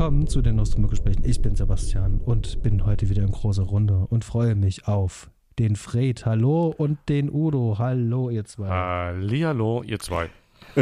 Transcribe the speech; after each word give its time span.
willkommen 0.00 0.26
zu 0.26 0.40
den 0.40 0.56
Nostromo-Gesprächen. 0.56 1.26
Ich 1.26 1.42
bin 1.42 1.54
Sebastian 1.54 2.22
und 2.24 2.62
bin 2.62 2.86
heute 2.86 3.10
wieder 3.10 3.22
in 3.22 3.30
großer 3.30 3.64
Runde 3.64 4.06
und 4.08 4.24
freue 4.24 4.54
mich 4.54 4.88
auf 4.88 5.30
den 5.58 5.76
Fred, 5.76 6.24
hallo, 6.24 6.74
und 6.74 6.98
den 7.10 7.30
Udo, 7.30 7.76
hallo, 7.78 8.30
ihr 8.30 8.46
zwei. 8.46 8.66
Hallihallo, 8.66 9.82
ihr 9.82 9.98
zwei. 9.98 10.30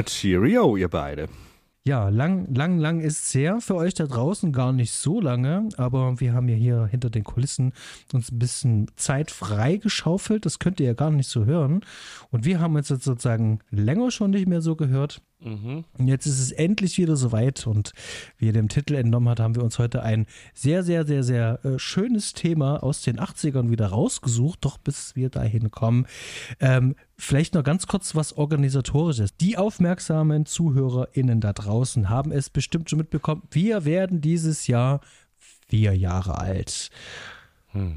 Cheerio, 0.05 0.77
ihr 0.77 0.87
beide. 0.87 1.27
Ja, 1.85 2.11
lang, 2.11 2.55
lang, 2.55 2.79
lang 2.79 3.01
ist 3.01 3.25
es 3.25 3.35
her 3.35 3.61
für 3.61 3.75
euch 3.75 3.95
da 3.95 4.07
draußen, 4.07 4.53
gar 4.53 4.73
nicht 4.73 4.93
so 4.93 5.21
lange, 5.21 5.69
aber 5.77 6.21
wir 6.21 6.33
haben 6.33 6.48
ja 6.48 6.55
hier 6.55 6.87
hinter 6.87 7.11
den 7.11 7.25
Kulissen 7.25 7.73
uns 8.12 8.31
ein 8.31 8.39
bisschen 8.39 8.87
Zeit 8.95 9.33
freigeschaufelt, 9.33 10.47
das 10.47 10.61
könnt 10.61 10.79
ihr 10.79 10.87
ja 10.87 10.95
gar 10.95 11.11
nicht 11.11 11.29
so 11.29 11.45
hören. 11.45 11.81
Und 12.31 12.45
wir 12.45 12.61
haben 12.61 12.77
uns 12.77 12.89
jetzt 12.89 13.03
sozusagen 13.03 13.59
länger 13.70 14.12
schon 14.12 14.31
nicht 14.31 14.47
mehr 14.47 14.61
so 14.61 14.77
gehört. 14.77 15.23
Mhm. 15.41 15.84
Und 15.97 16.08
jetzt 16.08 16.27
ist 16.27 16.41
es 16.41 16.50
endlich 16.50 16.98
wieder 16.98 17.17
soweit 17.17 17.67
und 17.67 17.92
wie 18.39 18.47
ihr 18.47 18.53
dem 18.53 18.69
Titel 18.69 18.94
entnommen 18.94 19.28
habt, 19.28 19.41
haben 19.41 19.55
wir 19.55 19.62
uns 19.62 19.78
heute 19.78 20.03
ein 20.03 20.27
sehr, 20.53 20.83
sehr, 20.83 21.06
sehr, 21.06 21.22
sehr 21.22 21.64
äh, 21.64 21.78
schönes 21.78 22.33
Thema 22.33 22.83
aus 22.83 23.03
den 23.03 23.20
80ern 23.20 23.70
wieder 23.70 23.86
rausgesucht, 23.86 24.64
doch 24.64 24.78
bis 24.78 25.14
wir 25.14 25.30
dahin 25.30 25.70
kommen. 25.70 26.06
Ähm, 26.58 26.97
vielleicht 27.17 27.55
noch 27.55 27.62
ganz 27.62 27.86
kurz 27.86 28.17
was 28.17 28.33
Organisatorisches. 28.33 29.36
Die 29.36 29.56
aufmerksamen 29.56 30.45
ZuhörerInnen 30.45 31.41
da 31.41 31.52
draußen 31.52 32.08
haben 32.08 32.33
es 32.33 32.50
bestimmt 32.50 32.91
schon 32.91 32.98
mitbekommen. 32.98 33.42
Wir 33.50 33.84
werden 33.84 34.20
dieses 34.20 34.67
Jahr 34.67 35.00
vier 35.69 35.97
Jahre 35.97 36.39
alt. 36.39 36.91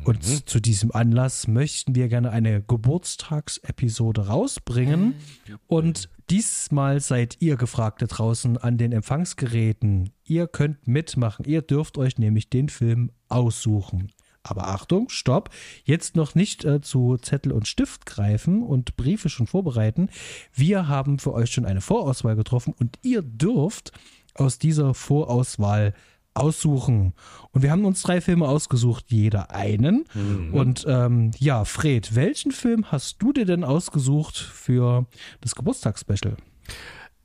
Und 0.03 0.27
mhm. 0.27 0.45
zu 0.45 0.59
diesem 0.59 0.91
Anlass 0.91 1.47
möchten 1.47 1.95
wir 1.95 2.07
gerne 2.07 2.31
eine 2.31 2.61
Geburtstagsepisode 2.61 4.27
rausbringen. 4.27 5.15
Und 5.67 6.09
diesmal 6.29 6.99
seid 6.99 7.37
ihr 7.39 7.55
gefragt 7.57 8.01
da 8.01 8.07
draußen 8.07 8.57
an 8.57 8.77
den 8.77 8.91
Empfangsgeräten. 8.91 10.11
Ihr 10.23 10.47
könnt 10.47 10.87
mitmachen. 10.87 11.45
Ihr 11.45 11.61
dürft 11.61 11.97
euch 11.97 12.17
nämlich 12.17 12.49
den 12.49 12.69
Film 12.69 13.11
aussuchen. 13.29 14.11
Aber 14.43 14.67
Achtung, 14.69 15.09
stopp, 15.09 15.51
jetzt 15.83 16.15
noch 16.15 16.33
nicht 16.33 16.65
äh, 16.65 16.81
zu 16.81 17.17
Zettel 17.17 17.51
und 17.51 17.67
Stift 17.67 18.05
greifen 18.05 18.63
und 18.63 18.95
Briefe 18.95 19.29
schon 19.29 19.45
vorbereiten. 19.45 20.09
Wir 20.53 20.87
haben 20.87 21.19
für 21.19 21.33
euch 21.33 21.51
schon 21.51 21.65
eine 21.65 21.81
Vorauswahl 21.81 22.35
getroffen 22.35 22.73
und 22.77 22.97
ihr 23.03 23.21
dürft 23.21 23.91
aus 24.33 24.57
dieser 24.57 24.93
Vorauswahl 24.93 25.93
aussuchen. 26.33 27.13
Und 27.51 27.61
wir 27.61 27.71
haben 27.71 27.85
uns 27.85 28.01
drei 28.01 28.21
Filme 28.21 28.47
ausgesucht, 28.47 29.05
jeder 29.07 29.51
einen. 29.51 30.05
Mhm. 30.13 30.53
Und 30.53 30.85
ähm, 30.87 31.31
ja, 31.37 31.65
Fred, 31.65 32.15
welchen 32.15 32.51
Film 32.51 32.91
hast 32.91 33.21
du 33.21 33.33
dir 33.33 33.45
denn 33.45 33.63
ausgesucht 33.63 34.37
für 34.37 35.05
das 35.41 35.55
Geburtstagsspecial? 35.55 36.37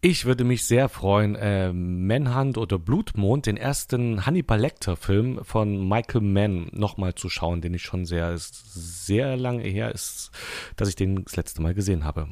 Ich 0.03 0.25
würde 0.25 0.45
mich 0.45 0.65
sehr 0.67 0.89
freuen, 0.89 1.35
äh, 1.37 1.73
Manhunt 1.73 2.58
oder 2.58 2.79
Blutmond, 2.79 3.47
den 3.47 3.57
ersten 3.57 4.27
Hannibal 4.27 4.61
Lecter-Film 4.61 5.41
von 5.42 5.89
Michael 5.89 6.20
Mann, 6.20 6.69
nochmal 6.73 7.14
zu 7.14 7.29
schauen, 7.29 7.61
den 7.61 7.75
ich 7.75 7.83
schon 7.83 8.05
sehr, 8.05 8.36
sehr 8.36 9.36
lange 9.36 9.64
her 9.64 9.92
ist, 9.92 10.30
dass 10.77 10.89
ich 10.89 10.97
den 10.97 11.25
das 11.25 11.36
letzte 11.36 11.63
Mal 11.63 11.75
gesehen 11.75 12.05
habe. 12.05 12.29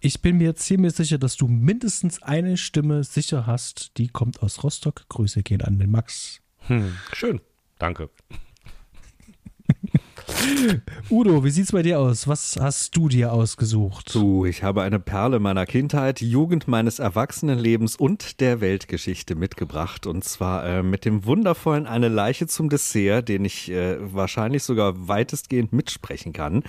Ich 0.00 0.22
bin 0.22 0.36
mir 0.36 0.54
ziemlich 0.54 0.94
sicher, 0.94 1.18
dass 1.18 1.36
du 1.36 1.48
mindestens 1.48 2.22
eine 2.22 2.56
Stimme 2.56 3.02
sicher 3.02 3.46
hast. 3.46 3.98
Die 3.98 4.06
kommt 4.06 4.44
aus 4.44 4.62
Rostock. 4.62 5.08
Grüße 5.08 5.42
gehen 5.42 5.60
an 5.60 5.80
den 5.80 5.90
Max. 5.90 6.40
Hm, 6.68 6.96
schön. 7.12 7.40
Danke. 7.80 8.08
Udo, 11.10 11.42
wie 11.42 11.50
sieht's 11.50 11.72
bei 11.72 11.82
dir 11.82 11.98
aus? 11.98 12.28
Was 12.28 12.56
hast 12.60 12.96
du 12.96 13.08
dir 13.08 13.32
ausgesucht? 13.32 14.14
Du, 14.14 14.44
ich 14.44 14.62
habe 14.62 14.82
eine 14.82 15.00
Perle 15.00 15.40
meiner 15.40 15.66
Kindheit, 15.66 16.20
Jugend 16.20 16.68
meines 16.68 17.00
Erwachsenenlebens 17.00 17.96
und 17.96 18.40
der 18.40 18.60
Weltgeschichte 18.60 19.34
mitgebracht. 19.34 20.06
Und 20.06 20.22
zwar 20.22 20.64
äh, 20.64 20.84
mit 20.84 21.06
dem 21.06 21.24
wundervollen 21.24 21.86
Eine 21.86 22.08
Leiche 22.08 22.46
zum 22.46 22.68
Dessert, 22.68 23.28
den 23.28 23.44
ich 23.44 23.68
äh, 23.72 23.96
wahrscheinlich 24.00 24.62
sogar 24.62 25.08
weitestgehend 25.08 25.72
mitsprechen 25.72 26.32
kann 26.32 26.62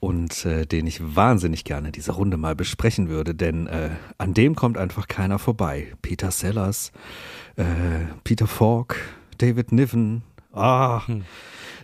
und 0.00 0.44
äh, 0.44 0.66
den 0.66 0.86
ich 0.86 1.16
wahnsinnig 1.16 1.64
gerne 1.64 1.92
diese 1.92 2.12
Runde 2.12 2.36
mal 2.36 2.54
besprechen 2.54 3.08
würde, 3.08 3.34
denn 3.34 3.66
äh, 3.66 3.90
an 4.16 4.34
dem 4.34 4.54
kommt 4.54 4.78
einfach 4.78 5.08
keiner 5.08 5.38
vorbei. 5.38 5.92
Peter 6.02 6.30
Sellers, 6.30 6.92
äh, 7.56 7.64
Peter 8.24 8.46
Falk, 8.46 8.96
David 9.38 9.72
Niven, 9.72 10.22
ah, 10.52 11.06
hm. 11.06 11.24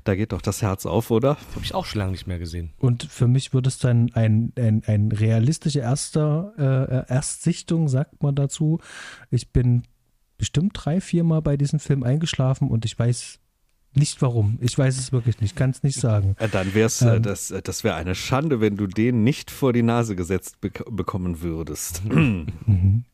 da 0.04 0.14
geht 0.14 0.32
doch 0.32 0.42
das 0.42 0.62
Herz 0.62 0.86
auf, 0.86 1.10
oder? 1.10 1.30
Habe 1.54 1.64
ich 1.64 1.74
auch 1.74 1.86
schon 1.86 2.00
lange 2.00 2.12
nicht 2.12 2.26
mehr 2.26 2.38
gesehen. 2.38 2.72
Und 2.78 3.04
für 3.04 3.26
mich 3.26 3.52
würde 3.52 3.68
es 3.68 3.78
dann 3.78 4.10
ein, 4.14 4.52
ein, 4.56 4.82
ein 4.86 5.10
realistische 5.10 5.80
erster, 5.80 7.06
äh, 7.08 7.12
Erstsichtung, 7.12 7.88
sagt 7.88 8.22
man 8.22 8.34
dazu. 8.34 8.80
Ich 9.30 9.52
bin 9.52 9.82
bestimmt 10.38 10.72
drei, 10.74 11.00
vier 11.00 11.24
Mal 11.24 11.42
bei 11.42 11.56
diesem 11.56 11.80
Film 11.80 12.02
eingeschlafen 12.02 12.68
und 12.68 12.84
ich 12.84 12.98
weiß 12.98 13.40
nicht 13.96 14.20
warum. 14.22 14.58
Ich 14.60 14.76
weiß 14.76 14.98
es 14.98 15.12
wirklich 15.12 15.40
nicht. 15.40 15.56
Kann 15.56 15.70
es 15.70 15.82
nicht 15.82 16.00
sagen. 16.00 16.36
Dann 16.52 16.74
wäre 16.74 16.86
es, 16.86 17.02
äh, 17.02 17.16
ähm, 17.16 17.22
das, 17.22 17.50
äh, 17.50 17.62
das 17.62 17.84
wäre 17.84 17.94
eine 17.94 18.14
Schande, 18.14 18.60
wenn 18.60 18.76
du 18.76 18.86
den 18.86 19.24
nicht 19.24 19.50
vor 19.50 19.72
die 19.72 19.82
Nase 19.82 20.16
gesetzt 20.16 20.60
be 20.60 20.70
bekommen 20.90 21.42
würdest. 21.42 22.04
Mhm. 22.04 23.04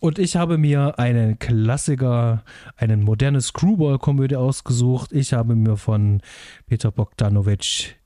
Und 0.00 0.18
ich 0.18 0.34
habe 0.34 0.58
mir 0.58 0.98
einen 0.98 1.38
Klassiker, 1.38 2.42
eine 2.76 2.96
moderne 2.96 3.40
Screwball-Komödie 3.40 4.34
ausgesucht. 4.34 5.12
Ich 5.12 5.32
habe 5.32 5.54
mir 5.54 5.76
von 5.76 6.22
Peter 6.66 6.90
Bogdanovich 6.90 7.96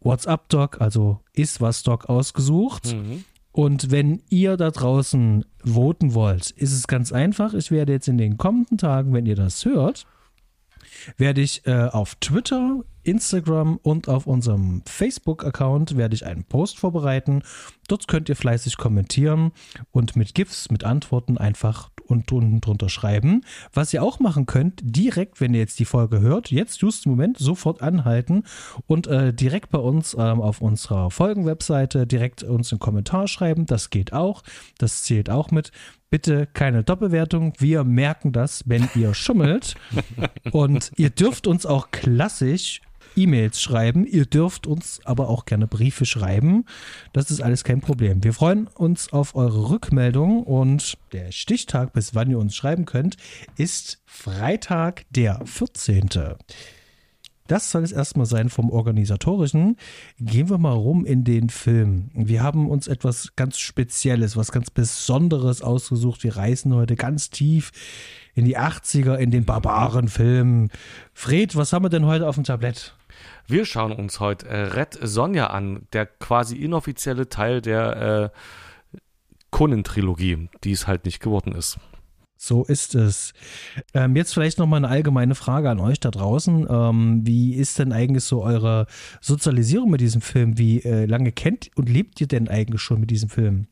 What's 0.00 0.26
Up 0.26 0.48
Doc, 0.48 0.80
also 0.80 1.20
Is 1.32 1.60
was 1.60 1.82
Doc 1.82 2.08
ausgesucht. 2.08 2.94
Mhm. 2.94 3.24
Und 3.52 3.90
wenn 3.90 4.22
ihr 4.28 4.56
da 4.56 4.70
draußen 4.70 5.44
voten 5.64 6.14
wollt, 6.14 6.50
ist 6.50 6.72
es 6.72 6.86
ganz 6.86 7.12
einfach. 7.12 7.52
Ich 7.54 7.70
werde 7.70 7.92
jetzt 7.92 8.06
in 8.08 8.16
den 8.16 8.38
kommenden 8.38 8.78
Tagen, 8.78 9.12
wenn 9.12 9.26
ihr 9.26 9.34
das 9.34 9.64
hört, 9.64 10.06
werde 11.16 11.40
ich 11.40 11.66
äh, 11.66 11.88
auf 11.90 12.14
Twitter, 12.16 12.84
Instagram 13.02 13.78
und 13.82 14.08
auf 14.08 14.26
unserem 14.26 14.82
Facebook-Account 14.86 15.96
werde 15.96 16.14
ich 16.14 16.26
einen 16.26 16.44
Post 16.44 16.78
vorbereiten. 16.78 17.42
Dort 17.88 18.08
könnt 18.08 18.28
ihr 18.28 18.36
fleißig 18.36 18.76
kommentieren 18.76 19.52
und 19.90 20.16
mit 20.16 20.34
GIFs, 20.34 20.70
mit 20.70 20.84
Antworten 20.84 21.38
einfach 21.38 21.90
und 22.10 22.30
unten 22.32 22.60
drunter 22.60 22.88
schreiben. 22.88 23.42
Was 23.72 23.94
ihr 23.94 24.02
auch 24.02 24.18
machen 24.18 24.46
könnt, 24.46 24.80
direkt, 24.82 25.40
wenn 25.40 25.54
ihr 25.54 25.60
jetzt 25.60 25.78
die 25.78 25.84
Folge 25.84 26.20
hört, 26.20 26.50
jetzt 26.50 26.82
just 26.82 27.06
im 27.06 27.12
Moment 27.12 27.38
sofort 27.38 27.80
anhalten 27.82 28.44
und 28.86 29.06
äh, 29.06 29.32
direkt 29.32 29.70
bei 29.70 29.78
uns 29.78 30.14
ähm, 30.14 30.40
auf 30.40 30.60
unserer 30.60 31.10
Folgenwebseite 31.10 32.06
direkt 32.06 32.42
uns 32.42 32.72
einen 32.72 32.80
Kommentar 32.80 33.28
schreiben. 33.28 33.66
Das 33.66 33.90
geht 33.90 34.12
auch. 34.12 34.42
Das 34.78 35.04
zählt 35.04 35.30
auch 35.30 35.50
mit. 35.50 35.70
Bitte 36.10 36.48
keine 36.52 36.82
Doppelwertung. 36.82 37.52
Wir 37.58 37.84
merken 37.84 38.32
das, 38.32 38.64
wenn 38.66 38.88
ihr 38.94 39.14
schummelt. 39.14 39.76
Und 40.50 40.90
ihr 40.96 41.10
dürft 41.10 41.46
uns 41.46 41.66
auch 41.66 41.90
klassisch 41.92 42.80
E-Mails 43.16 43.60
schreiben. 43.60 44.06
Ihr 44.06 44.26
dürft 44.26 44.66
uns 44.66 45.00
aber 45.04 45.28
auch 45.28 45.44
gerne 45.44 45.66
Briefe 45.66 46.04
schreiben. 46.04 46.64
Das 47.12 47.30
ist 47.30 47.40
alles 47.40 47.64
kein 47.64 47.80
Problem. 47.80 48.24
Wir 48.24 48.32
freuen 48.32 48.66
uns 48.66 49.12
auf 49.12 49.34
eure 49.34 49.70
Rückmeldung 49.70 50.42
und 50.42 50.98
der 51.12 51.32
Stichtag, 51.32 51.92
bis 51.92 52.14
wann 52.14 52.30
ihr 52.30 52.38
uns 52.38 52.54
schreiben 52.54 52.84
könnt, 52.84 53.16
ist 53.56 54.02
Freitag, 54.06 55.04
der 55.10 55.40
14. 55.44 56.08
Das 57.50 57.72
soll 57.72 57.82
es 57.82 57.90
erstmal 57.90 58.26
sein 58.26 58.48
vom 58.48 58.70
Organisatorischen. 58.70 59.76
Gehen 60.20 60.48
wir 60.48 60.58
mal 60.58 60.70
rum 60.70 61.04
in 61.04 61.24
den 61.24 61.48
Film. 61.48 62.08
Wir 62.14 62.44
haben 62.44 62.70
uns 62.70 62.86
etwas 62.86 63.34
ganz 63.34 63.58
Spezielles, 63.58 64.36
was 64.36 64.52
ganz 64.52 64.70
Besonderes 64.70 65.60
ausgesucht. 65.60 66.22
Wir 66.22 66.36
reisen 66.36 66.72
heute 66.72 66.94
ganz 66.94 67.28
tief 67.28 67.72
in 68.36 68.44
die 68.44 68.56
80er, 68.56 69.16
in 69.16 69.32
den 69.32 69.46
Barbarenfilm. 69.46 70.70
Fred, 71.12 71.56
was 71.56 71.72
haben 71.72 71.84
wir 71.84 71.88
denn 71.88 72.06
heute 72.06 72.28
auf 72.28 72.36
dem 72.36 72.44
Tablett? 72.44 72.94
Wir 73.48 73.64
schauen 73.64 73.90
uns 73.90 74.20
heute 74.20 74.46
äh, 74.46 74.66
Red 74.66 74.96
Sonja 75.02 75.48
an, 75.48 75.88
der 75.92 76.06
quasi 76.06 76.54
inoffizielle 76.54 77.30
Teil 77.30 77.60
der 77.60 78.30
äh, 78.32 78.98
Conan-Trilogie, 79.50 80.50
die 80.62 80.70
es 80.70 80.86
halt 80.86 81.04
nicht 81.04 81.18
geworden 81.18 81.52
ist. 81.56 81.80
So 82.42 82.64
ist 82.64 82.94
es. 82.94 83.34
Ähm, 83.92 84.16
jetzt 84.16 84.32
vielleicht 84.32 84.58
noch 84.58 84.66
mal 84.66 84.78
eine 84.78 84.88
allgemeine 84.88 85.34
Frage 85.34 85.68
an 85.68 85.78
euch 85.78 86.00
da 86.00 86.10
draußen. 86.10 86.66
Ähm, 86.70 87.20
wie 87.22 87.54
ist 87.54 87.78
denn 87.78 87.92
eigentlich 87.92 88.24
so 88.24 88.42
eure 88.42 88.86
Sozialisierung 89.20 89.90
mit 89.90 90.00
diesem 90.00 90.22
Film? 90.22 90.56
Wie 90.56 90.78
äh, 90.82 91.04
lange 91.04 91.32
kennt 91.32 91.70
und 91.76 91.90
lebt 91.90 92.18
ihr 92.18 92.28
denn 92.28 92.48
eigentlich 92.48 92.80
schon 92.80 92.98
mit 92.98 93.10
diesem 93.10 93.28
Film? 93.28 93.66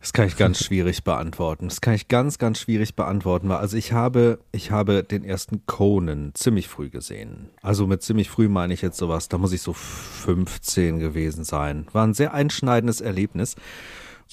Das 0.00 0.12
kann 0.12 0.26
ich 0.26 0.36
ganz 0.36 0.58
schwierig 0.64 1.04
beantworten. 1.04 1.68
Das 1.68 1.80
kann 1.80 1.94
ich 1.94 2.08
ganz, 2.08 2.38
ganz 2.38 2.58
schwierig 2.58 2.96
beantworten. 2.96 3.52
Also 3.52 3.76
ich 3.76 3.92
habe, 3.92 4.40
ich 4.50 4.72
habe 4.72 5.04
den 5.04 5.24
ersten 5.24 5.64
Conan 5.64 6.32
ziemlich 6.34 6.66
früh 6.66 6.90
gesehen. 6.90 7.50
Also 7.62 7.86
mit 7.86 8.02
ziemlich 8.02 8.30
früh 8.30 8.48
meine 8.48 8.74
ich 8.74 8.82
jetzt 8.82 8.98
sowas, 8.98 9.28
da 9.28 9.38
muss 9.38 9.52
ich 9.52 9.62
so 9.62 9.74
15 9.74 10.98
gewesen 10.98 11.44
sein. 11.44 11.86
War 11.92 12.04
ein 12.04 12.14
sehr 12.14 12.34
einschneidendes 12.34 13.00
Erlebnis. 13.00 13.54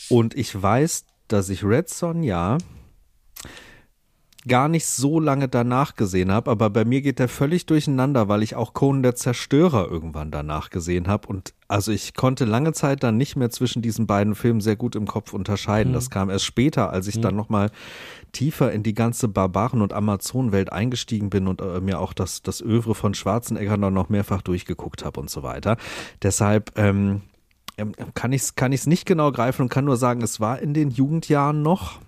Und 0.10 0.36
ich 0.36 0.60
weiß, 0.60 1.06
dass 1.28 1.50
ich 1.50 1.64
Red 1.64 1.88
Sonja 1.88 2.58
gar 4.48 4.70
nicht 4.70 4.86
so 4.86 5.20
lange 5.20 5.50
danach 5.50 5.96
gesehen 5.96 6.32
habe, 6.32 6.50
aber 6.50 6.70
bei 6.70 6.86
mir 6.86 7.02
geht 7.02 7.20
der 7.20 7.28
völlig 7.28 7.66
durcheinander, 7.66 8.30
weil 8.30 8.42
ich 8.42 8.56
auch 8.56 8.74
Conan 8.74 9.04
der 9.04 9.16
Zerstörer 9.16 9.90
irgendwann 9.90 10.32
danach 10.32 10.70
gesehen 10.70 11.08
habe 11.08 11.28
und 11.28 11.54
also 11.68 11.92
ich 11.92 12.14
konnte 12.14 12.46
lange 12.46 12.72
Zeit 12.72 13.04
dann 13.04 13.18
nicht 13.18 13.36
mehr 13.36 13.50
zwischen 13.50 13.82
diesen 13.82 14.08
beiden 14.08 14.36
Filmen 14.36 14.62
sehr 14.62 14.78
gut 14.78 14.96
im 14.96 15.06
Kopf 15.06 15.34
unterscheiden. 15.34 15.92
Mhm. 15.92 15.94
Das 15.94 16.10
kam 16.10 16.30
erst 16.30 16.46
später, 16.46 16.90
als 16.90 17.08
ich 17.08 17.18
mhm. 17.18 17.22
dann 17.22 17.36
nochmal 17.36 17.70
tiefer 18.32 18.72
in 18.72 18.82
die 18.82 18.96
ganze 18.96 19.28
Barbaren- 19.28 19.82
und 19.82 19.94
Amazonenwelt 19.94 20.72
eingestiegen 20.72 21.30
bin 21.30 21.48
und 21.48 21.62
äh, 21.62 21.82
mir 21.82 22.00
auch 22.00 22.14
das, 22.14 22.42
das 22.42 22.62
Övre 22.62 22.96
von 22.96 23.14
Schwarzenegger 23.14 23.78
dann 23.78 23.94
noch 23.94 24.10
mehrfach 24.10 24.42
durchgeguckt 24.42 25.04
habe 25.06 25.20
und 25.20 25.30
so 25.30 25.44
weiter. 25.44 25.78
Deshalb 26.24 26.72
ähm, 26.78 27.22
ähm 27.78 27.94
kann 28.14 28.32
ich 28.32 28.42
es 28.42 28.56
kann 28.56 28.72
ich's 28.72 28.88
nicht 28.88 29.06
genau 29.06 29.32
greifen 29.32 29.64
und 29.64 29.70
kann 29.70 29.86
nur 29.86 29.98
sagen, 29.98 30.22
es 30.22 30.40
war 30.40 30.60
in 30.60 30.74
den 30.74 30.90
Jugendjahren 30.90 31.62
noch 31.62 32.00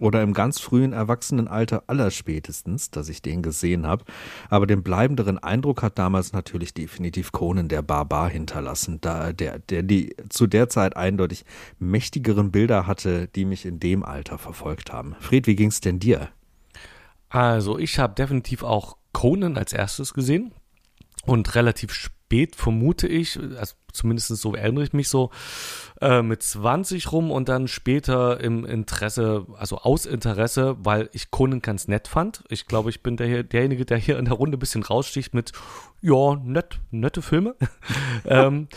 oder 0.00 0.22
im 0.22 0.34
ganz 0.34 0.60
frühen 0.60 0.92
Erwachsenenalter 0.92 1.84
allerspätestens, 1.86 2.90
dass 2.90 3.08
ich 3.08 3.22
den 3.22 3.42
gesehen 3.42 3.86
habe. 3.86 4.04
Aber 4.50 4.66
den 4.66 4.82
bleibenderen 4.82 5.38
Eindruck 5.38 5.82
hat 5.82 5.98
damals 5.98 6.32
natürlich 6.32 6.74
definitiv 6.74 7.32
Conan 7.32 7.68
der 7.68 7.82
Barbar 7.82 8.28
hinterlassen, 8.28 8.98
da 9.00 9.32
der, 9.32 9.60
der 9.60 9.82
die 9.82 10.16
zu 10.28 10.46
der 10.46 10.68
Zeit 10.68 10.96
eindeutig 10.96 11.44
mächtigeren 11.78 12.50
Bilder 12.50 12.86
hatte, 12.86 13.28
die 13.28 13.44
mich 13.44 13.64
in 13.66 13.78
dem 13.78 14.04
Alter 14.04 14.38
verfolgt 14.38 14.92
haben. 14.92 15.14
Fred, 15.20 15.46
wie 15.46 15.56
ging's 15.56 15.80
denn 15.80 16.00
dir? 16.00 16.28
Also 17.28 17.78
ich 17.78 17.98
habe 17.98 18.14
definitiv 18.14 18.62
auch 18.62 18.96
Conan 19.12 19.56
als 19.56 19.72
erstes 19.72 20.14
gesehen 20.14 20.52
und 21.24 21.54
relativ 21.54 21.92
spät 21.92 22.56
vermute 22.56 23.06
ich, 23.06 23.38
also 23.58 23.74
zumindest 23.94 24.28
so 24.28 24.54
erinnere 24.54 24.84
ich 24.84 24.92
mich 24.92 25.08
so, 25.08 25.30
äh, 26.00 26.22
mit 26.22 26.42
20 26.42 27.12
rum 27.12 27.30
und 27.30 27.48
dann 27.48 27.68
später 27.68 28.40
im 28.40 28.64
Interesse, 28.64 29.46
also 29.56 29.78
aus 29.78 30.06
Interesse, 30.06 30.76
weil 30.80 31.08
ich 31.12 31.30
Conan 31.30 31.62
ganz 31.62 31.88
nett 31.88 32.08
fand. 32.08 32.44
Ich 32.48 32.66
glaube, 32.66 32.90
ich 32.90 33.02
bin 33.02 33.16
der, 33.16 33.42
derjenige, 33.42 33.84
der 33.84 33.98
hier 33.98 34.18
in 34.18 34.24
der 34.26 34.34
Runde 34.34 34.56
ein 34.56 34.60
bisschen 34.60 34.82
raussticht 34.82 35.34
mit, 35.34 35.52
ja, 36.02 36.36
nett, 36.36 36.80
nette 36.90 37.22
Filme. 37.22 37.54
ähm, 38.26 38.68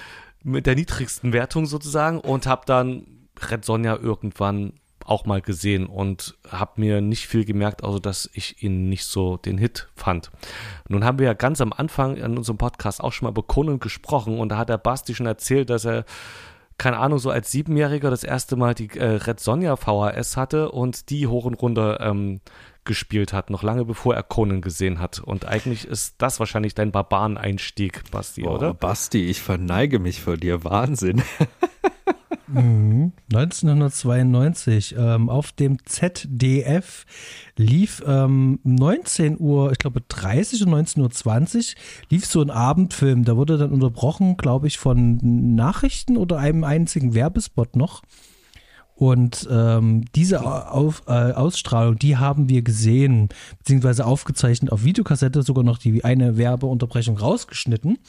mit 0.43 0.65
der 0.65 0.75
niedrigsten 0.75 1.33
Wertung 1.33 1.65
sozusagen 1.65 2.19
und 2.19 2.47
habe 2.47 2.63
dann 2.65 3.27
Red 3.49 3.65
Sonja 3.65 3.97
irgendwann 3.97 4.73
auch 5.07 5.25
mal 5.25 5.42
gesehen 5.42 5.86
und 5.86 6.38
habe 6.50 6.74
mir 6.75 7.01
nicht 7.01 7.27
viel 7.27 7.45
gemerkt, 7.45 7.83
also 7.83 8.00
dass 8.00 8.30
ich 8.33 8.62
ihn 8.63 8.89
nicht 8.89 9.06
so 9.06 9.38
den 9.38 9.57
Hit 9.57 9.88
fand. 9.95 10.31
Nun 10.88 11.04
haben 11.04 11.19
wir 11.19 11.27
ja 11.27 11.33
ganz 11.33 11.62
am 11.62 11.74
Anfang 11.74 12.18
in 12.18 12.38
unserem 12.38 12.57
Podcast 12.57 13.01
auch 13.01 13.13
schon 13.13 13.25
mal 13.25 13.31
über 13.31 13.44
Conan 13.44 13.80
gesprochen 13.80 14.39
und 14.39 14.50
da 14.50 14.57
hat 14.57 14.69
der 14.69 14.77
Basti 14.77 15.15
schon 15.15 15.25
erzählt, 15.25 15.69
dass 15.69 15.86
er 15.86 16.06
keine 16.77 16.98
Ahnung, 17.00 17.18
so 17.18 17.31
als 17.31 17.51
Siebenjähriger 17.51 18.12
das 18.12 18.24
erste 18.24 18.56
Mal 18.56 18.75
die 18.75 18.89
äh, 18.98 19.04
Red 19.04 19.39
Sonja 19.39 19.75
VHS 19.77 20.38
hatte 20.38 20.71
und 20.71 21.10
die 21.10 21.25
hoch 21.25 21.45
und 21.45 21.56
runter 21.56 22.00
ähm, 22.01 22.39
gespielt 22.86 23.33
hat, 23.33 23.50
noch 23.50 23.63
lange 23.63 23.83
bevor 23.86 24.15
er 24.15 24.24
Conan 24.24 24.62
gesehen 24.62 25.00
hat. 25.00 25.19
Und 25.19 25.45
eigentlich 25.45 25.86
ist 25.86 26.15
das 26.19 26.39
wahrscheinlich 26.39 26.75
dein 26.75 26.92
Barbareneinstieg, 26.92 28.10
Basti, 28.12 28.44
oh, 28.44 28.56
oder? 28.56 28.74
Basti, 28.74 29.25
ich 29.25 29.42
verneige 29.42 30.00
mich 30.00 30.21
vor 30.21 30.38
dir. 30.38 30.63
Wahnsinn. 30.63 31.24
1992 32.49 34.95
mhm. 34.95 35.01
ähm, 35.01 35.29
auf 35.29 35.51
dem 35.51 35.85
ZDF 35.85 37.05
lief 37.57 38.01
ähm, 38.05 38.59
19 38.63 39.39
Uhr, 39.39 39.71
ich 39.71 39.79
glaube 39.79 40.01
30 40.07 40.65
und 40.65 40.73
19.20 40.73 41.57
Uhr 41.57 41.63
lief 42.09 42.25
so 42.25 42.41
ein 42.41 42.49
Abendfilm. 42.49 43.25
Da 43.25 43.35
wurde 43.35 43.57
dann 43.57 43.71
unterbrochen, 43.71 44.38
glaube 44.38 44.67
ich, 44.67 44.77
von 44.77 45.19
Nachrichten 45.55 46.17
oder 46.17 46.38
einem 46.38 46.63
einzigen 46.63 47.13
Werbespot 47.13 47.75
noch. 47.75 48.03
Und 48.95 49.47
ähm, 49.51 50.05
diese 50.15 50.43
auf, 50.43 51.03
äh, 51.05 51.11
Ausstrahlung, 51.11 52.00
die 52.00 52.17
haben 52.17 52.50
wir 52.50 52.63
gesehen, 52.63 53.29
beziehungsweise 53.59 54.07
aufgezeichnet 54.07 54.71
auf 54.71 54.83
Videokassette, 54.83 55.43
sogar 55.43 55.63
noch 55.63 55.77
die 55.77 56.03
eine 56.03 56.38
Werbeunterbrechung 56.38 57.17
rausgeschnitten. 57.17 58.00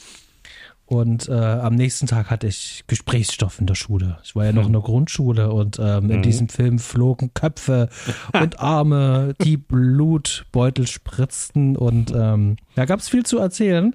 Und 0.89 1.29
äh, 1.29 1.35
am 1.35 1.75
nächsten 1.75 2.07
Tag 2.07 2.31
hatte 2.31 2.47
ich 2.47 2.83
Gesprächsstoff 2.87 3.61
in 3.61 3.67
der 3.67 3.75
Schule. 3.75 4.17
Ich 4.25 4.35
war 4.35 4.47
ja 4.47 4.53
noch 4.53 4.69
in 4.69 4.73
der 4.73 4.81
Grundschule 4.81 5.53
und 5.53 5.79
ähm, 5.79 6.05
mhm. 6.05 6.11
in 6.11 6.23
diesem 6.23 6.49
Film 6.49 6.79
flogen 6.79 7.35
Köpfe 7.35 7.91
und 8.33 8.59
Arme, 8.59 9.35
die 9.43 9.59
Blutbeutel 9.59 10.87
spritzten 10.87 11.77
und 11.77 12.11
ähm, 12.17 12.57
da 12.75 12.87
gab 12.87 13.01
es 13.01 13.11
viel 13.11 13.27
zu 13.27 13.37
erzählen 13.37 13.95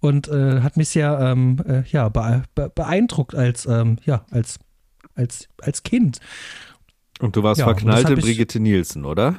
und 0.00 0.28
äh, 0.28 0.62
hat 0.62 0.78
mich 0.78 0.88
sehr 0.88 1.18
ähm, 1.20 1.58
äh, 1.68 1.82
ja, 1.90 2.08
be 2.08 2.42
beeindruckt 2.74 3.34
als, 3.34 3.66
ähm, 3.66 3.98
ja, 4.06 4.24
als, 4.30 4.58
als, 5.14 5.46
als 5.60 5.82
Kind. 5.82 6.20
Und 7.20 7.36
du 7.36 7.42
warst 7.42 7.58
ja, 7.58 7.66
verknallt 7.66 8.08
in 8.08 8.18
Brigitte 8.18 8.60
Nielsen, 8.60 9.04
oder? 9.04 9.36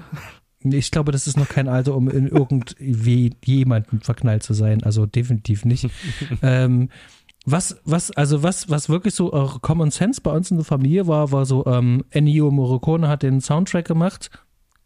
Ich 0.63 0.91
glaube, 0.91 1.11
das 1.11 1.27
ist 1.27 1.37
noch 1.37 1.49
kein 1.49 1.67
Alter, 1.67 1.95
um 1.95 2.09
in 2.09 2.27
irgendwie 2.27 3.35
jemanden 3.43 4.01
verknallt 4.01 4.43
zu 4.43 4.53
sein. 4.53 4.83
Also 4.83 5.05
definitiv 5.05 5.65
nicht. 5.65 5.89
ähm, 6.41 6.89
was, 7.45 7.77
was, 7.85 8.11
also 8.11 8.43
was, 8.43 8.69
was 8.69 8.87
wirklich 8.87 9.15
so 9.15 9.33
uh, 9.33 9.59
Common 9.61 9.89
Sense 9.89 10.21
bei 10.21 10.31
uns 10.31 10.51
in 10.51 10.57
der 10.57 10.65
Familie 10.65 11.07
war, 11.07 11.31
war 11.31 11.45
so, 11.45 11.65
ähm, 11.65 12.05
Ennio 12.11 12.51
Morricone 12.51 13.07
hat 13.07 13.23
den 13.23 13.41
Soundtrack 13.41 13.85
gemacht. 13.85 14.29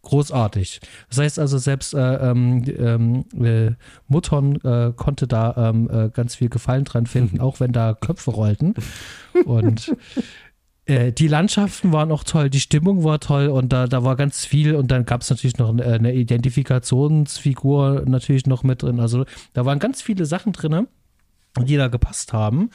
Großartig. 0.04 0.82
Das 1.10 1.18
heißt 1.18 1.40
also, 1.40 1.58
selbst 1.58 1.96
äh, 1.96 2.30
ähm, 2.30 2.64
ähm 2.78 3.26
äh, 3.44 3.72
Muttern 4.08 4.56
äh, 4.64 4.94
konnte 4.96 5.28
da 5.28 5.70
ähm, 5.70 5.90
äh, 5.92 6.10
ganz 6.10 6.36
viel 6.36 6.50
Gefallen 6.50 6.86
dran 6.86 7.08
finden, 7.08 7.40
auch 7.42 7.60
wenn 7.60 7.72
da 7.72 7.96
Köpfe 7.96 8.32
rollten. 8.32 8.76
Und 9.46 9.96
äh, 10.86 11.12
die 11.12 11.28
Landschaften 11.28 11.92
waren 11.92 12.12
auch 12.12 12.24
toll, 12.24 12.50
die 12.50 12.60
Stimmung 12.60 13.04
war 13.04 13.20
toll 13.20 13.48
und 13.48 13.74
da, 13.74 13.88
da 13.88 14.04
war 14.04 14.16
ganz 14.16 14.46
viel 14.46 14.76
und 14.76 14.92
dann 14.92 15.06
gab 15.06 15.22
es 15.22 15.30
natürlich 15.30 15.58
noch 15.58 15.76
eine 15.76 16.14
Identifikationsfigur 16.14 18.04
natürlich 18.06 18.46
noch 18.46 18.64
mit 18.64 18.84
drin. 18.84 19.00
Also 19.00 19.26
da 19.54 19.66
waren 19.66 19.80
ganz 19.80 20.02
viele 20.02 20.26
Sachen 20.26 20.54
drin, 20.54 20.88
die 21.60 21.78
da 21.78 21.88
gepasst 21.88 22.34
haben. 22.34 22.70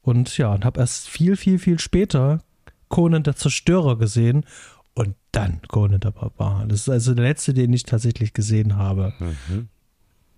Und 0.00 0.38
ja, 0.38 0.52
und 0.52 0.64
habe 0.64 0.80
erst 0.80 1.08
viel, 1.08 1.36
viel, 1.36 1.58
viel 1.58 1.78
später 1.80 2.40
Conan 2.88 3.24
der 3.24 3.34
Zerstörer 3.34 3.98
gesehen 3.98 4.44
und 4.94 5.16
dann 5.32 5.60
Conan 5.66 6.00
der 6.00 6.12
Barbar. 6.12 6.64
Das 6.68 6.82
ist 6.82 6.88
also 6.88 7.14
der 7.14 7.24
letzte, 7.24 7.52
den 7.52 7.72
ich 7.72 7.82
tatsächlich 7.82 8.32
gesehen 8.32 8.76
habe. 8.76 9.12
Mhm. 9.18 9.68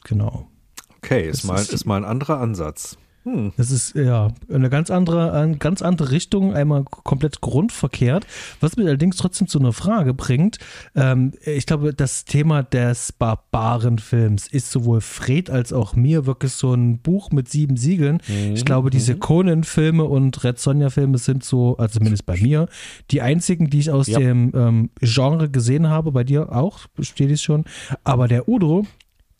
Genau. 0.04 0.48
Okay, 0.96 1.28
ist 1.28 1.44
mal, 1.44 1.60
ist 1.60 1.84
mal 1.84 1.98
ein 1.98 2.04
anderer 2.04 2.40
Ansatz. 2.40 2.96
Hm. 3.24 3.52
Das 3.56 3.70
ist 3.70 3.94
ja 3.94 4.32
eine 4.52 4.70
ganz 4.70 4.90
andere, 4.90 5.32
eine 5.32 5.58
ganz 5.58 5.82
andere 5.82 6.10
Richtung, 6.10 6.54
einmal 6.54 6.84
komplett 6.84 7.40
grundverkehrt. 7.40 8.26
Was 8.60 8.76
mich 8.76 8.86
allerdings 8.86 9.16
trotzdem 9.16 9.48
zu 9.48 9.58
einer 9.58 9.72
Frage 9.72 10.14
bringt. 10.14 10.58
Ähm, 10.94 11.32
ich 11.44 11.66
glaube, 11.66 11.92
das 11.92 12.24
Thema 12.24 12.62
des 12.62 13.12
Barbarenfilms 13.12 14.48
ist 14.48 14.70
sowohl 14.70 15.00
Fred 15.00 15.50
als 15.50 15.72
auch 15.72 15.94
mir 15.94 16.26
wirklich 16.26 16.52
so 16.52 16.72
ein 16.72 16.98
Buch 16.98 17.30
mit 17.30 17.48
sieben 17.48 17.76
Siegeln. 17.76 18.20
Mhm. 18.28 18.54
Ich 18.54 18.64
glaube, 18.64 18.90
diese 18.90 19.14
mhm. 19.14 19.20
Conan-Filme 19.20 20.04
und 20.04 20.42
Red 20.44 20.58
Sonja-Filme 20.58 21.18
sind 21.18 21.44
so, 21.44 21.76
also 21.76 21.98
zumindest 21.98 22.26
bei 22.26 22.36
mir, 22.36 22.68
die 23.10 23.20
einzigen, 23.20 23.68
die 23.70 23.80
ich 23.80 23.90
aus 23.90 24.06
ja. 24.06 24.18
dem 24.18 24.52
ähm, 24.54 24.90
Genre 25.00 25.50
gesehen 25.50 25.88
habe. 25.88 26.12
Bei 26.12 26.24
dir 26.24 26.52
auch, 26.52 26.80
steht 27.00 27.30
es 27.30 27.42
schon. 27.42 27.64
Aber 28.04 28.28
der 28.28 28.48
Udo, 28.48 28.86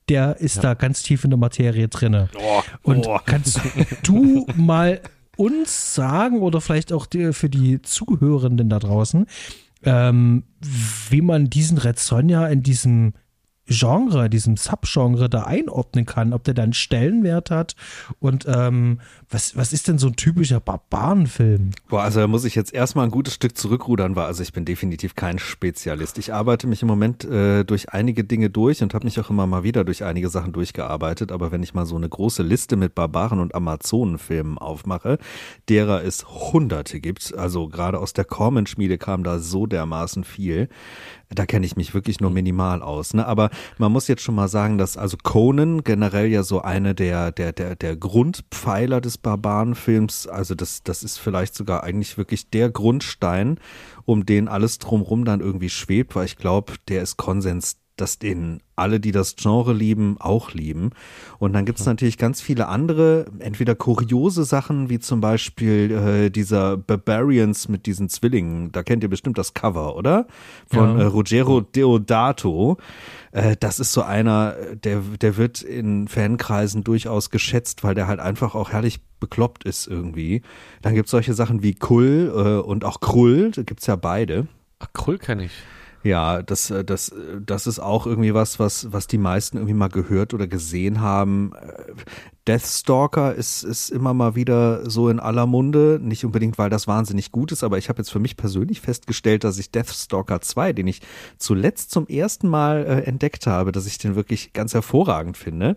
der 0.09 0.37
ist 0.39 0.57
ja. 0.57 0.63
da 0.63 0.75
ganz 0.75 1.03
tief 1.03 1.25
in 1.25 1.31
der 1.31 1.39
Materie 1.39 1.89
drinne. 1.89 2.29
Oh, 2.37 2.63
Und 2.83 3.07
oh. 3.07 3.19
kannst 3.25 3.61
du 4.03 4.47
mal 4.57 5.01
uns 5.37 5.95
sagen 5.95 6.41
oder 6.41 6.61
vielleicht 6.61 6.93
auch 6.93 7.07
die, 7.07 7.33
für 7.33 7.49
die 7.49 7.81
Zuhörenden 7.83 8.69
da 8.69 8.79
draußen, 8.79 9.27
ähm, 9.85 10.45
wie 11.11 11.21
man 11.21 11.49
diesen 11.49 11.79
Red 11.79 11.99
Sonja 11.99 12.49
in 12.49 12.63
diesem 12.63 13.13
Genre, 13.69 14.31
diesem 14.31 14.57
Subgenre 14.57 15.29
da 15.29 15.45
einordnen 15.45 16.07
kann, 16.07 16.33
ob 16.33 16.45
der 16.45 16.55
dann 16.55 16.73
Stellenwert 16.73 17.51
hat 17.51 17.77
und 18.19 18.47
ähm, 18.49 19.01
was, 19.31 19.57
was 19.57 19.73
ist 19.73 19.89
denn 19.89 19.99
so 19.99 20.09
ein 20.09 20.17
typischer 20.17 20.61
Barbarenfilm? 20.61 21.71
Boah, 21.89 22.03
also 22.03 22.21
da 22.21 22.27
muss 22.27 22.45
ich 22.45 22.55
jetzt 22.55 22.73
erstmal 22.73 23.05
ein 23.05 23.11
gutes 23.11 23.35
Stück 23.35 23.57
zurückrudern, 23.57 24.17
weil 24.17 24.25
also 24.27 24.43
ich 24.43 24.53
bin 24.53 24.65
definitiv 24.65 25.15
kein 25.15 25.39
Spezialist. 25.39 26.19
Ich 26.19 26.33
arbeite 26.33 26.67
mich 26.67 26.83
im 26.83 26.89
Moment 26.89 27.25
äh, 27.25 27.65
durch 27.65 27.91
einige 27.91 28.25
Dinge 28.25 28.51
durch 28.51 28.83
und 28.83 28.95
habe 28.95 29.05
mich 29.05 29.21
auch 29.21 29.31
immer 29.31 29.47
mal 29.47 29.65
wieder 29.65 29.85
durch 29.85 30.05
einige 30.05 30.31
Sachen 30.31 30.53
durchgearbeitet, 30.53 31.31
aber 31.31 31.53
wenn 31.53 31.63
ich 31.63 31.75
mal 31.75 31.87
so 31.87 31.97
eine 31.97 32.09
große 32.09 32.43
Liste 32.43 32.77
mit 32.77 32.95
Barbaren 32.95 33.39
und 33.39 33.55
Amazonenfilmen 33.55 34.59
aufmache, 34.59 35.19
derer 35.69 36.03
es 36.05 36.27
hunderte 36.27 37.01
gibt, 37.01 37.37
also 37.37 37.69
gerade 37.69 37.99
aus 37.99 38.13
der 38.15 38.25
Corman-Schmiede 38.25 38.99
kam 38.99 39.25
da 39.25 39.39
so 39.39 39.67
dermaßen 39.67 40.25
viel, 40.25 40.69
da 41.31 41.47
kenne 41.47 41.67
ich 41.67 41.77
mich 41.77 41.95
wirklich 41.95 42.21
nur 42.21 42.31
minimal 42.31 42.83
aus. 42.83 43.15
Ne? 43.15 43.27
Aber 43.27 43.51
man 43.77 43.93
muss 43.93 44.09
jetzt 44.09 44.23
schon 44.23 44.35
mal 44.35 44.49
sagen, 44.49 44.79
dass 44.79 44.97
also 44.97 45.17
Conan 45.23 45.85
generell 45.85 46.27
ja 46.27 46.43
so 46.43 46.63
eine 46.63 46.95
der, 46.95 47.33
der, 47.33 47.53
der, 47.53 47.77
der 47.77 47.97
Grundpfeiler 47.97 49.01
des 49.01 49.19
Barbarenfilms, 49.19 50.27
also 50.27 50.55
das, 50.55 50.83
das 50.83 51.03
ist 51.03 51.19
vielleicht 51.19 51.55
sogar 51.55 51.85
eigentlich 51.85 52.17
wirklich 52.17 52.49
der 52.51 52.71
Grundstein, 52.71 53.59
um 54.05 54.25
den 54.25 54.49
alles 54.49 54.79
drumrum 54.79 55.25
dann 55.25 55.41
irgendwie 55.41 55.71
schwebt, 55.71 56.17
weil 56.17 56.25
ich 56.25 56.37
glaube, 56.37 56.75
der 56.89 57.03
ist 57.03 57.17
Konsens 57.19 57.77
dass 58.01 58.19
den 58.19 58.61
alle, 58.77 59.01
die 59.01 59.11
das 59.13 59.35
Genre 59.37 59.73
lieben, 59.73 60.17
auch 60.21 60.53
lieben. 60.53 60.91
Und 61.39 61.53
dann 61.53 61.65
gibt's 61.65 61.85
natürlich 61.85 62.17
ganz 62.17 62.41
viele 62.41 62.69
andere, 62.69 63.27
entweder 63.41 63.75
kuriose 63.75 64.45
Sachen, 64.45 64.89
wie 64.89 64.99
zum 65.01 65.21
Beispiel 65.21 65.91
äh, 65.91 66.31
dieser 66.31 66.77
Barbarians 66.77 67.69
mit 67.69 67.87
diesen 67.87 68.09
Zwillingen. 68.09 68.71
Da 68.73 68.83
kennt 68.83 69.03
ihr 69.03 69.11
bestimmt 69.11 69.37
das 69.39 69.55
Cover, 69.55 69.97
oder? 69.97 70.27
Von 70.67 70.97
Ja. 70.97 71.05
äh, 71.05 71.07
Ruggero 71.07 71.61
Deodato. 71.61 72.79
Äh, 73.33 73.57
das 73.59 73.81
ist 73.81 73.93
so 73.93 74.03
einer, 74.03 74.55
der, 74.75 75.01
der 75.21 75.37
wird 75.37 75.63
in 75.63 76.09
Fankreisen 76.09 76.85
durchaus 76.85 77.31
geschätzt, 77.31 77.85
weil 77.85 77.95
der 77.95 78.07
halt 78.07 78.21
einfach 78.21 78.55
auch 78.55 78.71
herrlich 78.71 79.01
bekloppt 79.21 79.65
ist 79.65 79.89
irgendwie. 79.89 80.43
Dann 80.83 80.95
gibt's 80.95 81.11
solche 81.11 81.35
Sachen 81.35 81.63
wie 81.63 81.75
Kull 81.75 82.33
äh, 82.33 82.65
und 82.65 82.85
auch 82.85 83.01
Krull, 83.01 83.51
da 83.51 83.63
gibt's 83.63 83.87
ja 83.87 83.97
beide. 83.97 84.47
Ach, 84.79 84.87
Krull 84.93 85.19
kenne 85.19 85.47
ich. 85.47 85.53
Ja, 86.05 86.43
das, 86.43 86.71
äh, 86.71 86.85
das, 86.85 87.09
äh, 87.11 87.41
das 87.45 87.67
ist 87.67 87.81
auch 87.81 88.07
irgendwie 88.07 88.33
was, 88.35 88.59
was, 88.59 88.93
was 88.93 89.07
die 89.07 89.19
meisten 89.19 89.57
irgendwie 89.57 89.75
mal 89.75 89.89
gehört 89.89 90.33
oder 90.33 90.47
gesehen 90.47 91.01
haben. 91.01 91.53
Äh, 91.55 91.93
Deathstalker 92.47 93.35
ist, 93.35 93.63
ist 93.63 93.91
immer 93.91 94.15
mal 94.15 94.35
wieder 94.35 94.89
so 94.89 95.09
in 95.11 95.21
aller 95.21 95.47
Munde. 95.47 95.99
Nicht 96.01 96.25
unbedingt, 96.25 96.57
weil 96.57 96.71
das 96.71 96.87
wahnsinnig 96.87 97.31
gut 97.33 97.53
ist, 97.53 97.63
aber 97.63 97.79
ich 97.79 97.89
habe 97.89 97.99
jetzt 97.99 98.11
für 98.11 98.21
mich 98.21 98.37
persönlich 98.37 98.81
festgestellt, 98.81 99.45
dass 99.45 99.59
ich 99.59 99.71
Deathstalker 99.71 100.41
2, 100.41 100.73
den 100.73 100.87
ich 100.87 101.03
zuletzt 101.37 101.91
zum 101.91 102.07
ersten 102.07 102.49
Mal 102.49 102.87
äh, 102.87 103.03
entdeckt 103.03 103.47
habe, 103.47 103.73
dass 103.73 103.87
ich 103.87 103.99
den 103.99 104.15
wirklich 104.15 104.53
ganz 104.53 104.75
hervorragend 104.75 105.37
finde. 105.37 105.77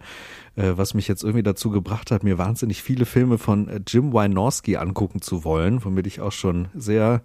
Äh, 0.56 0.74
was 0.76 0.94
mich 0.94 1.08
jetzt 1.08 1.24
irgendwie 1.24 1.44
dazu 1.44 1.72
gebracht 1.72 2.12
hat, 2.12 2.24
mir 2.24 2.38
wahnsinnig 2.38 2.84
viele 2.84 3.06
Filme 3.06 3.38
von 3.38 3.68
äh, 3.68 3.82
Jim 3.86 4.14
Wynorski 4.14 4.78
angucken 4.78 5.22
zu 5.22 5.44
wollen, 5.44 5.84
womit 5.84 6.08
ich 6.08 6.22
auch 6.22 6.32
schon 6.32 6.68
sehr 6.76 7.22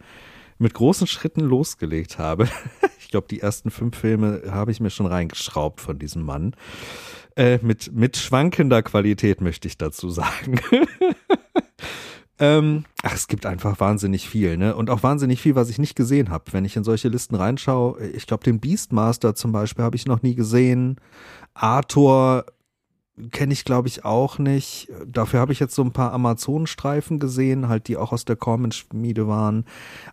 mit 0.58 0.74
großen 0.74 1.06
Schritten 1.06 1.40
losgelegt 1.40 2.18
habe. 2.18 2.48
Ich 2.98 3.12
glaube, 3.12 3.28
die 3.30 3.40
ersten 3.40 3.70
fünf 3.70 3.96
Filme 3.96 4.42
habe 4.50 4.72
ich 4.72 4.80
mir 4.80 4.90
schon 4.90 5.06
reingeschraubt 5.06 5.80
von 5.80 5.96
diesem 5.96 6.22
Mann. 6.22 6.56
Äh, 7.36 7.60
mit, 7.62 7.92
mit 7.92 8.16
schwankender 8.16 8.82
Qualität 8.82 9.40
möchte 9.40 9.68
ich 9.68 9.78
dazu 9.78 10.10
sagen. 10.10 10.58
ähm, 12.40 12.84
ach, 13.04 13.14
es 13.14 13.28
gibt 13.28 13.46
einfach 13.46 13.78
wahnsinnig 13.78 14.28
viel, 14.28 14.56
ne? 14.56 14.74
Und 14.74 14.90
auch 14.90 15.04
wahnsinnig 15.04 15.40
viel, 15.40 15.54
was 15.54 15.70
ich 15.70 15.78
nicht 15.78 15.94
gesehen 15.94 16.30
habe. 16.30 16.52
Wenn 16.52 16.64
ich 16.64 16.74
in 16.74 16.82
solche 16.82 17.06
Listen 17.06 17.36
reinschaue, 17.36 18.04
ich 18.08 18.26
glaube, 18.26 18.42
den 18.42 18.58
Beastmaster 18.58 19.36
zum 19.36 19.52
Beispiel 19.52 19.84
habe 19.84 19.94
ich 19.94 20.06
noch 20.06 20.22
nie 20.22 20.34
gesehen. 20.34 20.96
Arthur 21.54 22.44
kenne 23.30 23.52
ich, 23.52 23.64
glaube 23.64 23.88
ich, 23.88 24.04
auch 24.04 24.38
nicht. 24.38 24.88
Dafür 25.06 25.40
habe 25.40 25.52
ich 25.52 25.60
jetzt 25.60 25.74
so 25.74 25.82
ein 25.82 25.92
paar 25.92 26.12
Amazonenstreifen 26.12 27.18
gesehen, 27.18 27.68
halt 27.68 27.88
die 27.88 27.96
auch 27.96 28.12
aus 28.12 28.24
der 28.24 28.36
Corman-Schmiede 28.36 29.26
waren. 29.26 29.64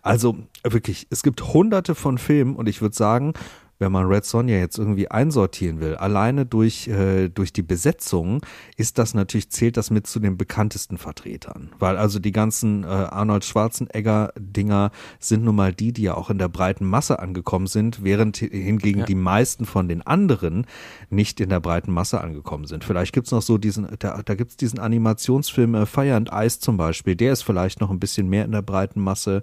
Also 0.02 0.36
wirklich, 0.62 1.06
es 1.10 1.22
gibt 1.22 1.52
hunderte 1.52 1.94
von 1.94 2.18
Filmen 2.18 2.56
und 2.56 2.68
ich 2.68 2.80
würde 2.80 2.96
sagen, 2.96 3.34
wenn 3.78 3.90
man 3.92 4.06
Red 4.06 4.24
Sonja 4.24 4.56
jetzt 4.58 4.78
irgendwie 4.78 5.10
einsortieren 5.10 5.80
will, 5.80 5.96
alleine 5.96 6.46
durch, 6.46 6.88
äh, 6.88 7.28
durch 7.28 7.52
die 7.52 7.62
Besetzung 7.62 8.40
ist 8.76 8.98
das 8.98 9.14
natürlich, 9.14 9.50
zählt 9.50 9.76
das 9.76 9.90
mit 9.90 10.06
zu 10.06 10.20
den 10.20 10.36
bekanntesten 10.36 10.96
Vertretern. 10.98 11.70
Weil 11.78 11.96
also 11.96 12.18
die 12.18 12.32
ganzen 12.32 12.84
äh, 12.84 12.86
Arnold 12.86 13.44
Schwarzenegger-Dinger 13.44 14.90
sind 15.18 15.44
nun 15.44 15.56
mal 15.56 15.72
die, 15.72 15.92
die 15.92 16.02
ja 16.02 16.14
auch 16.14 16.30
in 16.30 16.38
der 16.38 16.48
breiten 16.48 16.84
Masse 16.84 17.18
angekommen 17.18 17.66
sind, 17.66 18.04
während 18.04 18.36
hingegen 18.36 19.00
Ja. 19.00 19.06
die 19.06 19.14
meisten 19.14 19.64
von 19.64 19.88
den 19.88 20.02
anderen 20.02 20.66
nicht 21.10 21.40
in 21.40 21.48
der 21.48 21.60
breiten 21.60 21.92
Masse 21.92 22.20
angekommen 22.20 22.66
sind. 22.66 22.84
Vielleicht 22.84 23.12
gibt's 23.12 23.30
noch 23.32 23.42
so 23.42 23.58
diesen, 23.58 23.88
da, 23.98 24.22
da 24.22 24.34
gibt's 24.34 24.56
diesen 24.56 24.78
Animationsfilm 24.78 25.74
äh, 25.74 25.86
Fire 25.86 26.14
and 26.14 26.30
Ice 26.32 26.60
zum 26.60 26.76
Beispiel, 26.76 27.16
der 27.16 27.32
ist 27.32 27.42
vielleicht 27.42 27.80
noch 27.80 27.90
ein 27.90 28.00
bisschen 28.00 28.28
mehr 28.28 28.44
in 28.44 28.52
der 28.52 28.62
breiten 28.62 29.00
Masse. 29.00 29.42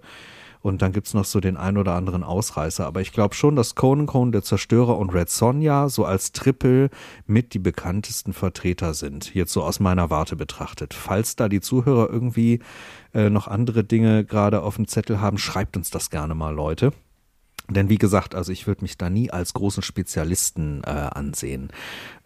Und 0.62 0.82
dann 0.82 0.92
gibt's 0.92 1.14
noch 1.14 1.26
so 1.26 1.40
den 1.40 1.58
ein 1.58 1.78
oder 1.78 1.96
anderen 1.96 2.24
Ausreißer. 2.24 2.86
Aber 2.86 3.02
ich 3.02 3.12
glaube 3.12 3.36
schon, 3.36 3.56
dass 3.56 3.76
Conan 3.76 4.06
Conan, 4.06 4.32
der 4.32 4.44
Zerstörer 4.44 4.98
und 4.98 5.12
Red 5.12 5.30
Sonja 5.30 5.90
so 5.90 6.06
als 6.06 6.32
Triple 6.32 6.90
mit 7.26 7.54
die 7.54 7.60
bekanntesten 7.60 8.34
Vertreter 8.34 8.94
sind. 8.94 9.34
Jetzt 9.34 9.54
so 9.54 9.64
aus 9.64 9.80
meiner 9.80 10.10
Warte 10.10 10.36
betrachtet. 10.36 10.94
Falls 10.94 11.36
da 11.36 11.50
die 11.50 11.62
Zuhörer 11.62 12.10
irgendwie 12.10 12.60
äh, 13.14 13.30
noch 13.30 13.48
andere 13.48 13.84
Dinge 13.84 14.24
gerade 14.24 14.62
auf 14.62 14.76
dem 14.76 14.88
Zettel 14.88 15.20
haben, 15.20 15.38
schreibt 15.38 15.78
uns 15.78 15.90
das 15.90 16.10
gerne 16.10 16.36
mal, 16.36 16.54
Leute. 16.54 16.94
Denn 17.70 17.90
wie 17.90 17.98
gesagt, 17.98 18.36
also 18.36 18.52
ich 18.52 18.68
würde 18.68 18.82
mich 18.82 18.98
da 18.98 19.10
nie 19.10 19.32
als 19.32 19.54
großen 19.54 19.84
Spezialisten 19.84 20.82
äh, 20.84 20.90
ansehen. 20.90 21.72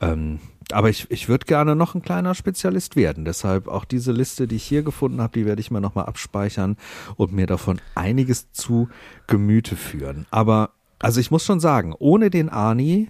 Ähm, 0.02 0.40
aber 0.72 0.90
ich, 0.90 1.10
ich 1.12 1.30
würde 1.30 1.46
gerne 1.46 1.76
noch 1.76 1.96
ein 1.96 2.02
kleiner 2.02 2.36
Spezialist 2.36 2.96
werden. 2.96 3.26
Deshalb 3.26 3.68
auch 3.68 3.86
diese 3.86 4.12
Liste, 4.12 4.48
die 4.48 4.56
ich 4.56 4.64
hier 4.64 4.84
gefunden 4.84 5.22
habe, 5.22 5.34
die 5.38 5.46
werde 5.46 5.62
ich 5.62 5.72
mir 5.72 5.82
nochmal 5.82 6.06
abspeichern 6.06 6.78
und 7.16 7.34
mir 7.34 7.48
davon 7.48 7.80
einiges 7.94 8.52
zu 8.52 8.90
Gemüte 9.28 9.76
führen. 9.76 10.26
Aber 10.32 10.72
also 11.00 11.20
ich 11.20 11.32
muss 11.32 11.46
schon 11.46 11.60
sagen, 11.60 11.94
ohne 11.98 12.30
den 12.30 12.50
Arnie 12.50 13.10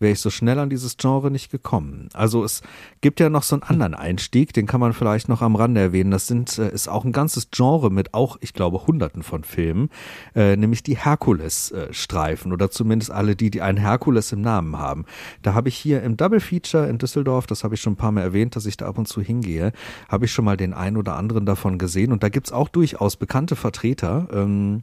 wäre 0.00 0.12
ich 0.12 0.20
so 0.20 0.30
schnell 0.30 0.58
an 0.58 0.70
dieses 0.70 0.96
Genre 0.96 1.30
nicht 1.30 1.50
gekommen. 1.50 2.08
Also 2.14 2.42
es 2.42 2.62
gibt 3.00 3.20
ja 3.20 3.28
noch 3.28 3.42
so 3.42 3.56
einen 3.56 3.62
anderen 3.62 3.94
Einstieg, 3.94 4.52
den 4.52 4.66
kann 4.66 4.80
man 4.80 4.92
vielleicht 4.92 5.28
noch 5.28 5.42
am 5.42 5.54
Rande 5.54 5.80
erwähnen. 5.80 6.10
Das 6.10 6.26
sind, 6.26 6.58
äh, 6.58 6.72
ist 6.72 6.88
auch 6.88 7.04
ein 7.04 7.12
ganzes 7.12 7.50
Genre 7.50 7.90
mit 7.90 8.14
auch, 8.14 8.38
ich 8.40 8.54
glaube, 8.54 8.86
hunderten 8.86 9.22
von 9.22 9.44
Filmen, 9.44 9.90
äh, 10.34 10.56
nämlich 10.56 10.82
die 10.82 10.96
Herkules-Streifen 10.96 12.52
oder 12.52 12.70
zumindest 12.70 13.10
alle 13.10 13.36
die, 13.36 13.50
die 13.50 13.62
einen 13.62 13.78
Herkules 13.78 14.32
im 14.32 14.40
Namen 14.40 14.78
haben. 14.78 15.04
Da 15.42 15.54
habe 15.54 15.68
ich 15.68 15.76
hier 15.76 16.02
im 16.02 16.16
Double 16.16 16.40
Feature 16.40 16.88
in 16.88 16.98
Düsseldorf, 16.98 17.46
das 17.46 17.62
habe 17.62 17.74
ich 17.74 17.80
schon 17.80 17.92
ein 17.92 17.96
paar 17.96 18.12
Mal 18.12 18.22
erwähnt, 18.22 18.56
dass 18.56 18.66
ich 18.66 18.76
da 18.76 18.86
ab 18.86 18.98
und 18.98 19.06
zu 19.06 19.20
hingehe, 19.20 19.72
habe 20.08 20.24
ich 20.24 20.32
schon 20.32 20.44
mal 20.44 20.56
den 20.56 20.72
einen 20.72 20.96
oder 20.96 21.16
anderen 21.16 21.44
davon 21.44 21.78
gesehen 21.78 22.12
und 22.12 22.22
da 22.22 22.30
gibt's 22.30 22.52
auch 22.52 22.68
durchaus 22.68 23.16
bekannte 23.16 23.54
Vertreter. 23.54 24.28
Ähm, 24.32 24.82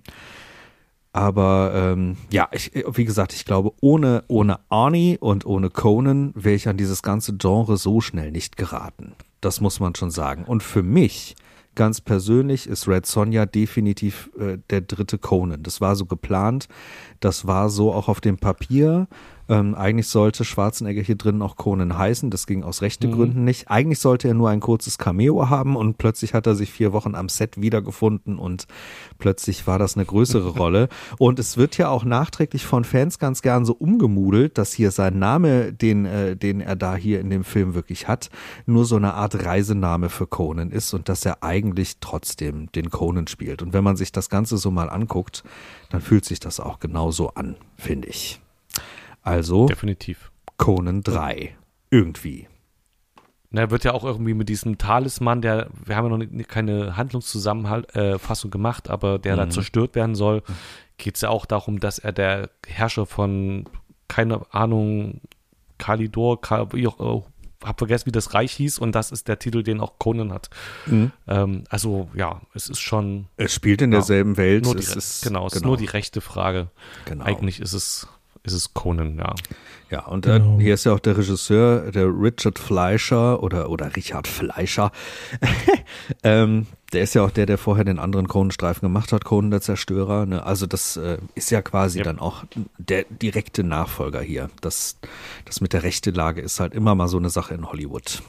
aber 1.18 1.72
ähm, 1.74 2.16
ja, 2.30 2.48
ich, 2.52 2.72
wie 2.76 3.04
gesagt, 3.04 3.34
ich 3.34 3.44
glaube, 3.44 3.72
ohne, 3.82 4.24
ohne 4.28 4.60
Arnie 4.70 5.18
und 5.20 5.48
ohne 5.48 5.72
Conan 5.72 6.32
wäre 6.36 6.54
ich 6.54 6.68
an 6.68 6.78
dieses 6.78 7.02
ganze 7.02 7.36
Genre 7.38 7.78
so 7.78 8.02
schnell 8.02 8.30
nicht 8.30 8.56
geraten. 8.56 9.14
Das 9.42 9.60
muss 9.60 9.80
man 9.80 9.96
schon 9.96 10.12
sagen. 10.12 10.44
Und 10.44 10.62
für 10.62 10.84
mich, 10.84 11.36
ganz 11.74 12.02
persönlich, 12.02 12.68
ist 12.68 12.88
Red 12.88 13.08
Sonja 13.08 13.48
definitiv 13.48 14.30
äh, 14.38 14.60
der 14.70 14.82
dritte 14.82 15.18
Conan. 15.18 15.64
Das 15.64 15.82
war 15.82 15.96
so 15.96 16.06
geplant, 16.06 16.68
das 17.20 17.48
war 17.48 17.72
so 17.72 17.92
auch 17.94 18.10
auf 18.10 18.22
dem 18.22 18.38
Papier. 18.38 19.08
Ähm, 19.50 19.76
eigentlich 19.76 20.08
sollte 20.08 20.44
Schwarzenegger 20.44 21.02
hier 21.02 21.16
drin 21.16 21.42
auch 21.42 21.56
Conan 21.56 21.98
heißen, 21.98 22.30
das 22.30 22.48
ging 22.48 22.64
aus 22.64 22.82
rechte 22.82 23.10
Gründen 23.10 23.44
nicht. 23.44 23.70
Eigentlich 23.70 24.00
sollte 24.00 24.28
er 24.28 24.34
nur 24.34 24.50
ein 24.50 24.60
kurzes 24.60 24.98
Cameo 24.98 25.50
haben 25.50 25.76
und 25.76 25.98
plötzlich 25.98 26.34
hat 26.34 26.48
er 26.48 26.56
sich 26.56 26.72
vier 26.72 26.94
Wochen 26.94 27.16
am 27.16 27.30
Set 27.30 27.62
wiedergefunden 27.62 28.40
und 28.40 28.68
plötzlich 29.18 29.68
war 29.68 29.80
das 29.80 29.96
eine 29.96 30.06
größere 30.06 30.50
Rolle. 30.58 30.90
Und 31.18 31.40
es 31.40 31.58
wird 31.58 31.78
ja 31.78 31.90
auch 31.90 32.04
nachträglich 32.04 32.66
von 32.66 32.84
Fans 32.84 33.20
ganz 33.20 33.42
gern 33.42 33.66
so 33.66 33.74
umgemudelt, 33.74 34.58
dass 34.58 34.74
hier 34.74 34.92
sein 34.92 35.20
Name, 35.20 35.72
den, 35.74 36.06
äh, 36.06 36.36
den 36.36 36.62
er 36.62 36.76
da 36.76 36.96
hier 36.96 37.20
in 37.22 37.30
dem 37.30 37.44
Film 37.44 37.74
wirklich 37.74 38.08
hat, 38.08 38.30
nur 38.66 38.86
so 38.86 38.98
eine 38.98 39.14
Art 39.14 39.46
Reisename 39.46 40.10
für 40.10 40.28
Conan 40.28 40.72
ist 40.72 40.94
und 40.94 41.10
dass 41.10 41.26
er 41.26 41.44
eigentlich 41.44 42.00
trotzdem 42.00 42.72
den 42.74 42.90
Conan 42.90 43.28
spielt. 43.28 43.62
Und 43.62 43.74
wenn 43.74 43.84
man 43.84 43.96
sich 43.96 44.12
das 44.12 44.30
Ganze 44.30 44.58
so 44.58 44.72
mal 44.72 44.90
anguckt, 44.90 45.44
dann 45.90 46.02
fühlt 46.02 46.26
sich 46.26 46.40
das 46.40 46.60
auch 46.60 46.80
genauso 46.80 47.30
an, 47.30 47.56
finde 47.78 48.10
ich. 48.10 48.42
Also 49.28 49.68
Definitiv. 49.68 50.32
Conan 50.58 51.04
3. 51.04 51.56
Irgendwie. 51.92 52.48
Na, 53.50 53.62
er 53.62 53.72
wird 53.72 53.84
ja 53.84 53.94
auch 53.94 54.04
irgendwie 54.04 54.34
mit 54.34 54.50
diesem 54.50 54.78
Talisman, 54.78 55.42
der, 55.42 55.70
wir 55.86 55.96
haben 55.96 56.10
ja 56.10 56.18
noch 56.18 56.48
keine 56.48 56.98
Handlungszusammenfassung 56.98 58.52
gemacht, 58.52 58.90
aber 58.90 59.20
der 59.20 59.36
da 59.36 59.50
zerstört 59.50 59.96
werden 59.96 60.16
soll, 60.16 60.44
geht 60.98 61.16
es 61.16 61.22
ja 61.22 61.30
auch 61.30 61.46
darum, 61.46 61.80
dass 61.80 62.00
er 62.00 62.12
der 62.12 62.50
Herrscher 62.66 63.06
von, 63.06 63.66
keine 64.08 64.42
Ahnung, 64.54 65.22
Kalidor, 65.78 66.42
Kal, 66.42 66.72
wie 66.74 66.88
auch, 66.88 67.00
äh, 67.00 67.22
hab 67.64 67.80
vergessen, 67.80 68.08
wie 68.08 68.12
das 68.12 68.34
Reich 68.34 68.52
hieß 68.54 68.80
und 68.80 68.94
das 68.94 69.12
ist 69.12 69.28
der 69.28 69.40
Titel, 69.40 69.64
den 69.64 69.80
auch 69.80 69.98
Conan 69.98 70.32
hat. 70.32 70.50
Ähm, 71.28 71.64
also 71.70 72.10
ja, 72.14 72.42
es 72.54 72.70
ist 72.70 72.80
schon 72.80 73.28
Es 73.36 73.54
spielt 73.54 73.82
in 73.82 73.92
derselben 73.92 74.38
Welt. 74.38 74.64
nur 74.66 74.76
die, 74.76 74.82
es 74.82 74.96
ist, 74.96 75.24
genau, 75.24 75.48
es 75.48 75.54
ist 75.54 75.66
nur 75.66 75.78
die 75.78 75.86
rechte 75.86 76.22
Frage. 76.22 76.70
Genau. 77.06 77.26
Eigentlich 77.26 77.60
ist 77.60 77.74
es, 77.74 78.08
ist 78.48 78.54
es 78.54 78.74
Conan, 78.74 79.18
ja. 79.18 79.36
Ja, 79.90 80.06
und 80.06 80.26
Genau. 80.26 80.58
äh, 80.60 80.62
hier 80.64 80.74
ist 80.74 80.84
ja 80.84 80.94
auch 80.94 81.00
der 81.00 81.18
Regisseur, 81.18 81.92
der 81.92 82.08
Richard 82.08 82.60
Fleischer 82.60 83.42
oder, 83.42 83.70
oder 83.70 83.96
Richard 83.96 84.28
Fleischer. 84.28 84.92
ähm, 86.24 86.68
der 86.94 87.04
ist 87.04 87.14
ja 87.16 87.24
auch 87.24 87.32
der, 87.32 87.46
der 87.46 87.58
vorher 87.58 87.86
den 87.86 88.00
anderen 88.00 88.28
Conan-Streifen 88.28 88.82
gemacht 88.82 89.12
hat, 89.14 89.24
Conan 89.26 89.52
der 89.52 89.62
Zerstörer. 89.62 90.26
Ne? 90.26 90.46
Also 90.46 90.66
das 90.66 90.98
äh, 90.98 91.18
ist 91.36 91.52
ja 91.52 91.62
quasi 91.62 92.00
Yep. 92.00 92.06
dann 92.06 92.20
auch 92.20 92.44
der 92.78 93.06
direkte 93.10 93.64
Nachfolger 93.64 94.22
hier. 94.22 94.50
Das, 94.62 94.98
das 95.46 95.62
mit 95.62 95.74
der 95.74 95.84
rechte 95.84 96.12
Lage 96.12 96.42
ist 96.42 96.60
halt 96.60 96.74
immer 96.74 96.96
mal 96.96 97.08
so 97.08 97.18
eine 97.18 97.30
Sache 97.30 97.54
in 97.54 97.70
Hollywood. 97.70 98.22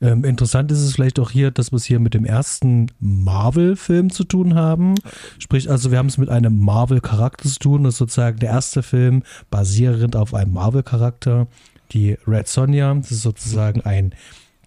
Ähm, 0.00 0.24
interessant 0.24 0.70
ist 0.72 0.80
es 0.80 0.94
vielleicht 0.94 1.18
auch 1.18 1.30
hier, 1.30 1.50
dass 1.50 1.72
wir 1.72 1.76
es 1.76 1.84
hier 1.84 2.00
mit 2.00 2.14
dem 2.14 2.24
ersten 2.24 2.90
Marvel-Film 2.98 4.10
zu 4.10 4.24
tun 4.24 4.54
haben. 4.54 4.94
Sprich, 5.38 5.70
also 5.70 5.90
wir 5.90 5.98
haben 5.98 6.08
es 6.08 6.18
mit 6.18 6.28
einem 6.28 6.58
Marvel-Charakter 6.58 7.48
zu 7.48 7.58
tun. 7.58 7.84
Das 7.84 7.94
ist 7.94 7.98
sozusagen 7.98 8.38
der 8.38 8.50
erste 8.50 8.82
Film 8.82 9.22
basierend 9.50 10.16
auf 10.16 10.34
einem 10.34 10.52
Marvel-Charakter. 10.52 11.46
Die 11.92 12.16
Red 12.26 12.48
Sonja, 12.48 12.94
das 12.94 13.12
ist 13.12 13.22
sozusagen 13.22 13.82
ein 13.82 14.12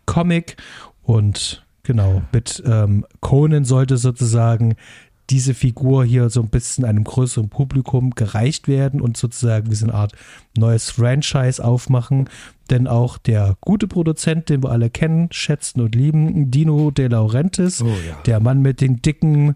Comic 0.06 0.58
und 1.04 1.66
genau, 1.84 2.22
mit 2.32 2.64
ähm, 2.66 3.06
Conan 3.20 3.66
sollte 3.66 3.98
sozusagen 3.98 4.76
diese 5.30 5.54
Figur 5.54 6.04
hier 6.04 6.30
so 6.30 6.42
ein 6.42 6.50
bisschen 6.50 6.86
einem 6.86 7.04
größeren 7.04 7.50
Publikum 7.50 8.12
gereicht 8.12 8.68
werden 8.68 9.02
und 9.02 9.18
sozusagen 9.18 9.70
diese 9.70 9.94
Art 9.94 10.14
neues 10.58 10.90
Franchise 10.90 11.64
aufmachen. 11.64 12.30
Denn 12.70 12.88
auch 12.88 13.18
der 13.18 13.56
gute 13.62 13.88
Produzent, 13.88 14.50
den 14.50 14.64
wir 14.64 14.72
alle 14.72 14.90
kennen, 14.90 15.30
schätzen 15.32 15.82
und 15.82 15.96
lieben, 15.96 16.52
Dino 16.52 16.92
De 16.92 17.08
Laurentiis, 17.08 17.82
Oh 17.82 17.88
ja. 17.88 18.18
der 18.26 18.40
Mann 18.40 18.62
mit 18.62 18.82
den 18.82 19.02
dicken, 19.02 19.56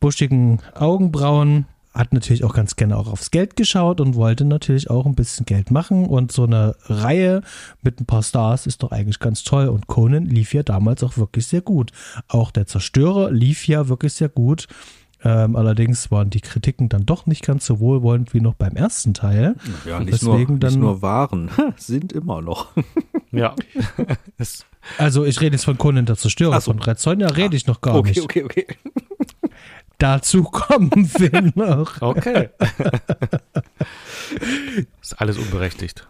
buschigen 0.00 0.60
Augenbrauen, 0.74 1.66
hat 1.96 2.12
natürlich 2.12 2.44
auch 2.44 2.54
ganz 2.54 2.76
gerne 2.76 2.96
auch 2.96 3.08
aufs 3.10 3.30
Geld 3.30 3.56
geschaut 3.56 4.00
und 4.02 4.14
wollte 4.16 4.44
natürlich 4.44 4.90
auch 4.90 5.06
ein 5.06 5.14
bisschen 5.14 5.46
Geld 5.46 5.70
machen. 5.70 6.06
Und 6.06 6.30
so 6.30 6.44
eine 6.44 6.76
Reihe 6.84 7.40
mit 7.82 8.00
ein 8.00 8.06
paar 8.06 8.22
Stars 8.22 8.66
ist 8.66 8.82
doch 8.82 8.92
eigentlich 8.92 9.18
ganz 9.18 9.44
toll. 9.44 9.68
Und 9.68 9.86
Conan 9.86 10.26
lief 10.26 10.52
ja 10.52 10.62
damals 10.62 11.02
auch 11.02 11.16
wirklich 11.16 11.46
sehr 11.46 11.62
gut. 11.62 11.92
Auch 12.28 12.50
der 12.50 12.66
Zerstörer 12.66 13.30
lief 13.30 13.66
ja 13.66 13.88
wirklich 13.88 14.12
sehr 14.12 14.28
gut. 14.28 14.66
Ähm, 15.26 15.56
allerdings 15.56 16.12
waren 16.12 16.30
die 16.30 16.40
Kritiken 16.40 16.88
dann 16.88 17.04
doch 17.04 17.26
nicht 17.26 17.44
ganz 17.44 17.66
so 17.66 17.80
wohlwollend 17.80 18.32
wie 18.32 18.40
noch 18.40 18.54
beim 18.54 18.76
ersten 18.76 19.12
Teil. 19.12 19.56
Ja, 19.84 19.98
nicht, 19.98 20.22
nur, 20.22 20.36
deswegen 20.36 20.52
nicht 20.54 20.62
dann- 20.62 20.78
nur 20.78 21.02
waren, 21.02 21.50
sind 21.76 22.12
immer 22.12 22.40
noch. 22.42 22.68
Ja. 23.32 23.54
Also 24.98 25.24
ich 25.24 25.40
rede 25.40 25.56
jetzt 25.56 25.64
von 25.64 25.76
Conan 25.76 26.06
der 26.06 26.16
Zerstörer. 26.16 26.54
Ach 26.56 26.60
so. 26.62 26.70
Von 26.70 26.80
Red 26.80 27.00
Sonja 27.00 27.26
rede 27.26 27.56
ich 27.56 27.66
noch 27.66 27.80
gar 27.80 27.96
okay, 27.96 28.10
nicht. 28.10 28.22
okay, 28.22 28.44
okay. 28.44 28.66
Dazu 29.98 30.44
kommen 30.44 30.90
wir 31.18 31.52
noch. 31.56 32.00
okay. 32.00 32.50
ist 35.02 35.20
alles 35.20 35.36
unberechtigt. 35.38 36.06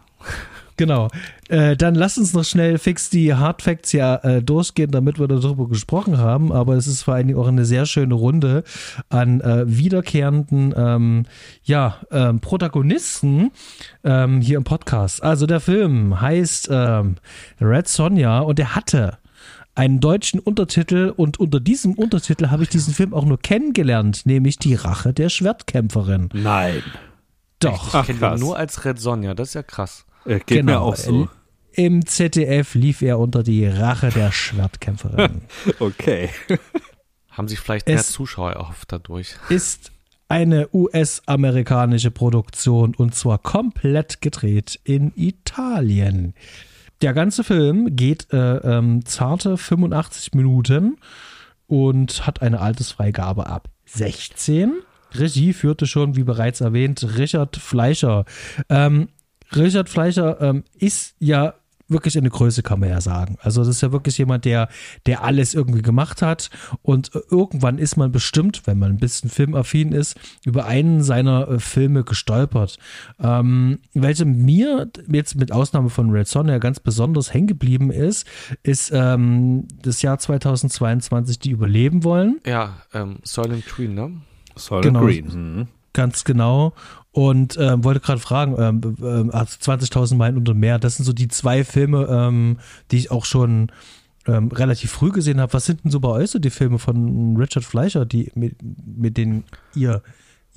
Genau. 0.77 1.09
Äh, 1.49 1.75
dann 1.75 1.95
lass 1.95 2.17
uns 2.17 2.33
noch 2.33 2.43
schnell 2.43 2.77
fix 2.77 3.09
die 3.09 3.33
Hard 3.33 3.61
Facts 3.63 3.91
ja 3.91 4.15
äh, 4.17 4.43
durchgehen, 4.43 4.91
damit 4.91 5.19
wir 5.19 5.27
darüber 5.27 5.67
gesprochen 5.67 6.17
haben. 6.19 6.51
Aber 6.51 6.75
es 6.75 6.87
ist 6.87 7.01
vor 7.03 7.15
allen 7.15 7.27
Dingen 7.27 7.39
auch 7.39 7.47
eine 7.47 7.65
sehr 7.65 7.85
schöne 7.85 8.13
Runde 8.13 8.63
an 9.09 9.41
äh, 9.41 9.63
wiederkehrenden 9.67 10.73
ähm, 10.77 11.25
ja, 11.63 11.97
ähm, 12.11 12.39
Protagonisten 12.39 13.51
ähm, 14.03 14.41
hier 14.41 14.57
im 14.57 14.63
Podcast. 14.63 15.23
Also 15.23 15.47
der 15.47 15.59
Film 15.59 16.21
heißt 16.21 16.69
ähm, 16.71 17.15
Red 17.59 17.87
Sonja 17.87 18.39
und 18.39 18.59
er 18.59 18.75
hatte 18.75 19.17
einen 19.73 19.99
deutschen 19.99 20.39
Untertitel 20.39 21.13
und 21.15 21.39
unter 21.39 21.59
diesem 21.59 21.93
Untertitel 21.93 22.49
habe 22.49 22.63
ich 22.63 22.69
diesen 22.69 22.93
Film 22.93 23.13
auch 23.13 23.25
nur 23.25 23.39
kennengelernt, 23.39 24.25
nämlich 24.25 24.57
die 24.57 24.73
Rache 24.73 25.13
der 25.13 25.29
Schwertkämpferin. 25.29 26.29
Nein. 26.33 26.81
Doch. 27.59 27.93
Ach, 27.93 28.09
Ich 28.09 28.19
kenne 28.19 28.37
nur 28.39 28.57
als 28.57 28.85
Red 28.85 28.99
Sonja, 28.99 29.33
das 29.33 29.49
ist 29.49 29.53
ja 29.53 29.63
krass. 29.63 30.06
Äh, 30.27 30.39
geht 30.39 30.49
mir 30.65 30.73
Genau. 30.73 30.81
auch 30.85 30.95
so. 30.95 31.29
Im 31.73 32.05
ZDF 32.05 32.73
lief 32.75 33.01
er 33.01 33.19
unter 33.19 33.43
die 33.43 33.65
Rache 33.67 34.09
der 34.09 34.31
Schwertkämpferin. 34.31 35.41
Okay. 35.79 36.29
Haben 37.29 37.47
sich 37.47 37.59
vielleicht 37.59 37.87
mehr 37.87 37.97
Es- 37.97 38.11
Zuschauer 38.11 38.53
erhofft 38.53 38.91
dadurch. 38.91 39.35
Ist 39.49 39.91
eine 40.27 40.67
US-amerikanische 40.73 42.11
Produktion 42.11 42.95
und 42.95 43.15
zwar 43.15 43.37
komplett 43.37 44.21
gedreht 44.21 44.79
in 44.83 45.13
Italien. 45.15 46.33
Der 47.01 47.13
ganze 47.13 47.43
Film 47.43 47.95
geht 47.95 48.33
äh, 48.33 48.57
ähm, 48.57 49.05
zarte 49.05 49.55
85 49.57 50.33
Minuten 50.33 50.97
und 51.67 52.25
hat 52.25 52.41
eine 52.41 52.59
Altersfreigabe 52.59 53.47
ab 53.47 53.69
16. 53.85 54.73
Regie 55.13 55.53
führte 55.53 55.85
schon, 55.85 56.15
wie 56.15 56.23
bereits 56.23 56.59
erwähnt, 56.59 57.05
Richard 57.17 57.55
Fleischer. 57.55 58.25
Ähm, 58.69 59.09
Richard 59.55 59.89
Fleischer 59.89 60.39
ähm, 60.41 60.63
ist 60.77 61.15
ja 61.19 61.53
wirklich 61.89 62.17
eine 62.17 62.29
Größe, 62.29 62.63
kann 62.63 62.81
man 62.81 62.89
ja 62.89 62.99
sagen. 62.99 63.37
Also 63.41 63.61
das 63.61 63.69
ist 63.69 63.81
ja 63.81 63.93
wirklich 63.93 64.17
jemand, 64.17 64.43
der, 64.43 64.67
der 65.05 65.23
alles 65.23 65.53
irgendwie 65.53 65.81
gemacht 65.81 66.21
hat 66.21 66.49
und 66.81 67.15
äh, 67.15 67.19
irgendwann 67.31 67.77
ist 67.77 67.95
man 67.95 68.11
bestimmt, 68.11 68.63
wenn 68.65 68.77
man 68.77 68.91
ein 68.91 68.97
bisschen 68.97 69.29
filmaffin 69.29 69.93
ist, 69.93 70.17
über 70.43 70.65
einen 70.65 71.01
seiner 71.01 71.47
äh, 71.47 71.59
Filme 71.59 72.03
gestolpert. 72.03 72.77
Ähm, 73.21 73.79
welche 73.93 74.25
mir 74.25 74.91
jetzt 75.09 75.35
mit 75.35 75.53
Ausnahme 75.53 75.89
von 75.89 76.09
Red 76.09 76.27
Sonja 76.27 76.57
ganz 76.57 76.81
besonders 76.81 77.33
hängen 77.33 77.47
geblieben 77.47 77.89
ist, 77.89 78.27
ist 78.63 78.91
ähm, 78.93 79.65
das 79.81 80.01
Jahr 80.01 80.19
2022, 80.19 81.39
die 81.39 81.51
überleben 81.51 82.03
wollen. 82.03 82.41
Ja, 82.45 82.81
ähm, 82.93 83.19
Soylent 83.23 83.65
Green, 83.65 83.93
ne? 83.93 84.11
Solid 84.57 84.83
Genau. 84.83 85.05
Green. 85.05 85.25
Mhm. 85.27 85.67
Ganz 85.93 86.25
genau. 86.25 86.73
Und 87.17 87.57
ähm, 87.59 87.83
wollte 87.83 87.99
gerade 87.99 88.19
fragen, 88.19 88.55
ähm, 88.59 89.31
also 89.33 89.57
20.000 89.57 90.17
Meilen 90.17 90.37
unter 90.37 90.53
Meer, 90.53 90.77
das 90.77 90.97
sind 90.97 91.05
so 91.05 91.13
die 91.13 91.27
zwei 91.29 91.63
Filme, 91.63 92.07
ähm, 92.07 92.59
die 92.91 92.97
ich 92.97 93.09
auch 93.09 93.25
schon 93.25 93.71
ähm, 94.27 94.49
relativ 94.49 94.91
früh 94.91 95.09
gesehen 95.11 95.41
habe. 95.41 95.51
Was 95.51 95.65
sind 95.65 95.83
denn 95.83 95.89
so 95.89 95.99
bei 95.99 96.09
euch 96.09 96.29
so 96.29 96.37
die 96.37 96.51
Filme 96.51 96.77
von 96.77 97.35
Richard 97.35 97.65
Fleischer, 97.65 98.05
die 98.05 98.31
mit, 98.35 98.57
mit 98.85 99.17
denen 99.17 99.45
ihr 99.73 100.03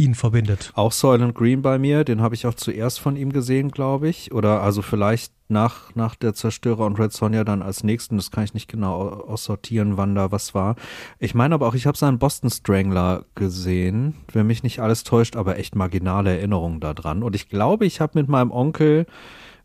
ihn 0.00 0.14
verbindet? 0.14 0.72
Auch 0.74 0.92
Soylent 0.92 1.34
Green 1.34 1.62
bei 1.62 1.78
mir, 1.78 2.04
den 2.04 2.22
habe 2.22 2.34
ich 2.34 2.46
auch 2.46 2.54
zuerst 2.54 2.98
von 2.98 3.16
ihm 3.16 3.32
gesehen, 3.32 3.70
glaube 3.70 4.08
ich. 4.08 4.32
Oder 4.32 4.62
also 4.62 4.82
vielleicht 4.82 5.32
nach, 5.48 5.94
nach 5.94 6.14
der 6.14 6.32
Zerstörer 6.32 6.86
und 6.86 6.98
Red 6.98 7.12
Sonja 7.12 7.44
dann 7.44 7.60
als 7.62 7.84
nächsten. 7.84 8.16
Das 8.16 8.30
kann 8.30 8.44
ich 8.44 8.54
nicht 8.54 8.68
genau 8.68 8.94
au- 8.94 9.28
aussortieren, 9.28 9.96
wann 9.96 10.14
da 10.14 10.32
was 10.32 10.54
war. 10.54 10.76
Ich 11.18 11.34
meine 11.34 11.54
aber 11.54 11.68
auch, 11.68 11.74
ich 11.74 11.86
habe 11.86 11.98
seinen 11.98 12.18
Boston 12.18 12.50
Strangler 12.50 13.26
gesehen, 13.34 14.14
wenn 14.32 14.46
mich 14.46 14.62
nicht 14.62 14.80
alles 14.80 15.04
täuscht, 15.04 15.36
aber 15.36 15.58
echt 15.58 15.76
marginale 15.76 16.36
Erinnerungen 16.36 16.80
daran. 16.80 17.22
Und 17.22 17.36
ich 17.36 17.48
glaube, 17.48 17.84
ich 17.84 18.00
habe 18.00 18.18
mit 18.18 18.28
meinem 18.28 18.50
Onkel 18.50 19.06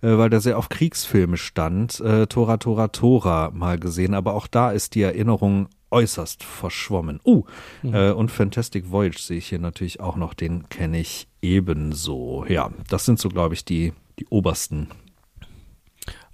äh, 0.02 0.18
weil 0.18 0.30
der 0.30 0.42
sehr 0.42 0.58
auf 0.58 0.68
Kriegsfilme 0.68 1.38
stand, 1.38 2.02
äh, 2.02 2.28
Tora 2.28 2.58
Tora 2.58 2.90
Tora 2.90 3.52
mal 3.54 3.80
gesehen, 3.80 4.14
aber 4.14 4.34
auch 4.34 4.48
da 4.48 4.72
ist 4.72 4.94
die 4.96 5.02
Erinnerung 5.02 5.70
äußerst 5.96 6.44
verschwommen. 6.44 7.22
Uh, 7.26 7.46
äh, 7.84 8.12
und 8.12 8.30
Fantastic 8.30 8.92
Voyage 8.92 9.20
sehe 9.20 9.38
ich 9.38 9.48
hier 9.48 9.60
natürlich 9.60 10.02
auch 10.02 10.18
noch, 10.18 10.34
den 10.34 10.68
kenne 10.68 11.00
ich 11.00 11.28
ebenso. 11.42 12.46
Ja, 12.50 12.72
das 12.90 13.06
sind 13.06 13.18
so, 13.18 13.30
glaube 13.30 13.54
ich, 13.54 13.64
die, 13.64 13.94
die 14.20 14.28
obersten. 14.28 14.90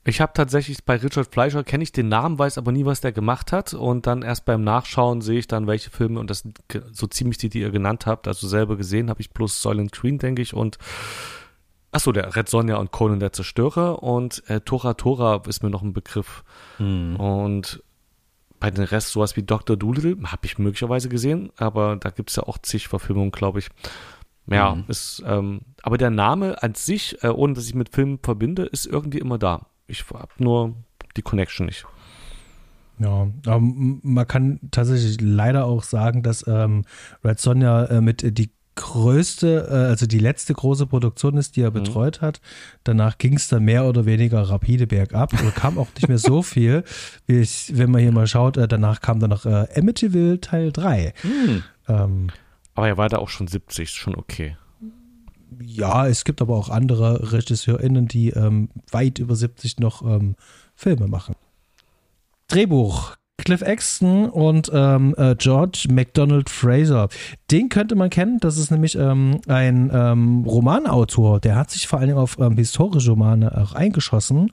Ich 0.03 0.19
habe 0.19 0.31
tatsächlich 0.33 0.83
bei 0.83 0.95
Richard 0.95 1.31
Fleischer 1.31 1.63
kenne 1.63 1.83
ich 1.83 1.91
den 1.91 2.09
Namen, 2.09 2.39
weiß 2.39 2.57
aber 2.57 2.71
nie, 2.71 2.85
was 2.85 3.01
der 3.01 3.11
gemacht 3.11 3.51
hat. 3.51 3.75
Und 3.75 4.07
dann 4.07 4.23
erst 4.23 4.45
beim 4.45 4.63
Nachschauen 4.63 5.21
sehe 5.21 5.37
ich 5.37 5.47
dann, 5.47 5.67
welche 5.67 5.91
Filme, 5.91 6.19
und 6.19 6.31
das 6.31 6.39
sind 6.39 6.59
so 6.91 7.05
ziemlich 7.05 7.37
die, 7.37 7.49
die 7.49 7.59
ihr 7.59 7.69
genannt 7.69 8.07
habt, 8.07 8.27
also 8.27 8.47
selber 8.47 8.77
gesehen 8.77 9.11
habe 9.11 9.21
ich 9.21 9.29
bloß 9.29 9.61
Soylent 9.61 9.91
Green, 9.91 10.17
denke 10.17 10.41
ich, 10.41 10.55
und 10.55 10.79
achso, 11.91 12.11
der 12.11 12.35
Red 12.35 12.49
Sonja 12.49 12.77
und 12.77 12.89
Conan 12.91 13.19
der 13.19 13.31
Zerstörer 13.31 14.01
und 14.01 14.41
äh, 14.49 14.61
Tora 14.61 14.95
Tora 14.95 15.43
ist 15.47 15.61
mir 15.61 15.69
noch 15.69 15.83
ein 15.83 15.93
Begriff. 15.93 16.43
Und 16.79 17.83
bei 18.61 18.71
den 18.71 18.85
Rest 18.85 19.09
sowas 19.09 19.35
wie 19.35 19.43
Dr. 19.43 19.75
Doolittle 19.75 20.17
habe 20.23 20.45
ich 20.45 20.57
möglicherweise 20.57 21.09
gesehen, 21.09 21.51
aber 21.57 21.97
da 21.97 22.11
gibt 22.11 22.29
es 22.29 22.37
ja 22.37 22.43
auch 22.43 22.59
zig 22.59 22.87
Verfilmungen, 22.87 23.31
glaube 23.31 23.59
ich. 23.59 23.67
Ja, 24.47 24.77
ist, 24.87 25.23
ähm, 25.25 25.61
aber 25.81 25.97
der 25.97 26.09
Name 26.09 26.61
an 26.61 26.75
sich, 26.75 27.23
äh, 27.23 27.27
ohne 27.27 27.53
dass 27.53 27.67
ich 27.67 27.75
mit 27.75 27.89
Filmen 27.89 28.19
verbinde, 28.21 28.63
ist 28.63 28.85
irgendwie 28.85 29.19
immer 29.19 29.37
da. 29.37 29.67
Ich 29.87 30.05
habe 30.09 30.31
nur 30.37 30.75
die 31.15 31.21
Connection 31.21 31.65
nicht. 31.65 31.85
Ja, 32.99 33.27
man 33.59 34.27
kann 34.27 34.59
tatsächlich 34.69 35.19
leider 35.21 35.65
auch 35.65 35.83
sagen, 35.83 36.21
dass 36.21 36.45
ähm, 36.47 36.85
Red 37.23 37.39
Sonja 37.39 37.85
äh, 37.85 38.01
mit 38.01 38.23
äh, 38.23 38.31
die 38.31 38.51
größte, 38.75 39.67
äh, 39.69 39.73
also 39.73 40.05
die 40.07 40.19
letzte 40.19 40.53
große 40.53 40.87
Produktion 40.87 41.37
ist, 41.37 41.55
die 41.55 41.61
er 41.61 41.71
betreut 41.71 42.21
hat. 42.21 42.41
Danach 42.83 43.17
ging 43.17 43.35
es 43.35 43.47
dann 43.47 43.63
mehr 43.63 43.85
oder 43.85 44.05
weniger 44.05 44.41
rapide 44.41 44.87
bergab. 44.87 45.33
Oder 45.33 45.51
kam 45.51 45.77
auch 45.77 45.87
nicht 45.95 46.07
mehr 46.07 46.17
so 46.17 46.41
viel. 46.41 46.83
Wie 47.27 47.39
ich, 47.39 47.71
wenn 47.75 47.91
man 47.91 48.01
hier 48.01 48.11
mal 48.11 48.27
schaut, 48.27 48.57
äh, 48.57 48.67
danach 48.67 49.01
kam 49.01 49.19
dann 49.19 49.29
noch 49.29 49.45
äh, 49.45 49.67
Amityville 49.75 50.39
Teil 50.41 50.71
3. 50.71 51.13
Ähm, 51.87 52.27
Aber 52.75 52.87
er 52.87 52.97
war 52.97 53.09
da 53.09 53.17
auch 53.17 53.29
schon 53.29 53.47
70, 53.47 53.83
ist 53.83 53.95
schon 53.95 54.15
okay. 54.15 54.55
ja, 55.61 56.07
es 56.07 56.23
gibt 56.23 56.41
aber 56.41 56.55
auch 56.55 56.69
andere 56.69 57.31
RegisseurInnen, 57.33 58.07
die 58.07 58.29
ähm, 58.29 58.69
weit 58.91 59.19
über 59.19 59.35
70 59.35 59.79
noch 59.79 60.01
ähm, 60.01 60.35
Filme 60.75 61.07
machen. 61.07 61.35
Drehbuch. 62.47 63.15
Cliff 63.37 63.61
Exton 63.61 64.29
und 64.29 64.69
ähm, 64.71 65.15
äh, 65.17 65.35
George 65.35 65.87
MacDonald 65.89 66.49
Fraser. 66.49 67.09
Den 67.51 67.67
könnte 67.67 67.95
man 67.95 68.09
kennen. 68.09 68.39
Das 68.39 68.57
ist 68.57 68.71
nämlich 68.71 68.95
ähm, 68.95 69.41
ein 69.47 69.91
ähm, 69.93 70.43
Romanautor. 70.45 71.41
Der 71.41 71.55
hat 71.55 71.69
sich 71.69 71.87
vor 71.87 71.99
allen 71.99 72.07
Dingen 72.07 72.19
auf 72.19 72.37
ähm, 72.39 72.55
historische 72.55 73.11
Romane 73.11 73.57
auch 73.57 73.73
eingeschossen 73.73 74.51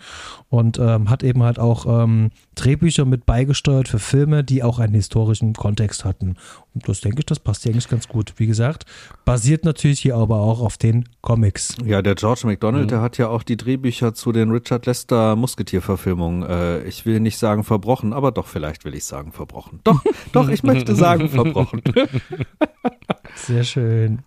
und 0.49 0.79
ähm, 0.79 1.09
hat 1.09 1.23
eben 1.23 1.45
halt 1.45 1.61
auch 1.61 1.87
ähm, 1.87 2.31
Drehbücher 2.57 3.05
mit 3.05 3.25
beigesteuert 3.25 3.87
für 3.87 4.01
Filme, 4.01 4.43
die 4.43 4.65
auch 4.65 4.81
einen 4.81 4.95
historischen 4.95 5.53
Kontext 5.53 6.05
hatten. 6.05 6.35
Und 6.75 6.89
das 6.89 7.01
denke 7.01 7.21
ich, 7.21 7.27
das 7.27 7.39
passt 7.39 7.63
hier 7.63 7.73
eigentlich 7.73 7.89
ganz 7.89 8.09
gut. 8.09 8.35
Wie 8.37 8.47
gesagt, 8.47 8.85
basiert 9.25 9.65
natürlich 9.65 10.01
hier 10.01 10.17
aber 10.17 10.41
auch 10.41 10.61
auf 10.61 10.77
den 10.77 11.09
Comics. 11.21 11.77
Ja, 11.85 12.03
der 12.03 12.17
George 12.17 12.43
McDonald, 12.45 12.91
der 12.91 13.01
hat 13.01 13.19
ja 13.19 13.29
auch 13.29 13.43
die 13.43 13.57
Drehbücher 13.57 14.15
zu 14.15 14.33
den 14.33 14.51
Richard 14.51 14.87
Lester 14.87 15.37
Musketier-Verfilmungen, 15.37 16.43
äh, 16.43 16.83
ich 16.83 17.07
will 17.07 17.21
nicht 17.21 17.39
sagen 17.39 17.63
verbrochen, 17.63 18.13
aber 18.13 18.33
doch, 18.33 18.47
vielleicht 18.47 18.85
will 18.85 18.95
ich 18.95 19.05
sagen 19.05 19.33
verbrochen. 19.33 19.81
Doch, 19.85 20.03
doch, 20.33 20.49
ich 20.49 20.63
möchte 20.63 20.95
sagen 20.95 21.29
verbrochen. 21.29 21.83
Sehr 23.35 23.65
schön. 23.65 24.21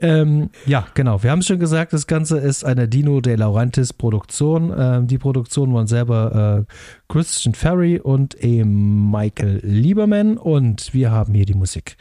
Ähm, 0.00 0.50
ja, 0.66 0.86
genau. 0.94 1.22
Wir 1.22 1.30
haben 1.30 1.42
schon 1.42 1.58
gesagt, 1.58 1.92
das 1.92 2.06
Ganze 2.06 2.38
ist 2.38 2.64
eine 2.64 2.88
Dino 2.88 3.20
De 3.20 3.36
Laurentiis 3.36 3.92
Produktion. 3.92 4.72
Ähm, 4.76 5.06
die 5.06 5.18
Produktion 5.18 5.72
waren 5.74 5.86
selber 5.86 6.66
äh, 6.68 6.72
Christian 7.08 7.54
Ferry 7.54 7.98
und 7.98 8.34
eben 8.34 9.10
Michael 9.10 9.60
Lieberman 9.62 10.36
und 10.36 10.92
wir 10.94 11.10
haben 11.10 11.34
hier 11.34 11.46
die 11.46 11.54
Musik. 11.54 11.96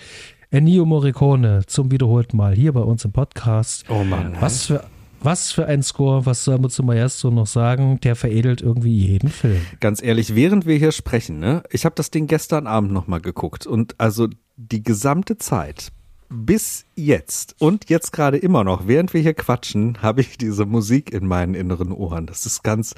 Ennio 0.51 0.85
Morricone 0.85 1.65
zum 1.65 1.89
wiederholten 1.91 2.37
Mal 2.37 2.53
hier 2.53 2.73
bei 2.73 2.81
uns 2.81 3.03
im 3.05 3.11
Podcast. 3.11 3.85
Oh 3.89 4.03
Mann. 4.03 4.35
Was 4.39 4.67
für, 4.67 4.83
was 5.19 5.51
für 5.51 5.65
ein 5.65 5.81
Score, 5.81 6.25
was 6.27 6.43
soll 6.43 6.59
man 6.59 6.69
zu 6.69 6.83
Maestro 6.83 7.31
noch 7.31 7.47
sagen? 7.47 7.99
Der 8.01 8.15
veredelt 8.15 8.61
irgendwie 8.61 8.95
jeden 8.95 9.29
Film. 9.29 9.61
Ganz 9.79 10.03
ehrlich, 10.03 10.35
während 10.35 10.67
wir 10.67 10.75
hier 10.75 10.91
sprechen, 10.91 11.39
ne, 11.39 11.63
ich 11.71 11.85
habe 11.85 11.95
das 11.95 12.11
Ding 12.11 12.27
gestern 12.27 12.67
Abend 12.67 12.91
nochmal 12.91 13.21
geguckt 13.21 13.65
und 13.65 13.95
also 13.99 14.27
die 14.55 14.83
gesamte 14.83 15.37
Zeit 15.37 15.91
bis 16.29 16.85
jetzt 16.95 17.55
und 17.59 17.89
jetzt 17.89 18.11
gerade 18.11 18.37
immer 18.37 18.63
noch, 18.63 18.87
während 18.87 19.13
wir 19.13 19.21
hier 19.21 19.33
quatschen, 19.33 20.01
habe 20.01 20.21
ich 20.21 20.37
diese 20.37 20.65
Musik 20.65 21.11
in 21.11 21.27
meinen 21.27 21.53
inneren 21.53 21.91
Ohren. 21.91 22.25
Das 22.25 22.45
ist 22.45 22.63
ganz, 22.63 22.95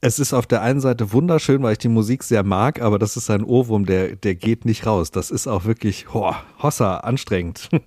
es 0.00 0.18
ist 0.18 0.32
auf 0.32 0.46
der 0.46 0.62
einen 0.62 0.80
Seite 0.80 1.12
wunderschön, 1.12 1.62
weil 1.62 1.72
ich 1.72 1.78
die 1.78 1.88
Musik 1.88 2.22
sehr 2.22 2.42
mag, 2.42 2.80
aber 2.80 2.98
das 2.98 3.16
ist 3.16 3.28
ein 3.28 3.44
Ohrwurm, 3.44 3.84
der, 3.84 4.16
der 4.16 4.34
geht 4.34 4.64
nicht 4.64 4.86
raus. 4.86 5.10
Das 5.10 5.30
ist 5.30 5.46
auch 5.46 5.64
wirklich, 5.64 6.06
oh, 6.14 6.34
Hossa, 6.62 6.98
anstrengend. 6.98 7.68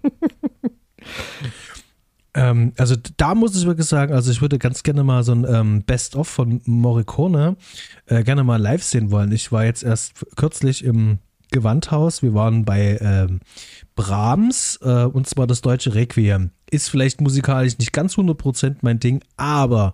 Ähm, 2.34 2.74
also 2.78 2.96
da 3.18 3.34
muss 3.34 3.58
ich 3.58 3.66
wirklich 3.66 3.88
sagen, 3.88 4.14
also 4.14 4.30
ich 4.30 4.42
würde 4.42 4.60
ganz 4.60 4.84
gerne 4.84 5.04
mal 5.04 5.24
so 5.24 5.32
ein 5.32 5.44
ähm, 5.50 5.82
Best-of 5.84 6.28
von 6.28 6.62
Morricone 6.66 7.56
äh, 8.06 8.24
gerne 8.24 8.44
mal 8.44 8.62
live 8.62 8.84
sehen 8.84 9.10
wollen. 9.10 9.32
Ich 9.32 9.52
war 9.52 9.66
jetzt 9.66 9.82
erst 9.82 10.14
kürzlich 10.36 10.84
im 10.84 11.18
Gewandhaus. 11.52 12.22
Wir 12.22 12.34
waren 12.34 12.66
bei 12.66 12.98
ähm, 13.02 13.40
Brahms 13.96 14.80
äh, 14.82 15.04
und 15.04 15.28
zwar 15.28 15.48
das 15.48 15.62
deutsche 15.62 15.96
Requiem. 15.96 16.52
Ist 16.70 16.90
vielleicht 16.90 17.22
musikalisch 17.22 17.78
nicht 17.78 17.94
ganz 17.94 18.16
100% 18.16 18.78
mein 18.82 19.00
Ding, 19.00 19.22
aber 19.38 19.94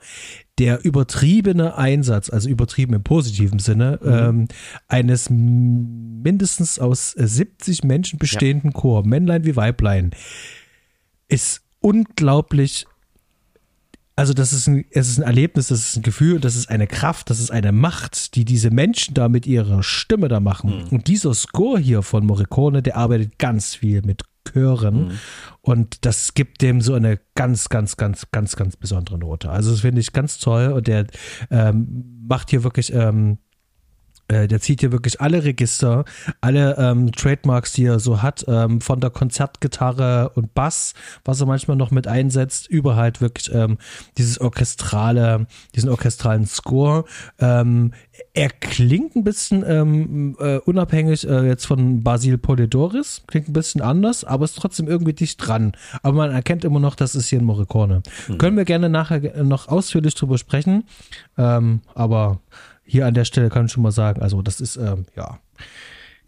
der 0.59 0.83
übertriebene 0.83 1.77
Einsatz, 1.77 2.29
also 2.29 2.49
übertrieben 2.49 2.93
im 2.93 3.03
positiven 3.03 3.59
Sinne, 3.59 3.99
mhm. 4.01 4.11
ähm, 4.11 4.47
eines 4.87 5.29
mindestens 5.29 6.79
aus 6.79 7.11
70 7.11 7.83
Menschen 7.83 8.19
bestehenden 8.19 8.71
ja. 8.71 8.79
Chor, 8.79 9.05
Männlein 9.05 9.45
wie 9.45 9.55
Weiblein, 9.55 10.11
ist 11.27 11.61
unglaublich 11.79 12.85
also 14.15 14.33
das 14.33 14.53
ist 14.53 14.67
ein, 14.67 14.85
es 14.91 15.09
ist 15.09 15.19
ein 15.19 15.23
Erlebnis, 15.23 15.67
das 15.67 15.79
ist 15.79 15.97
ein 15.97 16.03
Gefühl, 16.03 16.39
das 16.39 16.55
ist 16.55 16.69
eine 16.69 16.87
Kraft, 16.87 17.29
das 17.29 17.39
ist 17.39 17.51
eine 17.51 17.71
Macht, 17.71 18.35
die 18.35 18.45
diese 18.45 18.69
Menschen 18.69 19.13
da 19.13 19.27
mit 19.27 19.47
ihrer 19.47 19.81
Stimme 19.81 20.27
da 20.27 20.39
machen. 20.39 20.83
Mhm. 20.83 20.87
Und 20.89 21.07
dieser 21.07 21.33
Score 21.33 21.79
hier 21.79 22.03
von 22.03 22.25
Morricone, 22.25 22.83
der 22.83 22.97
arbeitet 22.97 23.39
ganz 23.39 23.75
viel 23.75 24.01
mit 24.03 24.23
Chören 24.51 25.07
mhm. 25.07 25.11
und 25.61 26.05
das 26.05 26.33
gibt 26.33 26.61
dem 26.61 26.81
so 26.81 26.93
eine 26.93 27.17
ganz, 27.33 27.69
ganz, 27.69 27.95
ganz, 27.97 28.27
ganz, 28.31 28.55
ganz 28.55 28.75
besondere 28.75 29.17
Note. 29.17 29.49
Also 29.49 29.71
das 29.71 29.81
finde 29.81 30.01
ich 30.01 30.11
ganz 30.11 30.37
toll 30.37 30.73
und 30.73 30.87
der 30.87 31.07
ähm, 31.49 32.21
macht 32.27 32.49
hier 32.49 32.63
wirklich 32.63 32.93
ähm, 32.93 33.37
äh, 34.27 34.47
der 34.47 34.61
zieht 34.61 34.79
hier 34.79 34.91
wirklich 34.91 35.19
alle 35.19 35.43
Register, 35.43 36.05
alle 36.39 36.77
ähm, 36.77 37.11
Trademarks, 37.11 37.73
die 37.73 37.85
er 37.85 37.99
so 37.99 38.21
hat, 38.21 38.45
ähm, 38.47 38.79
von 38.79 39.01
der 39.01 39.09
Konzertgitarre 39.09 40.31
und 40.35 40.53
Bass, 40.53 40.93
was 41.25 41.41
er 41.41 41.47
manchmal 41.47 41.75
noch 41.75 41.91
mit 41.91 42.07
einsetzt, 42.07 42.67
über 42.67 42.95
halt 42.95 43.19
wirklich 43.19 43.53
ähm, 43.53 43.77
dieses 44.17 44.39
orchestrale, 44.39 45.47
diesen 45.75 45.89
orchestralen 45.89 46.45
Score. 46.45 47.03
Ähm, 47.39 47.93
er 48.33 48.49
klingt 48.49 49.15
ein 49.15 49.23
bisschen 49.25 49.63
ähm, 49.67 50.37
äh, 50.39 50.57
unabhängig 50.59 51.27
äh, 51.27 51.45
jetzt 51.45 51.65
von 51.65 52.03
Basil 52.03 52.37
Polidoris, 52.37 53.23
klingt 53.27 53.49
ein 53.49 53.53
bisschen 53.53 53.81
anders, 53.81 54.23
aber 54.23 54.45
ist 54.45 54.57
trotzdem 54.57 54.87
irgendwie 54.87 55.13
dicht 55.13 55.45
dran. 55.45 55.73
Aber 56.01 56.15
man 56.15 56.31
erkennt 56.31 56.63
immer 56.63 56.79
noch, 56.79 56.95
das 56.95 57.15
ist 57.15 57.27
hier 57.27 57.39
ein 57.39 57.45
Morricone. 57.45 58.03
Mhm. 58.27 58.37
Können 58.37 58.55
wir 58.55 58.65
gerne 58.65 58.89
nachher 58.89 59.43
noch 59.43 59.67
ausführlich 59.67 60.15
drüber 60.15 60.37
sprechen, 60.37 60.85
aber 61.35 62.39
hier 62.93 63.07
an 63.07 63.15
der 63.15 63.25
Stelle 63.25 63.49
kann 63.49 63.65
ich 63.65 63.71
schon 63.71 63.81
mal 63.81 63.91
sagen, 63.91 64.21
also 64.21 64.43
das 64.43 64.61
ist, 64.61 64.75
ähm, 64.75 65.05
ja, 65.15 65.39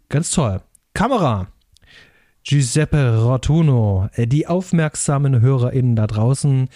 ganz 0.08 0.32
toll. 0.32 0.60
Kamera. 0.94 1.46
Giuseppe 2.42 3.22
Rotuno, 3.22 4.08
äh, 4.14 4.26
die 4.26 4.48
aufmerksamen 4.48 5.40
HörerInnen 5.40 5.94
da 5.94 6.08
draußen. 6.08 6.68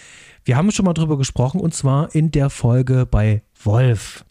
Wir 0.45 0.55
haben 0.55 0.71
schon 0.71 0.85
mal 0.85 0.93
drüber 0.93 1.17
gesprochen 1.17 1.59
und 1.59 1.73
zwar 1.73 2.15
in 2.15 2.31
der 2.31 2.49
Folge 2.49 3.05
bei 3.05 3.41
Wolf. 3.61 4.23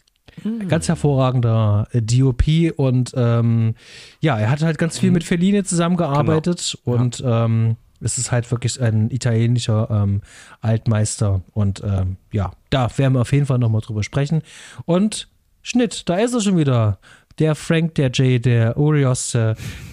Mhm. 0.43 0.67
Ganz 0.67 0.87
hervorragender 0.87 1.87
äh, 1.91 2.01
DOP 2.01 2.73
und 2.75 3.13
ähm, 3.15 3.75
ja, 4.19 4.39
er 4.39 4.49
hat 4.49 4.63
halt 4.63 4.79
ganz 4.79 4.97
viel 4.97 5.09
hm. 5.09 5.13
mit 5.13 5.23
Feline 5.23 5.63
zusammengearbeitet 5.63 6.79
genau. 6.83 6.97
und 6.97 7.19
ja. 7.19 7.45
ähm, 7.45 7.75
es 7.99 8.17
ist 8.17 8.31
halt 8.31 8.49
wirklich 8.49 8.81
ein 8.81 9.11
italienischer 9.11 9.89
ähm, 9.91 10.21
Altmeister 10.61 11.41
und 11.53 11.83
ähm, 11.83 12.17
ja, 12.31 12.51
da 12.71 12.89
werden 12.97 13.13
wir 13.13 13.21
auf 13.21 13.31
jeden 13.31 13.45
Fall 13.45 13.59
nochmal 13.59 13.81
drüber 13.81 14.01
sprechen. 14.01 14.41
Und 14.85 15.27
Schnitt, 15.61 16.09
da 16.09 16.17
ist 16.17 16.33
er 16.33 16.41
schon 16.41 16.57
wieder. 16.57 16.99
Der 17.39 17.55
Frank, 17.55 17.95
der 17.95 18.11
Jay, 18.13 18.39
der 18.39 18.77
Urios, 18.77 19.37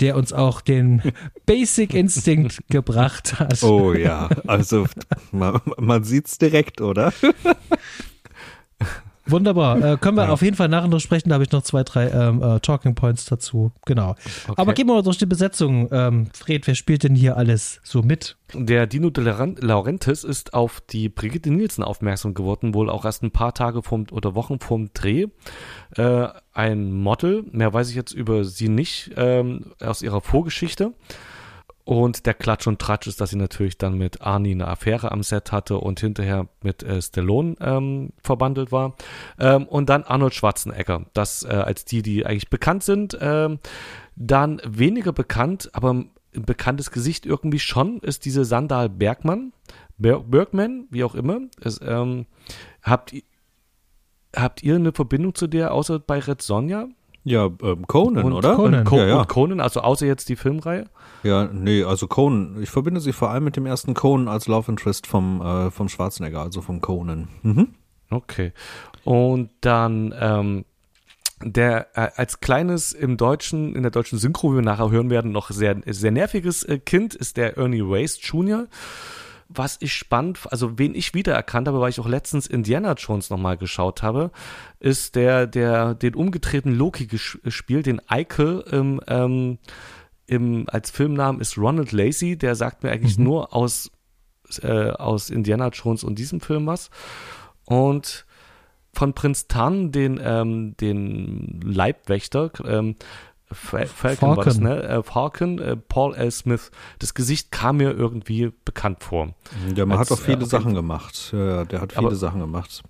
der 0.01 0.17
uns 0.17 0.33
auch 0.33 0.61
den 0.61 1.03
Basic 1.47 1.95
Instinct 1.95 2.59
gebracht 2.69 3.39
hat. 3.39 3.63
Oh 3.63 3.95
ja, 3.95 4.29
also 4.47 4.87
man, 5.31 5.61
man 5.79 6.03
es 6.03 6.39
direkt, 6.39 6.81
oder? 6.81 7.13
Wunderbar. 9.29 9.77
Äh, 9.79 9.97
können 9.99 10.17
wir 10.17 10.25
ja. 10.25 10.31
auf 10.31 10.43
jeden 10.43 10.57
Fall 10.57 10.69
nachher 10.69 10.89
noch 10.89 11.01
sprechen. 11.01 11.29
Da 11.29 11.35
habe 11.35 11.45
ich 11.45 11.53
noch 11.53 11.63
zwei, 11.63 11.85
drei 11.85 12.09
ähm, 12.11 12.43
äh, 12.43 12.61
Talking 12.61 12.95
Points 12.95 13.27
dazu. 13.27 13.73
Genau. 13.85 14.11
Okay. 14.11 14.55
Aber 14.57 14.73
gehen 14.73 14.87
wir 14.87 14.95
mal 14.95 15.03
durch 15.03 15.19
die 15.19 15.27
Besetzung. 15.27 15.89
Ähm, 15.93 16.29
Fred, 16.33 16.67
wer 16.67 16.75
spielt 16.75 17.05
denn 17.05 17.15
hier 17.15 17.37
alles 17.37 17.81
so 17.85 18.03
mit? 18.03 18.37
Der 18.55 18.87
Dino 18.87 19.11
de 19.11 19.25
Laurentiis 19.61 20.25
ist 20.25 20.55
auf 20.55 20.81
die 20.81 21.09
Brigitte 21.09 21.51
Nielsen 21.51 21.85
aufmerksam 21.85 22.33
geworden, 22.33 22.73
wohl 22.73 22.89
auch 22.89 23.05
erst 23.05 23.23
ein 23.23 23.31
paar 23.31 23.53
Tage 23.53 23.83
vorm, 23.83 24.07
oder 24.11 24.35
Wochen 24.35 24.59
vorm 24.59 24.91
Dreh. 24.95 25.27
Äh, 25.97 26.29
ein 26.53 26.93
Model, 26.93 27.45
mehr 27.53 27.73
weiß 27.73 27.91
ich 27.91 27.95
jetzt 27.95 28.13
über 28.13 28.45
sie 28.45 28.69
nicht, 28.69 29.13
ähm, 29.17 29.73
aus 29.81 30.03
ihrer 30.03 30.21
Vorgeschichte. 30.21 30.95
Und 31.89 32.27
der 32.27 32.35
Klatsch 32.35 32.67
und 32.67 32.81
Tratsch 32.81 33.07
ist, 33.07 33.19
dass 33.19 33.31
sie 33.31 33.39
natürlich 33.39 33.79
dann 33.79 33.97
mit 33.97 34.21
Arnie 34.21 34.51
eine 34.51 34.69
Affäre 34.69 35.11
am 35.11 35.23
Set 35.23 35.53
hatte 35.53 35.79
und 35.79 36.01
hinterher 36.01 36.47
mit 36.63 36.83
äh, 36.83 37.01
Stallone 37.01 37.55
ähm, 37.63 38.13
verbandelt 38.23 38.71
war. 38.71 38.95
Ähm, 39.39 39.65
und 39.67 39.89
dann 39.89 40.05
Arnold 40.05 40.35
Schwarzenegger, 40.35 41.07
das 41.15 41.45
äh, 41.45 41.49
als 41.49 41.87
die, 41.87 42.03
die 42.03 42.27
eigentlich 42.27 42.51
bekannt 42.51 42.83
sind. 42.83 43.17
Ähm, 43.23 43.59
dann 44.17 44.61
weniger 44.67 45.15
bekannt, 45.15 45.71
aber 45.73 45.95
ein 45.95 46.11
bekanntes 46.35 46.91
Gesicht 46.91 47.25
irgendwie 47.25 47.59
schon, 47.59 48.01
ist 48.01 48.27
diese 48.27 48.45
Sandal 48.45 48.91
Bergmann. 48.91 49.55
Ber 49.97 50.21
Bergman, 50.21 50.89
wie 50.91 51.05
auch 51.05 51.15
immer. 51.15 51.41
Es, 51.59 51.81
ähm, 51.83 52.27
habt, 52.83 53.15
habt 54.37 54.63
ihr 54.63 54.75
eine 54.75 54.93
Verbindung 54.93 55.35
zu 55.35 55.47
der, 55.47 55.73
außer 55.73 56.01
bei 56.01 56.19
Red 56.19 56.43
Sonja? 56.43 56.89
Ja, 57.29 57.51
ähm, 57.63 57.87
Conan, 57.87 58.25
und 58.25 58.33
oder? 58.33 58.57
Conan. 58.57 58.81
Und, 58.81 58.85
Co 58.87 58.97
ja, 58.97 59.07
ja. 59.07 59.21
und 59.21 59.29
Conan, 59.29 59.61
also 59.61 59.81
außer 59.81 60.07
jetzt 60.07 60.31
die 60.31 60.37
Filmreihe? 60.37 60.87
Ja, 61.23 61.45
nee, 61.53 61.85
also 61.85 62.07
Conan. 62.07 62.57
Ich 62.63 62.71
verbinde 62.71 63.01
sie 63.01 63.13
vor 63.13 63.31
allem 63.31 63.45
mit 63.45 63.57
dem 63.57 63.67
ersten 63.67 63.93
Conan 63.93 64.29
als 64.29 64.49
Love 64.49 64.71
Interest 64.71 65.07
vom, 65.07 65.43
äh, 65.43 65.71
vom 65.71 65.91
Schwarzenegger, 65.91 66.41
also 66.41 66.63
vom 66.63 66.81
Conan. 66.81 67.29
Mhm. 67.43 67.69
Okay. 68.09 68.53
Und 69.05 69.51
dann, 69.61 70.15
ähm, 70.19 70.65
der 71.43 71.89
äh, 71.95 72.09
als 72.17 72.41
kleines 72.41 72.93
im 72.93 73.19
deutschen, 73.19 73.75
in 73.75 73.83
der 73.83 73.91
deutschen 73.91 74.19
Synchro, 74.19 74.53
wie 74.53 74.57
wir 74.57 74.63
nachher 74.63 74.91
hören 74.91 75.11
werden, 75.11 75.31
noch 75.31 75.51
sehr, 75.51 75.77
sehr 75.87 76.11
nerviges 76.11 76.63
äh, 76.63 76.79
Kind 76.79 77.15
ist 77.15 77.37
der 77.37 77.59
Ernie 77.59 77.83
Waste 77.83 78.23
Jr., 78.23 78.69
was 79.49 79.79
ich 79.81 79.95
spannend, 79.95 80.41
also 80.51 80.79
wen 80.79 80.95
ich 80.95 81.15
wiedererkannt 81.15 81.69
habe, 81.69 81.81
weil 81.81 81.91
ich 81.91 82.01
auch 82.01 82.09
letztens 82.09 82.47
Indiana 82.47 82.93
Jones 82.93 83.31
nochmal 83.31 83.57
geschaut 83.57 84.03
habe, 84.03 84.31
ist 84.79 85.15
der, 85.15 85.47
der 85.47 85.95
den 85.95 86.15
umgedrehten 86.15 86.75
Loki 86.75 87.07
gespielt, 87.07 87.87
den 87.87 88.07
Eike 88.09 88.65
im, 88.71 89.01
ähm, 89.07 89.59
im, 90.27 90.67
als 90.69 90.91
Filmnamen 90.91 91.41
ist 91.41 91.57
Ronald 91.57 91.93
Lacey, 91.93 92.37
der 92.37 92.55
sagt 92.55 92.83
mir 92.83 92.91
eigentlich 92.91 93.17
mhm. 93.17 93.25
nur 93.25 93.55
aus, 93.55 93.91
äh, 94.63 94.91
aus 94.91 95.31
Indiana 95.31 95.69
Jones 95.69 96.05
und 96.05 96.19
diesem 96.19 96.41
Film 96.41 96.67
was. 96.67 96.91
Und 97.65 98.27
von 98.93 99.15
Prinz 99.15 99.47
Tan, 99.47 99.93
den, 99.93 100.21
ähm, 100.23 100.77
den 100.79 101.61
Leibwächter, 101.63 102.51
ähm, 102.67 102.97
Falcon, 103.51 103.89
Falcon. 103.89 104.37
war 104.37 104.45
das, 104.45 104.59
ne? 104.59 104.83
Äh, 104.83 105.03
Falcon, 105.03 105.59
äh, 105.59 105.77
Paul 105.77 106.15
L. 106.15 106.31
Smith. 106.31 106.71
Das 106.99 107.15
Gesicht 107.15 107.51
kam 107.51 107.79
mir 107.79 107.93
irgendwie 107.93 108.53
bekannt 108.65 109.03
vor. 109.03 109.35
Man 109.77 109.93
Als, 109.93 110.11
hat 110.11 110.19
auch 110.19 110.23
viele 110.23 110.43
äh, 110.43 110.47
Sachen 110.47 110.75
gemacht. 110.75 111.33
Ja, 111.33 111.65
der 111.65 111.81
hat 111.81 111.95
viele 111.95 112.15
Sachen 112.15 112.41
gemacht. 112.41 112.83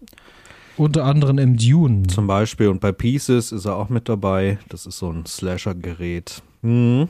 Unter 0.76 1.04
anderem 1.04 1.38
im 1.38 1.56
Dune. 1.56 2.06
Zum 2.06 2.26
Beispiel. 2.26 2.68
Und 2.68 2.80
bei 2.80 2.92
Pieces 2.92 3.52
ist 3.52 3.64
er 3.64 3.76
auch 3.76 3.88
mit 3.88 4.08
dabei. 4.08 4.58
Das 4.68 4.86
ist 4.86 4.98
so 4.98 5.10
ein 5.10 5.26
Slasher-Gerät. 5.26 6.42
Mhm. 6.62 7.08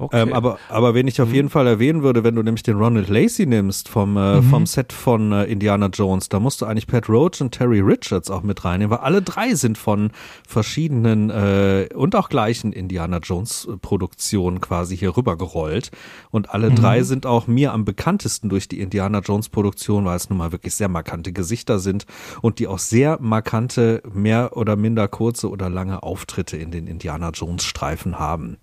Okay. 0.00 0.22
Ähm, 0.22 0.32
aber, 0.32 0.60
aber 0.68 0.94
wen 0.94 1.08
ich 1.08 1.20
auf 1.20 1.30
mhm. 1.30 1.34
jeden 1.34 1.50
Fall 1.50 1.66
erwähnen 1.66 2.04
würde, 2.04 2.22
wenn 2.22 2.36
du 2.36 2.42
nämlich 2.44 2.62
den 2.62 2.76
Ronald 2.76 3.08
Lacey 3.08 3.46
nimmst 3.46 3.88
vom, 3.88 4.16
äh, 4.16 4.36
mhm. 4.36 4.42
vom 4.44 4.64
Set 4.64 4.92
von 4.92 5.32
äh, 5.32 5.44
Indiana 5.46 5.86
Jones, 5.86 6.28
da 6.28 6.38
musst 6.38 6.60
du 6.60 6.66
eigentlich 6.66 6.86
Pat 6.86 7.08
Roach 7.08 7.40
und 7.40 7.50
Terry 7.50 7.80
Richards 7.80 8.30
auch 8.30 8.44
mit 8.44 8.64
reinnehmen, 8.64 8.92
weil 8.92 9.04
alle 9.04 9.22
drei 9.22 9.54
sind 9.54 9.76
von 9.76 10.12
verschiedenen 10.46 11.30
äh, 11.30 11.88
und 11.96 12.14
auch 12.14 12.28
gleichen 12.28 12.72
Indiana 12.72 13.18
Jones 13.18 13.68
Produktionen 13.82 14.60
quasi 14.60 14.96
hier 14.96 15.16
rübergerollt. 15.16 15.90
Und 16.30 16.50
alle 16.54 16.70
mhm. 16.70 16.76
drei 16.76 17.02
sind 17.02 17.26
auch 17.26 17.48
mir 17.48 17.72
am 17.72 17.84
bekanntesten 17.84 18.48
durch 18.48 18.68
die 18.68 18.78
Indiana 18.78 19.18
Jones 19.18 19.48
Produktion, 19.48 20.04
weil 20.04 20.16
es 20.16 20.30
nun 20.30 20.38
mal 20.38 20.52
wirklich 20.52 20.76
sehr 20.76 20.88
markante 20.88 21.32
Gesichter 21.32 21.80
sind 21.80 22.06
und 22.40 22.60
die 22.60 22.68
auch 22.68 22.78
sehr 22.78 23.18
markante, 23.20 24.02
mehr 24.12 24.56
oder 24.56 24.76
minder 24.76 25.08
kurze 25.08 25.50
oder 25.50 25.68
lange 25.68 26.04
Auftritte 26.04 26.56
in 26.56 26.70
den 26.70 26.86
Indiana 26.86 27.30
Jones 27.30 27.64
Streifen 27.64 28.20
haben. 28.20 28.58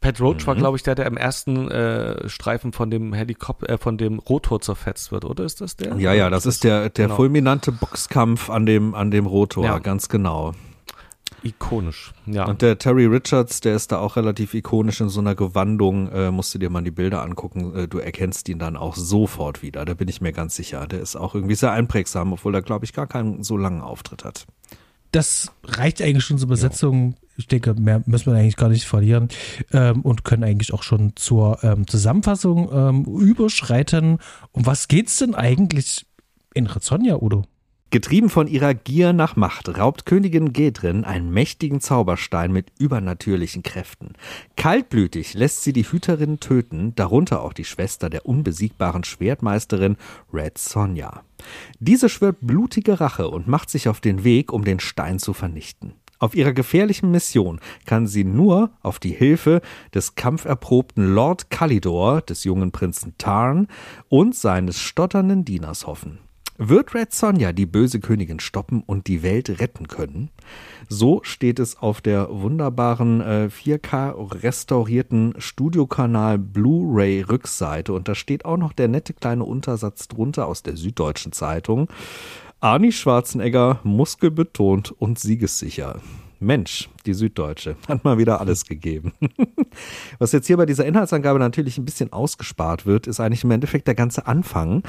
Pat 0.00 0.20
Roach 0.20 0.42
mhm. 0.42 0.46
war, 0.46 0.54
glaube 0.54 0.76
ich, 0.76 0.82
der, 0.82 0.94
der 0.94 1.06
im 1.06 1.16
ersten 1.16 1.70
äh, 1.70 2.28
Streifen 2.28 2.72
von 2.72 2.90
dem 2.90 3.12
Helikopter, 3.12 3.68
äh, 3.68 3.78
von 3.78 3.98
dem 3.98 4.20
Rotor 4.20 4.60
zerfetzt 4.60 5.10
wird, 5.10 5.24
oder 5.24 5.44
ist 5.44 5.60
das 5.60 5.76
der? 5.76 5.96
Ja, 5.96 6.12
ja, 6.12 6.30
das 6.30 6.46
ist 6.46 6.64
der, 6.64 6.90
der 6.90 7.06
genau. 7.06 7.16
fulminante 7.16 7.72
Boxkampf 7.72 8.48
an 8.48 8.64
dem, 8.64 8.94
an 8.94 9.10
dem 9.10 9.26
Rotor, 9.26 9.64
ja. 9.64 9.78
ganz 9.78 10.08
genau. 10.08 10.54
Ikonisch, 11.42 12.12
ja. 12.26 12.46
Und 12.46 12.62
der 12.62 12.78
Terry 12.78 13.06
Richards, 13.06 13.60
der 13.60 13.76
ist 13.76 13.92
da 13.92 13.98
auch 13.98 14.16
relativ 14.16 14.54
ikonisch 14.54 15.00
in 15.00 15.08
so 15.08 15.20
einer 15.20 15.34
Gewandung, 15.34 16.08
äh, 16.08 16.30
musst 16.30 16.54
du 16.54 16.58
dir 16.58 16.70
mal 16.70 16.82
die 16.82 16.90
Bilder 16.90 17.22
angucken, 17.22 17.74
äh, 17.76 17.88
du 17.88 17.98
erkennst 17.98 18.48
ihn 18.48 18.58
dann 18.58 18.76
auch 18.76 18.96
sofort 18.96 19.62
wieder, 19.62 19.84
da 19.84 19.94
bin 19.94 20.08
ich 20.08 20.20
mir 20.20 20.32
ganz 20.32 20.56
sicher. 20.56 20.86
Der 20.86 21.00
ist 21.00 21.16
auch 21.16 21.34
irgendwie 21.34 21.54
sehr 21.54 21.72
einprägsam, 21.72 22.32
obwohl 22.32 22.54
er, 22.54 22.62
glaube 22.62 22.84
ich, 22.84 22.92
gar 22.92 23.06
keinen 23.06 23.42
so 23.44 23.56
langen 23.56 23.82
Auftritt 23.82 24.24
hat. 24.24 24.46
Das 25.12 25.52
reicht 25.64 26.02
eigentlich 26.02 26.24
schon 26.24 26.38
zur 26.38 26.48
Besetzung. 26.48 27.10
Ja. 27.10 27.27
Ich 27.38 27.46
denke, 27.46 27.72
mehr 27.74 28.02
müssen 28.04 28.32
wir 28.32 28.38
eigentlich 28.38 28.56
gar 28.56 28.68
nicht 28.68 28.84
verlieren 28.84 29.28
ähm, 29.72 30.02
und 30.02 30.24
können 30.24 30.42
eigentlich 30.42 30.74
auch 30.74 30.82
schon 30.82 31.12
zur 31.14 31.62
ähm, 31.62 31.86
Zusammenfassung 31.86 32.68
ähm, 32.72 33.04
überschreiten. 33.04 34.18
Um 34.50 34.66
was 34.66 34.88
geht's 34.88 35.18
denn 35.18 35.36
eigentlich 35.36 36.04
in 36.52 36.66
Rezonja, 36.66 37.16
Udo? 37.22 37.44
Getrieben 37.90 38.28
von 38.28 38.48
ihrer 38.48 38.74
Gier 38.74 39.14
nach 39.14 39.36
Macht 39.36 39.78
raubt 39.78 40.04
Königin 40.04 40.52
Gedrin 40.52 41.04
einen 41.04 41.30
mächtigen 41.30 41.80
Zauberstein 41.80 42.52
mit 42.52 42.70
übernatürlichen 42.78 43.62
Kräften. 43.62 44.12
Kaltblütig 44.56 45.32
lässt 45.32 45.62
sie 45.62 45.72
die 45.72 45.84
Hüterin 45.84 46.38
töten, 46.38 46.94
darunter 46.96 47.40
auch 47.40 47.54
die 47.54 47.64
Schwester 47.64 48.10
der 48.10 48.26
unbesiegbaren 48.26 49.04
Schwertmeisterin 49.04 49.96
Red 50.34 50.58
Sonja. 50.58 51.22
Diese 51.78 52.10
schwört 52.10 52.38
blutige 52.42 53.00
Rache 53.00 53.28
und 53.28 53.48
macht 53.48 53.70
sich 53.70 53.88
auf 53.88 54.00
den 54.00 54.22
Weg, 54.22 54.52
um 54.52 54.64
den 54.64 54.80
Stein 54.80 55.18
zu 55.18 55.32
vernichten. 55.32 55.94
Auf 56.18 56.34
ihrer 56.34 56.52
gefährlichen 56.52 57.10
Mission 57.10 57.60
kann 57.86 58.06
sie 58.06 58.24
nur 58.24 58.70
auf 58.82 58.98
die 58.98 59.12
Hilfe 59.12 59.60
des 59.94 60.16
kampferprobten 60.16 61.14
Lord 61.14 61.50
Kalidor, 61.50 62.22
des 62.22 62.44
jungen 62.44 62.72
Prinzen 62.72 63.14
Tarn 63.18 63.68
und 64.08 64.34
seines 64.34 64.80
stotternden 64.80 65.44
Dieners 65.44 65.86
hoffen. 65.86 66.18
Wird 66.60 66.92
Red 66.92 67.12
Sonja 67.12 67.52
die 67.52 67.66
böse 67.66 68.00
Königin 68.00 68.40
stoppen 68.40 68.82
und 68.84 69.06
die 69.06 69.22
Welt 69.22 69.60
retten 69.60 69.86
können? 69.86 70.30
So 70.88 71.20
steht 71.22 71.60
es 71.60 71.76
auf 71.76 72.00
der 72.00 72.28
wunderbaren 72.32 73.20
äh, 73.20 73.48
4K 73.48 74.42
restaurierten 74.42 75.34
Studiokanal 75.38 76.36
Blu-ray 76.36 77.20
Rückseite 77.22 77.92
und 77.92 78.08
da 78.08 78.16
steht 78.16 78.44
auch 78.44 78.56
noch 78.56 78.72
der 78.72 78.88
nette 78.88 79.14
kleine 79.14 79.44
Untersatz 79.44 80.08
drunter 80.08 80.48
aus 80.48 80.64
der 80.64 80.76
Süddeutschen 80.76 81.30
Zeitung. 81.30 81.86
Arnie 82.60 82.90
Schwarzenegger 82.90 83.78
muskelbetont 83.84 84.90
und 84.90 85.20
siegessicher. 85.20 86.00
Mensch, 86.40 86.88
die 87.06 87.14
Süddeutsche 87.14 87.76
hat 87.88 88.04
mal 88.04 88.18
wieder 88.18 88.40
alles 88.40 88.64
gegeben. 88.64 89.12
Was 90.18 90.32
jetzt 90.32 90.48
hier 90.48 90.56
bei 90.56 90.66
dieser 90.66 90.84
Inhaltsangabe 90.84 91.38
natürlich 91.38 91.78
ein 91.78 91.84
bisschen 91.84 92.12
ausgespart 92.12 92.84
wird, 92.84 93.06
ist 93.06 93.20
eigentlich 93.20 93.44
im 93.44 93.52
Endeffekt 93.52 93.86
der 93.86 93.94
ganze 93.94 94.26
Anfang, 94.26 94.82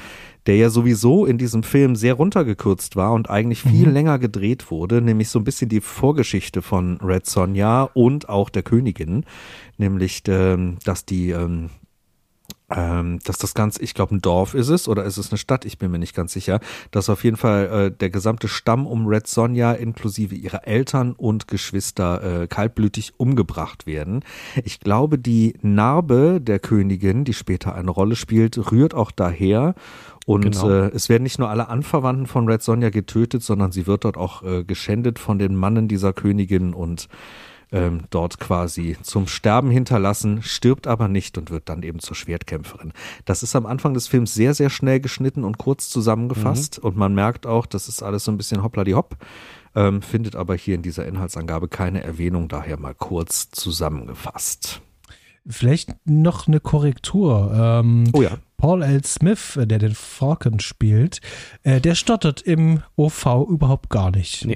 der 0.48 0.58
ja 0.58 0.72
sowieso 0.72 1.28
in 1.28 1.38
diesem 1.38 1.62
Film 1.62 1.96
sehr 1.96 2.16
runtergekürzt 2.16 2.96
war 2.96 3.14
und 3.14 3.30
eigentlich 3.30 3.62
viel 3.62 3.88
mhm. 3.88 3.94
länger 3.94 4.18
gedreht 4.18 4.72
wurde, 4.72 5.00
nämlich 5.00 5.30
so 5.30 5.38
ein 5.38 5.46
bisschen 5.46 5.70
die 5.70 5.82
Vorgeschichte 5.82 6.64
von 6.64 6.98
Red 7.02 7.28
Sonja 7.28 7.84
und 7.94 8.30
auch 8.30 8.50
der 8.50 8.64
Königin, 8.64 9.26
nämlich 9.78 10.24
ähm, 10.28 10.78
dass 10.86 11.06
die 11.06 11.36
ähm, 12.76 13.20
dass 13.24 13.38
das 13.38 13.54
Ganze, 13.54 13.82
ich 13.82 13.94
glaube, 13.94 14.16
ein 14.16 14.22
Dorf 14.22 14.54
ist 14.54 14.70
es 14.70 14.88
oder 14.88 15.04
ist 15.04 15.18
es 15.18 15.32
eine 15.32 15.38
Stadt, 15.38 15.66
ich 15.66 15.78
bin 15.78 15.92
mir 15.92 16.00
nicht 16.00 16.16
ganz 16.16 16.34
sicher, 16.34 16.60
dass 16.92 17.10
auf 17.10 17.24
jeden 17.24 17.38
Fall 17.38 17.66
äh, 17.66 17.92
der 17.92 18.10
gesamte 18.10 18.48
Stamm 18.48 18.86
um 18.86 19.08
Red 19.08 19.28
Sonja 19.28 19.74
inklusive 19.74 20.36
ihrer 20.36 20.68
Eltern 20.68 21.14
und 21.14 21.48
Geschwister 21.48 22.44
äh, 22.44 22.48
kaltblütig 22.48 23.14
umgebracht 23.18 23.88
werden. 23.88 24.24
Ich 24.64 24.80
glaube, 24.80 25.18
die 25.18 25.56
Narbe 25.62 26.40
der 26.42 26.60
Königin, 26.60 27.26
die 27.26 27.34
später 27.34 27.76
eine 27.76 27.92
Rolle 27.92 28.16
spielt, 28.16 28.72
rührt 28.72 28.94
auch 28.94 29.12
daher. 29.12 29.76
Und 30.26 30.42
genau. 30.42 30.70
äh, 30.70 30.90
es 30.90 31.10
werden 31.10 31.24
nicht 31.24 31.40
nur 31.40 31.50
alle 31.50 31.70
Anverwandten 31.70 32.28
von 32.28 32.48
Red 32.48 32.62
Sonja 32.62 32.92
getötet, 32.92 33.42
sondern 33.42 33.72
sie 33.72 33.88
wird 33.88 34.06
dort 34.06 34.16
auch 34.16 34.44
äh, 34.44 34.64
geschändet 34.64 35.18
von 35.18 35.40
den 35.40 35.56
Mannen 35.56 35.88
dieser 35.88 36.14
Königin 36.14 36.74
und 36.76 37.08
ähm, 37.72 38.02
dort 38.10 38.40
quasi 38.40 38.98
zum 39.02 39.28
Sterben 39.28 39.70
hinterlassen, 39.70 40.42
stirbt 40.42 40.88
aber 40.88 41.08
nicht 41.08 41.38
und 41.38 41.52
wird 41.52 41.70
dann 41.70 41.84
eben 41.84 42.00
zur 42.00 42.16
Schwertkämpferin. 42.16 42.94
Das 43.26 43.44
ist 43.44 43.56
am 43.56 43.66
Anfang 43.66 43.94
des 43.94 44.08
Films 44.08 44.34
sehr, 44.34 44.54
sehr 44.54 44.70
schnell 44.70 45.00
geschnitten 45.00 45.44
und 45.44 45.58
kurz 45.58 45.90
zusammengefasst 45.90 46.80
mhm. 46.80 46.88
und 46.88 46.98
man 46.98 47.14
merkt 47.14 47.46
auch, 47.46 47.66
das 47.66 47.88
ist 47.88 48.02
alles 48.02 48.24
so 48.24 48.32
ein 48.32 48.38
bisschen 48.38 48.64
hoppla 48.64 48.84
die 48.84 48.96
hopp. 48.96 49.18
Ähm, 49.76 50.02
findet 50.02 50.36
aber 50.36 50.56
hier 50.56 50.74
in 50.74 50.82
dieser 50.82 51.06
Inhaltsangabe 51.06 51.68
keine 51.68 52.04
Erwähnung, 52.04 52.48
daher 52.48 52.80
mal 52.80 52.96
kurz 52.96 53.52
zusammengefasst. 53.52 54.82
Vielleicht 55.48 55.96
noch 56.06 56.48
eine 56.48 56.60
Korrektur. 56.60 57.52
Ähm, 57.54 58.06
oh 58.14 58.22
ja. 58.22 58.38
Paul 58.58 58.84
L. 58.84 59.04
Smith, 59.06 59.56
äh, 59.58 59.66
der 59.66 59.80
den 59.80 59.96
Falcon 59.96 60.60
spielt, 60.60 61.22
äh, 61.64 61.80
der 61.80 61.96
stottert 61.96 62.42
im 62.42 62.84
OV 62.98 63.48
überhaupt 63.50 63.90
gar 63.90 64.12
nicht. 64.12 64.46
Nee. 64.46 64.56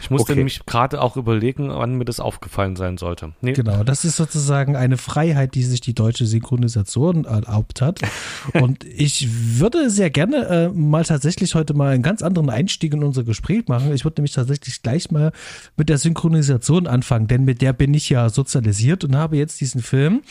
Ich 0.00 0.10
musste 0.10 0.32
okay. 0.32 0.38
nämlich 0.38 0.64
gerade 0.64 1.02
auch 1.02 1.16
überlegen, 1.16 1.70
wann 1.70 1.96
mir 1.96 2.04
das 2.04 2.20
aufgefallen 2.20 2.76
sein 2.76 2.98
sollte. 2.98 3.32
Nee. 3.40 3.52
Genau, 3.52 3.82
das 3.82 4.04
ist 4.04 4.16
sozusagen 4.16 4.76
eine 4.76 4.96
Freiheit, 4.96 5.56
die 5.56 5.64
sich 5.64 5.80
die 5.80 5.94
deutsche 5.94 6.24
Synchronisation 6.24 7.24
erlaubt 7.24 7.82
hat. 7.82 8.00
Und 8.54 8.84
ich 8.84 9.28
würde 9.58 9.90
sehr 9.90 10.10
gerne 10.10 10.46
äh, 10.46 10.68
mal 10.68 11.04
tatsächlich 11.04 11.56
heute 11.56 11.74
mal 11.74 11.92
einen 11.92 12.04
ganz 12.04 12.22
anderen 12.22 12.48
Einstieg 12.48 12.94
in 12.94 13.02
unser 13.02 13.24
Gespräch 13.24 13.66
machen. 13.66 13.92
Ich 13.92 14.04
würde 14.04 14.20
nämlich 14.20 14.34
tatsächlich 14.34 14.82
gleich 14.82 15.10
mal 15.10 15.32
mit 15.76 15.88
der 15.88 15.98
Synchronisation 15.98 16.86
anfangen, 16.86 17.26
denn 17.26 17.44
mit 17.44 17.60
der 17.60 17.72
bin 17.72 17.92
ich 17.92 18.08
ja 18.08 18.28
sozialisiert 18.28 19.02
und 19.02 19.16
habe 19.16 19.36
jetzt 19.36 19.60
diesen 19.60 19.82
Film 19.82 20.22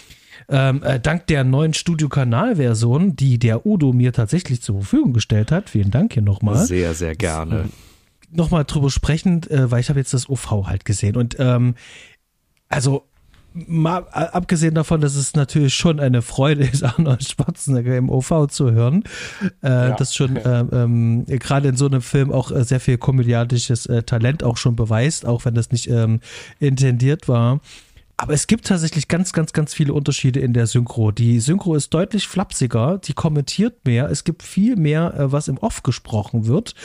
ähm, 0.48 0.82
äh, 0.84 1.00
dank 1.00 1.28
der 1.28 1.44
neuen 1.44 1.74
Studiokanal-Version, 1.74 3.16
die 3.16 3.38
der 3.38 3.66
Udo 3.66 3.92
mir 3.92 4.14
tatsächlich 4.14 4.62
zur 4.62 4.76
Verfügung 4.78 5.12
gestellt 5.12 5.52
hat. 5.52 5.70
Vielen 5.70 5.92
Dank 5.92 6.14
hier 6.14 6.24
nochmal. 6.24 6.66
Sehr, 6.66 6.94
sehr 6.94 7.16
gerne 7.16 7.70
nochmal 8.36 8.66
drüber 8.66 8.90
sprechen, 8.90 9.44
äh, 9.50 9.70
weil 9.72 9.80
ich 9.80 9.90
habe 9.90 10.00
jetzt 10.00 10.14
das 10.14 10.30
OV 10.30 10.68
halt 10.68 10.86
gesehen. 10.86 11.16
Und 11.16 11.36
ähm, 11.40 11.76
also 12.70 13.08
mal 13.56 14.00
abgesehen 14.10 14.76
davon, 14.76 15.00
dass 15.00 15.16
es 15.16 15.34
natürlich 15.34 15.74
schon 15.74 16.00
eine 16.00 16.22
Freude 16.22 16.66
ist, 16.66 16.84
Arnold 16.84 17.24
Schwarzenegger 17.24 17.96
im 17.98 18.10
OV 18.10 18.48
zu 18.50 18.72
hören, 18.72 19.04
äh, 19.64 19.70
ja. 19.70 19.96
das 19.96 20.14
schon 20.14 20.36
äh, 20.36 20.60
ähm, 20.72 21.26
gerade 21.26 21.70
in 21.70 21.78
so 21.78 21.86
einem 21.86 22.02
Film 22.02 22.32
auch 22.32 22.52
äh, 22.52 22.64
sehr 22.64 22.80
viel 22.80 22.98
komödiantisches 22.98 23.86
äh, 23.86 24.04
Talent 24.04 24.44
auch 24.44 24.58
schon 24.58 24.76
beweist, 24.76 25.26
auch 25.26 25.46
wenn 25.46 25.56
das 25.56 25.72
nicht 25.72 25.90
ähm, 25.90 26.20
intendiert 26.60 27.28
war. 27.28 27.62
Aber 28.18 28.34
es 28.34 28.48
gibt 28.48 28.68
tatsächlich 28.68 29.10
ganz, 29.10 29.34
ganz, 29.34 29.52
ganz 29.52 29.74
viele 29.74 29.94
Unterschiede 29.94 30.40
in 30.40 30.54
der 30.54 30.68
Synchro. 30.68 31.12
Die 31.12 31.42
Synchro 31.42 31.76
ist 31.76 31.94
deutlich 31.94 32.28
flapsiger, 32.28 32.98
die 32.98 33.14
kommentiert 33.14 33.86
mehr, 33.86 34.10
es 34.10 34.24
gibt 34.24 34.42
viel 34.42 34.78
mehr, 34.78 35.14
äh, 35.16 35.32
was 35.32 35.48
im 35.48 35.58
Off 35.58 35.84
gesprochen 35.84 36.48
wird. 36.48 36.76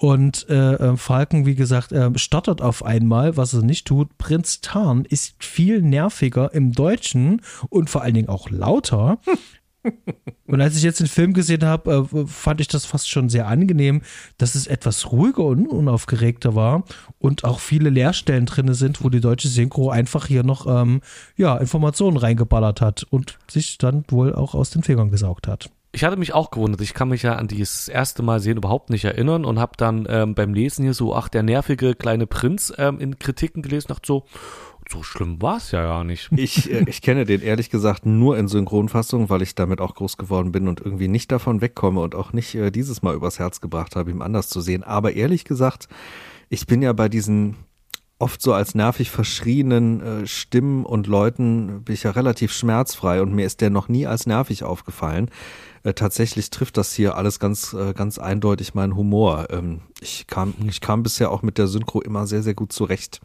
Und 0.00 0.48
äh, 0.48 0.76
äh, 0.76 0.96
Falken, 0.96 1.44
wie 1.44 1.54
gesagt, 1.54 1.92
äh, 1.92 2.10
stottert 2.16 2.62
auf 2.62 2.82
einmal, 2.82 3.36
was 3.36 3.52
er 3.52 3.60
nicht 3.60 3.86
tut. 3.86 4.16
Prinz 4.16 4.62
Tarn 4.62 5.04
ist 5.04 5.44
viel 5.44 5.82
nerviger 5.82 6.54
im 6.54 6.72
Deutschen 6.72 7.42
und 7.68 7.90
vor 7.90 8.00
allen 8.00 8.14
Dingen 8.14 8.30
auch 8.30 8.48
lauter. 8.48 9.18
und 10.46 10.60
als 10.62 10.74
ich 10.74 10.84
jetzt 10.84 11.00
den 11.00 11.06
Film 11.06 11.34
gesehen 11.34 11.66
habe, 11.66 12.08
äh, 12.14 12.26
fand 12.26 12.62
ich 12.62 12.68
das 12.68 12.86
fast 12.86 13.10
schon 13.10 13.28
sehr 13.28 13.46
angenehm, 13.46 14.00
dass 14.38 14.54
es 14.54 14.66
etwas 14.66 15.12
ruhiger 15.12 15.44
und 15.44 15.66
unaufgeregter 15.66 16.54
war 16.54 16.84
und 17.18 17.44
auch 17.44 17.60
viele 17.60 17.90
Leerstellen 17.90 18.46
drin 18.46 18.72
sind, 18.72 19.04
wo 19.04 19.10
die 19.10 19.20
deutsche 19.20 19.48
Synchro 19.48 19.90
einfach 19.90 20.24
hier 20.24 20.44
noch 20.44 20.66
ähm, 20.66 21.02
ja, 21.36 21.58
Informationen 21.58 22.16
reingeballert 22.16 22.80
hat 22.80 23.04
und 23.10 23.38
sich 23.50 23.76
dann 23.76 24.04
wohl 24.08 24.34
auch 24.34 24.54
aus 24.54 24.70
den 24.70 24.82
Fingern 24.82 25.10
gesaugt 25.10 25.46
hat 25.46 25.68
ich 25.92 26.04
hatte 26.04 26.16
mich 26.16 26.32
auch 26.34 26.50
gewundert. 26.50 26.80
Ich 26.80 26.94
kann 26.94 27.08
mich 27.08 27.22
ja 27.22 27.36
an 27.36 27.48
dieses 27.48 27.88
erste 27.88 28.22
Mal 28.22 28.40
sehen 28.40 28.56
überhaupt 28.56 28.90
nicht 28.90 29.04
erinnern 29.04 29.44
und 29.44 29.58
habe 29.58 29.72
dann 29.76 30.06
ähm, 30.08 30.34
beim 30.34 30.54
Lesen 30.54 30.84
hier 30.84 30.94
so, 30.94 31.14
ach, 31.14 31.28
der 31.28 31.42
nervige 31.42 31.94
kleine 31.94 32.26
Prinz 32.26 32.72
ähm, 32.78 33.00
in 33.00 33.18
Kritiken 33.18 33.62
gelesen, 33.62 33.88
dachte 33.88 34.06
so, 34.06 34.24
so 34.88 35.02
schlimm 35.02 35.40
war 35.42 35.56
es 35.56 35.72
ja 35.72 35.82
gar 35.82 36.04
nicht. 36.04 36.30
Ich, 36.36 36.70
äh, 36.70 36.84
ich 36.88 37.02
kenne 37.02 37.24
den 37.24 37.42
ehrlich 37.42 37.70
gesagt 37.70 38.06
nur 38.06 38.38
in 38.38 38.46
Synchronfassung, 38.46 39.30
weil 39.30 39.42
ich 39.42 39.54
damit 39.54 39.80
auch 39.80 39.94
groß 39.94 40.16
geworden 40.16 40.52
bin 40.52 40.68
und 40.68 40.80
irgendwie 40.80 41.08
nicht 41.08 41.32
davon 41.32 41.60
wegkomme 41.60 42.00
und 42.00 42.14
auch 42.14 42.32
nicht 42.32 42.54
äh, 42.54 42.70
dieses 42.70 43.02
Mal 43.02 43.14
übers 43.14 43.38
Herz 43.38 43.60
gebracht 43.60 43.96
habe, 43.96 44.10
ihm 44.10 44.22
anders 44.22 44.48
zu 44.48 44.60
sehen. 44.60 44.84
Aber 44.84 45.14
ehrlich 45.14 45.44
gesagt, 45.44 45.88
ich 46.48 46.66
bin 46.66 46.82
ja 46.82 46.92
bei 46.92 47.08
diesen 47.08 47.56
oft 48.20 48.42
so 48.42 48.52
als 48.52 48.74
nervig 48.74 49.10
verschrienen 49.10 50.00
äh, 50.02 50.26
Stimmen 50.26 50.84
und 50.84 51.06
Leuten 51.06 51.82
bin 51.82 51.94
ich 51.94 52.02
ja 52.04 52.10
relativ 52.10 52.52
schmerzfrei 52.52 53.22
und 53.22 53.34
mir 53.34 53.46
ist 53.46 53.60
der 53.60 53.70
noch 53.70 53.88
nie 53.88 54.06
als 54.06 54.26
nervig 54.26 54.62
aufgefallen. 54.62 55.30
Äh, 55.82 55.94
tatsächlich 55.94 56.50
trifft 56.50 56.76
das 56.76 56.92
hier 56.92 57.16
alles 57.16 57.40
ganz, 57.40 57.72
äh, 57.72 57.94
ganz 57.94 58.18
eindeutig 58.18 58.74
meinen 58.74 58.96
Humor. 58.96 59.48
Ähm, 59.50 59.80
ich 60.00 60.26
kam, 60.26 60.54
ich 60.68 60.80
kam 60.80 61.02
bisher 61.02 61.30
auch 61.30 61.42
mit 61.42 61.56
der 61.56 61.68
Synchro 61.68 62.02
immer 62.02 62.26
sehr, 62.26 62.42
sehr 62.42 62.54
gut 62.54 62.72
zurecht 62.72 63.20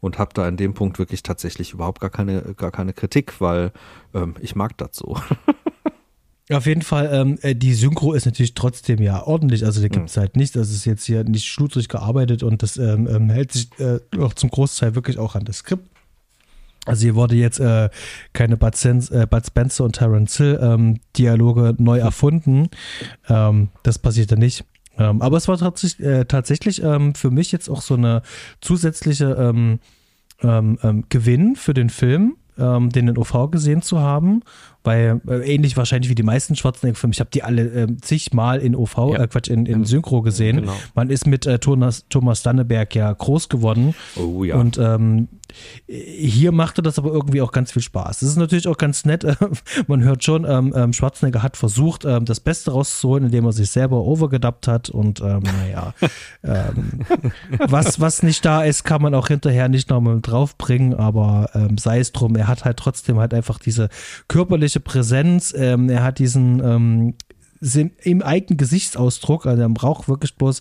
und 0.00 0.18
habe 0.18 0.32
da 0.34 0.46
in 0.46 0.56
dem 0.56 0.74
Punkt 0.74 0.98
wirklich 0.98 1.22
tatsächlich 1.22 1.72
überhaupt 1.72 2.00
gar 2.00 2.10
keine, 2.10 2.54
gar 2.54 2.70
keine 2.70 2.92
Kritik, 2.92 3.40
weil 3.40 3.72
ähm, 4.14 4.34
ich 4.40 4.54
mag 4.54 4.76
das 4.78 4.90
so. 4.92 5.16
Auf 6.52 6.66
jeden 6.66 6.82
Fall, 6.82 7.10
ähm, 7.12 7.38
äh, 7.42 7.56
die 7.56 7.74
Synchro 7.74 8.12
ist 8.12 8.24
natürlich 8.24 8.54
trotzdem 8.54 9.02
ja 9.02 9.24
ordentlich. 9.24 9.64
Also 9.64 9.82
da 9.82 9.88
gibt 9.88 10.08
es 10.08 10.14
mhm. 10.14 10.20
halt 10.20 10.36
nichts. 10.36 10.52
Das 10.52 10.70
ist 10.70 10.84
jetzt 10.84 11.04
hier 11.04 11.24
nicht 11.24 11.46
schludrig 11.46 11.88
gearbeitet 11.88 12.44
und 12.44 12.62
das 12.62 12.76
ähm, 12.76 13.08
ähm, 13.08 13.30
hält 13.30 13.50
sich 13.50 13.68
äh, 13.80 13.98
auch 14.20 14.32
zum 14.32 14.50
Großteil 14.50 14.94
wirklich 14.94 15.18
auch 15.18 15.34
an 15.34 15.44
das 15.44 15.58
Skript. 15.58 15.88
Also 16.86 17.02
hier 17.02 17.14
wurde 17.14 17.34
jetzt 17.34 17.60
äh, 17.60 17.90
keine 18.32 18.56
Bud, 18.56 18.76
Sens, 18.76 19.10
äh, 19.10 19.26
Bud 19.28 19.44
Spencer 19.46 19.84
und 19.84 19.96
Terence 19.96 20.36
Hill 20.36 20.58
ähm, 20.62 21.00
Dialoge 21.16 21.74
neu 21.78 21.98
erfunden. 21.98 22.68
Ähm, 23.28 23.68
das 23.82 23.98
passierte 23.98 24.38
nicht. 24.38 24.64
Ähm, 24.98 25.20
aber 25.20 25.36
es 25.36 25.48
war 25.48 25.58
tatsächlich, 25.58 26.06
äh, 26.06 26.24
tatsächlich 26.24 26.82
ähm, 26.82 27.14
für 27.14 27.30
mich 27.30 27.52
jetzt 27.52 27.68
auch 27.68 27.82
so 27.82 27.94
eine 27.94 28.22
zusätzliche 28.60 29.36
ähm, 29.38 29.80
ähm, 30.42 30.78
ähm 30.82 31.04
Gewinn 31.08 31.56
für 31.56 31.74
den 31.74 31.90
Film, 31.90 32.36
ähm, 32.58 32.90
den 32.90 33.08
in 33.08 33.18
OV 33.18 33.50
gesehen 33.50 33.82
zu 33.82 34.00
haben 34.00 34.42
weil 34.86 35.20
äh, 35.28 35.54
ähnlich 35.54 35.76
wahrscheinlich 35.76 36.10
wie 36.10 36.14
die 36.14 36.22
meisten 36.22 36.56
Schwarzenegger-Filme, 36.56 37.12
ich 37.12 37.20
habe 37.20 37.30
die 37.32 37.42
alle 37.42 37.62
äh, 37.62 37.96
zigmal 38.00 38.60
in 38.60 38.74
OV, 38.74 38.96
ja. 39.12 39.22
äh, 39.22 39.28
Quatsch, 39.28 39.48
in, 39.48 39.66
in 39.66 39.84
Synchro 39.84 40.22
gesehen. 40.22 40.62
Genau. 40.62 40.76
Man 40.94 41.10
ist 41.10 41.26
mit 41.26 41.46
äh, 41.46 41.58
Thomas, 41.58 42.06
Thomas 42.08 42.42
Danneberg 42.42 42.94
ja 42.94 43.12
groß 43.12 43.48
geworden. 43.48 43.94
Oh 44.16 44.44
ja. 44.44 44.56
Und 44.56 44.78
ähm, 44.78 45.28
hier 45.88 46.52
machte 46.52 46.82
das 46.82 46.98
aber 46.98 47.12
irgendwie 47.12 47.40
auch 47.40 47.52
ganz 47.52 47.72
viel 47.72 47.82
Spaß. 47.82 48.22
Es 48.22 48.28
ist 48.28 48.36
natürlich 48.36 48.68
auch 48.68 48.76
ganz 48.76 49.04
nett. 49.04 49.24
man 49.86 50.02
hört 50.02 50.24
schon, 50.24 50.44
ähm, 50.44 50.72
ähm, 50.76 50.92
Schwarzenegger 50.92 51.42
hat 51.42 51.56
versucht, 51.56 52.04
ähm, 52.04 52.24
das 52.24 52.40
Beste 52.40 52.72
rauszuholen, 52.72 53.26
indem 53.26 53.44
er 53.44 53.52
sich 53.52 53.70
selber 53.70 54.02
overgedubbt 54.04 54.68
hat. 54.68 54.90
Und 54.90 55.20
ähm, 55.20 55.42
naja, 55.42 55.94
ähm, 56.42 57.00
was, 57.58 58.00
was 58.00 58.22
nicht 58.22 58.44
da 58.44 58.64
ist, 58.64 58.84
kann 58.84 59.02
man 59.02 59.14
auch 59.14 59.28
hinterher 59.28 59.68
nicht 59.68 59.90
nochmal 59.90 60.20
draufbringen. 60.20 60.94
Aber 60.94 61.50
ähm, 61.54 61.78
sei 61.78 62.00
es 62.00 62.12
drum, 62.12 62.36
er 62.36 62.48
hat 62.48 62.64
halt 62.64 62.76
trotzdem 62.78 63.18
halt 63.18 63.32
einfach 63.32 63.58
diese 63.58 63.88
körperliche 64.28 64.75
Präsenz. 64.80 65.54
Ähm, 65.56 65.88
er 65.88 66.02
hat 66.02 66.18
diesen 66.18 66.62
ähm, 66.64 67.14
im 68.02 68.22
eigenen 68.22 68.58
Gesichtsausdruck, 68.58 69.46
also 69.46 69.62
er 69.62 69.68
braucht 69.70 70.08
wirklich 70.08 70.36
bloß 70.36 70.60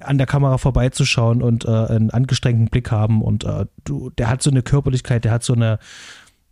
an 0.00 0.18
der 0.18 0.26
Kamera 0.26 0.58
vorbeizuschauen 0.58 1.42
und 1.42 1.64
äh, 1.64 1.70
einen 1.70 2.10
angestrengten 2.10 2.68
Blick 2.68 2.90
haben 2.90 3.22
und 3.22 3.44
äh, 3.44 3.66
du, 3.84 4.10
der 4.10 4.28
hat 4.28 4.42
so 4.42 4.50
eine 4.50 4.62
Körperlichkeit, 4.62 5.24
der 5.24 5.32
hat 5.32 5.42
so 5.42 5.54
eine, 5.54 5.78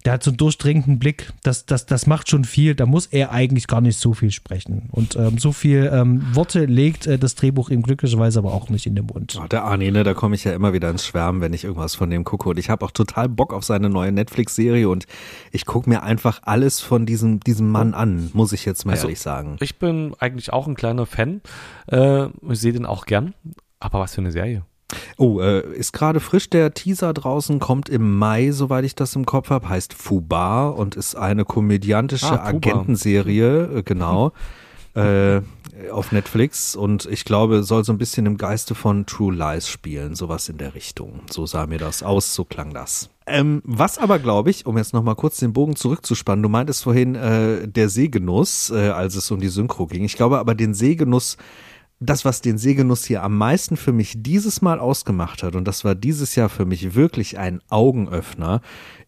der 0.04 0.14
hat 0.14 0.22
so 0.22 0.30
einen 0.30 0.36
durchdringenden 0.36 0.98
Blick, 0.98 1.32
das, 1.42 1.64
das, 1.64 1.86
das 1.86 2.06
macht 2.06 2.28
schon 2.28 2.44
viel, 2.44 2.74
da 2.74 2.84
muss 2.84 3.06
er 3.06 3.32
eigentlich 3.32 3.66
gar 3.66 3.80
nicht 3.80 3.98
so 3.98 4.12
viel 4.12 4.30
sprechen. 4.30 4.88
Und 4.90 5.16
ähm, 5.16 5.38
so 5.38 5.52
viel 5.52 5.90
ähm, 5.92 6.22
Worte 6.34 6.66
legt 6.66 7.06
äh, 7.06 7.18
das 7.18 7.34
Drehbuch 7.36 7.70
ihm 7.70 7.82
glücklicherweise 7.82 8.38
aber 8.38 8.52
auch 8.52 8.68
nicht 8.68 8.86
in 8.86 8.94
den 8.94 9.06
Mund. 9.06 9.38
Oh, 9.42 9.46
der 9.46 9.64
Arne, 9.64 9.90
ne, 9.90 10.04
da 10.04 10.12
komme 10.12 10.34
ich 10.34 10.44
ja 10.44 10.52
immer 10.52 10.74
wieder 10.74 10.90
ins 10.90 11.06
Schwärmen, 11.06 11.40
wenn 11.40 11.54
ich 11.54 11.64
irgendwas 11.64 11.94
von 11.94 12.10
dem 12.10 12.24
gucke. 12.24 12.50
Und 12.50 12.58
ich 12.58 12.68
habe 12.68 12.84
auch 12.84 12.90
total 12.90 13.30
Bock 13.30 13.54
auf 13.54 13.64
seine 13.64 13.88
neue 13.88 14.12
Netflix-Serie 14.12 14.88
und 14.88 15.06
ich 15.52 15.64
gucke 15.64 15.88
mir 15.88 16.02
einfach 16.02 16.40
alles 16.42 16.80
von 16.80 17.06
diesem, 17.06 17.40
diesem 17.40 17.70
Mann 17.70 17.94
an, 17.94 18.30
muss 18.34 18.52
ich 18.52 18.66
jetzt 18.66 18.84
mal 18.84 18.92
also, 18.92 19.06
ehrlich 19.06 19.20
sagen. 19.20 19.56
Ich 19.60 19.78
bin 19.78 20.14
eigentlich 20.18 20.52
auch 20.52 20.66
ein 20.66 20.74
kleiner 20.74 21.06
Fan, 21.06 21.40
äh, 21.86 22.26
ich 22.26 22.60
sehe 22.60 22.74
den 22.74 22.84
auch 22.84 23.06
gern, 23.06 23.32
aber 23.80 24.00
was 24.00 24.14
für 24.14 24.20
eine 24.20 24.32
Serie. 24.32 24.64
Oh, 25.16 25.40
äh, 25.40 25.60
ist 25.74 25.92
gerade 25.92 26.20
frisch 26.20 26.50
der 26.50 26.74
Teaser 26.74 27.12
draußen, 27.12 27.58
kommt 27.58 27.88
im 27.88 28.18
Mai, 28.18 28.50
soweit 28.52 28.84
ich 28.84 28.94
das 28.94 29.16
im 29.16 29.26
Kopf 29.26 29.50
habe, 29.50 29.68
heißt 29.68 29.94
Fubar 29.94 30.76
und 30.76 30.94
ist 30.94 31.16
eine 31.16 31.44
komödiantische 31.44 32.40
ah, 32.40 32.46
Agentenserie, 32.46 33.78
äh, 33.78 33.82
genau. 33.82 34.32
äh, 34.94 35.40
auf 35.90 36.12
Netflix 36.12 36.76
und 36.76 37.06
ich 37.06 37.24
glaube, 37.24 37.64
soll 37.64 37.84
so 37.84 37.92
ein 37.92 37.98
bisschen 37.98 38.26
im 38.26 38.36
Geiste 38.36 38.74
von 38.74 39.06
True 39.06 39.34
Lies 39.34 39.68
spielen, 39.68 40.14
sowas 40.14 40.48
in 40.48 40.56
der 40.58 40.74
Richtung. 40.74 41.22
So 41.30 41.46
sah 41.46 41.66
mir 41.66 41.78
das 41.78 42.02
aus, 42.02 42.34
so 42.34 42.44
klang 42.44 42.72
das. 42.72 43.10
Ähm, 43.26 43.60
was 43.64 43.98
aber, 43.98 44.18
glaube 44.18 44.50
ich, 44.50 44.66
um 44.66 44.78
jetzt 44.78 44.92
nochmal 44.92 45.16
kurz 45.16 45.38
den 45.38 45.52
Bogen 45.52 45.76
zurückzuspannen, 45.76 46.42
du 46.42 46.48
meintest 46.48 46.84
vorhin 46.84 47.14
äh, 47.16 47.66
der 47.66 47.88
Sehgenuss, 47.88 48.70
äh, 48.70 48.90
als 48.90 49.16
es 49.16 49.30
um 49.30 49.40
die 49.40 49.48
Synchro 49.48 49.86
ging. 49.86 50.04
Ich 50.04 50.14
glaube 50.14 50.38
aber, 50.38 50.54
den 50.54 50.74
Sehgenuss 50.74 51.38
das, 52.00 52.24
was 52.24 52.40
den 52.40 52.58
Sehgenuss 52.58 53.04
hier 53.04 53.22
am 53.22 53.36
meisten 53.36 53.76
für 53.76 53.92
mich 53.92 54.14
dieses 54.16 54.62
Mal 54.62 54.80
ausgemacht 54.80 55.42
hat, 55.42 55.54
und 55.54 55.66
das 55.66 55.84
war 55.84 55.94
dieses 55.94 56.34
Jahr 56.34 56.48
für 56.48 56.64
mich 56.64 56.94
wirklich 56.94 57.38
ein 57.38 57.60
Augenöffner, 57.68 58.60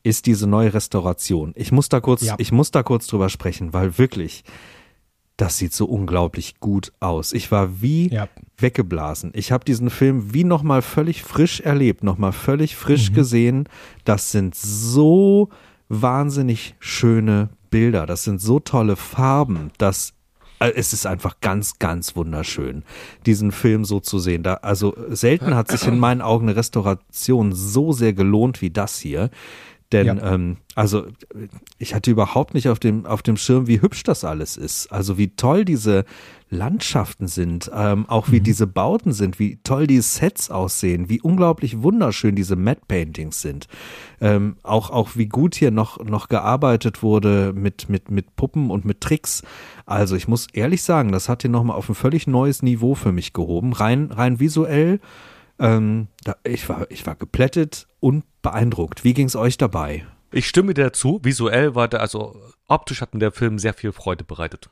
ist 0.03 0.27
diese 0.27 0.47
neue 0.47 0.73
Restauration. 0.73 1.53
Ich 1.57 1.73
muss 1.73 1.89
da 1.89 2.01
kurz, 2.01 2.23
ja. 2.23 2.37
ich 2.39 2.53
muss 2.53 2.71
da 2.71 2.83
kurz 2.83 3.07
drüber 3.07 3.29
sprechen, 3.29 3.73
weil 3.73 3.99
wirklich, 3.99 4.45
das 5.37 5.59
sieht 5.59 5.75
so 5.75 5.87
unglaublich 5.87 6.61
gut 6.61 6.93
aus. 7.01 7.33
Ich 7.33 7.51
war 7.51 7.83
wie 7.83 8.09
ja. 8.09 8.29
weggeblasen. 8.57 9.33
Ich 9.35 9.53
habe 9.53 9.65
diesen 9.65 9.91
Film 9.91 10.33
wie 10.33 10.45
nochmal 10.45 10.81
völlig 10.81 11.23
frisch 11.23 11.61
erlebt, 11.61 12.05
nochmal 12.05 12.33
völlig 12.33 12.77
frisch 12.77 13.11
mhm. 13.11 13.15
gesehen. 13.15 13.69
Das 14.05 14.31
sind 14.31 14.55
so 14.55 15.51
wahnsinnig 15.89 16.75
schöne 16.79 17.51
Bilder. 17.71 18.07
Das 18.07 18.25
sind 18.25 18.41
so 18.41 18.61
tolle 18.61 18.97
Farben. 18.97 19.71
Das 19.77 20.16
es 20.59 20.93
ist 20.93 21.07
einfach 21.07 21.37
ganz, 21.41 21.79
ganz 21.79 22.17
wunderschön, 22.17 22.83
diesen 23.27 23.53
Film 23.53 23.85
so 23.85 24.01
zu 24.01 24.19
sehen. 24.19 24.43
Da, 24.43 24.55
also 24.55 24.97
selten 25.09 25.55
hat 25.55 25.69
sich 25.69 25.87
in 25.87 25.99
meinen 25.99 26.23
Augen 26.23 26.49
eine 26.49 26.57
Restauration 26.57 27.53
so 27.53 27.93
sehr 27.93 28.13
gelohnt 28.13 28.63
wie 28.63 28.71
das 28.71 28.99
hier. 28.99 29.31
Denn, 29.93 30.07
ja. 30.07 30.35
ähm, 30.35 30.57
also, 30.75 31.07
ich 31.79 31.95
hatte 31.95 32.11
überhaupt 32.11 32.55
nicht 32.55 32.69
auf 32.69 32.81
dem, 32.81 33.07
auf 33.07 33.23
dem 33.23 33.37
Schirm, 33.37 33.69
wie 33.69 33.81
hübsch 33.81 34.03
das 34.03 34.25
alles 34.25 34.57
ist. 34.57 34.89
Also, 34.89 35.17
wie 35.17 35.29
toll 35.37 35.65
diese 35.65 36.05
Landschaften 36.51 37.29
sind, 37.29 37.71
ähm, 37.73 38.09
auch 38.09 38.31
wie 38.31 38.41
mhm. 38.41 38.45
diese 38.45 38.67
Bauten 38.67 39.13
sind, 39.13 39.39
wie 39.39 39.59
toll 39.63 39.87
die 39.87 40.01
Sets 40.01 40.51
aussehen, 40.51 41.09
wie 41.09 41.21
unglaublich 41.21 41.83
wunderschön 41.83 42.35
diese 42.35 42.57
Matte 42.57 42.83
Paintings 42.89 43.43
sind. 43.43 43.69
Ähm, 44.21 44.57
auch, 44.63 44.91
auch 44.91 45.11
wie 45.15 45.27
gut 45.27 45.55
hier 45.55 45.71
noch, 45.71 46.05
noch 46.05 46.29
gearbeitet 46.29 47.03
wurde 47.03 47.53
mit, 47.55 47.89
mit, 47.89 48.11
mit 48.11 48.35
Puppen 48.35 48.71
und 48.71 48.85
mit 48.85 49.01
Tricks. 49.01 49.43
Also, 49.87 50.17
ich 50.17 50.27
muss 50.27 50.49
ehrlich 50.53 50.83
sagen, 50.83 51.13
das 51.13 51.29
hat 51.29 51.43
hier 51.43 51.51
nochmal 51.51 51.77
auf 51.77 51.89
ein 51.89 51.95
völlig 51.95 52.27
neues 52.27 52.63
Niveau 52.63 52.97
für 52.97 53.13
mich 53.13 53.33
gehoben. 53.33 53.73
Rein, 53.73 54.11
rein 54.11 54.41
visuell 54.41 55.01
ähm, 55.59 56.09
da, 56.25 56.37
ich, 56.45 56.69
war, 56.69 56.91
ich 56.91 57.07
war 57.07 57.15
geplättet 57.15 57.87
und 58.01 58.25
beeindruckt. 58.43 59.05
Wie 59.05 59.15
ging 59.15 59.27
es 59.27 59.37
euch 59.37 59.57
dabei? 59.57 60.07
Ich 60.31 60.49
stimme 60.49 60.75
dir 60.75 60.93
zu. 60.93 61.21
Visuell 61.23 61.75
war 61.75 61.89
der, 61.89 62.01
also 62.01 62.41
optisch 62.69 63.01
hat 63.01 63.15
mir 63.15 63.21
der 63.21 63.33
Film 63.33 63.59
sehr 63.59 63.75
viel 63.75 63.93
Freude 63.93 64.25
bereitet. 64.25 64.71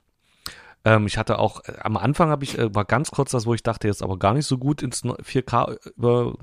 Ähm, 0.84 1.06
ich 1.06 1.16
hatte 1.16 1.38
auch, 1.38 1.64
äh, 1.64 1.74
am 1.80 1.96
Anfang 1.96 2.28
habe 2.28 2.44
ich, 2.44 2.58
äh, 2.58 2.74
war 2.74 2.84
ganz 2.84 3.10
kurz 3.10 3.30
das, 3.30 3.46
wo 3.46 3.54
ich 3.54 3.62
dachte, 3.62 3.88
jetzt 3.88 4.02
aber 4.02 4.18
gar 4.18 4.34
nicht 4.34 4.46
so 4.46 4.58
gut 4.58 4.82
ins 4.82 5.04
4K 5.04 5.78
über, 5.96 6.34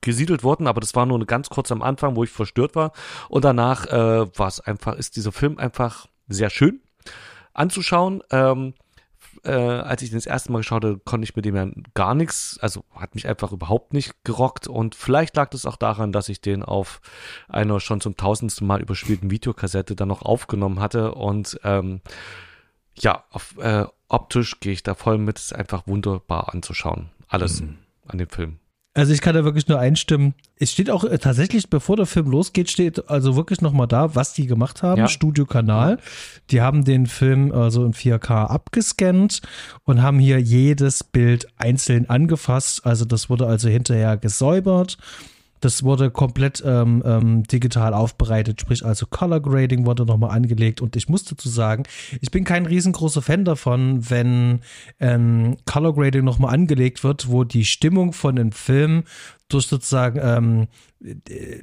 gesiedelt 0.00 0.42
worden, 0.42 0.66
aber 0.66 0.80
das 0.80 0.94
war 0.94 1.06
nur 1.06 1.24
ganz 1.26 1.48
kurz 1.48 1.70
am 1.72 1.82
Anfang, 1.82 2.16
wo 2.16 2.24
ich 2.24 2.30
verstört 2.30 2.74
war. 2.74 2.92
Und 3.28 3.44
danach 3.44 3.86
äh, 3.86 4.38
war 4.38 4.48
es 4.48 4.60
einfach, 4.60 4.94
ist 4.94 5.16
dieser 5.16 5.32
Film 5.32 5.58
einfach 5.58 6.06
sehr 6.28 6.50
schön 6.50 6.80
anzuschauen. 7.52 8.22
Ähm, 8.30 8.74
äh, 9.44 9.52
als 9.52 10.02
ich 10.02 10.10
den 10.10 10.18
das 10.18 10.26
erste 10.26 10.52
Mal 10.52 10.58
geschaut 10.58 10.84
habe, 10.84 10.98
konnte 11.04 11.24
ich 11.24 11.36
mit 11.36 11.44
dem 11.44 11.56
ja 11.56 11.68
gar 11.94 12.14
nichts, 12.14 12.58
also 12.60 12.84
hat 12.94 13.14
mich 13.14 13.26
einfach 13.26 13.52
überhaupt 13.52 13.92
nicht 13.92 14.12
gerockt 14.24 14.68
und 14.68 14.94
vielleicht 14.94 15.36
lag 15.36 15.50
das 15.50 15.66
auch 15.66 15.76
daran, 15.76 16.12
dass 16.12 16.28
ich 16.28 16.40
den 16.40 16.62
auf 16.62 17.00
einer 17.48 17.80
schon 17.80 18.00
zum 18.00 18.16
tausendsten 18.16 18.66
Mal 18.66 18.80
überspielten 18.80 19.30
Videokassette 19.30 19.96
dann 19.96 20.08
noch 20.08 20.22
aufgenommen 20.22 20.80
hatte 20.80 21.14
und 21.14 21.58
ähm, 21.64 22.00
ja, 22.96 23.24
auf, 23.30 23.56
äh, 23.58 23.86
optisch 24.08 24.60
gehe 24.60 24.72
ich 24.72 24.82
da 24.82 24.94
voll 24.94 25.18
mit, 25.18 25.38
ist 25.38 25.54
einfach 25.54 25.86
wunderbar 25.86 26.52
anzuschauen. 26.52 27.10
Alles 27.28 27.60
mhm. 27.60 27.78
an 28.06 28.18
dem 28.18 28.28
Film. 28.28 28.58
Also 28.98 29.12
ich 29.12 29.20
kann 29.20 29.34
da 29.34 29.44
wirklich 29.44 29.68
nur 29.68 29.78
einstimmen. 29.78 30.34
Es 30.56 30.72
steht 30.72 30.90
auch 30.90 31.04
äh, 31.04 31.18
tatsächlich, 31.18 31.70
bevor 31.70 31.96
der 31.96 32.06
Film 32.06 32.30
losgeht, 32.30 32.68
steht 32.68 33.08
also 33.08 33.36
wirklich 33.36 33.60
nochmal 33.60 33.86
da, 33.86 34.16
was 34.16 34.32
die 34.32 34.46
gemacht 34.46 34.82
haben. 34.82 35.02
Ja. 35.02 35.08
Studio 35.08 35.46
Kanal. 35.46 35.98
Die 36.50 36.60
haben 36.60 36.84
den 36.84 37.06
Film 37.06 37.52
also 37.52 37.84
in 37.84 37.92
4K 37.92 38.46
abgescannt 38.46 39.42
und 39.84 40.02
haben 40.02 40.18
hier 40.18 40.40
jedes 40.40 41.04
Bild 41.04 41.46
einzeln 41.58 42.10
angefasst. 42.10 42.84
Also 42.84 43.04
das 43.04 43.30
wurde 43.30 43.46
also 43.46 43.68
hinterher 43.68 44.16
gesäubert 44.16 44.98
das 45.60 45.82
wurde 45.82 46.10
komplett 46.10 46.62
ähm, 46.64 47.02
ähm, 47.04 47.42
digital 47.44 47.94
aufbereitet, 47.94 48.60
sprich 48.60 48.84
also 48.84 49.06
Color 49.06 49.40
Grading 49.40 49.86
wurde 49.86 50.04
nochmal 50.04 50.30
angelegt. 50.30 50.80
Und 50.80 50.96
ich 50.96 51.08
muss 51.08 51.24
dazu 51.24 51.48
sagen, 51.48 51.84
ich 52.20 52.30
bin 52.30 52.44
kein 52.44 52.66
riesengroßer 52.66 53.22
Fan 53.22 53.44
davon, 53.44 54.10
wenn 54.10 54.60
ähm, 55.00 55.56
Color 55.64 55.94
Grading 55.94 56.24
nochmal 56.24 56.54
angelegt 56.54 57.04
wird, 57.04 57.28
wo 57.30 57.44
die 57.44 57.64
Stimmung 57.64 58.12
von 58.12 58.36
dem 58.36 58.52
Film 58.52 59.04
durch 59.48 59.66
sozusagen 59.66 60.20
ähm, 60.22 60.68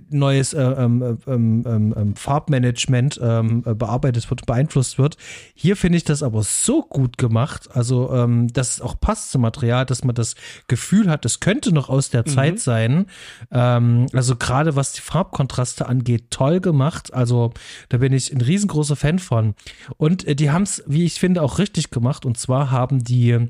neues 0.09 0.53
äh, 0.53 0.61
ähm, 0.61 1.19
ähm, 1.27 1.63
ähm, 1.67 1.93
ähm 1.95 2.15
Farbmanagement 2.15 3.19
ähm, 3.21 3.63
äh, 3.65 3.75
bearbeitet 3.75 4.29
wird, 4.29 4.45
beeinflusst 4.45 4.97
wird. 4.97 5.17
Hier 5.53 5.75
finde 5.75 5.97
ich 5.97 6.03
das 6.03 6.23
aber 6.23 6.41
so 6.43 6.81
gut 6.81 7.17
gemacht, 7.17 7.69
also 7.73 8.11
ähm, 8.13 8.47
dass 8.47 8.75
es 8.75 8.81
auch 8.81 8.99
passt 8.99 9.31
zum 9.31 9.41
Material, 9.41 9.85
dass 9.85 10.03
man 10.03 10.15
das 10.15 10.35
Gefühl 10.67 11.09
hat, 11.09 11.25
es 11.25 11.41
könnte 11.41 11.73
noch 11.73 11.89
aus 11.89 12.09
der 12.09 12.21
mhm. 12.21 12.31
Zeit 12.31 12.59
sein. 12.59 13.05
Ähm, 13.51 14.07
also 14.13 14.35
gerade 14.35 14.75
was 14.75 14.93
die 14.93 15.01
Farbkontraste 15.01 15.85
angeht, 15.85 16.31
toll 16.31 16.61
gemacht. 16.61 17.13
Also 17.13 17.53
da 17.89 17.97
bin 17.97 18.13
ich 18.13 18.31
ein 18.31 18.41
riesengroßer 18.41 18.95
Fan 18.95 19.19
von. 19.19 19.53
Und 19.97 20.25
äh, 20.25 20.35
die 20.35 20.49
haben 20.49 20.63
es, 20.63 20.83
wie 20.87 21.03
ich 21.03 21.19
finde, 21.19 21.41
auch 21.41 21.59
richtig 21.59 21.91
gemacht. 21.91 22.25
Und 22.25 22.37
zwar 22.37 22.71
haben 22.71 23.03
die 23.03 23.49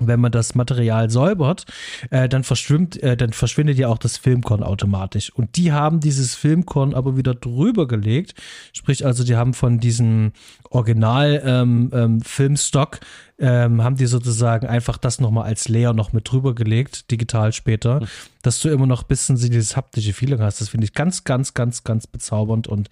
wenn 0.00 0.18
man 0.18 0.32
das 0.32 0.56
Material 0.56 1.08
säubert, 1.08 1.66
äh, 2.10 2.28
dann 2.28 2.42
verschwimmt, 2.42 3.00
äh, 3.02 3.16
dann 3.16 3.32
verschwindet 3.32 3.78
ja 3.78 3.88
auch 3.88 3.98
das 3.98 4.16
Filmkorn 4.16 4.62
automatisch. 4.64 5.30
Und 5.32 5.56
die 5.56 5.72
haben 5.72 6.00
dieses 6.00 6.34
Filmkorn 6.34 6.94
aber 6.94 7.16
wieder 7.16 7.34
drüber 7.34 7.86
gelegt. 7.86 8.34
Sprich, 8.72 9.06
also 9.06 9.22
die 9.22 9.36
haben 9.36 9.54
von 9.54 9.78
diesem 9.78 10.32
Original 10.70 11.40
ähm, 11.44 11.90
ähm, 11.92 12.20
Filmstock 12.22 12.98
ähm, 13.38 13.82
haben 13.82 13.96
die 13.96 14.06
sozusagen 14.06 14.66
einfach 14.66 14.98
das 14.98 15.20
nochmal 15.20 15.44
als 15.44 15.68
Layer 15.68 15.92
noch 15.92 16.12
mit 16.12 16.30
drüber 16.30 16.54
gelegt, 16.54 17.10
digital 17.10 17.52
später, 17.52 18.00
mhm. 18.00 18.06
dass 18.42 18.60
du 18.60 18.70
immer 18.70 18.86
noch 18.86 19.02
ein 19.02 19.08
bisschen 19.08 19.36
dieses 19.36 19.76
haptische 19.76 20.12
Feeling 20.12 20.40
hast. 20.40 20.60
Das 20.60 20.68
finde 20.70 20.86
ich 20.86 20.92
ganz, 20.92 21.22
ganz, 21.24 21.54
ganz, 21.54 21.84
ganz 21.84 22.06
bezaubernd 22.06 22.66
und 22.66 22.88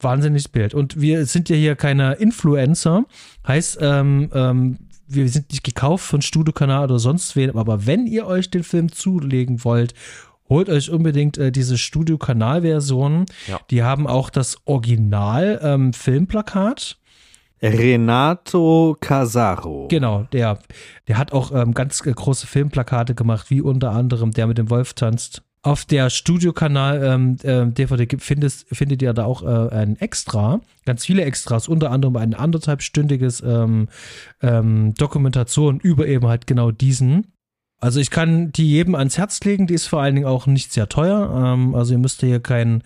wahnsinniges 0.00 0.48
Bild. 0.48 0.74
Und 0.74 1.00
wir 1.00 1.26
sind 1.26 1.48
ja 1.48 1.56
hier 1.56 1.76
keine 1.76 2.14
Influencer, 2.14 3.04
heißt, 3.46 3.78
ähm, 3.80 4.30
ähm, 4.32 4.78
wir 5.06 5.28
sind 5.28 5.50
nicht 5.50 5.64
gekauft 5.64 6.04
von 6.04 6.22
Studiokanal 6.22 6.84
oder 6.84 6.98
sonst 6.98 7.36
wen, 7.36 7.54
aber 7.56 7.86
wenn 7.86 8.06
ihr 8.06 8.26
euch 8.26 8.50
den 8.50 8.64
Film 8.64 8.92
zulegen 8.92 9.64
wollt, 9.64 9.94
holt 10.48 10.68
euch 10.68 10.90
unbedingt 10.90 11.38
äh, 11.38 11.52
diese 11.52 11.78
Studio-Kanal-Version. 11.78 13.26
Ja. 13.48 13.60
Die 13.70 13.82
haben 13.82 14.06
auch 14.06 14.28
das 14.30 14.58
Original-Filmplakat. 14.66 16.98
Ähm, 17.60 17.72
Renato 17.72 18.96
Casaro. 19.00 19.88
Genau, 19.88 20.26
der, 20.32 20.58
der 21.08 21.18
hat 21.18 21.32
auch 21.32 21.50
ähm, 21.52 21.72
ganz 21.72 22.04
äh, 22.04 22.12
große 22.12 22.46
Filmplakate 22.46 23.14
gemacht, 23.14 23.48
wie 23.50 23.62
unter 23.62 23.92
anderem 23.92 24.32
der 24.32 24.46
mit 24.46 24.58
dem 24.58 24.68
Wolf 24.70 24.92
tanzt. 24.94 25.42
Auf 25.64 25.86
der 25.86 26.10
Studiokanal 26.10 27.02
ähm, 27.02 27.38
äh, 27.42 27.66
DVD 27.72 28.18
findest, 28.18 28.66
findet 28.70 29.00
ihr 29.00 29.14
da 29.14 29.24
auch 29.24 29.42
äh, 29.42 29.74
ein 29.74 29.98
Extra, 29.98 30.60
ganz 30.84 31.06
viele 31.06 31.24
Extras, 31.24 31.68
unter 31.68 31.90
anderem 31.90 32.16
ein 32.16 32.34
anderthalbstündiges 32.34 33.40
ähm, 33.40 33.88
ähm, 34.42 34.92
Dokumentation 34.92 35.80
über 35.80 36.06
eben 36.06 36.26
halt 36.26 36.46
genau 36.46 36.70
diesen. 36.70 37.28
Also 37.80 37.98
ich 37.98 38.10
kann 38.10 38.52
die 38.52 38.68
jedem 38.68 38.94
ans 38.94 39.16
Herz 39.16 39.42
legen, 39.42 39.66
die 39.66 39.72
ist 39.72 39.86
vor 39.86 40.02
allen 40.02 40.16
Dingen 40.16 40.26
auch 40.26 40.46
nicht 40.46 40.70
sehr 40.70 40.90
teuer. 40.90 41.32
Ähm, 41.34 41.74
also 41.74 41.94
ihr 41.94 41.98
müsst 41.98 42.20
hier 42.20 42.40
kein, 42.40 42.82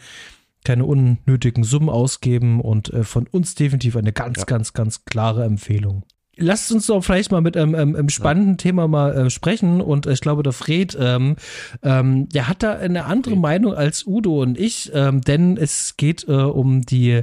keine 0.65 0.85
unnötigen 0.85 1.65
Summen 1.65 1.89
ausgeben 1.89 2.61
und 2.61 2.93
äh, 2.93 3.03
von 3.03 3.27
uns 3.27 3.57
definitiv 3.57 3.97
eine 3.97 4.13
ganz, 4.13 4.39
ja. 4.39 4.45
ganz, 4.45 4.73
ganz 4.73 5.05
klare 5.05 5.45
Empfehlung. 5.45 6.05
Lasst 6.39 6.71
uns 6.73 6.87
doch 6.87 7.03
vielleicht 7.03 7.31
mal 7.33 7.41
mit 7.41 7.57
einem, 7.57 7.75
einem, 7.75 7.97
einem 7.97 8.09
spannenden 8.09 8.53
ja. 8.53 8.57
Thema 8.57 8.89
mal 8.89 9.17
äh, 9.17 9.31
sprechen. 9.31 9.81
Und 9.81 10.07
ich 10.07 10.21
glaube, 10.21 10.43
der 10.43 10.53
Fred, 10.53 10.97
ähm, 11.01 11.37
ähm, 11.83 12.29
der 12.29 12.49
hat 12.49 12.63
da 12.63 12.75
eine 12.75 13.05
andere 13.05 13.35
okay. 13.35 13.41
Meinung 13.41 13.75
als 13.75 14.07
Udo 14.07 14.43
und 14.43 14.59
ich, 14.59 14.91
ähm, 14.95 15.21
denn 15.21 15.57
es 15.57 15.97
geht 15.97 16.27
äh, 16.29 16.33
um 16.33 16.83
die 16.83 17.23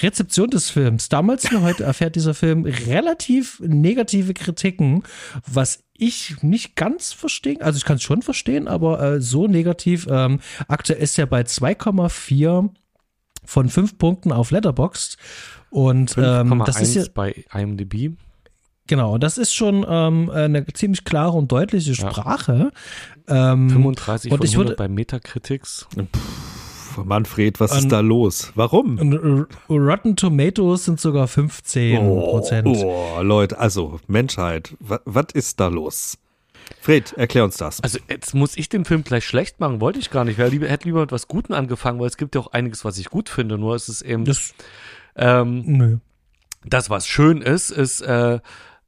Rezeption 0.00 0.50
des 0.50 0.70
Films. 0.70 1.08
Damals 1.08 1.50
wie 1.50 1.56
heute 1.56 1.84
erfährt 1.84 2.16
dieser 2.16 2.34
Film 2.34 2.64
relativ 2.64 3.60
negative 3.60 4.34
Kritiken, 4.34 5.02
was 5.46 5.84
ich 5.98 6.42
nicht 6.42 6.76
ganz 6.76 7.12
verstehen, 7.12 7.62
also 7.62 7.78
ich 7.78 7.84
kann 7.84 7.96
es 7.96 8.02
schon 8.02 8.22
verstehen, 8.22 8.68
aber 8.68 9.00
äh, 9.00 9.20
so 9.20 9.46
negativ. 9.46 10.06
Ähm, 10.10 10.40
aktuell 10.68 11.00
ist 11.00 11.18
er 11.18 11.26
bei 11.26 11.42
2,4 11.42 12.70
von 13.44 13.68
5 13.68 13.98
Punkten 13.98 14.32
auf 14.32 14.50
Letterboxd. 14.50 15.16
Und 15.70 16.16
ähm, 16.18 16.62
das 16.64 16.80
ist 16.80 16.94
ja 16.94 17.04
bei 17.12 17.44
IMDb. 17.52 18.16
Genau, 18.86 19.18
das 19.18 19.38
ist 19.38 19.54
schon 19.54 19.84
ähm, 19.88 20.30
eine 20.30 20.66
ziemlich 20.66 21.04
klare 21.04 21.36
und 21.36 21.50
deutliche 21.50 21.94
Sprache. 21.94 22.70
Ja. 23.28 23.52
Ähm, 23.52 23.70
35 23.70 24.30
und 24.30 24.38
von 24.38 24.46
100 24.46 24.68
würde, 24.68 24.76
bei 24.76 24.88
Metacritics. 24.88 25.88
Pff, 25.96 27.04
Manfred, 27.04 27.60
was 27.60 27.76
ist 27.76 27.90
da 27.90 28.00
los? 28.00 28.52
Warum? 28.54 29.48
Rotten 29.68 30.16
Tomatoes 30.16 30.84
sind 30.84 31.00
sogar 31.00 31.28
15 31.28 31.98
Prozent. 31.98 32.68
Oh, 32.68 33.16
oh, 33.18 33.22
Leute, 33.22 33.58
also 33.58 34.00
Menschheit, 34.06 34.76
was 34.80 35.26
ist 35.34 35.60
da 35.60 35.68
los? 35.68 36.18
Fred, 36.80 37.12
erklär 37.12 37.44
uns 37.44 37.56
das. 37.56 37.80
Also 37.80 37.98
jetzt 38.08 38.34
muss 38.34 38.56
ich 38.56 38.68
den 38.68 38.84
Film 38.84 39.04
gleich 39.04 39.24
schlecht 39.24 39.60
machen, 39.60 39.80
wollte 39.80 39.98
ich 39.98 40.10
gar 40.10 40.24
nicht. 40.24 40.38
Ich 40.38 40.60
hätte 40.60 40.84
lieber 40.84 41.00
mit 41.00 41.12
was 41.12 41.28
Guten 41.28 41.52
angefangen, 41.52 42.00
weil 42.00 42.08
es 42.08 42.16
gibt 42.16 42.34
ja 42.34 42.40
auch 42.40 42.52
einiges, 42.52 42.84
was 42.84 42.98
ich 42.98 43.10
gut 43.10 43.28
finde. 43.28 43.58
Nur 43.58 43.76
ist 43.76 43.88
es 43.88 44.02
eben 44.02 44.24
das, 44.24 44.54
ähm, 45.14 45.62
nö. 45.66 45.98
das 46.64 46.90
was 46.90 47.06
schön 47.06 47.40
ist, 47.40 47.70
ist 47.70 48.00
äh, 48.00 48.40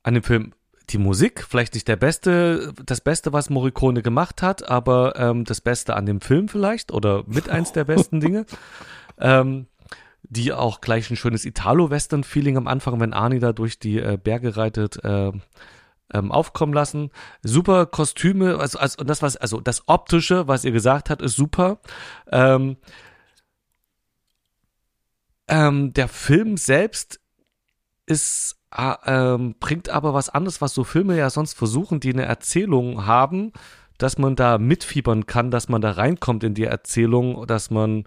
an 0.08 0.14
dem 0.14 0.22
Film 0.22 0.52
die 0.90 0.98
Musik, 0.98 1.44
vielleicht 1.46 1.74
nicht 1.74 1.86
der 1.86 1.96
beste, 1.96 2.72
das 2.84 3.02
Beste, 3.02 3.32
was 3.34 3.50
Morricone 3.50 4.02
gemacht 4.02 4.40
hat, 4.40 4.68
aber 4.68 5.16
ähm, 5.16 5.44
das 5.44 5.60
Beste 5.60 5.94
an 5.94 6.06
dem 6.06 6.22
Film 6.22 6.48
vielleicht 6.48 6.92
oder 6.92 7.24
mit 7.26 7.48
eins 7.50 7.72
der 7.72 7.84
besten 7.84 8.20
Dinge. 8.20 8.46
Ähm, 9.20 9.66
die 10.22 10.52
auch 10.52 10.80
gleich 10.80 11.10
ein 11.10 11.16
schönes 11.16 11.44
Italo-Western-Feeling 11.44 12.56
am 12.56 12.68
Anfang, 12.68 13.00
wenn 13.00 13.12
Arnie 13.12 13.40
da 13.40 13.52
durch 13.52 13.80
die 13.80 13.98
äh, 13.98 14.16
Berge 14.16 14.56
reitet, 14.56 15.02
äh, 15.02 15.32
ähm, 16.14 16.30
aufkommen 16.30 16.72
lassen. 16.72 17.10
Super 17.42 17.86
Kostüme, 17.86 18.58
also, 18.58 18.78
also 18.78 19.02
das 19.02 19.22
was, 19.22 19.36
also 19.36 19.60
das 19.60 19.88
optische, 19.88 20.46
was 20.46 20.64
ihr 20.64 20.70
gesagt 20.70 21.10
habt, 21.10 21.20
ist 21.20 21.34
super. 21.34 21.80
Ähm, 22.30 22.76
ähm, 25.48 25.92
der 25.94 26.06
Film 26.06 26.56
selbst 26.56 27.18
ist 28.06 28.57
ähm, 28.76 29.54
bringt 29.60 29.88
aber 29.88 30.14
was 30.14 30.28
anderes, 30.28 30.60
was 30.60 30.74
so 30.74 30.84
Filme 30.84 31.16
ja 31.16 31.30
sonst 31.30 31.54
versuchen, 31.54 32.00
die 32.00 32.12
eine 32.12 32.24
Erzählung 32.24 33.06
haben, 33.06 33.52
dass 33.96 34.18
man 34.18 34.36
da 34.36 34.58
mitfiebern 34.58 35.26
kann, 35.26 35.50
dass 35.50 35.68
man 35.68 35.80
da 35.80 35.92
reinkommt 35.92 36.44
in 36.44 36.54
die 36.54 36.64
Erzählung, 36.64 37.46
dass 37.46 37.70
man, 37.70 38.04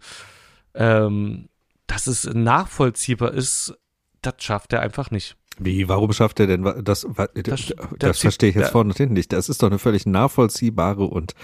ähm, 0.74 1.50
dass 1.88 2.08
es 2.08 2.26
nachvollziehbar 2.26 3.34
ist, 3.34 3.78
das 4.22 4.36
schafft 4.40 4.74
er 4.74 4.82
einfach 4.82 5.12
nicht. 5.12 5.36
Wie, 5.58 5.90
warum 5.90 6.14
schafft 6.14 6.40
er 6.40 6.48
denn 6.48 6.64
das? 6.64 7.06
Das, 7.06 7.08
das, 7.34 7.74
das 8.00 8.20
verstehe 8.20 8.50
ich 8.50 8.56
jetzt 8.56 8.72
vorne 8.72 8.92
und 8.92 8.98
hinten 8.98 9.14
nicht. 9.14 9.34
Das 9.34 9.50
ist 9.50 9.62
doch 9.62 9.68
eine 9.68 9.80
völlig 9.80 10.06
nachvollziehbare 10.06 11.04
und 11.04 11.36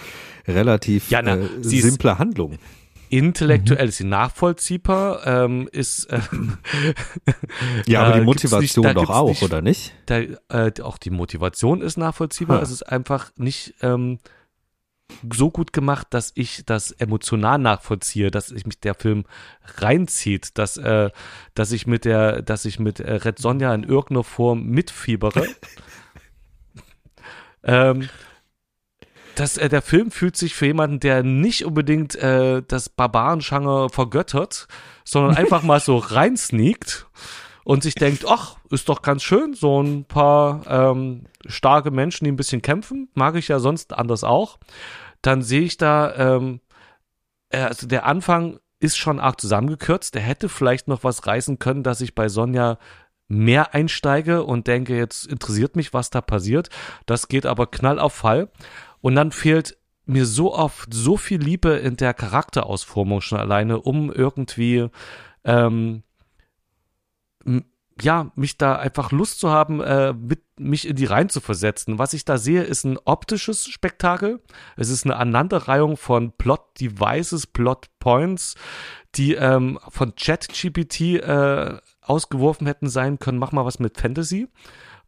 relativ 0.46 1.10
ja, 1.10 1.22
na, 1.22 1.36
äh, 1.36 1.48
simple 1.60 2.18
Handlung 2.18 2.58
intellektuell 3.10 3.84
mhm. 3.84 3.88
ist 3.88 3.96
sie 3.98 4.04
nachvollziehbar, 4.04 5.26
ähm, 5.26 5.68
ist 5.72 6.06
äh, 6.06 6.20
ja, 7.86 8.04
aber 8.04 8.14
die 8.20 8.24
Motivation 8.24 8.84
nicht, 8.84 8.96
doch 8.96 9.10
auch, 9.10 9.28
nicht, 9.28 9.42
oder 9.42 9.62
nicht? 9.62 9.94
Da, 10.06 10.20
äh, 10.48 10.72
auch 10.82 10.98
die 10.98 11.10
Motivation 11.10 11.80
ist 11.80 11.96
nachvollziehbar. 11.96 12.58
Ha. 12.58 12.62
Es 12.62 12.70
ist 12.70 12.82
einfach 12.82 13.30
nicht 13.36 13.74
ähm, 13.82 14.18
so 15.32 15.50
gut 15.50 15.72
gemacht, 15.72 16.08
dass 16.10 16.32
ich 16.34 16.64
das 16.66 16.92
emotional 16.92 17.58
nachvollziehe, 17.58 18.30
dass 18.30 18.50
ich 18.50 18.66
mich 18.66 18.80
der 18.80 18.94
Film 18.94 19.24
reinzieht, 19.78 20.58
dass 20.58 20.76
äh, 20.76 21.10
dass 21.54 21.72
ich 21.72 21.86
mit 21.86 22.04
der, 22.04 22.42
dass 22.42 22.64
ich 22.64 22.78
mit 22.78 23.00
äh, 23.00 23.14
Red 23.14 23.38
Sonja 23.38 23.74
in 23.74 23.84
irgendeiner 23.84 24.24
Form 24.24 24.64
mitfiebere. 24.66 25.46
ähm, 27.64 28.08
das, 29.38 29.56
äh, 29.56 29.68
der 29.68 29.82
Film 29.82 30.10
fühlt 30.10 30.36
sich 30.36 30.54
für 30.54 30.66
jemanden, 30.66 31.00
der 31.00 31.22
nicht 31.22 31.64
unbedingt 31.64 32.16
äh, 32.16 32.62
das 32.66 32.88
Barbarenschanger 32.88 33.88
vergöttert, 33.90 34.68
sondern 35.04 35.36
einfach 35.36 35.62
mal 35.62 35.80
so 35.80 35.96
reinsneakt 35.96 37.06
und 37.64 37.82
sich 37.82 37.94
denkt, 37.94 38.24
ach, 38.26 38.56
ist 38.70 38.88
doch 38.88 39.02
ganz 39.02 39.22
schön, 39.22 39.54
so 39.54 39.82
ein 39.82 40.04
paar 40.04 40.66
ähm, 40.66 41.26
starke 41.46 41.90
Menschen, 41.90 42.24
die 42.24 42.32
ein 42.32 42.36
bisschen 42.36 42.62
kämpfen, 42.62 43.08
mag 43.14 43.36
ich 43.36 43.48
ja 43.48 43.58
sonst 43.58 43.92
anders 43.92 44.24
auch. 44.24 44.58
Dann 45.22 45.42
sehe 45.42 45.62
ich 45.62 45.76
da, 45.76 46.14
ähm, 46.16 46.60
äh, 47.50 47.60
also 47.60 47.86
der 47.86 48.06
Anfang 48.06 48.58
ist 48.80 48.96
schon 48.96 49.20
arg 49.20 49.40
zusammengekürzt. 49.40 50.14
Der 50.14 50.22
hätte 50.22 50.48
vielleicht 50.48 50.88
noch 50.88 51.04
was 51.04 51.26
reißen 51.26 51.58
können, 51.58 51.82
dass 51.82 52.00
ich 52.00 52.14
bei 52.14 52.28
Sonja 52.28 52.78
mehr 53.28 53.74
einsteige 53.74 54.42
und 54.44 54.66
denke, 54.66 54.96
jetzt 54.96 55.26
interessiert 55.26 55.76
mich, 55.76 55.92
was 55.92 56.10
da 56.10 56.20
passiert. 56.20 56.70
Das 57.06 57.28
geht 57.28 57.44
aber 57.44 57.66
knall 57.66 57.98
auf 57.98 58.14
Fall. 58.14 58.48
Und 59.00 59.14
dann 59.14 59.32
fehlt 59.32 59.76
mir 60.04 60.26
so 60.26 60.54
oft 60.54 60.92
so 60.92 61.16
viel 61.16 61.40
Liebe 61.40 61.70
in 61.70 61.96
der 61.96 62.14
Charakterausformung 62.14 63.20
schon 63.20 63.38
alleine, 63.38 63.80
um 63.80 64.10
irgendwie 64.12 64.88
ähm, 65.44 66.02
ja, 68.02 68.30
mich 68.36 68.58
da 68.58 68.76
einfach 68.76 69.12
Lust 69.12 69.40
zu 69.40 69.50
haben, 69.50 69.80
äh, 69.80 70.12
mit 70.12 70.42
mich 70.58 70.86
in 70.86 70.96
die 70.96 71.04
Reihen 71.04 71.28
zu 71.28 71.40
versetzen. 71.40 71.98
Was 71.98 72.12
ich 72.12 72.24
da 72.24 72.38
sehe, 72.38 72.62
ist 72.62 72.84
ein 72.84 72.98
optisches 73.04 73.68
Spektakel. 73.68 74.40
Es 74.76 74.88
ist 74.88 75.04
eine 75.04 75.16
Aneinanderreihung 75.16 75.96
von 75.96 76.32
Plot-Devices, 76.32 77.48
Plot-Points, 77.48 78.54
die 79.14 79.34
ähm, 79.34 79.78
von 79.88 80.14
ChatGPT 80.14 81.00
äh, 81.00 81.78
ausgeworfen 82.00 82.66
hätten 82.66 82.88
sein 82.88 83.18
können. 83.18 83.38
Mach 83.38 83.52
mal 83.52 83.64
was 83.64 83.78
mit 83.78 83.98
Fantasy. 83.98 84.48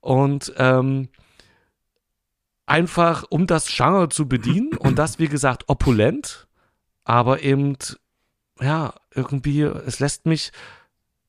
Und 0.00 0.52
ähm, 0.56 1.08
einfach 2.70 3.24
um 3.28 3.46
das 3.46 3.66
Genre 3.66 4.08
zu 4.08 4.28
bedienen 4.28 4.74
und 4.78 4.98
das, 4.98 5.18
wie 5.18 5.28
gesagt, 5.28 5.64
opulent, 5.68 6.46
aber 7.04 7.42
eben, 7.42 7.76
ja, 8.60 8.94
irgendwie, 9.14 9.62
es 9.62 9.98
lässt 9.98 10.26
mich, 10.26 10.52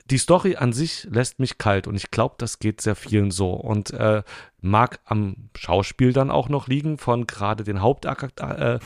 die 0.06 0.18
Story 0.18 0.58
an 0.58 0.74
sich 0.74 1.08
lässt 1.10 1.40
mich 1.40 1.58
kalt 1.58 1.88
und 1.88 1.96
ich 1.96 2.12
glaube, 2.12 2.36
das 2.38 2.60
geht 2.60 2.82
sehr 2.82 2.96
vielen 2.96 3.32
so 3.32 3.54
und 3.54 3.92
äh, 3.92 4.24
mag 4.60 5.00
am 5.06 5.50
Schauspiel 5.58 6.14
dann 6.14 6.32
auch 6.32 6.50
noch 6.50 6.68
liegen 6.68 6.98
von 6.98 7.28
gerade 7.28 7.64
den 7.64 7.82
Hauptakteuren, 7.82 8.80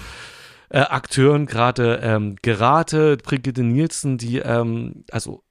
äh, 0.69 0.87
äh, 0.87 1.45
gerade 1.45 1.99
ähm, 2.03 2.35
Gerate, 2.41 3.17
Brigitte 3.17 3.63
Nielsen, 3.63 4.17
die, 4.17 4.37
ähm, 4.37 5.03
also 5.11 5.43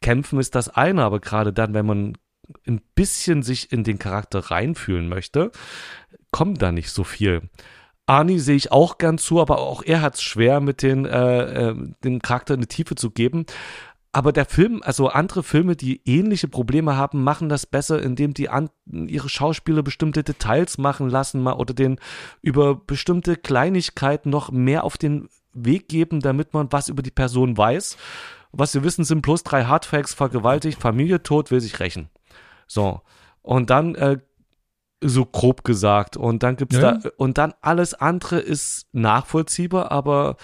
kämpfen 0.00 0.40
ist 0.40 0.54
das 0.54 0.68
eine, 0.68 1.04
aber 1.04 1.20
gerade 1.20 1.52
dann, 1.52 1.74
wenn 1.74 1.86
man 1.86 2.18
ein 2.66 2.80
bisschen 2.94 3.42
sich 3.42 3.72
in 3.72 3.84
den 3.84 3.98
Charakter 3.98 4.38
reinfühlen 4.50 5.08
möchte, 5.08 5.50
kommt 6.30 6.62
da 6.62 6.72
nicht 6.72 6.90
so 6.90 7.04
viel. 7.04 7.42
Arnie 8.06 8.38
sehe 8.38 8.56
ich 8.56 8.70
auch 8.70 8.98
gern 8.98 9.18
zu, 9.18 9.40
aber 9.40 9.58
auch 9.58 9.82
er 9.82 10.00
hat 10.00 10.14
es 10.14 10.22
schwer, 10.22 10.60
mit 10.60 10.82
den, 10.82 11.04
äh, 11.04 11.70
äh, 11.70 11.74
dem 12.04 12.22
Charakter 12.22 12.54
eine 12.54 12.68
Tiefe 12.68 12.94
zu 12.94 13.10
geben. 13.10 13.46
Aber 14.12 14.32
der 14.32 14.46
Film, 14.46 14.80
also 14.82 15.08
andere 15.08 15.42
Filme, 15.42 15.76
die 15.76 16.00
ähnliche 16.06 16.48
Probleme 16.48 16.96
haben, 16.96 17.22
machen 17.22 17.50
das 17.50 17.66
besser, 17.66 18.02
indem 18.02 18.32
die 18.32 18.48
an, 18.48 18.70
ihre 18.86 19.28
Schauspieler 19.28 19.82
bestimmte 19.82 20.22
Details 20.22 20.78
machen 20.78 21.10
lassen 21.10 21.46
oder 21.46 21.74
den 21.74 21.98
über 22.40 22.76
bestimmte 22.76 23.36
Kleinigkeiten 23.36 24.30
noch 24.30 24.50
mehr 24.50 24.84
auf 24.84 24.96
den 24.96 25.28
Weg 25.52 25.88
geben, 25.88 26.20
damit 26.20 26.54
man 26.54 26.72
was 26.72 26.88
über 26.88 27.02
die 27.02 27.10
Person 27.10 27.58
weiß. 27.58 27.98
Was 28.52 28.72
wir 28.72 28.84
wissen, 28.84 29.04
sind 29.04 29.20
plus 29.20 29.42
drei 29.42 29.64
Hardfacts, 29.64 30.14
vergewaltigt, 30.14 30.80
Familie 30.80 31.22
tot, 31.22 31.50
will 31.50 31.60
sich 31.60 31.78
rächen. 31.78 32.08
So. 32.66 33.00
Und 33.42 33.70
dann 33.70 33.94
äh, 33.94 34.18
so 35.00 35.24
grob 35.24 35.64
gesagt. 35.64 36.16
Und 36.16 36.42
dann 36.42 36.56
gibt's 36.56 36.76
ja. 36.76 36.92
da, 36.92 37.10
und 37.16 37.38
dann 37.38 37.54
alles 37.60 37.94
andere 37.94 38.38
ist 38.38 38.86
nachvollziehbar, 38.92 39.90
aber 39.90 40.36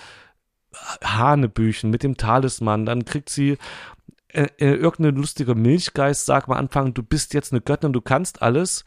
Hanebüchen 1.05 1.91
mit 1.91 2.03
dem 2.03 2.16
Talisman, 2.16 2.87
dann 2.87 3.05
kriegt 3.05 3.29
sie 3.29 3.59
äh, 4.29 4.49
äh, 4.59 4.75
irgendeine 4.75 5.18
lustige 5.18 5.55
Milchgeist, 5.55 6.25
sag 6.25 6.49
mal 6.49 6.57
Anfang, 6.57 6.95
du 6.95 7.03
bist 7.03 7.35
jetzt 7.35 7.53
eine 7.53 7.61
Göttin, 7.61 7.93
du 7.93 8.01
kannst 8.01 8.43
alles. 8.43 8.85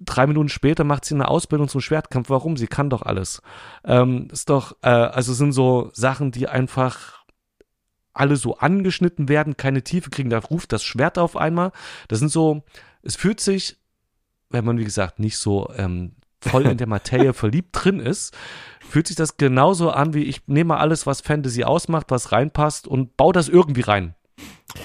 Drei 0.00 0.26
Minuten 0.26 0.48
später 0.48 0.84
macht 0.84 1.04
sie 1.04 1.14
eine 1.14 1.28
Ausbildung 1.28 1.68
zum 1.68 1.80
Schwertkampf. 1.80 2.28
Warum? 2.28 2.56
Sie 2.56 2.66
kann 2.66 2.90
doch 2.90 3.02
alles. 3.02 3.40
Ähm, 3.84 4.28
ist 4.30 4.50
doch, 4.50 4.76
äh, 4.82 4.88
also 4.88 5.32
sind 5.32 5.52
so 5.52 5.90
Sachen, 5.94 6.32
die 6.32 6.48
einfach 6.48 7.23
alle 8.14 8.36
so 8.36 8.56
angeschnitten 8.56 9.28
werden, 9.28 9.56
keine 9.56 9.82
Tiefe 9.82 10.10
kriegen. 10.10 10.30
Da 10.30 10.38
ruft 10.38 10.72
das 10.72 10.82
Schwert 10.82 11.18
auf 11.18 11.36
einmal. 11.36 11.72
Das 12.08 12.20
sind 12.20 12.30
so, 12.30 12.62
es 13.02 13.16
fühlt 13.16 13.40
sich 13.40 13.76
wenn 14.54 14.64
man, 14.64 14.78
wie 14.78 14.84
gesagt, 14.84 15.18
nicht 15.18 15.36
so 15.36 15.70
ähm, 15.76 16.12
voll 16.40 16.66
in 16.66 16.78
der 16.78 16.86
Materie 16.86 17.32
verliebt 17.34 17.70
drin 17.72 18.00
ist, 18.00 18.34
fühlt 18.88 19.08
sich 19.08 19.16
das 19.16 19.36
genauso 19.36 19.90
an, 19.90 20.14
wie 20.14 20.22
ich 20.22 20.46
nehme 20.46 20.68
mal 20.68 20.78
alles, 20.78 21.06
was 21.06 21.20
Fantasy 21.20 21.64
ausmacht, 21.64 22.06
was 22.10 22.32
reinpasst 22.32 22.86
und 22.88 23.16
baue 23.18 23.34
das 23.34 23.48
irgendwie 23.50 23.82
rein. 23.82 24.14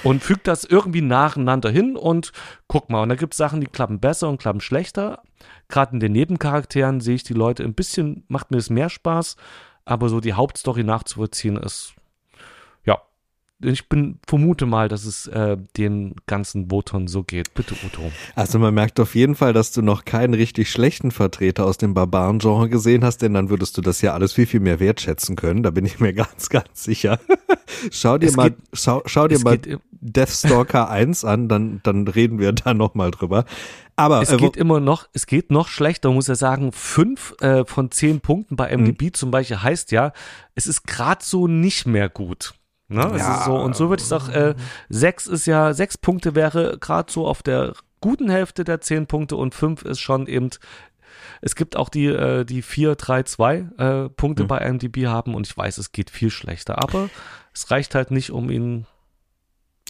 Und 0.03 0.21
fügt 0.21 0.47
das 0.47 0.65
irgendwie 0.65 1.01
nacheinander 1.01 1.71
hin 1.71 1.95
und 1.95 2.31
guck 2.67 2.89
mal. 2.89 3.01
Und 3.01 3.09
da 3.09 3.15
gibt 3.15 3.33
es 3.33 3.37
Sachen, 3.37 3.61
die 3.61 3.67
klappen 3.67 3.99
besser 3.99 4.29
und 4.29 4.39
klappen 4.39 4.61
schlechter. 4.61 5.23
Gerade 5.67 5.93
in 5.93 5.99
den 5.99 6.11
Nebencharakteren 6.11 7.01
sehe 7.01 7.15
ich 7.15 7.23
die 7.23 7.33
Leute 7.33 7.63
ein 7.63 7.73
bisschen, 7.73 8.23
macht 8.27 8.51
mir 8.51 8.57
es 8.57 8.69
mehr 8.69 8.89
Spaß, 8.89 9.35
aber 9.85 10.09
so 10.09 10.19
die 10.19 10.33
Hauptstory 10.33 10.83
nachzuvollziehen 10.83 11.57
ist 11.57 11.95
ich 13.61 13.89
bin, 13.89 14.19
vermute 14.25 14.65
mal, 14.65 14.87
dass 14.87 15.05
es 15.05 15.27
äh, 15.27 15.57
den 15.77 16.15
ganzen 16.27 16.71
Votern 16.71 17.07
so 17.07 17.23
geht. 17.23 17.53
Bitte, 17.53 17.75
Uto. 17.85 18.11
Also 18.35 18.57
man 18.57 18.73
merkt 18.73 18.99
auf 18.99 19.15
jeden 19.15 19.35
Fall, 19.35 19.53
dass 19.53 19.71
du 19.71 19.81
noch 19.81 20.05
keinen 20.05 20.33
richtig 20.33 20.71
schlechten 20.71 21.11
Vertreter 21.11 21.65
aus 21.65 21.77
dem 21.77 21.93
Barbaren-Genre 21.93 22.69
gesehen 22.69 23.03
hast, 23.03 23.21
denn 23.21 23.33
dann 23.33 23.49
würdest 23.49 23.77
du 23.77 23.81
das 23.81 24.01
ja 24.01 24.13
alles 24.13 24.33
viel, 24.33 24.45
viel 24.45 24.61
mehr 24.61 24.79
wertschätzen 24.79 25.35
können. 25.35 25.63
Da 25.63 25.71
bin 25.71 25.85
ich 25.85 25.99
mir 25.99 26.13
ganz, 26.13 26.49
ganz 26.49 26.83
sicher. 26.83 27.19
schau 27.91 28.17
dir 28.17 28.27
es 28.27 28.35
mal, 28.35 28.51
geht, 28.51 28.59
schau, 28.73 29.01
schau 29.05 29.27
dir 29.27 29.39
mal 29.39 29.59
Deathstalker 29.91 30.89
1 30.89 31.25
an, 31.25 31.49
dann, 31.49 31.81
dann 31.83 32.07
reden 32.07 32.39
wir 32.39 32.53
da 32.53 32.73
nochmal 32.73 33.11
drüber. 33.11 33.43
Aber 33.97 34.21
es 34.21 34.31
äh, 34.31 34.37
geht 34.37 34.55
immer 34.55 34.79
noch, 34.79 35.09
es 35.11 35.27
geht 35.27 35.51
noch 35.51 35.67
schlechter, 35.67 36.09
muss 36.11 36.29
er 36.29 36.35
sagen. 36.35 36.71
Fünf 36.71 37.35
äh, 37.41 37.65
von 37.65 37.91
zehn 37.91 38.21
Punkten 38.21 38.55
bei 38.55 38.75
MDB 38.75 39.07
mhm. 39.07 39.13
zum 39.13 39.31
Beispiel 39.31 39.61
heißt 39.61 39.91
ja, 39.91 40.13
es 40.55 40.67
ist 40.67 40.87
gerade 40.87 41.23
so 41.25 41.47
nicht 41.47 41.85
mehr 41.85 42.07
gut. 42.07 42.53
Ne? 42.89 43.15
Ja. 43.17 43.43
so, 43.45 43.55
und 43.55 43.75
so 43.75 43.89
würde 43.89 44.01
ich 44.01 44.07
sagen, 44.07 44.31
äh, 44.31 44.55
sechs 44.89 45.27
ist 45.27 45.45
ja, 45.45 45.73
sechs 45.73 45.97
Punkte 45.97 46.35
wäre 46.35 46.77
gerade 46.79 47.11
so 47.11 47.27
auf 47.27 47.43
der 47.43 47.73
guten 48.01 48.29
Hälfte 48.29 48.63
der 48.63 48.81
zehn 48.81 49.07
Punkte 49.07 49.35
und 49.35 49.53
fünf 49.53 49.83
ist 49.83 49.99
schon 49.99 50.27
eben 50.27 50.49
es 51.41 51.55
gibt 51.55 51.75
auch 51.75 51.89
die, 51.89 52.07
äh, 52.07 52.45
die 52.45 52.61
4, 52.61 52.95
3, 52.95 53.23
2 53.23 53.55
äh, 53.55 54.09
Punkte 54.09 54.43
mhm. 54.43 54.47
bei 54.47 54.57
IMDb 54.59 55.05
haben 55.05 55.35
und 55.35 55.47
ich 55.47 55.55
weiß, 55.55 55.77
es 55.77 55.91
geht 55.91 56.09
viel 56.09 56.29
schlechter, 56.29 56.81
aber 56.81 57.09
es 57.53 57.71
reicht 57.71 57.95
halt 57.95 58.11
nicht, 58.11 58.31
um 58.31 58.49
ihn 58.49 58.85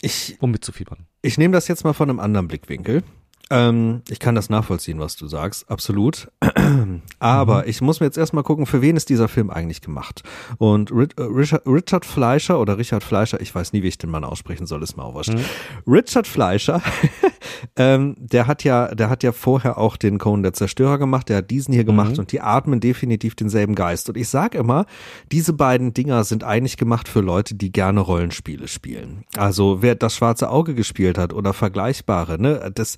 ich, 0.01 0.37
um 0.39 0.51
mitzufiebern. 0.51 1.07
Ich 1.21 1.37
nehme 1.37 1.53
das 1.53 1.67
jetzt 1.67 1.83
mal 1.83 1.93
von 1.93 2.09
einem 2.09 2.19
anderen 2.19 2.47
Blickwinkel. 2.47 3.03
Ähm, 3.51 4.03
ich 4.09 4.19
kann 4.19 4.35
das 4.35 4.49
nachvollziehen, 4.49 4.99
was 4.99 5.15
du 5.15 5.27
sagst, 5.27 5.69
absolut. 5.71 6.29
Aber 7.19 7.63
mhm. 7.63 7.69
ich 7.69 7.81
muss 7.81 7.99
mir 7.99 8.05
jetzt 8.05 8.17
erstmal 8.17 8.43
gucken, 8.43 8.65
für 8.65 8.81
wen 8.81 8.95
ist 8.95 9.09
dieser 9.09 9.27
Film 9.27 9.49
eigentlich 9.49 9.81
gemacht? 9.81 10.21
Und 10.57 10.91
äh, 10.91 11.21
Richard, 11.21 11.65
Richard 11.65 12.05
Fleischer 12.05 12.59
oder 12.59 12.77
Richard 12.77 13.03
Fleischer, 13.03 13.41
ich 13.41 13.53
weiß 13.53 13.73
nie, 13.73 13.81
wie 13.81 13.87
ich 13.87 13.97
den 13.97 14.11
Mann 14.11 14.23
aussprechen 14.23 14.67
soll, 14.67 14.83
ist 14.83 14.97
mir 14.97 15.03
auch 15.03 15.15
wurscht. 15.15 15.33
Mhm. 15.33 15.45
Richard 15.87 16.27
Fleischer, 16.27 16.81
ähm, 17.75 18.15
der 18.19 18.45
hat 18.45 18.63
ja, 18.63 18.93
der 18.93 19.09
hat 19.09 19.23
ja 19.23 19.31
vorher 19.31 19.79
auch 19.79 19.97
den 19.97 20.19
Conan 20.19 20.43
der 20.43 20.53
Zerstörer 20.53 20.99
gemacht, 20.99 21.29
der 21.29 21.37
hat 21.37 21.49
diesen 21.49 21.73
hier 21.73 21.85
gemacht 21.85 22.13
mhm. 22.13 22.19
und 22.19 22.31
die 22.31 22.41
atmen 22.41 22.79
definitiv 22.79 23.33
denselben 23.33 23.73
Geist. 23.73 24.09
Und 24.09 24.17
ich 24.17 24.29
sag 24.29 24.53
immer, 24.53 24.85
diese 25.31 25.53
beiden 25.53 25.93
Dinger 25.93 26.23
sind 26.23 26.43
eigentlich 26.43 26.77
gemacht 26.77 27.07
für 27.07 27.21
Leute, 27.21 27.55
die 27.55 27.71
gerne 27.71 27.99
Rollenspiele 27.99 28.67
spielen. 28.67 29.23
Also 29.35 29.81
wer 29.81 29.95
das 29.95 30.15
schwarze 30.15 30.51
Auge 30.51 30.75
gespielt 30.75 31.17
hat 31.17 31.33
oder 31.33 31.53
vergleichbare, 31.53 32.39
ne, 32.39 32.71
das 32.73 32.97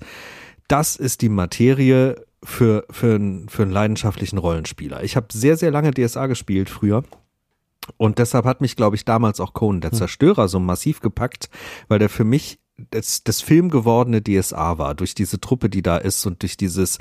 das 0.68 0.96
ist 0.96 1.22
die 1.22 1.28
Materie 1.28 2.24
für, 2.44 2.84
für, 2.90 3.18
für 3.48 3.62
einen 3.62 3.70
leidenschaftlichen 3.70 4.38
Rollenspieler. 4.38 5.02
Ich 5.04 5.16
habe 5.16 5.26
sehr, 5.32 5.56
sehr 5.56 5.70
lange 5.70 5.92
DSA 5.92 6.26
gespielt 6.26 6.70
früher. 6.70 7.04
Und 7.96 8.18
deshalb 8.18 8.44
hat 8.44 8.60
mich, 8.60 8.76
glaube 8.76 8.96
ich, 8.96 9.04
damals 9.04 9.40
auch 9.40 9.54
Conan 9.54 9.80
der 9.80 9.90
hm. 9.90 9.98
Zerstörer 9.98 10.48
so 10.48 10.60
massiv 10.60 11.00
gepackt, 11.00 11.50
weil 11.88 11.98
der 11.98 12.08
für 12.08 12.24
mich 12.24 12.58
das, 12.90 13.22
das 13.22 13.40
Film 13.40 13.70
gewordene 13.70 14.22
DSA 14.22 14.78
war, 14.78 14.94
durch 14.94 15.14
diese 15.14 15.40
Truppe, 15.40 15.68
die 15.68 15.82
da 15.82 15.98
ist 15.98 16.24
und 16.26 16.42
durch 16.42 16.56
dieses 16.56 16.98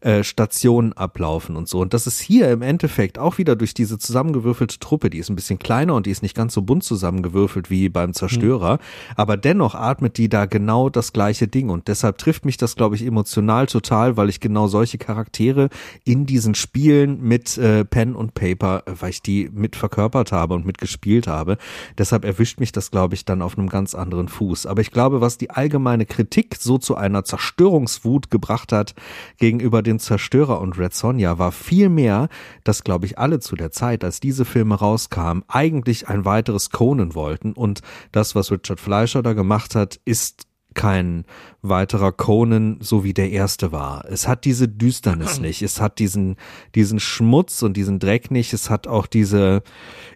äh, 0.00 0.24
Stationen 0.24 0.92
ablaufen 0.94 1.56
und 1.56 1.68
so. 1.68 1.80
Und 1.80 1.92
das 1.92 2.06
ist 2.06 2.20
hier 2.20 2.50
im 2.50 2.62
Endeffekt 2.62 3.18
auch 3.18 3.38
wieder 3.38 3.54
durch 3.54 3.74
diese 3.74 3.98
zusammengewürfelte 3.98 4.78
Truppe, 4.78 5.10
die 5.10 5.18
ist 5.18 5.28
ein 5.28 5.36
bisschen 5.36 5.58
kleiner 5.58 5.94
und 5.94 6.06
die 6.06 6.10
ist 6.10 6.22
nicht 6.22 6.34
ganz 6.34 6.54
so 6.54 6.62
bunt 6.62 6.84
zusammengewürfelt 6.84 7.70
wie 7.70 7.88
beim 7.88 8.14
Zerstörer, 8.14 8.74
mhm. 8.74 9.14
aber 9.16 9.36
dennoch 9.36 9.74
atmet 9.74 10.16
die 10.16 10.28
da 10.28 10.46
genau 10.46 10.88
das 10.88 11.12
gleiche 11.12 11.48
Ding 11.48 11.68
und 11.68 11.88
deshalb 11.88 12.18
trifft 12.18 12.44
mich 12.44 12.56
das, 12.56 12.76
glaube 12.76 12.96
ich, 12.96 13.04
emotional 13.04 13.66
total, 13.66 14.16
weil 14.16 14.30
ich 14.30 14.40
genau 14.40 14.68
solche 14.68 14.98
Charaktere 14.98 15.68
in 16.04 16.26
diesen 16.26 16.54
Spielen 16.54 17.20
mit 17.20 17.58
äh, 17.58 17.84
Pen 17.84 18.16
und 18.16 18.34
Paper, 18.34 18.82
weil 18.86 19.10
ich 19.10 19.22
die 19.22 19.50
mit 19.52 19.76
verkörpert 19.76 20.32
habe 20.32 20.54
und 20.54 20.64
mitgespielt 20.64 21.26
habe. 21.26 21.58
Deshalb 21.98 22.24
erwischt 22.24 22.58
mich 22.58 22.72
das, 22.72 22.90
glaube 22.90 23.14
ich, 23.14 23.24
dann 23.24 23.42
auf 23.42 23.58
einem 23.58 23.68
ganz 23.68 23.94
anderen 23.94 24.28
Fuß. 24.28 24.66
Aber 24.66 24.80
ich 24.80 24.90
glaube, 24.90 25.09
was 25.12 25.38
die 25.38 25.50
allgemeine 25.50 26.06
Kritik 26.06 26.56
so 26.58 26.78
zu 26.78 26.94
einer 26.94 27.24
Zerstörungswut 27.24 28.30
gebracht 28.30 28.72
hat 28.72 28.94
gegenüber 29.38 29.82
den 29.82 29.98
Zerstörer 29.98 30.60
und 30.60 30.78
Red 30.78 30.94
Sonja 30.94 31.38
war 31.38 31.52
viel 31.52 31.88
mehr, 31.88 32.28
dass, 32.64 32.84
glaube 32.84 33.06
ich, 33.06 33.18
alle 33.18 33.40
zu 33.40 33.56
der 33.56 33.70
Zeit, 33.70 34.04
als 34.04 34.20
diese 34.20 34.44
Filme 34.44 34.74
rauskamen, 34.74 35.42
eigentlich 35.48 36.08
ein 36.08 36.24
weiteres 36.24 36.70
Conan 36.70 37.14
wollten. 37.14 37.52
Und 37.52 37.80
das, 38.12 38.34
was 38.34 38.52
Richard 38.52 38.80
Fleischer 38.80 39.22
da 39.22 39.32
gemacht 39.32 39.74
hat, 39.74 40.00
ist 40.04 40.49
kein 40.74 41.24
weiterer 41.62 42.12
Conan, 42.12 42.78
so 42.80 43.04
wie 43.04 43.12
der 43.12 43.30
erste 43.30 43.72
war. 43.72 44.04
Es 44.08 44.28
hat 44.28 44.44
diese 44.44 44.68
Düsternis 44.68 45.38
nicht. 45.40 45.62
Es 45.62 45.80
hat 45.80 45.98
diesen, 45.98 46.36
diesen 46.74 47.00
Schmutz 47.00 47.62
und 47.62 47.76
diesen 47.76 47.98
Dreck 47.98 48.30
nicht. 48.30 48.52
Es 48.52 48.70
hat 48.70 48.86
auch 48.86 49.06
diese 49.06 49.62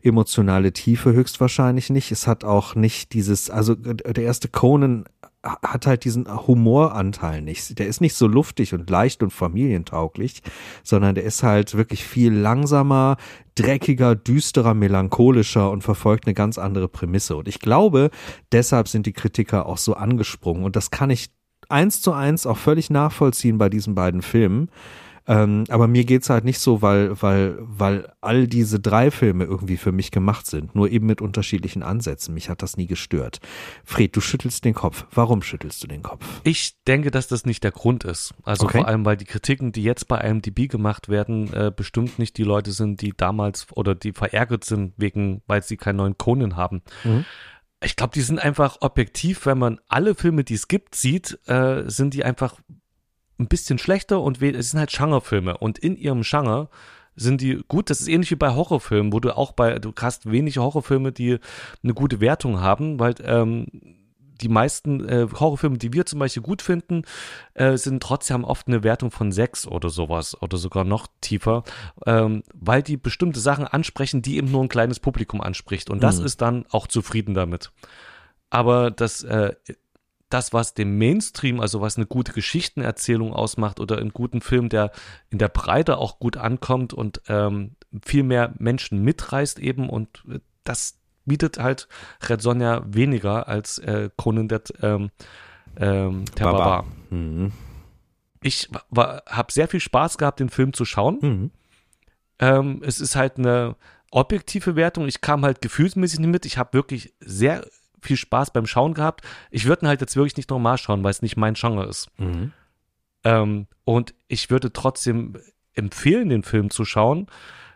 emotionale 0.02 0.72
Tiefe 0.72 1.12
höchstwahrscheinlich 1.12 1.90
nicht. 1.90 2.12
Es 2.12 2.26
hat 2.26 2.44
auch 2.44 2.74
nicht 2.74 3.12
dieses, 3.12 3.50
also 3.50 3.74
der 3.74 4.24
erste 4.24 4.48
Conan 4.48 5.04
hat 5.44 5.86
halt 5.86 6.04
diesen 6.04 6.26
Humoranteil 6.46 7.42
nicht. 7.42 7.78
Der 7.78 7.86
ist 7.86 8.00
nicht 8.00 8.14
so 8.14 8.26
luftig 8.26 8.72
und 8.74 8.88
leicht 8.88 9.22
und 9.22 9.30
familientauglich, 9.30 10.42
sondern 10.82 11.14
der 11.14 11.24
ist 11.24 11.42
halt 11.42 11.74
wirklich 11.74 12.04
viel 12.04 12.32
langsamer, 12.32 13.16
dreckiger, 13.54 14.14
düsterer, 14.14 14.74
melancholischer 14.74 15.70
und 15.70 15.82
verfolgt 15.82 16.26
eine 16.26 16.34
ganz 16.34 16.58
andere 16.58 16.88
Prämisse. 16.88 17.36
Und 17.36 17.48
ich 17.48 17.60
glaube, 17.60 18.10
deshalb 18.52 18.88
sind 18.88 19.06
die 19.06 19.12
Kritiker 19.12 19.66
auch 19.66 19.78
so 19.78 19.94
angesprungen. 19.94 20.64
Und 20.64 20.76
das 20.76 20.90
kann 20.90 21.10
ich 21.10 21.30
eins 21.68 22.00
zu 22.00 22.12
eins 22.12 22.46
auch 22.46 22.58
völlig 22.58 22.90
nachvollziehen 22.90 23.58
bei 23.58 23.68
diesen 23.68 23.94
beiden 23.94 24.22
Filmen. 24.22 24.70
Ähm, 25.26 25.64
aber 25.68 25.88
mir 25.88 26.04
geht's 26.04 26.28
halt 26.28 26.44
nicht 26.44 26.58
so, 26.58 26.82
weil, 26.82 27.20
weil, 27.22 27.56
weil 27.60 28.12
all 28.20 28.46
diese 28.46 28.78
drei 28.78 29.10
Filme 29.10 29.44
irgendwie 29.44 29.78
für 29.78 29.92
mich 29.92 30.10
gemacht 30.10 30.46
sind, 30.46 30.74
nur 30.74 30.90
eben 30.90 31.06
mit 31.06 31.22
unterschiedlichen 31.22 31.82
Ansätzen. 31.82 32.34
Mich 32.34 32.50
hat 32.50 32.62
das 32.62 32.76
nie 32.76 32.86
gestört. 32.86 33.40
Fred, 33.84 34.14
du 34.14 34.20
schüttelst 34.20 34.64
den 34.64 34.74
Kopf. 34.74 35.06
Warum 35.12 35.42
schüttelst 35.42 35.82
du 35.82 35.86
den 35.86 36.02
Kopf? 36.02 36.24
Ich 36.44 36.76
denke, 36.86 37.10
dass 37.10 37.26
das 37.26 37.46
nicht 37.46 37.64
der 37.64 37.72
Grund 37.72 38.04
ist. 38.04 38.34
Also 38.42 38.66
okay. 38.66 38.78
vor 38.78 38.88
allem, 38.88 39.04
weil 39.04 39.16
die 39.16 39.24
Kritiken, 39.24 39.72
die 39.72 39.82
jetzt 39.82 40.08
bei 40.08 40.18
IMDb 40.18 40.68
gemacht 40.68 41.08
werden, 41.08 41.52
äh, 41.54 41.72
bestimmt 41.74 42.18
nicht 42.18 42.36
die 42.36 42.44
Leute 42.44 42.72
sind, 42.72 43.00
die 43.00 43.14
damals 43.16 43.66
oder 43.72 43.94
die 43.94 44.12
verärgert 44.12 44.64
sind 44.64 44.92
wegen, 44.98 45.42
weil 45.46 45.62
sie 45.62 45.76
keinen 45.78 45.96
neuen 45.96 46.18
Conan 46.18 46.56
haben. 46.56 46.82
Mhm. 47.04 47.24
Ich 47.82 47.96
glaube, 47.96 48.12
die 48.14 48.22
sind 48.22 48.38
einfach 48.38 48.78
objektiv, 48.80 49.46
wenn 49.46 49.58
man 49.58 49.80
alle 49.88 50.14
Filme, 50.14 50.44
die 50.44 50.54
es 50.54 50.68
gibt, 50.68 50.94
sieht, 50.94 51.38
äh, 51.46 51.82
sind 51.86 52.14
die 52.14 52.24
einfach 52.24 52.56
ein 53.38 53.48
bisschen 53.48 53.78
schlechter 53.78 54.20
und 54.20 54.40
es 54.42 54.70
sind 54.70 54.80
halt 54.80 54.92
Genrefilme 54.92 55.58
und 55.58 55.78
in 55.78 55.96
ihrem 55.96 56.22
Genre 56.22 56.68
sind 57.16 57.40
die 57.40 57.62
gut. 57.68 57.90
Das 57.90 58.00
ist 58.00 58.08
ähnlich 58.08 58.30
wie 58.30 58.36
bei 58.36 58.54
Horrorfilmen, 58.54 59.12
wo 59.12 59.20
du 59.20 59.36
auch 59.36 59.52
bei, 59.52 59.78
du 59.78 59.92
hast 60.00 60.30
wenige 60.30 60.60
Horrorfilme, 60.60 61.12
die 61.12 61.38
eine 61.82 61.94
gute 61.94 62.20
Wertung 62.20 62.60
haben, 62.60 62.98
weil 62.98 63.14
ähm, 63.24 63.66
die 64.40 64.48
meisten 64.48 65.08
äh, 65.08 65.28
Horrorfilme, 65.32 65.78
die 65.78 65.92
wir 65.92 66.06
zum 66.06 66.18
Beispiel 66.18 66.42
gut 66.42 66.60
finden, 66.60 67.02
äh, 67.54 67.76
sind 67.76 68.02
trotzdem 68.02 68.44
oft 68.44 68.66
eine 68.66 68.82
Wertung 68.82 69.10
von 69.10 69.30
sechs 69.30 69.66
oder 69.66 69.90
sowas 69.90 70.40
oder 70.42 70.56
sogar 70.56 70.84
noch 70.84 71.06
tiefer, 71.20 71.62
ähm, 72.06 72.42
weil 72.52 72.82
die 72.82 72.96
bestimmte 72.96 73.40
Sachen 73.40 73.66
ansprechen, 73.66 74.22
die 74.22 74.36
eben 74.36 74.50
nur 74.50 74.62
ein 74.62 74.68
kleines 74.68 74.98
Publikum 74.98 75.40
anspricht. 75.40 75.88
Und 75.88 76.02
das 76.02 76.18
mhm. 76.18 76.26
ist 76.26 76.42
dann 76.42 76.66
auch 76.70 76.88
zufrieden 76.88 77.34
damit. 77.34 77.70
Aber 78.50 78.90
das, 78.90 79.22
äh, 79.22 79.54
das, 80.28 80.52
was 80.52 80.74
dem 80.74 80.98
Mainstream, 80.98 81.60
also 81.60 81.80
was 81.80 81.96
eine 81.96 82.06
gute 82.06 82.32
Geschichtenerzählung 82.32 83.32
ausmacht 83.32 83.78
oder 83.80 83.98
einen 83.98 84.12
guten 84.12 84.40
Film, 84.40 84.68
der 84.68 84.90
in 85.30 85.38
der 85.38 85.48
Breite 85.48 85.98
auch 85.98 86.18
gut 86.18 86.36
ankommt 86.36 86.92
und 86.92 87.22
ähm, 87.28 87.76
viel 88.04 88.22
mehr 88.22 88.52
Menschen 88.58 89.02
mitreißt 89.02 89.58
eben 89.58 89.88
und 89.88 90.24
das 90.64 90.98
bietet 91.24 91.58
halt 91.58 91.88
Red 92.28 92.42
Sonja 92.42 92.82
weniger 92.86 93.48
als 93.48 93.78
äh, 93.78 94.10
Conan 94.16 94.48
der, 94.48 94.62
ähm, 94.82 95.10
ähm, 95.76 96.24
Baba. 96.36 96.52
Barbar. 96.52 96.86
Mhm. 97.10 97.52
Ich 98.42 98.68
habe 98.94 99.52
sehr 99.52 99.68
viel 99.68 99.80
Spaß 99.80 100.18
gehabt, 100.18 100.40
den 100.40 100.50
Film 100.50 100.72
zu 100.74 100.84
schauen. 100.84 101.18
Mhm. 101.20 101.50
Ähm, 102.38 102.82
es 102.84 103.00
ist 103.00 103.16
halt 103.16 103.38
eine 103.38 103.76
objektive 104.10 104.76
Wertung. 104.76 105.06
Ich 105.06 105.20
kam 105.20 105.44
halt 105.44 105.60
gefühlsmäßig 105.60 106.20
nicht 106.20 106.28
mit. 106.28 106.46
Ich 106.46 106.58
habe 106.58 106.74
wirklich 106.74 107.14
sehr 107.20 107.66
viel 108.04 108.16
Spaß 108.16 108.52
beim 108.52 108.66
Schauen 108.66 108.94
gehabt. 108.94 109.22
Ich 109.50 109.66
würde 109.66 109.84
ihn 109.84 109.88
halt 109.88 110.00
jetzt 110.00 110.16
wirklich 110.16 110.36
nicht 110.36 110.50
normal 110.50 110.78
schauen, 110.78 111.02
weil 111.02 111.10
es 111.10 111.22
nicht 111.22 111.36
mein 111.36 111.54
Genre 111.54 111.86
ist. 111.86 112.08
Mhm. 112.18 112.52
Ähm, 113.24 113.66
und 113.84 114.14
ich 114.28 114.50
würde 114.50 114.72
trotzdem 114.72 115.36
empfehlen, 115.74 116.28
den 116.28 116.42
Film 116.42 116.70
zu 116.70 116.84
schauen. 116.84 117.26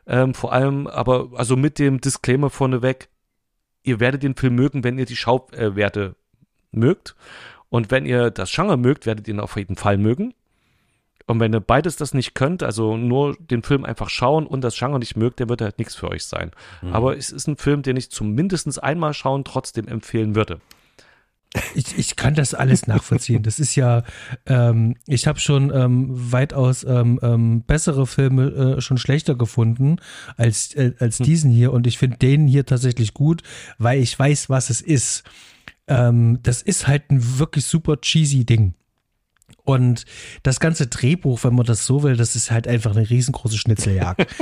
Ähm, 0.06 0.34
vor 0.34 0.52
allem 0.52 0.86
aber, 0.86 1.30
also 1.34 1.56
mit 1.56 1.78
dem 1.78 2.00
Disclaimer 2.00 2.50
vorneweg, 2.50 3.08
ihr 3.82 4.00
werdet 4.00 4.22
den 4.22 4.36
Film 4.36 4.54
mögen, 4.54 4.84
wenn 4.84 4.98
ihr 4.98 5.06
die 5.06 5.16
Schauwerte 5.16 6.16
mögt. 6.70 7.14
Und 7.68 7.90
wenn 7.90 8.06
ihr 8.06 8.30
das 8.30 8.50
Genre 8.52 8.76
mögt, 8.76 9.06
werdet 9.06 9.28
ihr 9.28 9.34
ihn 9.34 9.40
auf 9.40 9.56
jeden 9.56 9.76
Fall 9.76 9.98
mögen. 9.98 10.34
Und 11.28 11.40
wenn 11.40 11.54
ihr 11.54 11.60
beides 11.60 11.96
das 11.96 12.14
nicht 12.14 12.34
könnt, 12.34 12.62
also 12.62 12.96
nur 12.96 13.36
den 13.38 13.62
Film 13.62 13.84
einfach 13.84 14.08
schauen 14.08 14.46
und 14.46 14.62
das 14.62 14.76
Genre 14.76 14.98
nicht 14.98 15.16
mögt, 15.16 15.40
dann 15.40 15.50
wird 15.50 15.60
er 15.60 15.66
halt 15.66 15.78
nichts 15.78 15.94
für 15.94 16.08
euch 16.08 16.24
sein. 16.24 16.50
Mhm. 16.80 16.94
Aber 16.94 17.16
es 17.16 17.30
ist 17.30 17.46
ein 17.46 17.58
Film, 17.58 17.82
den 17.82 17.96
ich 17.96 18.10
zumindest 18.10 18.82
einmal 18.82 19.12
schauen 19.12 19.44
trotzdem 19.44 19.86
empfehlen 19.86 20.34
würde. 20.34 20.60
Ich, 21.74 21.96
ich 21.98 22.16
kann 22.16 22.34
das 22.34 22.54
alles 22.54 22.86
nachvollziehen. 22.86 23.42
Das 23.42 23.58
ist 23.58 23.74
ja, 23.74 24.02
ähm, 24.46 24.96
ich 25.06 25.26
habe 25.26 25.38
schon 25.38 25.72
ähm, 25.74 26.08
weitaus 26.10 26.84
ähm, 26.84 27.18
ähm, 27.22 27.62
bessere 27.62 28.06
Filme 28.06 28.76
äh, 28.76 28.80
schon 28.80 28.98
schlechter 28.98 29.34
gefunden 29.34 29.96
als, 30.36 30.74
äh, 30.74 30.92
als 30.98 31.18
hm. 31.18 31.26
diesen 31.26 31.50
hier. 31.50 31.72
Und 31.72 31.86
ich 31.86 31.98
finde 31.98 32.18
den 32.18 32.46
hier 32.46 32.66
tatsächlich 32.66 33.14
gut, 33.14 33.42
weil 33.78 34.00
ich 34.00 34.18
weiß, 34.18 34.50
was 34.50 34.70
es 34.70 34.80
ist. 34.80 35.24
Ähm, 35.86 36.38
das 36.42 36.60
ist 36.62 36.86
halt 36.86 37.10
ein 37.10 37.38
wirklich 37.38 37.64
super 37.64 37.98
cheesy 38.00 38.44
Ding. 38.44 38.74
Und 39.64 40.04
das 40.42 40.60
ganze 40.60 40.86
Drehbuch, 40.86 41.44
wenn 41.44 41.54
man 41.54 41.66
das 41.66 41.84
so 41.84 42.02
will, 42.02 42.16
das 42.16 42.36
ist 42.36 42.50
halt 42.50 42.66
einfach 42.66 42.96
eine 42.96 43.08
riesengroße 43.08 43.58
Schnitzeljagd. 43.58 44.26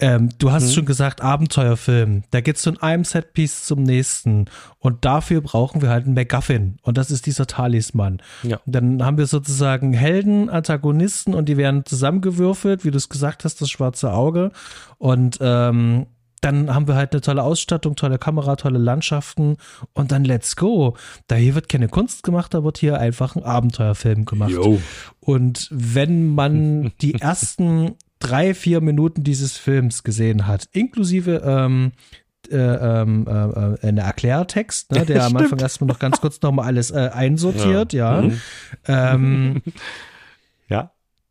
Ähm, 0.00 0.30
du 0.38 0.50
hast 0.50 0.68
mhm. 0.68 0.70
schon 0.70 0.86
gesagt, 0.86 1.20
Abenteuerfilm. 1.20 2.22
Da 2.30 2.40
geht's 2.40 2.64
von 2.64 2.80
einem 2.80 3.04
Setpiece 3.04 3.64
zum 3.64 3.82
nächsten. 3.82 4.46
Und 4.78 5.04
dafür 5.04 5.42
brauchen 5.42 5.82
wir 5.82 5.90
halt 5.90 6.06
einen 6.06 6.14
MacGuffin. 6.14 6.78
Und 6.82 6.96
das 6.96 7.10
ist 7.10 7.26
dieser 7.26 7.46
Talisman. 7.46 8.22
Ja. 8.42 8.60
Dann 8.64 9.04
haben 9.04 9.18
wir 9.18 9.26
sozusagen 9.26 9.92
Helden, 9.92 10.48
Antagonisten 10.48 11.34
und 11.34 11.48
die 11.48 11.58
werden 11.58 11.84
zusammengewürfelt, 11.84 12.84
wie 12.84 12.90
du 12.90 12.96
es 12.96 13.10
gesagt 13.10 13.44
hast, 13.44 13.60
das 13.60 13.70
schwarze 13.70 14.12
Auge. 14.12 14.52
Und 14.98 15.38
ähm, 15.40 16.06
dann 16.40 16.74
haben 16.74 16.88
wir 16.88 16.94
halt 16.94 17.12
eine 17.12 17.20
tolle 17.20 17.42
Ausstattung, 17.42 17.96
tolle 17.96 18.18
Kamera, 18.18 18.56
tolle 18.56 18.78
Landschaften 18.78 19.56
und 19.92 20.12
dann 20.12 20.24
let's 20.24 20.56
go. 20.56 20.96
Da 21.26 21.36
hier 21.36 21.54
wird 21.54 21.68
keine 21.68 21.88
Kunst 21.88 22.22
gemacht, 22.22 22.54
da 22.54 22.64
wird 22.64 22.78
hier 22.78 22.98
einfach 22.98 23.36
ein 23.36 23.42
Abenteuerfilm 23.42 24.24
gemacht. 24.24 24.50
Yo. 24.50 24.80
Und 25.20 25.68
wenn 25.70 26.34
man 26.34 26.92
die 27.00 27.14
ersten 27.14 27.96
drei, 28.18 28.54
vier 28.54 28.80
Minuten 28.80 29.24
dieses 29.24 29.56
Films 29.56 30.02
gesehen 30.02 30.46
hat, 30.46 30.68
inklusive 30.72 31.42
ähm, 31.44 31.92
äh, 32.50 32.56
ähm, 32.56 33.26
äh, 33.28 33.30
äh, 33.30 33.88
eine 33.88 34.00
Erklärtext, 34.00 34.92
ne, 34.92 35.04
der 35.06 35.24
am 35.24 35.36
Anfang 35.36 35.58
erstmal 35.58 35.88
noch 35.88 35.98
ganz 35.98 36.20
kurz 36.20 36.40
nochmal 36.40 36.66
alles 36.66 36.90
äh, 36.90 37.10
einsortiert, 37.12 37.92
ja. 37.92 38.22
ja. 38.22 38.22
Mhm. 38.22 38.40
Ähm, 38.86 39.62
ja 39.64 39.72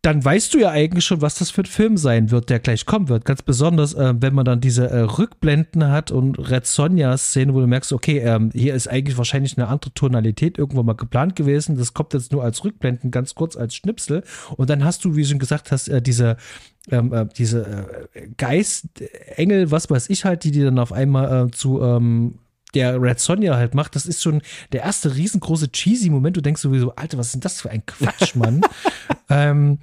dann 0.02 0.24
weißt 0.24 0.54
du 0.54 0.60
ja 0.60 0.70
eigentlich 0.70 1.04
schon, 1.04 1.22
was 1.22 1.36
das 1.36 1.52
für 1.52 1.62
ein 1.62 1.66
Film 1.66 1.98
sein 1.98 2.32
wird, 2.32 2.50
der 2.50 2.60
gleich 2.60 2.86
kommen 2.86 3.10
wird. 3.10 3.26
Ganz 3.26 3.42
besonders, 3.42 3.94
äh, 3.94 4.14
wenn 4.18 4.34
man 4.34 4.46
dann 4.46 4.62
diese 4.62 4.90
äh, 4.90 5.02
Rückblenden 5.02 5.90
hat 5.90 6.10
und 6.12 6.38
Red 6.38 6.66
Sonja-Szene, 6.66 7.54
wo 7.54 7.60
du 7.60 7.68
merkst, 7.68 7.92
okay, 7.92 8.20
ähm, 8.20 8.50
hier 8.54 8.76
ist 8.76 8.88
eigentlich 8.88 9.18
wahrscheinlich 9.18 9.58
eine 9.58 9.68
andere 9.68 9.94
Tonalität 9.94 10.58
irgendwo 10.58 10.84
mal 10.84 10.94
geplant 10.94 11.36
gewesen. 11.36 11.78
Das 11.78 11.94
kommt 11.94 12.14
jetzt 12.14 12.32
nur 12.32 12.44
als 12.44 12.64
Rückblenden, 12.64 13.12
ganz 13.12 13.36
kurz 13.36 13.58
als 13.58 13.76
Schnipsel. 13.76 14.24
Und 14.56 14.70
dann 14.70 14.86
hast 14.86 15.04
du, 15.04 15.18
wie 15.18 15.24
du 15.24 15.28
schon 15.28 15.40
gesagt 15.40 15.72
hast, 15.72 15.90
äh, 15.90 16.02
diese 16.02 16.38
ähm, 16.90 17.12
äh, 17.14 17.26
diese 17.38 18.08
äh, 18.14 18.30
Geist, 18.38 19.02
Engel, 19.36 19.70
was 19.70 19.90
weiß 19.90 20.10
ich 20.10 20.24
halt, 20.24 20.46
die 20.46 20.52
die 20.52 20.64
dann 20.64 20.80
auf 20.80 20.94
einmal 20.94 21.48
äh, 21.48 21.52
zu 21.52 21.82
ähm, 21.82 22.40
der 22.74 23.02
Red 23.02 23.20
Sonja 23.20 23.56
halt 23.56 23.74
macht, 23.76 23.96
das 23.96 24.06
ist 24.06 24.22
schon 24.22 24.42
der 24.72 24.84
erste 24.84 25.16
riesengroße 25.16 25.72
cheesy 25.72 26.10
Moment. 26.10 26.38
Du 26.38 26.42
denkst 26.42 26.62
sowieso, 26.62 26.96
Alter, 26.96 27.18
was 27.18 27.28
ist 27.28 27.36
denn 27.36 27.42
das 27.42 27.62
für 27.62 27.70
ein 27.70 27.86
Quatsch, 27.86 28.36
Mann? 28.36 28.62
ähm, 29.30 29.80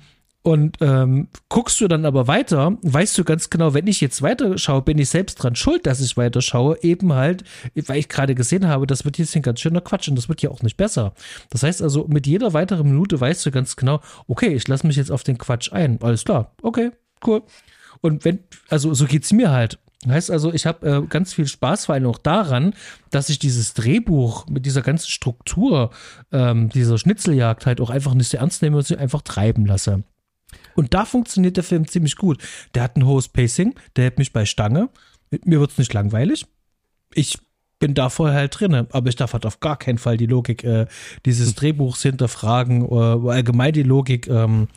und 0.46 0.76
ähm, 0.80 1.26
guckst 1.48 1.80
du 1.80 1.88
dann 1.88 2.04
aber 2.04 2.28
weiter, 2.28 2.78
weißt 2.82 3.18
du 3.18 3.24
ganz 3.24 3.50
genau, 3.50 3.74
wenn 3.74 3.88
ich 3.88 4.00
jetzt 4.00 4.22
weiterschaue, 4.22 4.82
bin 4.82 4.96
ich 4.96 5.08
selbst 5.08 5.42
dran 5.42 5.56
schuld, 5.56 5.86
dass 5.86 6.00
ich 6.00 6.16
weiterschaue, 6.16 6.78
eben 6.82 7.12
halt, 7.14 7.42
weil 7.74 7.98
ich 7.98 8.08
gerade 8.08 8.36
gesehen 8.36 8.68
habe, 8.68 8.86
das 8.86 9.04
wird 9.04 9.18
jetzt 9.18 9.34
ein 9.34 9.42
ganz 9.42 9.58
schöner 9.58 9.80
Quatsch 9.80 10.06
und 10.06 10.14
das 10.14 10.28
wird 10.28 10.42
ja 10.42 10.50
auch 10.50 10.62
nicht 10.62 10.76
besser. 10.76 11.14
Das 11.50 11.64
heißt 11.64 11.82
also, 11.82 12.06
mit 12.06 12.28
jeder 12.28 12.52
weiteren 12.52 12.86
Minute 12.86 13.20
weißt 13.20 13.44
du 13.44 13.50
ganz 13.50 13.74
genau, 13.74 14.00
okay, 14.28 14.54
ich 14.54 14.68
lasse 14.68 14.86
mich 14.86 14.94
jetzt 14.94 15.10
auf 15.10 15.24
den 15.24 15.36
Quatsch 15.36 15.72
ein. 15.72 16.00
Alles 16.00 16.24
klar, 16.24 16.54
okay, 16.62 16.92
cool. 17.26 17.42
Und 18.00 18.24
wenn, 18.24 18.38
also 18.68 18.94
so 18.94 19.06
geht's 19.06 19.32
mir 19.32 19.50
halt. 19.50 19.80
Heißt 20.08 20.30
also, 20.30 20.52
ich 20.52 20.66
habe 20.66 20.86
äh, 20.88 21.06
ganz 21.06 21.32
viel 21.32 21.46
Spaß 21.46 21.86
vor 21.86 21.94
allem 21.94 22.06
auch 22.06 22.18
daran, 22.18 22.74
dass 23.10 23.28
ich 23.28 23.38
dieses 23.38 23.74
Drehbuch 23.74 24.46
mit 24.48 24.66
dieser 24.66 24.82
ganzen 24.82 25.08
Struktur 25.08 25.90
ähm, 26.32 26.68
dieser 26.68 26.98
Schnitzeljagd 26.98 27.66
halt 27.66 27.80
auch 27.80 27.90
einfach 27.90 28.14
nicht 28.14 28.28
sehr 28.28 28.40
ernst 28.40 28.62
nehme 28.62 28.76
und 28.76 28.86
sie 28.86 28.96
einfach 28.96 29.22
treiben 29.22 29.66
lasse. 29.66 30.04
Und 30.74 30.94
da 30.94 31.04
funktioniert 31.04 31.56
der 31.56 31.64
Film 31.64 31.88
ziemlich 31.88 32.16
gut. 32.16 32.42
Der 32.74 32.82
hat 32.82 32.96
ein 32.96 33.06
hohes 33.06 33.28
Pacing, 33.28 33.74
der 33.96 34.04
hält 34.04 34.18
mich 34.18 34.32
bei 34.32 34.44
Stange. 34.44 34.90
Mir 35.44 35.60
wird 35.60 35.72
es 35.72 35.78
nicht 35.78 35.92
langweilig. 35.92 36.46
Ich 37.14 37.38
bin 37.78 37.94
da 37.94 38.08
vorher 38.08 38.38
halt 38.38 38.58
drin, 38.58 38.74
aber 38.74 39.08
ich 39.08 39.16
darf 39.16 39.34
halt 39.34 39.44
auf 39.44 39.60
gar 39.60 39.78
keinen 39.78 39.98
Fall 39.98 40.16
die 40.16 40.26
Logik 40.26 40.64
äh, 40.64 40.86
dieses 41.26 41.54
Drehbuchs 41.54 42.02
hinterfragen 42.02 42.82
oder 42.82 43.32
allgemein 43.32 43.72
die 43.72 43.82
Logik, 43.82 44.28
ähm, 44.28 44.68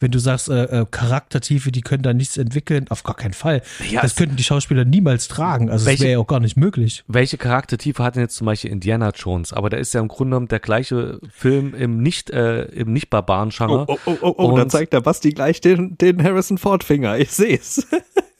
wenn 0.00 0.10
du 0.10 0.18
sagst, 0.18 0.48
äh, 0.48 0.64
äh, 0.64 0.86
Charaktertiefe, 0.90 1.70
die 1.70 1.82
können 1.82 2.02
da 2.02 2.12
nichts 2.12 2.36
entwickeln, 2.36 2.86
auf 2.88 3.04
gar 3.04 3.14
keinen 3.14 3.34
Fall. 3.34 3.62
Ja, 3.88 4.02
das 4.02 4.16
könnten 4.16 4.36
die 4.36 4.42
Schauspieler 4.42 4.84
niemals 4.84 5.28
tragen, 5.28 5.70
also 5.70 5.86
welche, 5.86 5.98
das 5.98 6.04
wäre 6.04 6.12
ja 6.14 6.18
auch 6.18 6.26
gar 6.26 6.40
nicht 6.40 6.56
möglich. 6.56 7.04
Welche 7.06 7.38
Charaktertiefe 7.38 8.02
hat 8.02 8.16
denn 8.16 8.22
jetzt 8.22 8.36
zum 8.36 8.46
Beispiel 8.46 8.70
Indiana 8.70 9.12
Jones? 9.14 9.52
Aber 9.52 9.70
da 9.70 9.76
ist 9.76 9.94
ja 9.94 10.00
im 10.00 10.08
Grunde 10.08 10.30
genommen 10.30 10.48
der 10.48 10.60
gleiche 10.60 11.20
Film 11.30 11.74
im 11.74 12.02
nicht 12.02 12.30
äh, 12.30 12.62
im 12.64 12.92
nicht 12.92 13.08
barbaren 13.08 13.50
Genre. 13.50 13.84
Oh, 13.86 13.98
oh, 14.04 14.16
oh, 14.20 14.34
oh, 14.36 14.50
oh 14.52 14.56
da 14.56 14.68
zeigt 14.68 14.92
der 14.92 15.00
Basti 15.00 15.30
gleich 15.30 15.60
den, 15.60 15.96
den 15.96 16.22
Harrison 16.22 16.58
Ford 16.58 16.82
Finger. 16.82 17.18
Ich 17.18 17.30
sehe 17.30 17.56
es. 17.56 17.86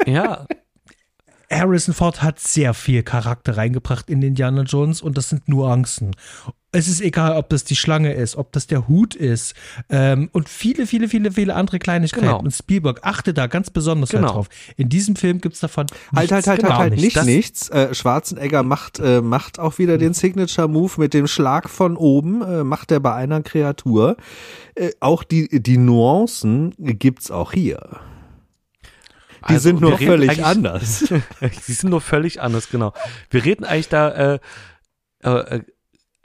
Ja, 0.06 0.46
Harrison 1.50 1.94
Ford 1.94 2.22
hat 2.22 2.38
sehr 2.38 2.74
viel 2.74 3.02
Charakter 3.02 3.56
reingebracht 3.56 4.10
in 4.10 4.22
Indiana 4.22 4.62
Jones 4.62 5.00
und 5.00 5.16
das 5.16 5.30
sind 5.30 5.48
Nuancen. 5.48 6.14
Es 6.70 6.86
ist 6.86 7.00
egal, 7.00 7.34
ob 7.38 7.48
das 7.48 7.64
die 7.64 7.76
Schlange 7.76 8.12
ist, 8.12 8.36
ob 8.36 8.52
das 8.52 8.66
der 8.66 8.88
Hut 8.88 9.14
ist 9.14 9.54
ähm, 9.88 10.28
und 10.32 10.50
viele, 10.50 10.86
viele, 10.86 11.08
viele, 11.08 11.32
viele 11.32 11.54
andere 11.54 11.78
Kleinigkeiten. 11.78 12.26
Genau. 12.26 12.40
Und 12.40 12.50
Spielberg 12.50 13.00
achte 13.04 13.32
da 13.32 13.46
ganz 13.46 13.70
besonders 13.70 14.10
genau. 14.10 14.26
halt 14.26 14.34
drauf. 14.34 14.48
In 14.76 14.90
diesem 14.90 15.16
Film 15.16 15.40
gibt 15.40 15.54
es 15.54 15.60
davon 15.62 15.86
halt, 16.14 16.30
halt, 16.30 16.46
halt, 16.46 16.62
halt, 16.62 16.74
halt, 16.74 16.94
nicht, 16.96 17.16
nicht 17.16 17.24
nichts. 17.24 17.70
Äh, 17.70 17.94
Schwarzenegger 17.94 18.62
macht, 18.62 18.98
äh, 18.98 19.22
macht 19.22 19.58
auch 19.58 19.78
wieder 19.78 19.96
den 19.96 20.12
Signature-Move 20.12 20.92
mit 20.98 21.14
dem 21.14 21.26
Schlag 21.26 21.70
von 21.70 21.96
oben, 21.96 22.42
äh, 22.42 22.64
macht 22.64 22.92
er 22.92 23.00
bei 23.00 23.14
einer 23.14 23.40
Kreatur. 23.40 24.18
Äh, 24.74 24.90
auch 25.00 25.24
die, 25.24 25.62
die 25.62 25.78
Nuancen 25.78 26.74
gibt's 26.76 27.30
auch 27.30 27.52
hier. 27.52 27.80
Die 29.40 29.54
also, 29.54 29.60
sind 29.60 29.80
nur 29.80 29.98
völlig 29.98 30.44
anders. 30.44 31.04
die 31.40 31.72
sind 31.72 31.90
nur 31.90 32.00
völlig 32.00 32.40
anders, 32.40 32.70
genau. 32.70 32.92
Wir 33.30 33.44
reden 33.44 33.64
eigentlich 33.64 33.88
da, 33.88 34.34
äh, 34.34 34.38
äh, 35.20 35.60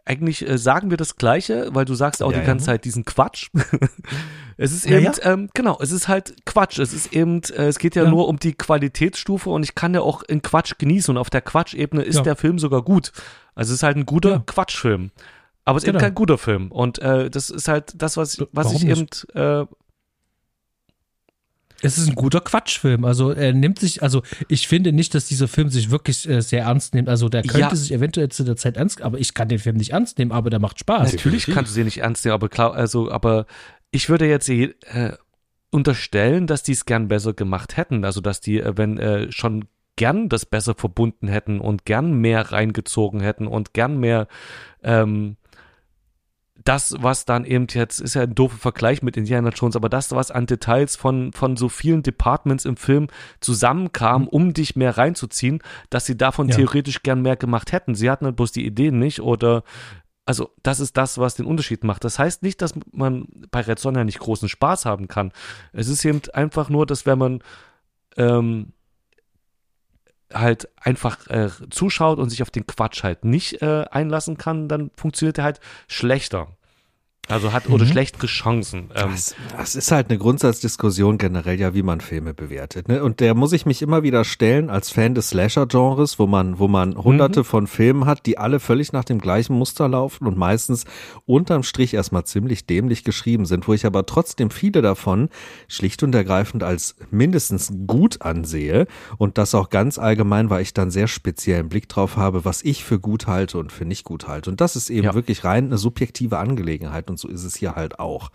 eigentlich 0.05 0.47
äh, 0.47 0.57
sagen 0.57 0.89
wir 0.89 0.97
das 0.97 1.16
Gleiche, 1.16 1.70
weil 1.72 1.86
du 1.86 1.93
sagst 1.93 2.22
auch 2.22 2.32
ja, 2.32 2.39
die 2.39 2.45
ganze 2.45 2.66
ja. 2.66 2.74
Zeit 2.74 2.86
diesen 2.86 3.05
Quatsch. 3.05 3.49
es 4.57 4.74
ist 4.74 4.86
eben, 4.86 5.05
ja, 5.05 5.14
ähm, 5.22 5.49
genau, 5.53 5.78
es 5.82 5.91
ist 5.91 6.07
halt 6.07 6.36
Quatsch. 6.45 6.80
Es 6.80 6.93
ist 6.93 7.14
eben, 7.14 7.41
äh, 7.43 7.68
es 7.68 7.80
geht 7.80 7.95
ja, 7.95 8.09
nur 8.09 8.28
um 8.28 8.38
die 8.38 8.53
Qualitätsstufe 8.53 9.49
und 9.49 9.64
ich 9.64 9.76
kann 9.76 9.93
ja 9.93 10.01
auch 10.01 10.22
in 10.24 10.41
Quatsch 10.41 10.74
genießen 10.78 11.16
und 11.16 11.18
auf 11.18 11.30
der 11.30 11.41
Quatschebene 11.41 12.03
ist 12.03 12.24
der 12.26 12.36
Film 12.36 12.59
sogar 12.59 12.82
gut. 12.82 13.11
Also 13.55 13.72
es 13.72 13.78
ist 13.78 13.84
halt 13.84 13.97
ein 13.97 14.05
guter 14.05 14.43
Quatschfilm. 14.45 15.11
Aber 15.66 15.78
es 15.78 15.84
ist 15.84 15.86
genau. 15.86 15.99
eben 15.99 16.05
kein 16.05 16.16
guter 16.16 16.38
Film. 16.38 16.72
Und 16.72 16.99
äh, 16.99 17.30
das 17.30 17.49
ist 17.49 17.68
halt 17.68 17.93
das, 17.95 18.18
was, 18.18 18.38
was 18.51 18.74
ich 18.74 18.84
nicht? 18.84 19.28
eben 19.34 19.61
äh, 19.61 19.66
Es 21.84 21.97
ist 21.97 22.07
ein 22.07 22.15
guter 22.15 22.41
Quatschfilm. 22.41 23.03
Also 23.05 23.31
er 23.31 23.53
nimmt 23.53 23.79
sich, 23.79 24.01
also 24.01 24.23
ich 24.47 24.67
finde 24.67 24.93
nicht, 24.93 25.13
dass 25.13 25.27
dieser 25.27 25.47
Film 25.47 25.69
sich 25.69 25.91
wirklich 25.91 26.27
äh, 26.27 26.41
sehr 26.41 26.63
ernst 26.63 26.93
nimmt. 26.95 27.09
Also 27.09 27.29
der 27.29 27.41
könnte 27.41 27.59
ja. 27.59 27.75
sich 27.75 27.91
eventuell 27.91 28.29
zu 28.29 28.43
der 28.43 28.55
Zeit 28.55 28.77
ernst, 28.77 29.01
aber 29.01 29.19
ich 29.19 29.34
kann 29.34 29.49
den 29.49 29.59
Film 29.59 29.75
nicht 29.75 29.91
ernst 29.91 30.17
nehmen, 30.17 30.31
aber 30.31 30.49
der 30.49 30.59
macht 30.59 30.79
Spaß. 30.79 31.13
Natürlich 31.13 31.45
kannst 31.47 31.73
du 31.73 31.75
den 31.75 31.86
nicht 31.86 31.99
ernst 31.99 32.23
nehmen, 32.23 32.34
aber 32.34 32.49
klar, 32.49 32.73
also, 32.73 33.11
aber 33.11 33.45
ich 33.91 34.09
würde 34.09 34.27
jetzt 34.27 34.49
äh, 34.49 34.71
unterstellen, 35.71 36.47
dass 36.47 36.63
die 36.63 36.71
es 36.71 36.86
gern 36.86 37.09
besser 37.09 37.34
gemacht 37.34 37.75
hätten. 37.77 38.05
Also 38.05 38.21
dass 38.21 38.39
die, 38.39 38.59
äh, 38.59 38.73
wenn 38.77 38.97
äh, 38.97 39.31
schon 39.31 39.65
gern 39.95 40.29
das 40.29 40.45
besser 40.45 40.75
verbunden 40.75 41.27
hätten 41.27 41.59
und 41.59 41.86
gern 41.86 42.13
mehr 42.13 42.51
reingezogen 42.51 43.19
hätten 43.19 43.47
und 43.47 43.73
gern 43.73 43.99
mehr 43.99 44.27
ähm, 44.84 45.38
das, 46.64 46.95
was 46.99 47.26
dann 47.26 47.45
eben 47.45 47.68
jetzt, 47.70 47.99
ist 47.99 48.14
ja 48.14 48.24
ein 48.24 48.36
doofer 48.36 48.57
Vergleich 48.57 49.01
mit 49.01 49.18
Indiana 49.18 49.49
Jones, 49.49 49.76
aber 49.76 49.89
das, 49.89 50.11
was 50.11 50.32
an 50.32 50.45
Details 50.45 50.95
von, 50.95 51.34
von 51.34 51.57
so 51.57 51.70
vielen 51.70 52.03
Departments 52.03 52.66
im 52.66 52.78
Film 52.78 53.07
zusammenkam, 53.39 54.28
um 54.28 54.53
dich 54.53 54.76
mehr 54.76 54.97
reinzuziehen, 54.97 55.59
dass 55.89 56.05
sie 56.05 56.18
davon 56.18 56.49
ja. 56.49 56.55
theoretisch 56.55 57.03
gern 57.03 57.22
mehr 57.22 57.36
gemacht 57.36 57.72
hätten. 57.72 57.95
Sie 57.95 58.09
hatten 58.09 58.26
halt 58.26 58.36
bloß 58.36 58.51
die 58.51 58.66
Ideen 58.66 58.99
nicht 58.99 59.22
oder 59.22 59.64
also 60.26 60.51
das 60.64 60.80
ist 60.80 60.95
das, 60.95 61.18
was 61.18 61.36
den 61.36 61.45
Unterschied 61.45 61.84
macht. 61.84 62.03
Das 62.05 62.18
heißt 62.18 62.43
nicht, 62.43 62.61
dass 62.61 62.74
man 62.91 63.28
bei 63.51 63.61
Red 63.61 63.80
Sonja 63.80 64.03
nicht 64.05 64.20
großen 64.20 64.47
Spaß 64.47 64.86
haben 64.86 65.07
kann. 65.09 65.34
Es 65.74 65.89
ist 65.89 66.05
eben 66.05 66.22
einfach 66.34 66.70
nur, 66.70 66.86
dass 66.86 67.05
wenn 67.05 67.20
man 67.20 67.43
ähm, 68.16 68.72
halt 70.34 70.69
einfach 70.79 71.27
äh, 71.29 71.49
zuschaut 71.69 72.19
und 72.19 72.29
sich 72.29 72.41
auf 72.41 72.51
den 72.51 72.67
Quatsch 72.67 73.03
halt 73.03 73.25
nicht 73.25 73.61
äh, 73.61 73.86
einlassen 73.89 74.38
kann, 74.38 74.67
dann 74.67 74.91
funktioniert 74.95 75.38
er 75.38 75.43
halt 75.45 75.59
schlechter. 75.88 76.47
Also 77.30 77.53
hat 77.53 77.69
oder 77.69 77.86
mhm. 77.86 77.89
schlechtere 77.89 78.28
Chancen. 78.28 78.89
Ähm. 78.95 79.11
Das, 79.11 79.34
das, 79.57 79.76
ist 79.76 79.91
halt 79.91 80.09
eine 80.09 80.19
Grundsatzdiskussion 80.19 81.17
generell 81.17 81.57
ja, 81.57 81.74
wie 81.74 81.82
man 81.82 82.01
Filme 82.01 82.34
bewertet. 82.34 82.89
Ne? 82.89 83.01
Und 83.01 83.21
der 83.21 83.34
muss 83.34 83.53
ich 83.53 83.65
mich 83.65 83.82
immer 83.82 84.03
wieder 84.03 84.26
stellen 84.26 84.69
als 84.69 84.89
Fan 84.89 85.15
des 85.15 85.30
Slasher-Genres, 85.30 86.19
wo 86.19 86.28
man, 86.28 86.59
wo 86.59 86.67
man 86.67 86.97
hunderte 86.97 87.39
mhm. 87.39 87.45
von 87.45 87.67
Filmen 87.67 88.05
hat, 88.05 88.26
die 88.26 88.38
alle 88.38 88.59
völlig 88.59 88.91
nach 88.91 89.05
dem 89.05 89.19
gleichen 89.19 89.57
Muster 89.57 89.88
laufen 89.88 90.28
und 90.28 90.38
meistens 90.38 90.84
unterm 91.26 91.63
Strich 91.63 91.93
erstmal 91.93 92.26
ziemlich 92.26 92.65
dämlich 92.65 93.05
geschrieben 93.05 93.45
sind, 93.45 93.69
wo 93.69 93.74
ich 93.74 93.86
aber 93.86 94.05
trotzdem 94.05 94.49
viele 94.49 94.82
davon 94.82 95.30
schlicht 95.69 96.03
und 96.03 96.13
ergreifend 96.13 96.61
als 96.61 96.97
mindestens 97.09 97.71
gut 97.88 98.21
ansehe 98.21 98.86
und 99.17 99.38
das 99.38 99.55
auch 99.55 99.69
ganz 99.69 99.97
allgemein, 99.97 100.49
weil 100.49 100.61
ich 100.61 100.74
dann 100.74 100.91
sehr 100.91 101.07
speziellen 101.07 101.69
Blick 101.69 101.88
drauf 101.88 102.17
habe, 102.17 102.43
was 102.43 102.63
ich 102.63 102.84
für 102.84 102.99
gut 102.99 103.28
halte 103.28 103.59
und 103.59 103.71
für 103.71 103.86
nicht 103.86 104.03
gut 104.03 104.28
halte. 104.28 104.49
Und 104.49 104.59
das 104.59 104.76
ist 104.76 104.89
eben 104.89 105.05
ja. 105.05 105.13
wirklich 105.13 105.45
rein 105.45 105.67
eine 105.67 105.78
subjektive 105.78 106.38
Angelegenheit 106.38 107.12
und 107.14 107.20
so 107.20 107.28
ist 107.28 107.43
es 107.43 107.55
hier 107.55 107.76
halt 107.76 107.99
auch. 107.99 108.32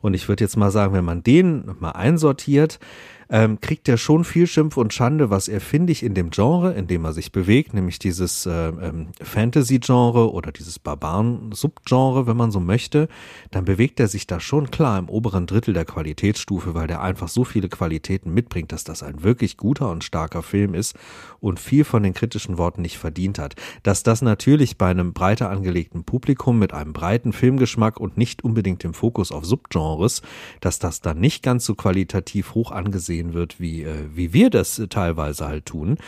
Und 0.00 0.14
ich 0.14 0.28
würde 0.28 0.42
jetzt 0.42 0.56
mal 0.56 0.70
sagen, 0.70 0.94
wenn 0.94 1.04
man 1.04 1.22
den 1.22 1.76
mal 1.78 1.90
einsortiert, 1.90 2.78
ähm, 3.32 3.60
kriegt 3.62 3.88
er 3.88 3.96
schon 3.96 4.24
viel 4.24 4.46
Schimpf 4.46 4.76
und 4.76 4.92
Schande, 4.92 5.30
was 5.30 5.48
er, 5.48 5.62
finde 5.62 5.90
ich, 5.90 6.02
in 6.02 6.12
dem 6.12 6.28
Genre, 6.28 6.74
in 6.74 6.86
dem 6.86 7.06
er 7.06 7.14
sich 7.14 7.32
bewegt, 7.32 7.72
nämlich 7.72 7.98
dieses 7.98 8.44
äh, 8.44 8.68
ähm, 8.68 9.08
Fantasy-Genre 9.22 10.30
oder 10.30 10.52
dieses 10.52 10.78
Barbaren-Subgenre, 10.78 12.26
wenn 12.26 12.36
man 12.36 12.50
so 12.50 12.60
möchte, 12.60 13.08
dann 13.50 13.64
bewegt 13.64 14.00
er 14.00 14.08
sich 14.08 14.26
da 14.26 14.38
schon 14.38 14.70
klar 14.70 14.98
im 14.98 15.08
oberen 15.08 15.46
Drittel 15.46 15.72
der 15.72 15.86
Qualitätsstufe, 15.86 16.74
weil 16.74 16.86
der 16.86 17.00
einfach 17.00 17.28
so 17.28 17.44
viele 17.44 17.70
Qualitäten 17.70 18.34
mitbringt, 18.34 18.70
dass 18.70 18.84
das 18.84 19.02
ein 19.02 19.22
wirklich 19.22 19.56
guter 19.56 19.90
und 19.90 20.04
starker 20.04 20.42
Film 20.42 20.74
ist 20.74 20.94
und 21.40 21.58
viel 21.58 21.84
von 21.84 22.02
den 22.02 22.12
kritischen 22.12 22.58
Worten 22.58 22.82
nicht 22.82 22.98
verdient 22.98 23.38
hat. 23.38 23.54
Dass 23.82 24.02
das 24.02 24.20
natürlich 24.20 24.76
bei 24.76 24.90
einem 24.90 25.14
breiter 25.14 25.48
angelegten 25.48 26.04
Publikum 26.04 26.58
mit 26.58 26.74
einem 26.74 26.92
breiten 26.92 27.32
Filmgeschmack 27.32 27.98
und 27.98 28.18
nicht 28.18 28.44
unbedingt 28.44 28.84
dem 28.84 28.92
Fokus 28.92 29.32
auf 29.32 29.46
Subgenres, 29.46 30.20
dass 30.60 30.78
das 30.78 31.00
dann 31.00 31.18
nicht 31.18 31.42
ganz 31.42 31.64
so 31.64 31.74
qualitativ 31.74 32.52
hoch 32.54 32.72
angesehen 32.72 33.21
gesehen 33.22 33.34
wird, 33.34 33.60
wie, 33.60 33.82
äh, 33.82 34.08
wie 34.14 34.32
wir 34.32 34.50
das 34.50 34.82
teilweise 34.90 35.46
halt 35.46 35.66
tun. 35.66 35.98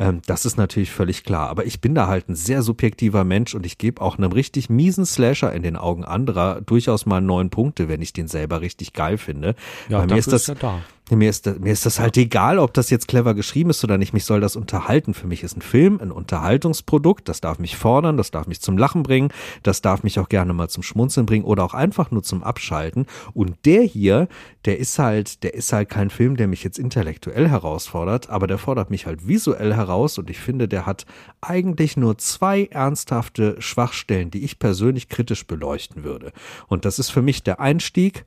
Ähm, 0.00 0.22
das 0.26 0.46
ist 0.46 0.56
natürlich 0.56 0.90
völlig 0.90 1.24
klar. 1.24 1.50
Aber 1.50 1.66
ich 1.66 1.80
bin 1.82 1.94
da 1.94 2.08
halt 2.08 2.28
ein 2.28 2.34
sehr 2.34 2.62
subjektiver 2.62 3.22
Mensch 3.22 3.54
und 3.54 3.66
ich 3.66 3.76
gebe 3.76 4.00
auch 4.00 4.16
einem 4.16 4.32
richtig 4.32 4.70
miesen 4.70 5.04
Slasher 5.04 5.52
in 5.52 5.62
den 5.62 5.76
Augen 5.76 6.04
anderer 6.04 6.62
durchaus 6.62 7.04
mal 7.04 7.20
neun 7.20 7.50
Punkte, 7.50 7.88
wenn 7.88 8.00
ich 8.00 8.14
den 8.14 8.26
selber 8.26 8.62
richtig 8.62 8.94
geil 8.94 9.18
finde. 9.18 9.54
Ja, 9.90 9.98
Bei 9.98 10.06
mir 10.06 10.16
ist 10.16 10.32
das, 10.32 10.48
ist 10.48 10.62
da. 10.62 10.80
Mir 11.16 11.28
ist, 11.28 11.46
mir 11.60 11.72
ist 11.72 11.86
das 11.86 11.98
halt 11.98 12.16
egal, 12.16 12.58
ob 12.58 12.72
das 12.72 12.88
jetzt 12.88 13.08
clever 13.08 13.34
geschrieben 13.34 13.70
ist 13.70 13.82
oder 13.82 13.98
nicht. 13.98 14.12
Mich 14.12 14.24
soll 14.24 14.40
das 14.40 14.54
unterhalten. 14.54 15.12
Für 15.12 15.26
mich 15.26 15.42
ist 15.42 15.56
ein 15.56 15.62
Film 15.62 15.98
ein 16.00 16.12
Unterhaltungsprodukt. 16.12 17.28
Das 17.28 17.40
darf 17.40 17.58
mich 17.58 17.76
fordern, 17.76 18.16
das 18.16 18.30
darf 18.30 18.46
mich 18.46 18.60
zum 18.60 18.78
Lachen 18.78 19.02
bringen, 19.02 19.30
das 19.62 19.82
darf 19.82 20.02
mich 20.04 20.20
auch 20.20 20.28
gerne 20.28 20.52
mal 20.52 20.68
zum 20.68 20.82
Schmunzeln 20.82 21.26
bringen 21.26 21.44
oder 21.44 21.64
auch 21.64 21.74
einfach 21.74 22.10
nur 22.10 22.22
zum 22.22 22.44
Abschalten. 22.44 23.06
Und 23.34 23.56
der 23.64 23.82
hier, 23.82 24.28
der 24.64 24.78
ist 24.78 24.98
halt, 24.98 25.42
der 25.42 25.54
ist 25.54 25.72
halt 25.72 25.88
kein 25.88 26.10
Film, 26.10 26.36
der 26.36 26.46
mich 26.46 26.62
jetzt 26.62 26.78
intellektuell 26.78 27.48
herausfordert, 27.48 28.30
aber 28.30 28.46
der 28.46 28.58
fordert 28.58 28.90
mich 28.90 29.06
halt 29.06 29.26
visuell 29.26 29.74
heraus 29.74 29.89
und 30.18 30.30
ich 30.30 30.38
finde, 30.38 30.68
der 30.68 30.86
hat 30.86 31.06
eigentlich 31.40 31.96
nur 31.96 32.18
zwei 32.18 32.66
ernsthafte 32.66 33.60
Schwachstellen, 33.60 34.30
die 34.30 34.44
ich 34.44 34.58
persönlich 34.58 35.08
kritisch 35.08 35.46
beleuchten 35.46 36.04
würde. 36.04 36.32
Und 36.68 36.84
das 36.84 36.98
ist 36.98 37.10
für 37.10 37.22
mich 37.22 37.42
der 37.42 37.60
Einstieg 37.60 38.24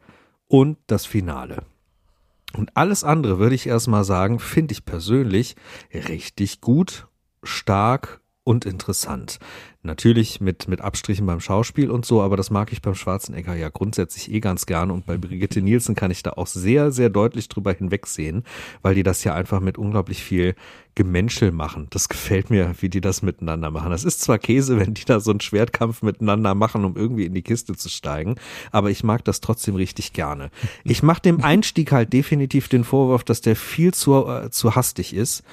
und 0.47 0.77
das 0.87 1.05
Finale. 1.05 1.63
Und 2.55 2.75
alles 2.75 3.03
andere 3.03 3.39
würde 3.39 3.55
ich 3.55 3.67
erstmal 3.67 4.03
sagen, 4.03 4.39
finde 4.39 4.73
ich 4.73 4.85
persönlich 4.85 5.55
richtig 5.93 6.61
gut, 6.61 7.07
stark 7.41 8.21
und 8.43 8.65
interessant. 8.65 9.39
Natürlich 9.85 10.39
mit, 10.39 10.69
mit 10.69 10.79
Abstrichen 10.79 11.25
beim 11.25 11.41
Schauspiel 11.41 11.91
und 11.91 12.05
so, 12.05 12.21
aber 12.21 12.37
das 12.37 12.49
mag 12.49 12.71
ich 12.71 12.81
beim 12.81 12.95
Schwarzenegger 12.95 13.53
ja 13.53 13.67
grundsätzlich 13.67 14.31
eh 14.31 14.39
ganz 14.39 14.65
gerne 14.65 14.93
und 14.93 15.05
bei 15.05 15.17
Brigitte 15.17 15.61
Nielsen 15.61 15.93
kann 15.93 16.09
ich 16.09 16.23
da 16.23 16.31
auch 16.31 16.47
sehr, 16.47 16.93
sehr 16.93 17.09
deutlich 17.09 17.49
drüber 17.49 17.73
hinwegsehen, 17.73 18.45
weil 18.81 18.95
die 18.95 19.03
das 19.03 19.25
ja 19.25 19.35
einfach 19.35 19.59
mit 19.59 19.77
unglaublich 19.77 20.23
viel 20.23 20.55
Gemenschel 20.95 21.51
machen. 21.51 21.87
Das 21.89 22.07
gefällt 22.07 22.49
mir, 22.49 22.73
wie 22.79 22.87
die 22.87 23.01
das 23.01 23.23
miteinander 23.23 23.71
machen. 23.71 23.91
Das 23.91 24.05
ist 24.05 24.21
zwar 24.21 24.37
Käse, 24.37 24.79
wenn 24.79 24.93
die 24.93 25.03
da 25.03 25.19
so 25.19 25.31
einen 25.31 25.41
Schwertkampf 25.41 26.01
miteinander 26.01 26.55
machen, 26.55 26.85
um 26.85 26.95
irgendwie 26.95 27.25
in 27.25 27.33
die 27.33 27.41
Kiste 27.41 27.75
zu 27.75 27.89
steigen, 27.89 28.35
aber 28.71 28.89
ich 28.89 29.03
mag 29.03 29.25
das 29.25 29.41
trotzdem 29.41 29.75
richtig 29.75 30.13
gerne. 30.13 30.49
Ich 30.85 31.03
mache 31.03 31.21
dem 31.21 31.43
Einstieg 31.43 31.91
halt 31.91 32.13
definitiv 32.13 32.69
den 32.69 32.85
Vorwurf, 32.85 33.25
dass 33.25 33.41
der 33.41 33.57
viel 33.57 33.93
zu, 33.93 34.27
äh, 34.27 34.49
zu 34.49 34.75
hastig 34.75 35.13
ist 35.13 35.43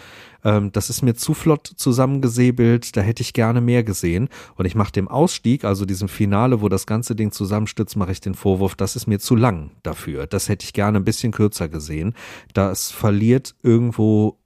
ähm, 0.45 0.72
das 0.72 0.91
ist 0.91 1.03
mir 1.03 1.14
zu 1.14 1.34
flott 1.34 1.66
zusammengesäbelt, 1.66 2.97
da 2.97 3.01
hätte 3.01 3.22
ich 3.22 3.32
gerne 3.32 3.61
mehr 3.61 3.84
gesehen. 3.84 4.28
Und 4.57 4.64
ich 4.64 4.74
mache 4.74 4.93
dem 4.93 5.09
Ausstieg, 5.09 5.64
also 5.64 5.84
diesem 5.84 6.09
Finale, 6.09 6.61
wo 6.61 6.68
das 6.68 6.86
ganze 6.86 7.14
Ding 7.14 7.32
zusammenstützt, 7.32 7.97
mache 7.97 8.12
ich 8.12 8.20
den 8.20 8.34
Vorwurf, 8.34 8.74
das 8.74 8.97
ist 8.97 9.07
mir 9.07 9.18
zu 9.18 9.36
lang 9.36 9.70
dafür. 9.82 10.26
Das 10.26 10.49
hätte 10.49 10.64
ich 10.64 10.72
gerne 10.72 10.99
ein 10.99 11.05
bisschen 11.05 11.32
kürzer 11.32 11.68
gesehen. 11.68 12.14
Das 12.55 12.91
verliert 12.91 13.55
irgendwo 13.62 14.38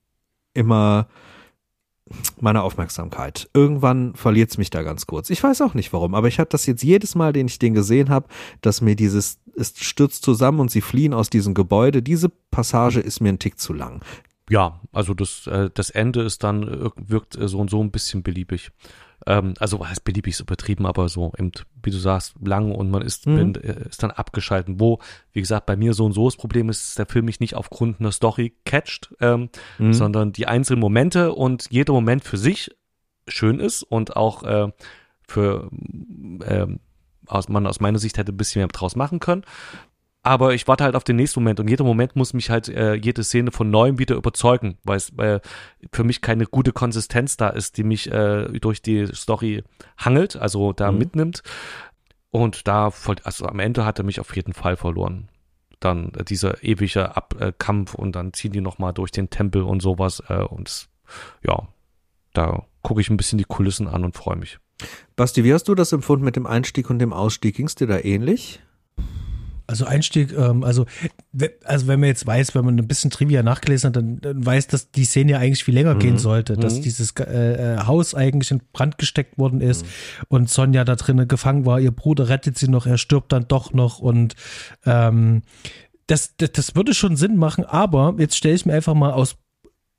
immer 0.55 1.09
meine 2.39 2.63
Aufmerksamkeit. 2.63 3.49
Irgendwann 3.55 4.15
verliert 4.15 4.51
es 4.51 4.59
mich 4.59 4.71
da 4.71 4.83
ganz 4.83 5.07
kurz. 5.07 5.31
Ich 5.31 5.43
weiß 5.43 5.63
auch 5.63 5.75
nicht 5.75 5.93
warum, 5.93 6.15
aber 6.15 6.29
ich 6.29 6.39
habe 6.39 6.51
das 6.51 6.67
jetzt 6.67 6.83
jedes 6.83 7.15
Mal, 7.15 7.33
den 7.33 7.47
ich 7.47 7.59
den 7.59 7.75
gesehen 7.75 8.11
habe, 8.11 8.29
dass 8.61 8.83
mir 8.83 8.95
dieses, 8.95 9.39
es 9.57 9.73
stürzt 9.77 10.23
zusammen 10.23 10.61
und 10.61 10.71
sie 10.71 10.83
fliehen 10.83 11.15
aus 11.15 11.31
diesem 11.31 11.55
Gebäude. 11.55 12.03
Diese 12.03 12.29
Passage 12.51 13.01
ist 13.01 13.21
mir 13.21 13.31
ein 13.31 13.39
Tick 13.39 13.59
zu 13.59 13.73
lang 13.73 14.03
ja, 14.51 14.81
also 14.93 15.15
das, 15.15 15.47
äh, 15.47 15.71
das 15.73 15.91
Ende 15.91 16.23
ist 16.23 16.45
dann, 16.45 16.69
äh, 16.69 16.91
wirkt 16.97 17.37
äh, 17.37 17.49
so 17.49 17.59
und 17.59 17.71
so 17.71 17.83
ein 17.83 17.91
bisschen 17.91 18.23
beliebig. 18.23 18.71
Ähm, 19.27 19.55
also 19.59 19.81
was 19.81 19.89
heißt 19.89 20.05
beliebig 20.05 20.35
ist 20.35 20.41
übertrieben, 20.41 20.87
aber 20.87 21.09
so 21.09 21.33
eben, 21.39 21.53
wie 21.83 21.91
du 21.91 21.97
sagst, 21.97 22.35
lang 22.45 22.73
und 22.73 22.91
man 22.91 23.03
ist, 23.03 23.27
mhm. 23.27 23.53
bin, 23.53 23.55
äh, 23.65 23.89
ist 23.89 24.03
dann 24.03 24.11
abgeschalten. 24.11 24.81
Wo, 24.81 24.99
wie 25.33 25.41
gesagt, 25.41 25.67
bei 25.67 25.77
mir 25.77 25.95
so 25.95 26.05
und 26.05 26.13
so 26.13 26.27
das 26.27 26.37
Problem 26.37 26.69
ist, 26.69 26.89
dass 26.89 26.95
der 26.95 27.07
Film 27.07 27.25
mich 27.25 27.41
nicht 27.41 27.55
aufgrund 27.55 28.01
einer 28.01 28.13
Story 28.13 28.55
catcht, 28.65 29.15
ähm, 29.21 29.49
mhm. 29.79 29.93
sondern 29.95 30.33
die 30.33 30.47
einzelnen 30.47 30.81
Momente 30.81 31.33
und 31.33 31.67
jeder 31.71 31.95
Moment 31.95 32.25
für 32.25 32.37
sich 32.37 32.71
schön 33.27 33.61
ist 33.61 33.83
und 33.83 34.17
auch 34.17 34.43
äh, 34.43 34.71
für 35.27 35.71
äh, 36.47 36.67
aus, 37.27 37.49
man 37.49 37.67
aus 37.67 37.81
meiner 37.81 37.99
Sicht 37.99 38.19
hätte 38.19 38.33
ein 38.33 38.37
bisschen 38.37 38.61
mehr 38.61 38.69
draus 38.69 38.97
machen 38.97 39.21
können. 39.21 39.45
Aber 40.25 40.55
ich 40.55 40.67
warte 40.67 40.85
halt 40.85 40.97
auf 40.97 41.05
den 41.05 41.17
nächsten 41.17 41.41
Moment 41.41 41.61
und 41.61 41.69
jeder 41.69 41.85
Moment 41.85 42.17
muss 42.17 42.33
mich 42.33 42.49
halt 42.49 42.69
äh, 42.71 42.95
jede 42.95 43.23
Szene 43.23 43.53
von 43.53 43.71
neuem 43.71 43.99
wieder 43.99 44.17
überzeugen, 44.17 44.79
weil 44.83 44.97
es 44.97 45.11
äh, 45.19 45.39
für 45.93 46.03
mich 46.03 46.23
keine 46.23 46.47
gute 46.47 46.73
Konsistenz 46.73 47.37
da 47.37 47.51
ist, 47.51 47.77
die 47.77 47.85
mich 47.85 48.11
äh, 48.11 48.47
durch 48.59 48.81
die 48.81 49.07
Story 49.15 49.63
hangelt, 49.99 50.37
also 50.37 50.73
da 50.73 50.91
mhm. 50.91 50.99
mitnimmt. 50.99 51.43
Und 52.31 52.67
da, 52.67 52.91
also 53.23 53.47
am 53.47 53.59
Ende 53.59 53.85
hat 53.85 53.99
er 53.99 54.05
mich 54.05 54.19
auf 54.19 54.35
jeden 54.35 54.55
Fall 54.55 54.77
verloren. 54.77 55.29
Dann 55.79 56.13
äh, 56.15 56.25
dieser 56.25 56.65
ewige 56.65 57.15
Abkampf 57.17 57.93
äh, 57.93 57.99
und 57.99 58.17
dann 58.17 58.33
ziehen 58.33 58.53
die 58.53 58.63
nochmal 58.63 58.95
durch 58.95 59.11
den 59.11 59.29
Tempel 59.29 59.63
und 59.63 59.83
sowas. 59.83 60.23
Äh, 60.29 60.43
und 60.43 60.89
ja, 61.47 61.69
da 62.33 62.65
gucke 62.81 63.03
ich 63.03 63.11
ein 63.11 63.19
bisschen 63.19 63.37
die 63.37 63.45
Kulissen 63.45 63.89
an 63.89 64.05
und 64.05 64.17
freue 64.17 64.37
mich. 64.37 64.59
Basti, 65.17 65.45
wie 65.45 65.53
hast 65.53 65.69
du 65.69 65.75
das 65.75 65.93
empfunden 65.93 66.25
mit 66.25 66.37
dem 66.37 66.47
Einstieg 66.47 66.89
und 66.89 66.99
dem 66.99 67.13
Ausstieg? 67.13 67.57
Ging 67.57 67.67
es 67.67 67.75
dir 67.75 67.87
da 67.87 67.99
ähnlich? 67.99 68.63
Also 69.75 69.87
Einstieg, 69.87 70.33
ähm, 70.39 70.63
also, 70.63 70.87
also 71.65 71.89
wenn 71.89 71.99
man 71.99 72.07
jetzt 72.07 72.25
weiß, 72.25 72.55
wenn 72.55 72.65
man 72.65 72.79
ein 72.79 72.87
bisschen 72.87 73.11
Trivia 73.11 73.43
nachgelesen 73.43 73.89
hat, 73.89 73.97
dann, 73.97 74.21
dann 74.21 74.47
weiß, 74.47 74.69
dass 74.69 74.93
die 74.93 75.05
Szene 75.05 75.33
ja 75.33 75.39
eigentlich 75.39 75.65
viel 75.65 75.75
länger 75.75 75.95
mhm. 75.95 75.99
gehen 75.99 76.19
sollte, 76.19 76.57
dass 76.57 76.77
mhm. 76.77 76.83
dieses 76.83 77.11
äh, 77.19 77.25
äh, 77.25 77.79
Haus 77.79 78.15
eigentlich 78.15 78.53
in 78.53 78.61
Brand 78.73 78.99
gesteckt 78.99 79.37
worden 79.37 79.61
ist 79.61 79.85
mhm. 79.85 79.89
und 80.29 80.49
Sonja 80.49 80.85
da 80.85 80.95
drinnen 80.95 81.27
gefangen 81.27 81.67
war, 81.67 81.81
ihr 81.81 81.91
Bruder 81.91 82.29
rettet 82.29 82.57
sie 82.57 82.69
noch, 82.69 82.87
er 82.87 82.99
stirbt 82.99 83.33
dann 83.33 83.49
doch 83.49 83.73
noch 83.73 83.99
und 83.99 84.37
ähm, 84.87 85.43
das, 86.07 86.37
das, 86.37 86.53
das 86.53 86.77
würde 86.77 86.95
schon 86.95 87.17
Sinn 87.17 87.37
machen, 87.37 87.65
aber 87.65 88.15
jetzt 88.19 88.37
stelle 88.37 88.55
ich 88.55 88.65
mir 88.65 88.75
einfach 88.75 88.95
mal 88.95 89.11
aus 89.11 89.39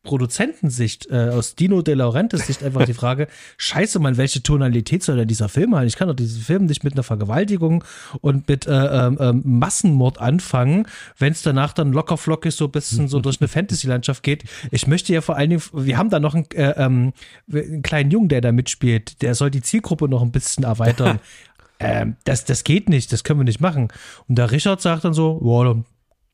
Produzentensicht, 0.06 1.12
äh, 1.12 1.30
aus 1.30 1.56
Dino 1.56 1.82
De 1.82 1.94
Laurentiis 1.94 2.48
Sicht 2.48 2.64
einfach 2.64 2.86
die 2.86 2.94
Frage, 2.94 3.28
scheiße 3.58 4.00
man, 4.00 4.16
welche 4.16 4.42
Tonalität 4.42 5.04
soll 5.04 5.18
denn 5.18 5.28
dieser 5.28 5.50
Film 5.50 5.76
haben? 5.76 5.86
Ich 5.86 5.98
kann 5.98 6.08
doch 6.08 6.16
diesen 6.16 6.42
Film 6.42 6.66
nicht 6.66 6.86
mit 6.86 6.94
einer 6.94 7.04
Vergewaltigung 7.04 7.84
und 8.22 8.48
mit 8.48 8.66
äh, 8.66 8.72
äh, 8.72 9.34
Massenmord 9.34 10.20
anfangen, 10.20 10.88
wenn 11.18 11.34
es 11.34 11.42
danach 11.42 11.74
dann 11.74 11.92
locker 11.92 12.18
flockig 12.18 12.56
so 12.56 12.66
ein 12.66 12.72
bisschen 12.72 13.10
so 13.10 13.20
durch 13.20 13.42
eine 13.42 13.50
Fantasy-Landschaft 13.50 14.24
geht. 14.24 14.46
Ich 14.72 14.88
möchte 14.88 15.14
ja 15.14 15.20
vor 15.20 15.36
allen 15.36 15.50
Dingen, 15.50 15.64
wir 15.74 15.98
haben 15.98 16.10
da 16.10 16.20
noch 16.20 16.36
einen, 16.36 16.50
äh, 16.54 16.74
ähm, 16.78 17.14
einen 17.52 17.82
kleinen 17.82 18.12
Jungen, 18.12 18.30
der 18.30 18.40
da 18.40 18.52
mitspielt, 18.52 19.22
der 19.22 19.36
soll 19.36 19.52
die 19.52 19.62
Zielgruppe 19.62 20.08
noch 20.08 20.22
ein 20.22 20.32
bisschen 20.32 20.64
erweitern. 20.64 21.20
ähm, 21.80 22.16
das, 22.24 22.46
das 22.46 22.64
geht 22.64 22.88
nicht, 22.88 23.12
das 23.12 23.24
können 23.24 23.40
wir 23.40 23.46
nicht 23.46 23.60
machen. 23.60 23.90
Und 24.28 24.38
der 24.38 24.52
Richard 24.52 24.82
sagt 24.82 25.04
dann 25.04 25.14
so, 25.14 25.40
wow, 25.42 25.84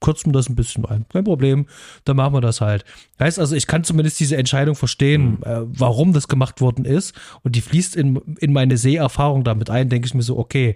kürzen 0.02 0.30
wir 0.30 0.34
das 0.34 0.50
ein 0.50 0.56
bisschen 0.56 0.86
ein. 0.86 1.06
Kein 1.08 1.24
Problem, 1.24 1.68
dann 2.04 2.18
machen 2.18 2.34
wir 2.34 2.42
das 2.42 2.60
halt. 2.60 2.84
Heißt 3.20 3.40
also, 3.40 3.56
ich 3.56 3.68
kann 3.68 3.86
zumindest 3.86 4.20
diese 4.20 4.36
Entscheidung 4.36 4.76
verstehen, 4.76 5.38
mhm. 5.38 5.44
äh, 5.44 5.62
warum 5.68 6.12
das 6.12 6.28
gemacht 6.28 6.60
worden 6.60 6.84
ist. 6.84 7.16
Und 7.44 7.56
die 7.56 7.62
fließt 7.62 7.96
in, 7.96 8.18
in 8.40 8.52
meine 8.52 8.78
Seherfahrung 8.78 9.44
damit 9.46 9.70
ein, 9.70 9.88
denke 9.88 10.08
ich 10.08 10.14
mir 10.14 10.24
so, 10.24 10.38
okay, 10.38 10.76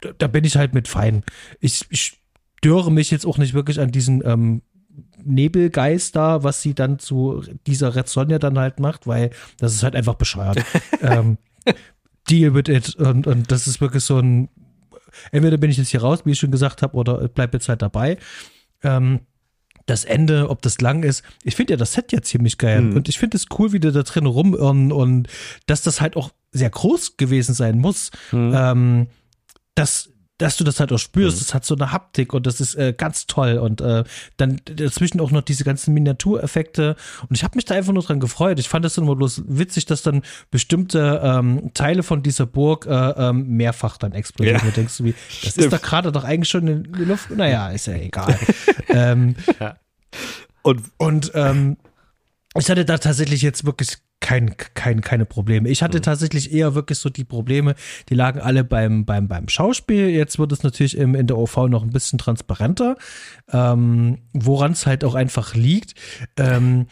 da, 0.00 0.10
da, 0.16 0.26
bin 0.28 0.44
ich 0.44 0.56
halt 0.56 0.74
mit 0.74 0.86
fein. 0.86 1.24
Ich, 1.60 1.84
ich 1.90 2.20
störe 2.58 2.92
mich 2.92 3.10
jetzt 3.10 3.26
auch 3.26 3.38
nicht 3.38 3.54
wirklich 3.54 3.80
an 3.80 3.90
diesen 3.90 4.22
ähm, 4.24 4.62
Nebelgeist 5.24 6.14
da, 6.14 6.42
was 6.42 6.62
sie 6.62 6.74
dann 6.74 6.98
zu 6.98 7.42
dieser 7.66 7.96
Red 7.96 8.08
Sonja 8.08 8.38
dann 8.38 8.58
halt 8.58 8.78
macht, 8.78 9.06
weil 9.06 9.30
das 9.58 9.74
ist 9.74 9.82
halt 9.82 9.96
einfach 9.96 10.14
bescheuert. 10.14 10.58
ähm, 11.00 11.38
deal 12.28 12.54
with 12.54 12.68
it. 12.68 12.94
Und, 12.96 13.26
und 13.26 13.50
das 13.50 13.66
ist 13.66 13.80
wirklich 13.80 14.04
so 14.04 14.18
ein, 14.18 14.48
entweder 15.32 15.56
bin 15.56 15.70
ich 15.70 15.78
jetzt 15.78 15.88
hier 15.88 16.02
raus, 16.02 16.20
wie 16.24 16.32
ich 16.32 16.38
schon 16.38 16.50
gesagt 16.50 16.82
habe, 16.82 16.94
oder 16.94 17.28
bleib 17.28 17.54
jetzt 17.54 17.68
halt 17.68 17.82
dabei. 17.82 18.18
Ähm, 18.86 19.20
das 19.86 20.04
Ende, 20.04 20.50
ob 20.50 20.62
das 20.62 20.80
lang 20.80 21.04
ist. 21.04 21.22
Ich 21.44 21.54
finde 21.54 21.74
ja 21.74 21.76
das 21.76 21.92
Set 21.92 22.12
ja 22.12 22.20
ziemlich 22.20 22.58
geil. 22.58 22.82
Mhm. 22.82 22.96
Und 22.96 23.08
ich 23.08 23.18
finde 23.18 23.36
es 23.36 23.46
cool, 23.56 23.72
wie 23.72 23.80
die 23.80 23.92
da 23.92 24.02
drin 24.02 24.26
rumirren 24.26 24.90
und 24.90 25.28
dass 25.66 25.82
das 25.82 26.00
halt 26.00 26.16
auch 26.16 26.30
sehr 26.50 26.70
groß 26.70 27.16
gewesen 27.16 27.54
sein 27.54 27.78
muss. 27.78 28.10
Mhm. 28.32 28.52
Ähm, 28.54 29.06
das 29.76 30.10
dass 30.38 30.56
du 30.56 30.64
das 30.64 30.80
halt 30.80 30.92
auch 30.92 30.98
spürst. 30.98 31.36
Mhm. 31.36 31.40
Das 31.40 31.54
hat 31.54 31.64
so 31.64 31.74
eine 31.74 31.92
Haptik 31.92 32.34
und 32.34 32.46
das 32.46 32.60
ist 32.60 32.74
äh, 32.74 32.92
ganz 32.96 33.26
toll. 33.26 33.58
Und 33.58 33.80
äh, 33.80 34.04
dann 34.36 34.60
dazwischen 34.64 35.20
auch 35.20 35.30
noch 35.30 35.42
diese 35.42 35.64
ganzen 35.64 35.94
Miniatureffekte. 35.94 36.96
Und 37.28 37.36
ich 37.36 37.42
habe 37.42 37.56
mich 37.56 37.64
da 37.64 37.74
einfach 37.74 37.92
nur 37.92 38.02
dran 38.02 38.20
gefreut. 38.20 38.58
Ich 38.58 38.68
fand 38.68 38.84
das 38.84 38.98
immer 38.98 39.16
bloß 39.16 39.44
witzig, 39.46 39.86
dass 39.86 40.02
dann 40.02 40.22
bestimmte 40.50 41.20
ähm, 41.24 41.70
Teile 41.72 42.02
von 42.02 42.22
dieser 42.22 42.46
Burg 42.46 42.86
äh, 42.86 42.90
ähm, 42.90 43.48
mehrfach 43.48 43.96
dann 43.96 44.12
explodieren. 44.12 44.58
Ja. 44.58 44.64
Du 44.64 44.72
denkst 44.72 45.02
wie, 45.02 45.12
das 45.12 45.52
Stimmt. 45.52 45.56
ist 45.66 45.72
doch 45.72 45.82
gerade 45.82 46.12
doch 46.12 46.24
eigentlich 46.24 46.50
schon 46.50 46.68
in 46.68 46.92
die 46.92 47.04
Luft. 47.04 47.30
Naja, 47.30 47.70
ist 47.70 47.86
ja 47.86 47.94
egal. 47.94 48.38
ähm, 48.88 49.34
ja. 49.60 49.76
Und, 50.62 50.82
und 50.96 51.32
ähm, 51.34 51.76
ich 52.56 52.70
hatte 52.70 52.84
da 52.84 52.98
tatsächlich 52.98 53.42
jetzt 53.42 53.64
wirklich 53.64 53.98
kein, 54.20 54.56
kein, 54.56 55.02
keine 55.02 55.26
Probleme. 55.26 55.68
Ich 55.68 55.82
hatte 55.82 55.98
mhm. 55.98 56.02
tatsächlich 56.02 56.52
eher 56.52 56.74
wirklich 56.74 56.98
so 56.98 57.10
die 57.10 57.24
Probleme, 57.24 57.74
die 58.08 58.14
lagen 58.14 58.40
alle 58.40 58.64
beim, 58.64 59.04
beim, 59.04 59.28
beim 59.28 59.48
Schauspiel. 59.48 60.08
Jetzt 60.08 60.38
wird 60.38 60.52
es 60.52 60.62
natürlich 60.62 60.96
im, 60.96 61.14
in 61.14 61.26
der 61.26 61.38
OV 61.38 61.68
noch 61.68 61.82
ein 61.82 61.90
bisschen 61.90 62.18
transparenter, 62.18 62.96
ähm, 63.52 64.18
woran 64.32 64.72
es 64.72 64.86
halt 64.86 65.04
auch 65.04 65.14
einfach 65.14 65.54
liegt. 65.54 65.94
Ähm, 66.36 66.86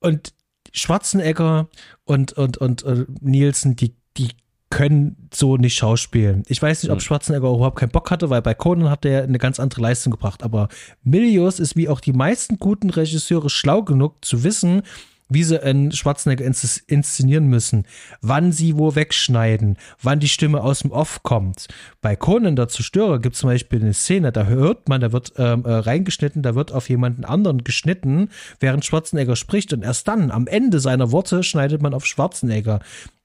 und 0.00 0.32
Schwarzenegger 0.72 1.68
und, 2.04 2.32
und, 2.32 2.56
und, 2.56 2.82
und 2.82 3.22
Nielsen, 3.22 3.76
die, 3.76 3.94
die 4.16 4.30
können 4.74 5.28
so 5.32 5.56
nicht 5.56 5.76
schauspielen. 5.76 6.42
Ich 6.48 6.60
weiß 6.60 6.82
nicht, 6.82 6.90
ob 6.90 6.98
mhm. 6.98 7.02
Schwarzenegger 7.02 7.48
überhaupt 7.48 7.78
keinen 7.78 7.90
Bock 7.90 8.10
hatte, 8.10 8.28
weil 8.28 8.42
bei 8.42 8.54
Conan 8.54 8.90
hat 8.90 9.04
er 9.04 9.22
eine 9.22 9.38
ganz 9.38 9.60
andere 9.60 9.80
Leistung 9.80 10.10
gebracht. 10.10 10.42
Aber 10.42 10.68
Milius 11.04 11.60
ist 11.60 11.76
wie 11.76 11.88
auch 11.88 12.00
die 12.00 12.12
meisten 12.12 12.58
guten 12.58 12.90
Regisseure 12.90 13.50
schlau 13.50 13.84
genug 13.84 14.24
zu 14.24 14.42
wissen, 14.42 14.82
wie 15.28 15.44
sie 15.44 15.62
einen 15.62 15.92
Schwarzenegger 15.92 16.44
inszenieren 16.44 17.46
müssen, 17.46 17.86
wann 18.20 18.50
sie 18.50 18.76
wo 18.76 18.96
wegschneiden, 18.96 19.76
wann 20.02 20.18
die 20.18 20.28
Stimme 20.28 20.60
aus 20.60 20.80
dem 20.80 20.90
Off 20.90 21.22
kommt. 21.22 21.68
Bei 22.02 22.16
Conan 22.16 22.56
der 22.56 22.68
Zerstörer 22.68 23.20
gibt 23.20 23.36
es 23.36 23.40
zum 23.40 23.50
Beispiel 23.50 23.80
eine 23.80 23.94
Szene, 23.94 24.32
da 24.32 24.44
hört 24.46 24.88
man, 24.88 25.00
da 25.00 25.12
wird 25.12 25.34
ähm, 25.38 25.64
äh, 25.64 25.72
reingeschnitten, 25.72 26.42
da 26.42 26.56
wird 26.56 26.72
auf 26.72 26.88
jemanden 26.88 27.24
anderen 27.24 27.62
geschnitten, 27.62 28.28
während 28.58 28.84
Schwarzenegger 28.84 29.36
spricht 29.36 29.72
und 29.72 29.84
erst 29.84 30.08
dann, 30.08 30.32
am 30.32 30.48
Ende 30.48 30.80
seiner 30.80 31.12
Worte, 31.12 31.44
schneidet 31.44 31.80
man 31.80 31.94
auf 31.94 32.06
Schwarzenegger. 32.06 32.80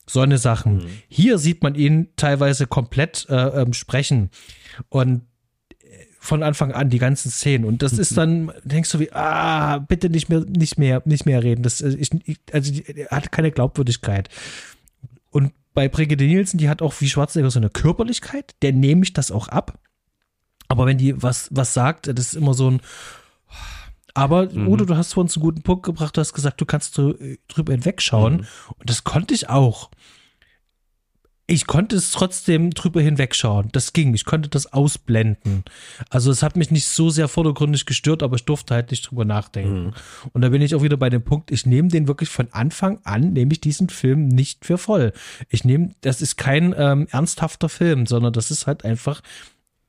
So 0.10 0.22
eine 0.22 0.40
Sachen. 0.40 0.78
Mhm. 0.78 0.88
Hier 1.08 1.38
sieht 1.38 1.62
man 1.62 1.76
ihn 1.76 2.10
teilweise 2.16 2.66
komplett 2.66 3.28
äh, 3.30 3.62
ähm, 3.62 3.74
sprechen. 3.74 4.32
Und 4.90 5.22
von 6.20 6.44
Anfang 6.44 6.74
an, 6.74 6.90
die 6.90 7.00
ganzen 7.00 7.32
Szenen. 7.32 7.66
Und 7.66 7.82
das 7.82 7.94
ist 7.94 8.18
dann, 8.18 8.52
denkst 8.64 8.92
du 8.92 9.00
wie, 9.00 9.12
ah, 9.14 9.78
bitte 9.78 10.10
nicht 10.10 10.28
mehr, 10.28 10.42
nicht 10.42 10.78
mehr, 10.78 11.02
nicht 11.06 11.26
mehr 11.26 11.42
reden. 11.42 11.64
Das, 11.64 11.80
äh, 11.82 11.96
ich, 11.98 12.10
also, 12.52 12.72
die, 12.72 12.84
hat 13.10 13.32
keine 13.32 13.52
Glaubwürdigkeit. 13.52 14.30
Und 15.32 15.54
bei 15.74 15.88
Brigitte 15.88 16.26
Nielsen, 16.26 16.58
die 16.58 16.70
hat 16.70 16.82
auch 16.82 16.94
wie 17.00 17.10
Schwarzenegger 17.10 17.52
so 17.52 17.60
eine 17.60 17.70
Körperlichkeit, 17.70 18.56
der 18.62 18.74
nehme 18.74 19.04
ich 19.04 19.14
das 19.14 19.32
auch 19.32 19.48
ab. 19.48 19.80
Aber 20.68 20.86
wenn 20.86 20.98
die 20.98 21.22
was, 21.22 21.50
was 21.52 21.74
sagt, 21.74 22.08
das 22.08 22.28
ist 22.28 22.34
immer 22.34 22.54
so 22.54 22.70
ein, 22.70 22.82
aber 24.14 24.50
mhm. 24.52 24.68
Udo, 24.68 24.86
du 24.86 24.96
hast 24.96 25.14
vor 25.14 25.22
uns 25.22 25.36
einen 25.36 25.44
guten 25.44 25.62
Punkt 25.62 25.84
gebracht, 25.84 26.18
du 26.18 26.22
hast 26.22 26.34
gesagt, 26.34 26.60
du 26.62 26.66
kannst 26.66 26.98
drüber 26.98 27.74
hinwegschauen. 27.74 28.34
Mhm. 28.38 28.48
Und 28.78 28.90
das 28.90 29.04
konnte 29.04 29.34
ich 29.34 29.50
auch 29.50 29.90
ich 31.50 31.66
konnte 31.66 31.96
es 31.96 32.12
trotzdem 32.12 32.70
drüber 32.72 33.02
hinwegschauen. 33.02 33.70
Das 33.72 33.94
ging. 33.94 34.14
Ich 34.14 34.24
konnte 34.24 34.50
das 34.50 34.72
ausblenden. 34.72 35.64
Also 36.10 36.30
es 36.30 36.44
hat 36.44 36.56
mich 36.56 36.70
nicht 36.70 36.88
so 36.88 37.10
sehr 37.10 37.28
vordergründig 37.28 37.88
gestört, 37.88 38.22
aber 38.22 38.36
ich 38.36 38.46
durfte 38.46 38.76
halt 38.76 38.92
nicht 38.92 39.10
drüber 39.10 39.26
nachdenken. 39.26 39.86
Mhm. 39.86 39.94
Und 40.34 40.42
da 40.42 40.50
bin 40.50 40.62
ich 40.62 40.76
auch 40.76 40.84
wieder 40.84 40.98
bei 40.98 41.10
dem 41.10 41.24
Punkt, 41.24 41.50
ich 41.50 41.66
nehme 41.66 41.88
den 41.88 42.08
wirklich 42.08 42.30
von 42.30 42.50
Anfang 42.52 43.00
an, 43.04 43.34
nehme 43.34 43.52
ich 43.52 43.62
diesen 43.62 43.90
Film 43.90 44.28
nicht 44.28 44.64
für 44.64 44.78
voll. 44.78 45.12
Ich 45.50 45.64
nehme, 45.64 45.92
das 46.02 46.22
ist 46.22 46.38
kein 46.38 46.76
ähm, 46.78 47.08
ernsthafter 47.10 47.68
Film, 47.68 48.06
sondern 48.06 48.32
das 48.32 48.52
ist 48.52 48.68
halt 48.68 48.86
einfach 48.86 49.22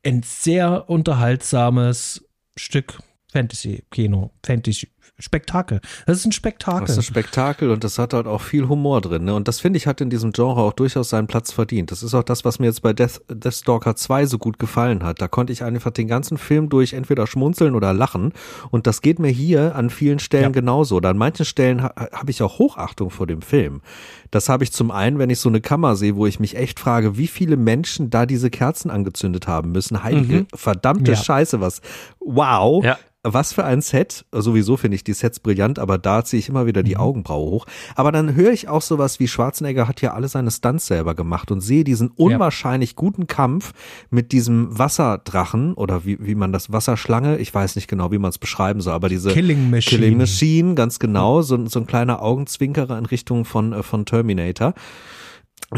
ein 0.03 0.23
sehr 0.23 0.89
unterhaltsames 0.89 2.25
Stück 2.57 3.01
Fantasy-Kino, 3.33 4.33
Fantasy, 4.43 4.89
Spektakel. 5.19 5.81
Das 6.07 6.19
ist 6.19 6.27
ein 6.27 6.33
Spektakel. 6.33 6.81
Das 6.81 6.91
ist 6.91 6.99
ein 6.99 7.03
Spektakel 7.03 7.71
und 7.71 7.85
das 7.85 7.99
hat 7.99 8.15
halt 8.15 8.27
auch 8.27 8.41
viel 8.41 8.69
Humor 8.69 9.01
drin. 9.01 9.25
Ne? 9.25 9.35
Und 9.35 9.49
das 9.49 9.61
finde 9.61 9.77
ich 9.77 9.87
hat 9.87 10.01
in 10.01 10.11
diesem 10.11 10.33
Genre 10.33 10.63
auch 10.63 10.73
durchaus 10.73 11.11
seinen 11.11 11.27
Platz 11.27 11.53
verdient. 11.53 11.91
Das 11.91 12.03
ist 12.03 12.15
auch 12.15 12.23
das, 12.23 12.45
was 12.45 12.59
mir 12.59 12.67
jetzt 12.67 12.83
bei 12.83 12.93
Death, 12.93 13.21
Deathstalker 13.29 13.97
2 13.97 14.27
so 14.27 14.39
gut 14.39 14.59
gefallen 14.59 15.03
hat. 15.03 15.21
Da 15.21 15.29
konnte 15.29 15.53
ich 15.53 15.63
einfach 15.63 15.91
den 15.91 16.09
ganzen 16.09 16.39
Film 16.39 16.69
durch 16.69 16.93
entweder 16.93 17.27
schmunzeln 17.27 17.75
oder 17.75 17.93
lachen. 17.93 18.33
Und 18.71 18.87
das 18.87 19.03
geht 19.03 19.19
mir 19.19 19.29
hier 19.29 19.75
an 19.77 19.91
vielen 19.91 20.19
Stellen 20.19 20.45
ja. 20.45 20.51
genauso. 20.51 20.97
Oder 20.97 21.11
an 21.11 21.19
manchen 21.19 21.45
Stellen 21.45 21.83
ha 21.83 21.95
habe 22.13 22.31
ich 22.31 22.43
auch 22.43 22.59
Hochachtung 22.59 23.11
vor 23.11 23.27
dem 23.27 23.43
Film. 23.43 23.83
Das 24.31 24.49
habe 24.49 24.65
ich 24.65 24.73
zum 24.73 24.91
einen, 24.91 25.19
wenn 25.19 25.31
ich 25.31 25.41
so 25.41 25.49
eine 25.49 25.61
Kammer 25.61 25.97
sehe, 25.97 26.17
wo 26.17 26.27
ich 26.27 26.41
mich 26.41 26.57
echt 26.57 26.81
frage, 26.81 27.17
wie 27.17 27.27
viele 27.27 27.57
Menschen 27.57 28.11
da 28.11 28.27
diese 28.27 28.51
Kerzen 28.51 28.91
angezündet 28.91 29.49
haben 29.49 29.73
müssen. 29.73 30.03
Heilige, 30.03 30.41
mhm. 30.41 30.47
verdammte 30.55 31.13
ja. 31.13 31.17
Scheiße, 31.17 31.61
was. 31.61 31.81
Wow. 32.21 32.85
Ja 32.85 32.99
was 33.23 33.53
für 33.53 33.65
ein 33.65 33.81
Set. 33.81 34.25
Sowieso 34.33 34.77
finde 34.77 34.95
ich 34.95 35.00
die 35.05 35.13
Sets 35.13 35.41
brillant, 35.41 35.79
aber 35.79 35.99
da 35.99 36.25
ziehe 36.25 36.39
ich 36.39 36.49
immer 36.49 36.67
wieder 36.67 36.83
die 36.83 36.95
mhm. 36.95 37.01
Augenbraue 37.01 37.51
hoch. 37.51 37.67
Aber 37.95 38.13
dann 38.13 38.35
höre 38.35 38.53
ich 38.53 38.69
auch 38.69 38.83
sowas 38.83 39.21
wie 39.21 39.29
Schwarzenegger 39.29 39.89
hat 39.89 40.01
ja 40.03 40.15
alle 40.15 40.29
seine 40.29 40.51
Stunts 40.51 40.87
selber 40.87 41.15
gemacht 41.15 41.51
und 41.51 41.61
sehe 41.61 41.85
diesen 41.85 42.09
unwahrscheinlich 42.09 42.97
guten 42.97 43.27
Kampf 43.27 43.73
mit 44.11 44.33
diesem 44.33 44.79
Wasserdrachen 44.79 45.75
oder 45.75 46.05
wie, 46.05 46.19
wie 46.21 46.35
man 46.35 46.53
das 46.53 46.73
Wasserschlange, 46.73 47.39
ich 47.39 47.55
weiß 47.55 47.77
nicht 47.77 47.89
genau, 47.89 48.13
wie 48.13 48.19
man 48.19 48.31
es 48.31 48.39
beschreiben 48.39 48.81
soll, 48.81 48.95
aber 48.95 49.09
diese 49.09 49.31
Killing 49.31 49.71
Machine. 49.71 50.01
Killing 50.01 50.19
Machine, 50.19 50.75
ganz 50.75 50.99
genau, 50.99 51.43
so, 51.43 51.67
so 51.67 51.81
ein 51.81 51.87
kleiner 51.87 52.23
Augenzwinkerer 52.23 52.99
in 52.99 53.07
Richtung 53.07 53.45
von, 53.45 53.73
äh, 53.73 53.83
von 53.83 54.07
Terminator 54.07 54.75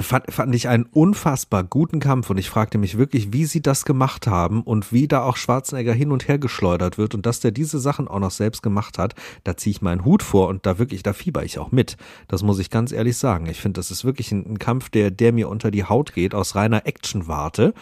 fand, 0.00 0.32
fand 0.32 0.54
ich 0.54 0.68
einen 0.68 0.84
unfassbar 0.84 1.64
guten 1.64 2.00
Kampf 2.00 2.30
und 2.30 2.38
ich 2.38 2.48
fragte 2.48 2.78
mich 2.78 2.96
wirklich, 2.96 3.32
wie 3.32 3.44
sie 3.44 3.60
das 3.60 3.84
gemacht 3.84 4.26
haben 4.26 4.62
und 4.62 4.92
wie 4.92 5.08
da 5.08 5.22
auch 5.22 5.36
Schwarzenegger 5.36 5.92
hin 5.92 6.12
und 6.12 6.28
her 6.28 6.38
geschleudert 6.38 6.96
wird 6.96 7.14
und 7.14 7.26
dass 7.26 7.40
der 7.40 7.50
diese 7.50 7.78
Sachen 7.78 8.08
auch 8.08 8.20
noch 8.20 8.30
selbst 8.30 8.62
gemacht 8.62 8.98
hat, 8.98 9.14
da 9.44 9.56
ziehe 9.56 9.72
ich 9.72 9.82
meinen 9.82 10.04
Hut 10.04 10.22
vor 10.22 10.48
und 10.48 10.64
da 10.64 10.78
wirklich, 10.78 11.02
da 11.02 11.12
fieber 11.12 11.44
ich 11.44 11.58
auch 11.58 11.72
mit. 11.72 11.96
Das 12.28 12.42
muss 12.42 12.58
ich 12.58 12.70
ganz 12.70 12.92
ehrlich 12.92 13.16
sagen. 13.18 13.46
Ich 13.46 13.60
finde, 13.60 13.78
das 13.78 13.90
ist 13.90 14.04
wirklich 14.04 14.32
ein, 14.32 14.54
ein, 14.54 14.58
Kampf, 14.58 14.88
der, 14.88 15.10
der 15.10 15.32
mir 15.32 15.48
unter 15.48 15.70
die 15.70 15.84
Haut 15.84 16.14
geht, 16.14 16.34
aus 16.34 16.54
reiner 16.54 16.86
Action-Warte. 16.86 17.74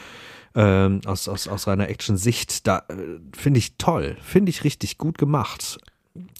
Ähm, 0.52 1.00
aus, 1.06 1.28
aus, 1.28 1.46
aus 1.46 1.68
reiner 1.68 1.88
Action-Sicht, 1.88 2.66
da 2.66 2.78
äh, 2.88 3.20
finde 3.36 3.58
ich 3.58 3.76
toll, 3.76 4.16
finde 4.20 4.50
ich 4.50 4.64
richtig 4.64 4.98
gut 4.98 5.16
gemacht. 5.16 5.78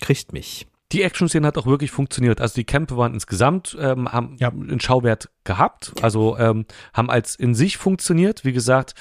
Kriegt 0.01 0.33
mich 0.33 0.67
die 0.93 1.03
Action-Szene 1.03 1.47
hat 1.47 1.59
auch 1.59 1.67
wirklich 1.67 1.91
funktioniert. 1.91 2.41
Also 2.41 2.55
die 2.55 2.65
Kämpfe 2.65 2.97
waren 2.97 3.15
insgesamt, 3.15 3.77
ähm, 3.81 4.11
haben 4.11 4.37
ja. 4.39 4.49
einen 4.49 4.81
Schauwert 4.81 5.31
gehabt, 5.45 5.93
also 6.03 6.37
ähm, 6.39 6.67
haben 6.93 7.11
als 7.11 7.37
in 7.37 7.55
sich 7.55 7.77
funktioniert. 7.77 8.45
Wie 8.45 8.53
gesagt, 8.53 8.95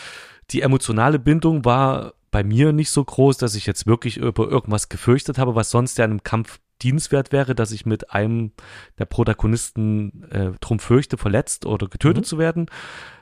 die 0.52 0.62
emotionale 0.62 1.20
Bindung 1.20 1.66
war 1.66 2.14
bei 2.32 2.44
mir 2.44 2.74
nicht 2.74 2.92
so 2.92 3.04
groß, 3.04 3.38
dass 3.38 3.56
ich 3.56 3.66
jetzt 3.66 3.88
wirklich 3.88 4.18
über 4.18 4.48
irgendwas 4.48 4.90
gefürchtet 4.90 5.38
habe, 5.38 5.56
was 5.56 5.72
sonst 5.72 5.98
ja 5.98 6.06
in 6.06 6.12
einem 6.12 6.24
Kampf 6.24 6.60
dienstwert 6.82 7.32
wäre, 7.32 7.56
dass 7.56 7.72
ich 7.72 7.86
mit 7.86 8.12
einem 8.12 8.52
der 8.98 9.06
Protagonisten 9.06 10.24
äh, 10.32 10.52
drum 10.62 10.80
fürchte, 10.80 11.18
verletzt 11.18 11.66
oder 11.66 11.88
getötet 11.88 12.24
mhm. 12.24 12.28
zu 12.28 12.38
werden. 12.38 12.66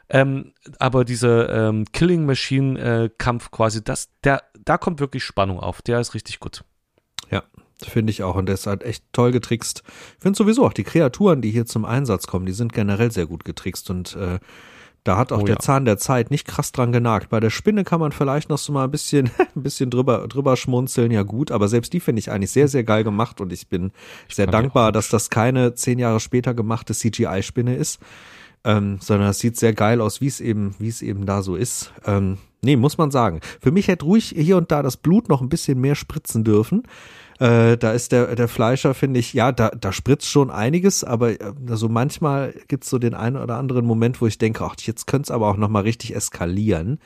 Ähm, 0.10 0.54
aber 0.80 1.06
dieser 1.06 1.70
ähm, 1.70 1.86
Killing 1.92 2.26
Machine 2.26 2.80
äh, 2.80 3.10
Kampf 3.18 3.52
quasi, 3.52 3.84
das, 3.84 4.10
der, 4.24 4.44
da 4.64 4.78
kommt 4.78 5.00
wirklich 5.00 5.24
Spannung 5.24 5.60
auf. 5.60 5.82
Der 5.82 6.00
ist 6.00 6.14
richtig 6.14 6.40
gut. 6.40 6.64
Ja, 7.30 7.44
finde 7.84 8.12
ich 8.12 8.24
auch. 8.24 8.36
Und 8.36 8.48
der 8.48 8.56
ist 8.56 8.68
halt 8.68 8.84
echt 8.84 9.04
toll 9.14 9.32
getrickst. 9.32 9.84
Ich 10.18 10.24
finde 10.24 10.38
sowieso 10.38 10.66
auch 10.66 10.74
die 10.74 10.84
Kreaturen, 10.84 11.42
die 11.42 11.52
hier 11.52 11.66
zum 11.66 11.86
Einsatz 11.86 12.28
kommen, 12.28 12.46
die 12.46 12.54
sind 12.54 12.74
generell 12.74 13.12
sehr 13.12 13.26
gut 13.26 13.46
getrickst 13.46 13.90
und 13.90 14.16
äh, 14.16 14.40
da 15.08 15.18
hat 15.18 15.32
auch 15.32 15.44
oh, 15.44 15.46
der 15.46 15.56
ja. 15.56 15.60
Zahn 15.60 15.86
der 15.86 15.98
Zeit 15.98 16.32
nicht 16.32 16.46
krass 16.46 16.74
dran 16.74 16.92
genagt. 16.92 17.30
Bei 17.30 17.40
der 17.40 17.50
Spinne 17.50 17.86
kann 17.86 18.02
man 18.02 18.12
vielleicht 18.12 18.50
noch 18.50 18.58
so 18.58 18.74
mal 18.74 18.84
ein 18.84 18.92
bisschen, 18.92 19.32
ein 19.56 19.64
bisschen 19.64 19.90
drüber, 19.90 20.28
drüber 20.28 20.58
schmunzeln, 20.58 21.12
ja 21.12 21.24
gut, 21.24 21.50
aber 21.52 21.70
selbst 21.70 21.94
die 21.94 22.02
finde 22.02 22.20
ich 22.20 22.30
eigentlich 22.30 22.52
sehr, 22.52 22.68
sehr 22.68 22.84
geil 22.84 23.06
gemacht 23.06 23.40
und 23.40 23.54
ich 23.54 23.70
bin 23.70 23.92
ich 24.28 24.36
sehr 24.36 24.48
dankbar, 24.48 24.92
dass 24.92 25.08
das 25.08 25.30
keine 25.30 25.74
zehn 25.76 25.98
Jahre 25.98 26.20
später 26.20 26.54
gemachte 26.54 26.94
CGI-Spinne 26.94 27.76
ist, 27.78 28.00
ähm, 28.66 28.98
sondern 29.00 29.30
es 29.30 29.40
sieht 29.40 29.56
sehr 29.56 29.72
geil 29.72 30.02
aus, 30.02 30.20
wie 30.20 30.28
es 30.28 30.42
eben, 30.42 30.76
wie 30.78 30.90
es 30.90 31.02
eben 31.02 31.26
da 31.26 31.42
so 31.42 31.56
ist. 31.56 31.94
Ähm, 32.06 32.38
nee, 32.62 32.76
muss 32.76 32.98
man 32.98 33.10
sagen. 33.10 33.40
Für 33.62 33.72
mich 33.72 33.88
hätte 33.88 34.04
ruhig 34.04 34.36
hier 34.38 34.58
und 34.58 34.74
da 34.74 34.84
das 34.84 34.98
Blut 34.98 35.30
noch 35.30 35.42
ein 35.42 35.48
bisschen 35.48 35.80
mehr 35.80 35.96
spritzen 35.96 36.44
dürfen. 36.44 36.84
Äh, 37.40 37.78
da 37.78 37.92
ist 37.92 38.12
der, 38.12 38.36
der 38.36 38.48
Fleischer, 38.48 38.94
finde 38.94 39.20
ich, 39.20 39.34
ja, 39.34 39.52
da, 39.52 39.70
da 39.70 39.92
spritzt 39.92 40.28
schon 40.28 40.50
einiges, 40.50 41.04
aber 41.04 41.40
äh, 41.40 41.54
also 41.70 41.88
manchmal 41.88 42.54
gibt's 42.68 42.90
so 42.90 42.98
den 42.98 43.14
einen 43.14 43.38
oder 43.38 43.58
anderen 43.58 43.86
Moment, 43.86 44.22
wo 44.22 44.28
ich 44.28 44.38
denke, 44.38 44.64
ach, 44.64 44.76
jetzt 44.80 45.06
könnte 45.06 45.28
es 45.28 45.32
aber 45.32 45.48
auch 45.48 45.58
nochmal 45.58 45.84
richtig 45.84 46.16
eskalieren. 46.16 47.00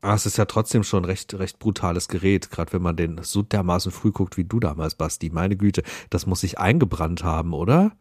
Aber 0.00 0.14
es 0.14 0.26
ist 0.26 0.36
ja 0.36 0.46
trotzdem 0.46 0.82
schon 0.82 1.04
recht, 1.04 1.32
recht 1.34 1.60
brutales 1.60 2.08
Gerät, 2.08 2.50
gerade 2.50 2.72
wenn 2.72 2.82
man 2.82 2.96
den 2.96 3.20
so 3.22 3.42
dermaßen 3.42 3.92
früh 3.92 4.10
guckt 4.10 4.36
wie 4.36 4.44
du 4.44 4.58
damals, 4.58 4.96
Basti. 4.96 5.30
Meine 5.30 5.56
Güte, 5.56 5.82
das 6.10 6.26
muss 6.26 6.40
sich 6.40 6.58
eingebrannt 6.58 7.22
haben, 7.22 7.52
oder? 7.52 7.92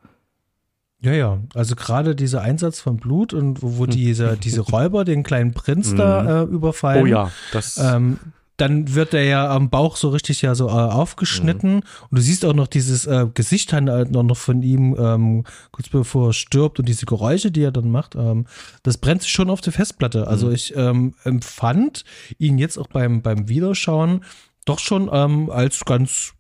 Ja, 1.00 1.14
ja. 1.14 1.40
Also 1.54 1.76
gerade 1.76 2.16
dieser 2.16 2.42
Einsatz 2.42 2.80
von 2.80 2.98
Blut 2.98 3.34
und 3.34 3.62
wo, 3.62 3.78
wo 3.78 3.86
diese, 3.88 4.38
diese 4.38 4.62
Räuber 4.62 5.04
den 5.04 5.24
kleinen 5.24 5.54
Prinz 5.54 5.94
da 5.96 6.22
mhm. 6.46 6.52
äh, 6.52 6.56
überfallen. 6.56 7.04
Oh 7.04 7.08
ja, 7.08 7.32
das. 7.52 7.78
Ähm, 7.78 8.20
dann 8.62 8.93
wird 8.93 9.16
er 9.16 9.24
ja 9.24 9.49
am 9.49 9.72
Bauch 9.72 9.95
so 9.95 10.09
richtig 10.09 10.43
ja 10.43 10.53
so 10.53 10.68
äh, 10.68 10.72
aufgeschnitten 10.72 11.76
mhm. 11.76 11.84
und 12.09 12.20
du 12.20 12.22
siehst 12.22 12.45
auch 12.45 12.53
noch 12.53 12.68
dieses 12.68 13.07
äh, 13.07 13.26
Gesicht 13.34 13.74
halt 13.74 14.12
noch 14.12 14.38
von 14.38 14.62
ihm 14.62 14.95
ähm, 14.99 15.45
kurz 15.72 15.89
bevor 15.89 16.30
er 16.30 16.34
stirbt 16.34 16.80
und 16.80 16.88
diese 16.88 17.07
Geräusche, 17.07 17.51
die 17.51 17.64
er 17.64 17.72
dann 17.72 17.89
macht, 17.89 18.16
ähm, 18.16 18.45
das 18.84 18.99
brennt 18.99 19.24
sich 19.24 19.32
schon 19.32 19.49
auf 19.49 19.62
der 19.62 19.74
Festplatte. 19.74 20.28
Also 20.28 20.47
mhm. 20.47 20.53
ich 20.53 20.76
ähm, 20.76 21.16
empfand 21.24 22.05
ihn 22.38 22.59
jetzt 22.59 22.78
auch 22.78 22.88
beim, 22.88 23.24
beim 23.24 23.49
Wiederschauen 23.49 24.24
doch 24.66 24.80
schon 24.80 25.09
ähm, 25.12 25.49
als 25.49 25.84
ganz 25.86 26.34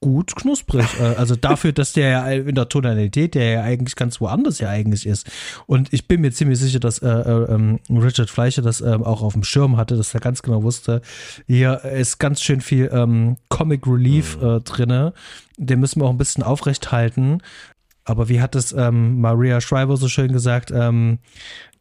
gut 0.00 0.36
knusprig. 0.36 0.86
Äh, 1.00 1.14
also 1.16 1.36
dafür, 1.36 1.72
dass 1.72 1.92
der 1.92 2.08
ja 2.10 2.28
in 2.30 2.54
der 2.54 2.68
Tonalität, 2.68 3.34
der 3.34 3.50
ja 3.50 3.62
eigentlich 3.62 3.96
ganz 3.96 4.20
woanders 4.20 4.58
ja 4.58 4.68
eigentlich 4.68 5.06
ist. 5.06 5.30
Und 5.66 5.92
ich 5.92 6.06
bin 6.06 6.20
mir 6.20 6.32
ziemlich 6.32 6.58
sicher, 6.58 6.80
dass 6.80 6.98
äh, 6.98 7.08
äh, 7.08 7.52
ähm, 7.52 7.80
Richard 7.90 8.30
Fleischer 8.30 8.62
das 8.62 8.80
äh, 8.80 8.98
auch 9.02 9.22
auf 9.22 9.32
dem 9.32 9.44
Schirm 9.44 9.76
hatte, 9.76 9.96
dass 9.96 10.14
er 10.14 10.20
ganz 10.20 10.42
genau 10.42 10.62
wusste, 10.62 11.02
hier 11.46 11.84
ist 11.84 12.18
ganz 12.18 12.42
schön 12.42 12.60
viel 12.60 12.90
ähm, 12.92 13.36
Comic 13.48 13.86
Relief 13.86 14.38
mhm. 14.40 14.48
äh, 14.48 14.60
drinne. 14.60 15.12
Den 15.56 15.80
müssen 15.80 16.00
wir 16.00 16.06
auch 16.06 16.10
ein 16.10 16.18
bisschen 16.18 16.42
aufrecht 16.42 16.92
halten. 16.92 17.40
Aber 18.04 18.28
wie 18.28 18.40
hat 18.40 18.54
es 18.54 18.72
ähm, 18.72 19.20
Maria 19.20 19.60
Schreiber 19.60 19.96
so 19.96 20.08
schön 20.08 20.32
gesagt, 20.32 20.70
ähm, 20.70 21.18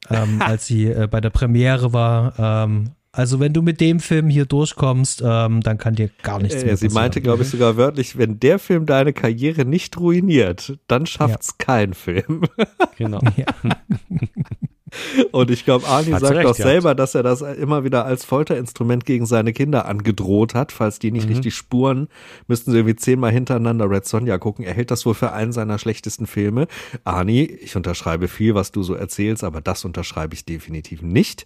ähm, 0.10 0.42
als 0.46 0.66
sie 0.66 0.88
äh, 0.88 1.08
bei 1.10 1.22
der 1.22 1.30
Premiere 1.30 1.94
war, 1.94 2.34
ähm, 2.40 2.92
also 3.16 3.40
wenn 3.40 3.54
du 3.54 3.62
mit 3.62 3.80
dem 3.80 4.02
Film 4.02 4.30
hier 4.30 4.46
durchkommst, 4.46 5.24
ähm, 5.26 5.62
dann 5.62 5.78
kann 5.78 5.96
dir 5.96 6.10
gar 6.22 6.40
nichts 6.40 6.56
äh, 6.56 6.66
mehr 6.66 6.74
passieren. 6.74 6.90
Sie 6.90 6.94
meinte, 6.94 7.22
glaube 7.22 7.44
ich, 7.44 7.50
sogar 7.50 7.78
wörtlich, 7.78 8.18
wenn 8.18 8.40
der 8.42 8.60
Film 8.60 8.86
deine 8.86 9.14
Karriere 9.14 9.64
nicht 9.64 9.98
ruiniert, 9.98 10.78
dann 10.88 11.06
schafft's 11.06 11.56
ja. 11.60 11.66
kein 11.66 11.94
Film. 11.94 12.44
Genau. 12.98 13.20
Ja. 13.36 13.46
Und 15.32 15.52
ich 15.52 15.66
glaube, 15.66 15.86
Arnie 15.88 16.18
sagt 16.18 16.46
auch 16.46 16.56
selber, 16.56 16.92
hat. 16.92 17.00
dass 17.00 17.16
er 17.16 17.24
das 17.24 17.42
immer 17.42 17.84
wieder 17.84 18.06
als 18.06 18.24
Folterinstrument 18.24 19.06
gegen 19.06 19.26
seine 19.26 19.52
Kinder 19.52 19.86
angedroht 19.86 20.54
hat. 20.54 20.72
Falls 20.72 21.00
die 21.00 21.12
nicht 21.12 21.28
mhm. 21.28 21.34
richtig 21.34 21.56
spuren, 21.56 22.08
müssten 22.48 22.72
sie 22.72 22.78
irgendwie 22.78 22.96
zehnmal 22.96 23.32
hintereinander 23.32 23.90
Red 23.90 24.06
Sonja 24.06 24.38
gucken. 24.38 24.64
Er 24.64 24.74
hält 24.74 24.92
das 24.92 25.06
wohl 25.06 25.14
für 25.14 25.34
einen 25.34 25.52
seiner 25.52 25.78
schlechtesten 25.78 26.28
Filme. 26.28 26.68
Arnie, 27.04 27.44
ich 27.44 27.76
unterschreibe 27.76 28.30
viel, 28.30 28.56
was 28.56 28.72
du 28.72 28.84
so 28.84 28.94
erzählst, 28.94 29.44
aber 29.44 29.60
das 29.60 29.84
unterschreibe 29.84 30.34
ich 30.34 30.46
definitiv 30.46 31.02
nicht. 31.02 31.46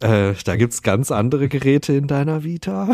Äh, 0.00 0.34
da 0.44 0.56
gibt's 0.56 0.82
ganz 0.82 1.10
andere 1.10 1.48
Geräte 1.48 1.92
in 1.92 2.06
deiner 2.06 2.44
Vita. 2.44 2.88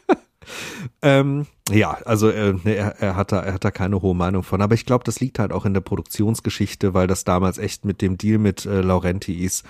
ähm, 1.02 1.46
ja, 1.70 1.98
also 2.04 2.28
äh, 2.30 2.54
er, 2.64 2.96
er, 3.00 3.16
hat 3.16 3.32
da, 3.32 3.40
er 3.40 3.54
hat 3.54 3.64
da 3.64 3.70
keine 3.70 4.02
hohe 4.02 4.14
Meinung 4.14 4.42
von. 4.42 4.60
Aber 4.60 4.74
ich 4.74 4.86
glaube, 4.86 5.04
das 5.04 5.20
liegt 5.20 5.38
halt 5.38 5.52
auch 5.52 5.64
in 5.64 5.74
der 5.74 5.80
Produktionsgeschichte, 5.80 6.94
weil 6.94 7.06
das 7.06 7.24
damals 7.24 7.58
echt 7.58 7.84
mit 7.84 8.02
dem 8.02 8.18
Deal 8.18 8.38
mit 8.38 8.66
äh, 8.66 8.80
Laurentis 8.80 9.62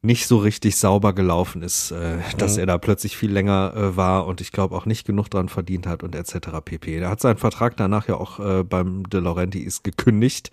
nicht 0.00 0.28
so 0.28 0.38
richtig 0.38 0.76
sauber 0.76 1.12
gelaufen 1.12 1.62
ist, 1.62 1.90
äh, 1.90 2.18
dass 2.36 2.54
mhm. 2.54 2.60
er 2.60 2.66
da 2.66 2.78
plötzlich 2.78 3.16
viel 3.16 3.32
länger 3.32 3.72
äh, 3.74 3.96
war 3.96 4.26
und 4.26 4.40
ich 4.40 4.52
glaube 4.52 4.76
auch 4.76 4.86
nicht 4.86 5.06
genug 5.06 5.28
dran 5.28 5.48
verdient 5.48 5.86
hat 5.86 6.02
und 6.02 6.14
etc. 6.14 6.48
pp. 6.64 6.98
Er 6.98 7.10
hat 7.10 7.20
seinen 7.20 7.38
Vertrag 7.38 7.76
danach 7.76 8.06
ja 8.06 8.14
auch 8.14 8.38
äh, 8.38 8.62
beim 8.62 9.08
De 9.08 9.20
Laurentiis 9.20 9.82
gekündigt. 9.82 10.52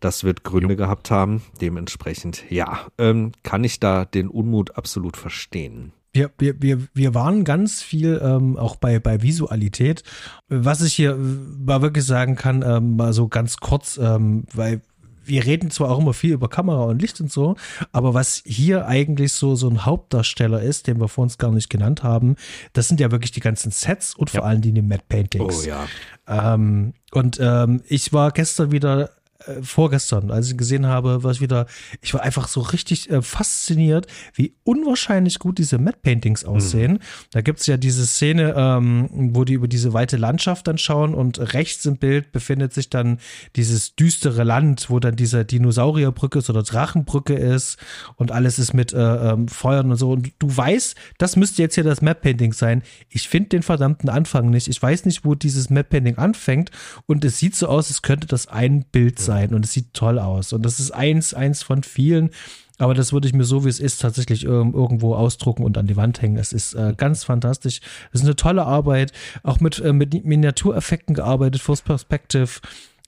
Das 0.00 0.24
wird 0.24 0.44
Gründe 0.44 0.74
jo. 0.74 0.76
gehabt 0.76 1.10
haben. 1.10 1.42
Dementsprechend, 1.60 2.44
ja, 2.50 2.86
ähm, 2.98 3.32
kann 3.42 3.64
ich 3.64 3.80
da 3.80 4.04
den 4.04 4.28
Unmut 4.28 4.76
absolut 4.76 5.16
verstehen. 5.16 5.92
Wir, 6.12 6.30
wir, 6.38 6.62
wir, 6.62 6.80
wir 6.94 7.14
waren 7.14 7.44
ganz 7.44 7.82
viel 7.82 8.20
ähm, 8.24 8.56
auch 8.56 8.76
bei, 8.76 8.98
bei 8.98 9.20
Visualität. 9.20 10.02
Was 10.48 10.80
ich 10.80 10.94
hier 10.94 11.16
mal 11.16 11.82
wirklich 11.82 12.06
sagen 12.06 12.36
kann, 12.36 12.62
ähm, 12.66 12.96
mal 12.96 13.12
so 13.12 13.28
ganz 13.28 13.58
kurz, 13.58 13.98
ähm, 13.98 14.44
weil 14.54 14.80
wir 15.26 15.44
reden 15.44 15.70
zwar 15.70 15.90
auch 15.90 15.98
immer 15.98 16.14
viel 16.14 16.32
über 16.32 16.48
Kamera 16.48 16.84
und 16.84 17.02
Licht 17.02 17.20
und 17.20 17.30
so, 17.30 17.56
aber 17.92 18.14
was 18.14 18.42
hier 18.46 18.86
eigentlich 18.86 19.32
so, 19.32 19.56
so 19.56 19.68
ein 19.68 19.84
Hauptdarsteller 19.84 20.62
ist, 20.62 20.86
den 20.86 21.00
wir 21.00 21.08
vor 21.08 21.22
uns 21.22 21.36
gar 21.36 21.50
nicht 21.50 21.68
genannt 21.68 22.02
haben, 22.02 22.36
das 22.72 22.88
sind 22.88 23.00
ja 23.00 23.10
wirklich 23.10 23.32
die 23.32 23.40
ganzen 23.40 23.72
Sets 23.72 24.14
und 24.14 24.30
vor 24.30 24.40
ja. 24.40 24.46
allem 24.46 24.62
die, 24.62 24.72
die 24.72 24.82
Matte 24.82 25.04
Paintings. 25.08 25.64
Oh 25.64 25.68
ja. 25.68 25.86
Ähm, 26.28 26.94
und 27.12 27.38
ähm, 27.40 27.82
ich 27.88 28.12
war 28.12 28.30
gestern 28.30 28.72
wieder 28.72 29.10
äh, 29.46 29.62
vorgestern, 29.62 30.30
als 30.30 30.50
ich 30.50 30.56
gesehen 30.56 30.86
habe, 30.86 31.22
was 31.22 31.40
wieder, 31.40 31.66
ich 32.00 32.14
war 32.14 32.22
einfach 32.22 32.48
so 32.48 32.60
richtig 32.60 33.10
äh, 33.10 33.22
fasziniert, 33.22 34.06
wie 34.34 34.54
unwahrscheinlich 34.64 35.38
gut 35.38 35.58
diese 35.58 35.78
Matte 35.78 35.98
Paintings 36.02 36.44
mhm. 36.44 36.50
aussehen. 36.50 36.92
Mhm. 36.92 36.98
Da 37.32 37.40
gibt's 37.40 37.66
ja 37.66 37.76
diese 37.76 38.06
Szene, 38.06 38.54
ähm, 38.56 39.08
wo 39.12 39.44
die 39.44 39.54
über 39.54 39.68
diese 39.68 39.92
weite 39.92 40.16
Landschaft 40.16 40.66
dann 40.66 40.78
schauen 40.78 41.14
und 41.14 41.54
rechts 41.54 41.86
im 41.86 41.98
Bild 41.98 42.32
befindet 42.32 42.72
sich 42.72 42.90
dann 42.90 43.18
dieses 43.54 43.94
düstere 43.94 44.44
Land, 44.44 44.90
wo 44.90 44.98
dann 45.00 45.16
diese 45.16 45.44
Dinosaurierbrücke 45.44 46.38
ist 46.40 46.50
oder 46.50 46.62
Drachenbrücke 46.62 47.34
ist 47.34 47.78
und 48.16 48.32
alles 48.32 48.58
ist 48.58 48.74
mit 48.74 48.92
äh, 48.92 49.32
ähm, 49.32 49.48
Feuern 49.48 49.90
und 49.90 49.96
so. 49.96 50.10
Und 50.12 50.32
du 50.38 50.56
weißt, 50.56 50.96
das 51.18 51.36
müsste 51.36 51.62
jetzt 51.62 51.74
hier 51.74 51.84
das 51.84 52.02
Map 52.02 52.22
Painting 52.22 52.52
sein. 52.52 52.82
Ich 53.08 53.28
finde 53.28 53.50
den 53.50 53.62
verdammten 53.62 54.08
Anfang 54.08 54.50
nicht. 54.50 54.68
Ich 54.68 54.82
weiß 54.82 55.04
nicht, 55.04 55.24
wo 55.24 55.34
dieses 55.34 55.70
Map 55.70 55.90
Painting 55.90 56.18
anfängt 56.18 56.70
und 57.06 57.24
es 57.24 57.38
sieht 57.38 57.54
so 57.54 57.68
aus, 57.68 57.88
als 57.88 58.02
könnte 58.02 58.26
das 58.26 58.48
ein 58.48 58.84
Bild 58.90 59.18
sein 59.18 59.35
sein 59.36 59.54
und 59.54 59.64
es 59.64 59.72
sieht 59.72 59.92
toll 59.94 60.18
aus. 60.18 60.52
Und 60.52 60.64
das 60.64 60.80
ist 60.80 60.90
eins, 60.90 61.34
eins 61.34 61.62
von 61.62 61.82
vielen. 61.82 62.30
Aber 62.78 62.92
das 62.92 63.12
würde 63.12 63.26
ich 63.26 63.34
mir 63.34 63.44
so, 63.44 63.64
wie 63.64 63.70
es 63.70 63.80
ist, 63.80 64.02
tatsächlich 64.02 64.44
irgendwo 64.44 65.14
ausdrucken 65.14 65.64
und 65.64 65.78
an 65.78 65.86
die 65.86 65.96
Wand 65.96 66.20
hängen. 66.20 66.36
Es 66.36 66.52
ist 66.52 66.74
äh, 66.74 66.94
ganz 66.96 67.24
fantastisch. 67.24 67.80
Es 68.12 68.20
ist 68.20 68.26
eine 68.26 68.36
tolle 68.36 68.66
Arbeit. 68.66 69.12
Auch 69.42 69.60
mit, 69.60 69.78
äh, 69.78 69.92
mit 69.92 70.24
Miniatureffekten 70.24 71.14
gearbeitet, 71.14 71.62
First 71.62 71.86
Perspective. 71.86 72.60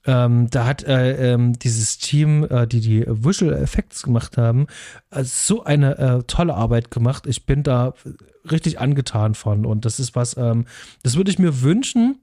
Ähm, 0.05 0.49
da 0.49 0.65
hat 0.65 0.83
äh, 0.83 1.33
ähm, 1.33 1.59
dieses 1.59 1.99
Team, 1.99 2.47
äh, 2.49 2.65
die 2.65 2.79
die 2.79 3.05
Visual 3.05 3.53
Effects 3.53 4.01
gemacht 4.01 4.37
haben, 4.37 4.65
äh, 5.11 5.23
so 5.23 5.63
eine 5.63 5.97
äh, 5.99 6.23
tolle 6.23 6.55
Arbeit 6.55 6.89
gemacht. 6.89 7.27
Ich 7.27 7.45
bin 7.45 7.61
da 7.61 7.93
richtig 8.49 8.79
angetan 8.79 9.35
von. 9.35 9.67
Und 9.67 9.85
das 9.85 9.99
ist 9.99 10.15
was, 10.15 10.35
ähm, 10.37 10.65
das 11.03 11.15
würde 11.15 11.29
ich 11.29 11.37
mir 11.37 11.61
wünschen, 11.61 12.19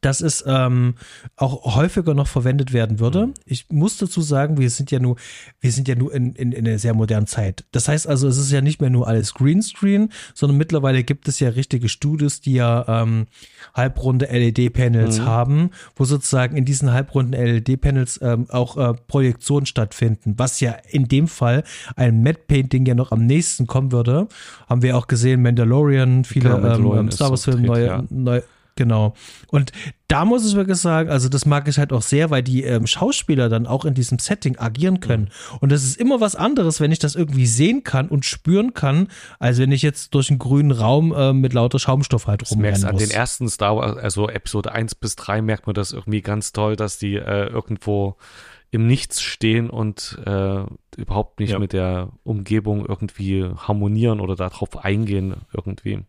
dass 0.00 0.20
es 0.20 0.44
ähm, 0.46 0.94
auch 1.36 1.76
häufiger 1.76 2.14
noch 2.14 2.26
verwendet 2.26 2.72
werden 2.72 2.98
würde. 2.98 3.28
Mhm. 3.28 3.34
Ich 3.44 3.66
muss 3.70 3.98
dazu 3.98 4.20
sagen, 4.20 4.58
wir 4.58 4.70
sind 4.70 4.90
ja 4.90 4.98
nur, 4.98 5.16
wir 5.60 5.72
sind 5.72 5.88
ja 5.88 5.94
nur 5.94 6.12
in, 6.12 6.34
in, 6.34 6.52
in 6.52 6.66
einer 6.66 6.78
sehr 6.78 6.94
modernen 6.94 7.26
Zeit. 7.26 7.64
Das 7.72 7.88
heißt 7.88 8.06
also, 8.06 8.28
es 8.28 8.36
ist 8.36 8.50
ja 8.50 8.60
nicht 8.60 8.80
mehr 8.80 8.90
nur 8.90 9.06
alles 9.06 9.34
Greenscreen, 9.34 10.10
sondern 10.34 10.58
mittlerweile 10.58 11.04
gibt 11.04 11.28
es 11.28 11.40
ja 11.40 11.50
richtige 11.50 11.88
Studios, 11.88 12.40
die 12.40 12.54
ja 12.54 13.02
ähm, 13.02 13.26
halbrunde 13.74 14.26
LED-Panels 14.26 15.20
mhm. 15.20 15.24
haben, 15.24 15.70
wo 15.94 16.04
sozusagen 16.04 16.56
in 16.56 16.64
diesen 16.64 16.92
halbrunden 16.92 17.32
LED-Panels 17.32 18.20
ähm, 18.22 18.46
auch 18.50 18.76
äh, 18.76 18.94
Projektionen 19.06 19.66
stattfinden, 19.66 20.34
was 20.36 20.60
ja 20.60 20.76
in 20.88 21.08
dem 21.08 21.28
Fall 21.28 21.64
ein 21.94 22.22
Matte 22.22 22.40
Painting 22.46 22.86
ja 22.86 22.94
noch 22.94 23.12
am 23.12 23.26
nächsten 23.26 23.66
kommen 23.66 23.92
würde. 23.92 24.28
Haben 24.68 24.82
wir 24.82 24.96
auch 24.96 25.06
gesehen, 25.06 25.42
Mandalorian, 25.42 26.24
viele 26.24 26.50
genau, 26.50 26.60
Mandalorian 26.60 27.06
ähm, 27.06 27.12
Star 27.12 27.30
Wars-Filme, 27.30 27.66
neue, 27.66 27.86
ja. 27.86 28.04
neue 28.10 28.42
Genau. 28.76 29.14
Und 29.48 29.72
da 30.06 30.24
muss 30.24 30.46
ich 30.46 30.54
wirklich 30.54 30.76
sagen, 30.76 31.08
also 31.10 31.28
das 31.28 31.46
mag 31.46 31.66
ich 31.66 31.78
halt 31.78 31.92
auch 31.92 32.02
sehr, 32.02 32.30
weil 32.30 32.42
die 32.42 32.62
ähm, 32.62 32.86
Schauspieler 32.86 33.48
dann 33.48 33.66
auch 33.66 33.84
in 33.84 33.94
diesem 33.94 34.18
Setting 34.18 34.58
agieren 34.58 35.00
können. 35.00 35.24
Mhm. 35.24 35.58
Und 35.60 35.72
das 35.72 35.82
ist 35.82 35.98
immer 35.98 36.20
was 36.20 36.36
anderes, 36.36 36.78
wenn 36.80 36.92
ich 36.92 36.98
das 36.98 37.14
irgendwie 37.14 37.46
sehen 37.46 37.82
kann 37.82 38.08
und 38.08 38.24
spüren 38.24 38.74
kann, 38.74 39.08
als 39.38 39.58
wenn 39.58 39.72
ich 39.72 39.82
jetzt 39.82 40.14
durch 40.14 40.30
einen 40.30 40.38
grünen 40.38 40.70
Raum 40.70 41.12
äh, 41.12 41.32
mit 41.32 41.54
lauter 41.54 41.78
Schaumstoff 41.78 42.26
halt 42.26 42.48
rumrennen 42.50 42.82
muss. 42.82 42.84
An 42.84 42.98
den 42.98 43.10
ersten 43.10 43.48
Star 43.48 43.76
Wars, 43.76 43.96
also 43.96 44.28
Episode 44.28 44.72
1 44.72 44.94
bis 44.94 45.16
3 45.16 45.42
merkt 45.42 45.66
man 45.66 45.74
das 45.74 45.92
irgendwie 45.92 46.20
ganz 46.20 46.52
toll, 46.52 46.76
dass 46.76 46.98
die 46.98 47.14
äh, 47.14 47.46
irgendwo 47.48 48.16
im 48.70 48.86
Nichts 48.86 49.22
stehen 49.22 49.70
und 49.70 50.18
äh, 50.26 50.64
überhaupt 50.96 51.40
nicht 51.40 51.52
Ja. 51.52 51.58
mit 51.58 51.72
der 51.72 52.10
Umgebung 52.24 52.84
irgendwie 52.84 53.44
harmonieren 53.56 54.20
oder 54.20 54.36
darauf 54.36 54.84
eingehen 54.84 55.34
irgendwie. 55.54 56.00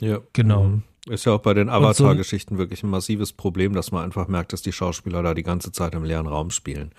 Ja. 0.00 0.18
Genau. 0.32 0.64
Mhm. 0.64 0.82
Ist 1.10 1.26
ja 1.26 1.32
auch 1.34 1.40
bei 1.40 1.52
den 1.52 1.68
Avatar-Geschichten 1.68 2.56
wirklich 2.56 2.82
ein 2.82 2.88
massives 2.88 3.34
Problem, 3.34 3.74
dass 3.74 3.92
man 3.92 4.02
einfach 4.02 4.26
merkt, 4.26 4.54
dass 4.54 4.62
die 4.62 4.72
Schauspieler 4.72 5.22
da 5.22 5.34
die 5.34 5.42
ganze 5.42 5.70
Zeit 5.70 5.94
im 5.94 6.02
leeren 6.02 6.26
Raum 6.26 6.50
spielen. 6.50 6.92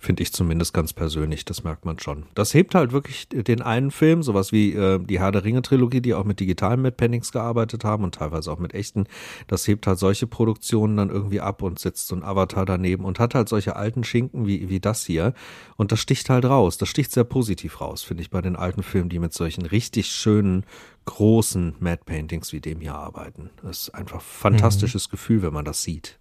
Finde 0.00 0.24
ich 0.24 0.32
zumindest 0.32 0.74
ganz 0.74 0.92
persönlich, 0.92 1.44
das 1.44 1.62
merkt 1.62 1.84
man 1.84 2.00
schon. 2.00 2.24
Das 2.34 2.52
hebt 2.52 2.74
halt 2.74 2.90
wirklich 2.90 3.28
den 3.28 3.62
einen 3.62 3.92
Film, 3.92 4.24
sowas 4.24 4.50
wie 4.50 4.72
äh, 4.72 4.98
die 4.98 5.20
Herr 5.20 5.30
der 5.30 5.44
Ringe-Trilogie, 5.44 6.00
die 6.00 6.14
auch 6.14 6.24
mit 6.24 6.40
digitalen 6.40 6.82
Mad 6.82 6.96
Paintings 6.96 7.30
gearbeitet 7.30 7.84
haben 7.84 8.02
und 8.02 8.16
teilweise 8.16 8.50
auch 8.50 8.58
mit 8.58 8.74
echten. 8.74 9.06
Das 9.46 9.68
hebt 9.68 9.86
halt 9.86 10.00
solche 10.00 10.26
Produktionen 10.26 10.96
dann 10.96 11.10
irgendwie 11.10 11.40
ab 11.40 11.62
und 11.62 11.78
setzt 11.78 12.08
so 12.08 12.16
ein 12.16 12.24
Avatar 12.24 12.66
daneben 12.66 13.04
und 13.04 13.20
hat 13.20 13.36
halt 13.36 13.48
solche 13.48 13.76
alten 13.76 14.02
Schinken 14.02 14.48
wie, 14.48 14.68
wie 14.68 14.80
das 14.80 15.06
hier. 15.06 15.32
Und 15.76 15.92
das 15.92 16.00
sticht 16.00 16.28
halt 16.28 16.44
raus. 16.44 16.76
Das 16.76 16.88
sticht 16.88 17.12
sehr 17.12 17.22
positiv 17.22 17.80
raus, 17.80 18.02
finde 18.02 18.24
ich, 18.24 18.30
bei 18.30 18.42
den 18.42 18.56
alten 18.56 18.82
Filmen, 18.82 19.10
die 19.10 19.20
mit 19.20 19.32
solchen 19.32 19.64
richtig 19.64 20.08
schönen, 20.08 20.64
großen 21.04 21.74
Mad 21.80 22.02
Paintings 22.06 22.52
wie 22.52 22.60
dem 22.60 22.80
hier 22.80 22.94
arbeiten. 22.94 23.50
Das 23.62 23.82
ist 23.82 23.94
einfach 23.94 24.16
ein 24.16 24.20
fantastisches 24.20 25.08
Gefühl, 25.08 25.42
wenn 25.42 25.52
man 25.52 25.64
das 25.64 25.82
sieht. 25.82 26.18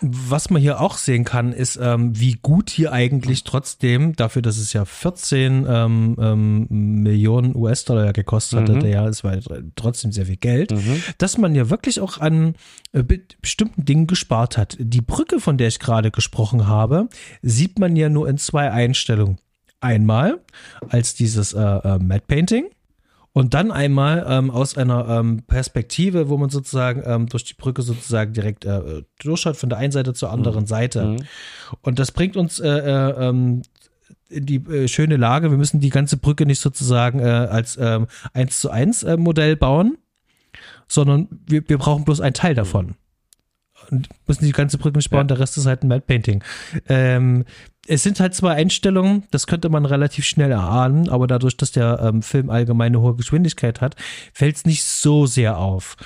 Was 0.00 0.50
man 0.50 0.60
hier 0.60 0.80
auch 0.80 0.98
sehen 0.98 1.24
kann, 1.24 1.52
ist, 1.52 1.78
ähm, 1.82 2.18
wie 2.18 2.34
gut 2.34 2.70
hier 2.70 2.92
eigentlich 2.92 3.44
trotzdem, 3.44 4.14
dafür, 4.14 4.42
dass 4.42 4.58
es 4.58 4.72
ja 4.72 4.84
14 4.84 5.66
ähm, 5.68 6.16
ähm, 6.20 6.66
Millionen 7.02 7.56
US-Dollar 7.56 8.12
gekostet 8.12 8.68
Mhm. 8.68 8.76
hatte, 8.76 8.88
ja, 8.88 9.08
es 9.08 9.24
war 9.24 9.36
trotzdem 9.74 10.12
sehr 10.12 10.26
viel 10.26 10.36
Geld, 10.36 10.72
dass 11.18 11.38
man 11.38 11.54
ja 11.54 11.70
wirklich 11.70 12.00
auch 12.00 12.18
an 12.18 12.54
äh, 12.92 13.02
be 13.02 13.20
bestimmten 13.40 13.84
Dingen 13.84 14.06
gespart 14.06 14.58
hat. 14.58 14.76
Die 14.78 15.00
Brücke, 15.00 15.40
von 15.40 15.56
der 15.58 15.68
ich 15.68 15.78
gerade 15.80 16.10
gesprochen 16.10 16.66
habe, 16.68 17.08
sieht 17.42 17.78
man 17.78 17.96
ja 17.96 18.08
nur 18.08 18.28
in 18.28 18.36
zwei 18.38 18.70
Einstellungen. 18.70 19.38
Einmal 19.80 20.40
als 20.88 21.14
dieses 21.14 21.52
äh, 21.52 21.60
äh, 21.60 21.98
Matte 21.98 22.24
Painting 22.28 22.66
und 23.34 23.52
dann 23.52 23.72
einmal 23.72 24.24
ähm, 24.28 24.50
aus 24.50 24.78
einer 24.78 25.08
ähm, 25.08 25.42
Perspektive, 25.42 26.28
wo 26.28 26.38
man 26.38 26.50
sozusagen 26.50 27.02
ähm, 27.04 27.28
durch 27.28 27.42
die 27.42 27.54
Brücke 27.54 27.82
sozusagen 27.82 28.32
direkt 28.32 28.64
äh, 28.64 29.02
durchschaut, 29.20 29.56
von 29.56 29.68
der 29.68 29.78
einen 29.78 29.90
Seite 29.90 30.14
zur 30.14 30.30
anderen 30.30 30.66
Seite. 30.66 31.04
Mhm. 31.04 31.16
Und 31.82 31.98
das 31.98 32.12
bringt 32.12 32.36
uns 32.36 32.60
äh, 32.60 32.68
äh, 32.68 33.28
ähm, 33.28 33.62
in 34.28 34.46
die 34.46 34.64
äh, 34.66 34.86
schöne 34.86 35.16
Lage, 35.16 35.50
wir 35.50 35.58
müssen 35.58 35.80
die 35.80 35.90
ganze 35.90 36.16
Brücke 36.16 36.46
nicht 36.46 36.60
sozusagen 36.60 37.18
äh, 37.18 37.24
als 37.24 37.76
ähm, 37.76 38.06
1 38.34 38.60
zu 38.60 38.70
1 38.70 39.02
äh, 39.02 39.16
Modell 39.16 39.56
bauen, 39.56 39.98
sondern 40.86 41.28
wir, 41.44 41.68
wir 41.68 41.78
brauchen 41.78 42.04
bloß 42.04 42.20
einen 42.20 42.34
Teil 42.34 42.54
davon. 42.54 42.86
Und 42.86 42.96
müssen 44.26 44.44
die 44.44 44.52
ganze 44.52 44.78
Brücke 44.78 44.98
bauen, 45.10 45.20
Ja. 45.20 45.24
der 45.24 45.38
Rest 45.40 45.56
ist 45.56 45.66
halt 45.66 45.82
ein 45.82 45.88
Matte 45.88 46.02
Painting. 46.06 46.42
Ähm, 46.88 47.44
es 47.86 48.02
sind 48.02 48.18
halt 48.20 48.34
zwei 48.34 48.52
Einstellungen, 48.54 49.24
das 49.30 49.46
könnte 49.46 49.68
man 49.68 49.84
relativ 49.84 50.24
schnell 50.24 50.50
erahnen, 50.50 51.08
aber 51.08 51.26
dadurch, 51.26 51.56
dass 51.56 51.72
der 51.72 52.00
ähm, 52.02 52.22
Film 52.22 52.48
allgemeine 52.50 53.00
hohe 53.00 53.14
Geschwindigkeit 53.14 53.80
hat, 53.80 53.96
fällt 54.32 54.56
es 54.56 54.64
nicht 54.64 54.84
so 54.84 55.26
sehr 55.26 55.58
auf. 55.58 55.96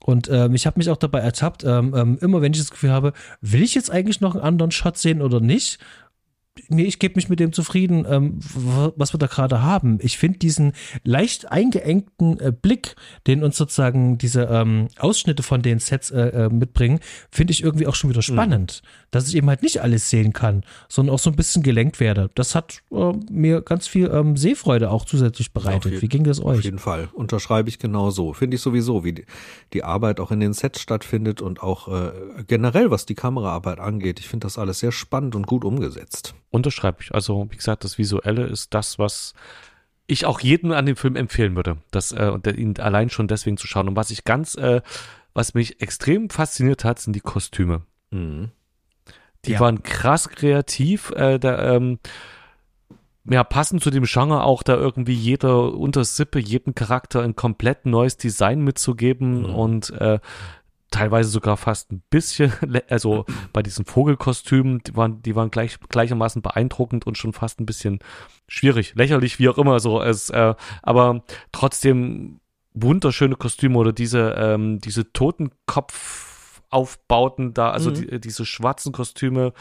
Und 0.00 0.28
ähm, 0.30 0.54
ich 0.54 0.66
habe 0.66 0.78
mich 0.78 0.88
auch 0.90 0.96
dabei 0.96 1.20
ertappt, 1.20 1.64
ähm, 1.64 1.94
ähm, 1.94 2.18
immer 2.20 2.40
wenn 2.40 2.52
ich 2.52 2.58
das 2.60 2.70
Gefühl 2.70 2.90
habe, 2.90 3.12
will 3.40 3.62
ich 3.62 3.74
jetzt 3.74 3.90
eigentlich 3.90 4.20
noch 4.20 4.34
einen 4.34 4.42
anderen 4.44 4.70
Shot 4.70 4.96
sehen 4.96 5.20
oder 5.22 5.40
nicht? 5.40 5.78
Nee, 6.68 6.84
ich 6.84 6.98
gebe 6.98 7.14
mich 7.16 7.28
mit 7.28 7.40
dem 7.40 7.52
zufrieden, 7.52 8.06
ähm, 8.08 8.38
was 8.96 9.14
wir 9.14 9.18
da 9.18 9.26
gerade 9.26 9.62
haben. 9.62 9.98
Ich 10.02 10.18
finde 10.18 10.38
diesen 10.38 10.72
leicht 11.02 11.50
eingeengten 11.50 12.38
äh, 12.40 12.52
Blick, 12.52 12.94
den 13.26 13.42
uns 13.42 13.56
sozusagen 13.56 14.18
diese 14.18 14.42
ähm, 14.44 14.88
Ausschnitte 14.98 15.42
von 15.42 15.62
den 15.62 15.78
Sets 15.78 16.10
äh, 16.10 16.20
äh, 16.20 16.48
mitbringen, 16.50 17.00
finde 17.30 17.52
ich 17.52 17.62
irgendwie 17.62 17.86
auch 17.86 17.94
schon 17.94 18.10
wieder 18.10 18.22
spannend. 18.22 18.82
Dass 19.10 19.26
ich 19.26 19.36
eben 19.36 19.48
halt 19.48 19.62
nicht 19.62 19.80
alles 19.80 20.10
sehen 20.10 20.34
kann, 20.34 20.64
sondern 20.86 21.14
auch 21.14 21.18
so 21.18 21.30
ein 21.30 21.36
bisschen 21.36 21.62
gelenkt 21.62 21.98
werde. 21.98 22.28
Das 22.34 22.54
hat 22.54 22.82
äh, 22.90 23.12
mir 23.30 23.62
ganz 23.62 23.86
viel 23.88 24.10
ähm, 24.12 24.36
Sehfreude 24.36 24.90
auch 24.90 25.06
zusätzlich 25.06 25.52
bereitet. 25.52 25.86
Auf 25.86 25.92
je- 25.92 26.02
Wie 26.02 26.08
ging 26.08 26.24
das 26.24 26.40
Auf 26.40 26.58
euch? 26.58 26.64
jeden 26.64 26.78
Fall. 26.78 27.08
Unterschreibe 27.14 27.70
ich 27.70 27.78
genau 27.78 28.10
so. 28.10 28.34
Finde 28.34 28.56
ich 28.56 28.60
sowieso, 28.60 29.04
wie 29.04 29.14
die, 29.14 29.24
die 29.72 29.82
Arbeit 29.82 30.20
auch 30.20 30.30
in 30.30 30.40
den 30.40 30.52
Sets 30.52 30.80
stattfindet 30.82 31.40
und 31.40 31.62
auch 31.62 31.88
äh, 31.88 32.12
generell, 32.46 32.90
was 32.90 33.06
die 33.06 33.14
Kameraarbeit 33.14 33.80
angeht. 33.80 34.20
Ich 34.20 34.28
finde 34.28 34.44
das 34.44 34.58
alles 34.58 34.80
sehr 34.80 34.92
spannend 34.92 35.34
und 35.34 35.46
gut 35.46 35.64
umgesetzt. 35.64 36.34
Unterschreibe 36.50 36.98
ich. 37.00 37.14
Also, 37.14 37.46
wie 37.50 37.56
gesagt, 37.56 37.84
das 37.84 37.96
Visuelle 37.96 38.44
ist 38.46 38.74
das, 38.74 38.98
was 38.98 39.32
ich 40.06 40.26
auch 40.26 40.40
jedem 40.40 40.72
an 40.72 40.84
dem 40.84 40.96
Film 40.96 41.16
empfehlen 41.16 41.56
würde, 41.56 41.78
das, 41.90 42.12
äh, 42.12 42.30
und 42.32 42.46
ihn 42.46 42.74
allein 42.78 43.08
schon 43.08 43.26
deswegen 43.28 43.56
zu 43.56 43.66
schauen. 43.66 43.88
Und 43.88 43.96
was 43.96 44.10
ich 44.10 44.24
ganz, 44.24 44.54
äh, 44.54 44.82
was 45.32 45.54
mich 45.54 45.80
extrem 45.80 46.28
fasziniert 46.28 46.84
hat, 46.84 46.98
sind 46.98 47.14
die 47.16 47.20
Kostüme. 47.20 47.82
Mhm. 48.10 48.50
Die 49.44 49.52
Ja. 49.52 49.60
waren 49.60 49.82
krass 49.82 50.28
kreativ, 50.28 51.10
äh, 51.12 51.38
da, 51.38 51.74
ähm, 51.76 51.98
ja, 53.30 53.44
passend 53.44 53.82
zu 53.82 53.90
dem 53.90 54.04
Genre 54.04 54.42
auch 54.42 54.62
da 54.62 54.74
irgendwie 54.74 55.12
jeder 55.14 55.74
unter 55.74 56.04
Sippe, 56.04 56.38
jedem 56.38 56.74
Charakter 56.74 57.22
ein 57.22 57.36
komplett 57.36 57.84
neues 57.86 58.16
Design 58.16 58.62
mitzugeben 58.62 59.40
Mhm. 59.42 59.54
und 59.54 59.90
äh, 59.90 60.18
teilweise 60.90 61.28
sogar 61.28 61.58
fast 61.58 61.92
ein 61.92 62.02
bisschen, 62.08 62.52
also 62.88 63.26
bei 63.52 63.62
diesen 63.62 63.84
Vogelkostümen, 63.84 64.82
die 64.86 64.96
waren, 64.96 65.20
die 65.22 65.36
waren 65.36 65.50
gleich, 65.50 65.78
gleichermaßen 65.88 66.40
beeindruckend 66.40 67.06
und 67.06 67.18
schon 67.18 67.34
fast 67.34 67.60
ein 67.60 67.66
bisschen 67.66 67.98
schwierig, 68.48 68.94
lächerlich, 68.96 69.38
wie 69.38 69.50
auch 69.50 69.58
immer 69.58 69.78
so. 69.78 70.00
Es, 70.02 70.30
äh, 70.30 70.54
aber 70.82 71.22
trotzdem 71.52 72.40
wunderschöne 72.72 73.36
Kostüme 73.36 73.76
oder 73.76 73.92
diese, 73.92 74.30
ähm, 74.38 74.78
diese 74.78 75.12
Totenkopfaufbauten 76.70 77.54
da, 77.54 77.70
also 77.70 77.90
Mhm. 77.90 77.94
die, 77.94 78.20
diese 78.20 78.44
schwarzen 78.44 78.92
Kostüme, 78.92 79.52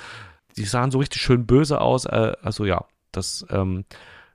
die 0.56 0.66
sahen 0.66 0.92
so 0.92 1.00
richtig 1.00 1.22
schön 1.22 1.46
böse 1.46 1.82
aus. 1.82 2.06
Äh, 2.06 2.34
also 2.42 2.66
ja, 2.66 2.86
das 3.12 3.46
ähm, 3.50 3.86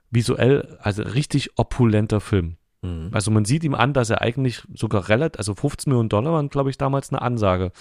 visuell, 0.09 0.77
also 0.81 1.03
richtig 1.03 1.57
opulenter 1.57 2.19
Film. 2.21 2.57
Mhm. 2.81 3.09
Also 3.11 3.31
man 3.31 3.45
sieht 3.45 3.63
ihm 3.63 3.75
an, 3.75 3.93
dass 3.93 4.09
er 4.09 4.21
eigentlich 4.21 4.63
sogar 4.73 5.09
relativ, 5.09 5.39
also 5.39 5.53
15 5.55 5.89
Millionen 5.91 6.09
Dollar 6.09 6.33
waren, 6.33 6.49
glaube 6.49 6.69
ich, 6.69 6.77
damals 6.77 7.11
eine 7.11 7.21
Ansage. 7.21 7.71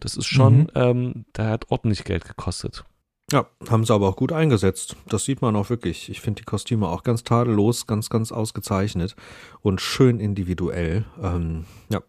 Das 0.00 0.16
ist 0.16 0.26
schon, 0.26 0.58
Mhm. 0.58 0.66
ähm, 0.74 1.24
der 1.36 1.46
hat 1.48 1.70
ordentlich 1.70 2.04
Geld 2.04 2.24
gekostet. 2.26 2.84
Ja, 3.30 3.46
haben 3.68 3.84
sie 3.84 3.92
aber 3.92 4.08
auch 4.08 4.16
gut 4.16 4.32
eingesetzt. 4.32 4.96
Das 5.08 5.24
sieht 5.26 5.42
man 5.42 5.54
auch 5.54 5.68
wirklich. 5.68 6.08
Ich 6.08 6.22
finde 6.22 6.40
die 6.40 6.44
Kostüme 6.46 6.88
auch 6.88 7.02
ganz 7.02 7.24
tadellos, 7.24 7.86
ganz, 7.86 8.08
ganz 8.08 8.32
ausgezeichnet 8.32 9.16
und 9.60 9.82
schön 9.82 10.18
individuell. 10.18 11.04
Ähm, 11.22 11.66
ja. 11.90 12.00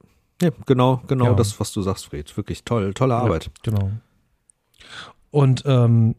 Ja, 0.41 0.49
genau, 0.65 1.01
genau 1.07 1.25
Ja. 1.25 1.33
das, 1.33 1.59
was 1.59 1.71
du 1.73 1.81
sagst, 1.81 2.07
Fred. 2.07 2.35
Wirklich 2.37 2.63
toll, 2.63 2.93
tolle 2.93 3.15
Arbeit. 3.15 3.51
Genau. 3.63 3.91
Und 5.31 5.63
ähm, 5.65 6.15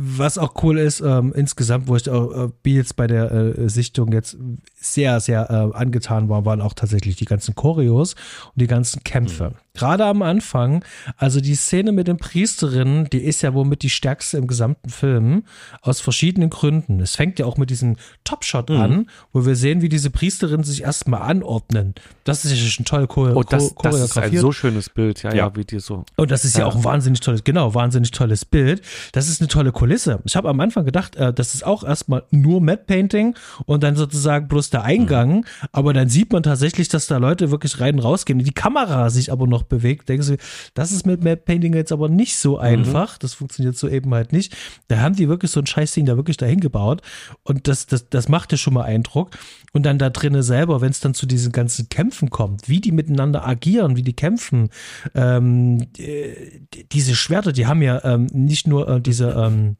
was 0.00 0.38
auch 0.38 0.54
cool 0.62 0.78
ist, 0.78 1.00
ähm, 1.00 1.32
insgesamt, 1.34 1.88
wo 1.88 1.96
ich 1.96 2.08
auch 2.08 2.30
äh, 2.46 2.48
wie 2.62 2.76
jetzt 2.76 2.94
bei 2.94 3.08
der 3.08 3.32
äh, 3.32 3.68
Sichtung 3.68 4.12
jetzt 4.12 4.36
sehr, 4.80 5.18
sehr 5.18 5.50
äh, 5.50 5.76
angetan 5.76 6.28
war, 6.28 6.44
waren 6.44 6.60
auch 6.60 6.72
tatsächlich 6.74 7.16
die 7.16 7.24
ganzen 7.24 7.56
Choreos 7.56 8.14
und 8.14 8.60
die 8.60 8.68
ganzen 8.68 9.02
Kämpfe. 9.02 9.54
Gerade 9.74 10.04
am 10.06 10.22
Anfang, 10.22 10.84
also 11.16 11.40
die 11.40 11.54
Szene 11.54 11.92
mit 11.92 12.08
den 12.08 12.16
Priesterinnen, 12.16 13.08
die 13.10 13.18
ist 13.18 13.42
ja 13.42 13.54
womit 13.54 13.82
die 13.82 13.90
stärkste 13.90 14.36
im 14.36 14.46
gesamten 14.46 14.88
Film, 14.88 15.44
aus 15.82 16.00
verschiedenen 16.00 16.50
Gründen. 16.50 17.00
Es 17.00 17.16
fängt 17.16 17.38
ja 17.38 17.46
auch 17.46 17.56
mit 17.56 17.70
diesem 17.70 17.96
Topshot 18.24 18.70
an, 18.72 19.08
wo 19.32 19.46
wir 19.46 19.54
sehen, 19.56 19.80
wie 19.82 19.88
diese 19.88 20.10
Priesterinnen 20.10 20.64
sich 20.64 20.82
erstmal 20.82 21.22
anordnen. 21.22 21.94
Das 22.24 22.44
ist 22.44 22.50
ja 22.52 22.56
schon 22.56 22.84
toll 22.84 23.06
chore 23.08 23.34
Oh, 23.36 23.42
das, 23.42 23.68
cho- 23.74 23.82
das 23.82 24.00
ist 24.00 24.18
ein 24.18 24.36
so 24.36 24.52
schönes 24.52 24.90
Bild, 24.90 25.22
ja, 25.22 25.30
ja, 25.30 25.36
Ja. 25.48 25.56
wie 25.56 25.64
dir 25.64 25.80
so. 25.80 26.04
Und 26.16 26.30
das 26.30 26.44
ist 26.44 26.56
ja, 26.58 26.66
auch 26.66 26.74
ein 26.76 26.84
wahnsinnig 26.84 27.20
tolles, 27.20 27.42
genau, 27.44 27.74
wahnsinnig 27.74 28.10
tolles 28.10 28.44
Bild. 28.44 28.82
Das 29.12 29.28
ist 29.28 29.40
eine 29.40 29.48
tolle 29.48 29.70
Kulisse. 29.88 30.20
Ich 30.24 30.36
habe 30.36 30.50
am 30.50 30.60
Anfang 30.60 30.84
gedacht, 30.84 31.16
äh, 31.16 31.32
das 31.32 31.54
ist 31.54 31.64
auch 31.64 31.82
erstmal 31.82 32.24
nur 32.30 32.60
Matte 32.60 32.84
Painting 32.86 33.34
und 33.64 33.82
dann 33.82 33.96
sozusagen 33.96 34.46
bloß 34.46 34.68
der 34.68 34.84
Eingang. 34.84 35.46
Aber 35.72 35.94
dann 35.94 36.10
sieht 36.10 36.30
man 36.30 36.42
tatsächlich, 36.42 36.90
dass 36.90 37.06
da 37.06 37.16
Leute 37.16 37.50
wirklich 37.50 37.80
rein 37.80 37.94
und 37.94 38.00
rausgehen. 38.00 38.38
Die 38.38 38.52
Kamera 38.52 39.08
sich 39.08 39.32
aber 39.32 39.46
noch 39.46 39.62
bewegt. 39.62 40.10
Denkst 40.10 40.26
du, 40.26 40.36
das 40.74 40.92
ist 40.92 41.06
mit 41.06 41.24
Matte 41.24 41.38
Painting 41.38 41.72
jetzt 41.74 41.90
aber 41.90 42.10
nicht 42.10 42.36
so 42.36 42.58
einfach. 42.58 43.16
Das 43.16 43.32
funktioniert 43.32 43.78
so 43.78 43.88
eben 43.88 44.12
halt 44.12 44.32
nicht. 44.32 44.54
Da 44.88 44.98
haben 44.98 45.16
die 45.16 45.26
wirklich 45.26 45.50
so 45.50 45.60
ein 45.60 45.66
Scheißding 45.66 46.04
da 46.04 46.16
wirklich 46.16 46.36
dahin 46.36 46.60
gebaut. 46.60 47.00
Und 47.42 47.66
das, 47.66 47.86
das, 47.86 48.10
das 48.10 48.28
macht 48.28 48.52
ja 48.52 48.58
schon 48.58 48.74
mal 48.74 48.84
Eindruck. 48.84 49.30
Und 49.72 49.86
dann 49.86 49.98
da 49.98 50.10
drinnen 50.10 50.42
selber, 50.42 50.82
wenn 50.82 50.90
es 50.90 51.00
dann 51.00 51.14
zu 51.14 51.24
diesen 51.24 51.52
ganzen 51.52 51.88
Kämpfen 51.88 52.28
kommt, 52.28 52.68
wie 52.68 52.80
die 52.80 52.92
miteinander 52.92 53.46
agieren, 53.46 53.96
wie 53.96 54.02
die 54.02 54.12
kämpfen, 54.12 54.68
ähm, 55.14 55.86
äh, 55.96 56.60
diese 56.92 57.14
Schwerter, 57.14 57.52
die 57.52 57.66
haben 57.66 57.80
ja 57.80 58.04
ähm, 58.04 58.26
nicht 58.32 58.66
nur 58.66 58.88
äh, 58.88 59.00
diese 59.00 59.30
ähm, 59.30 59.77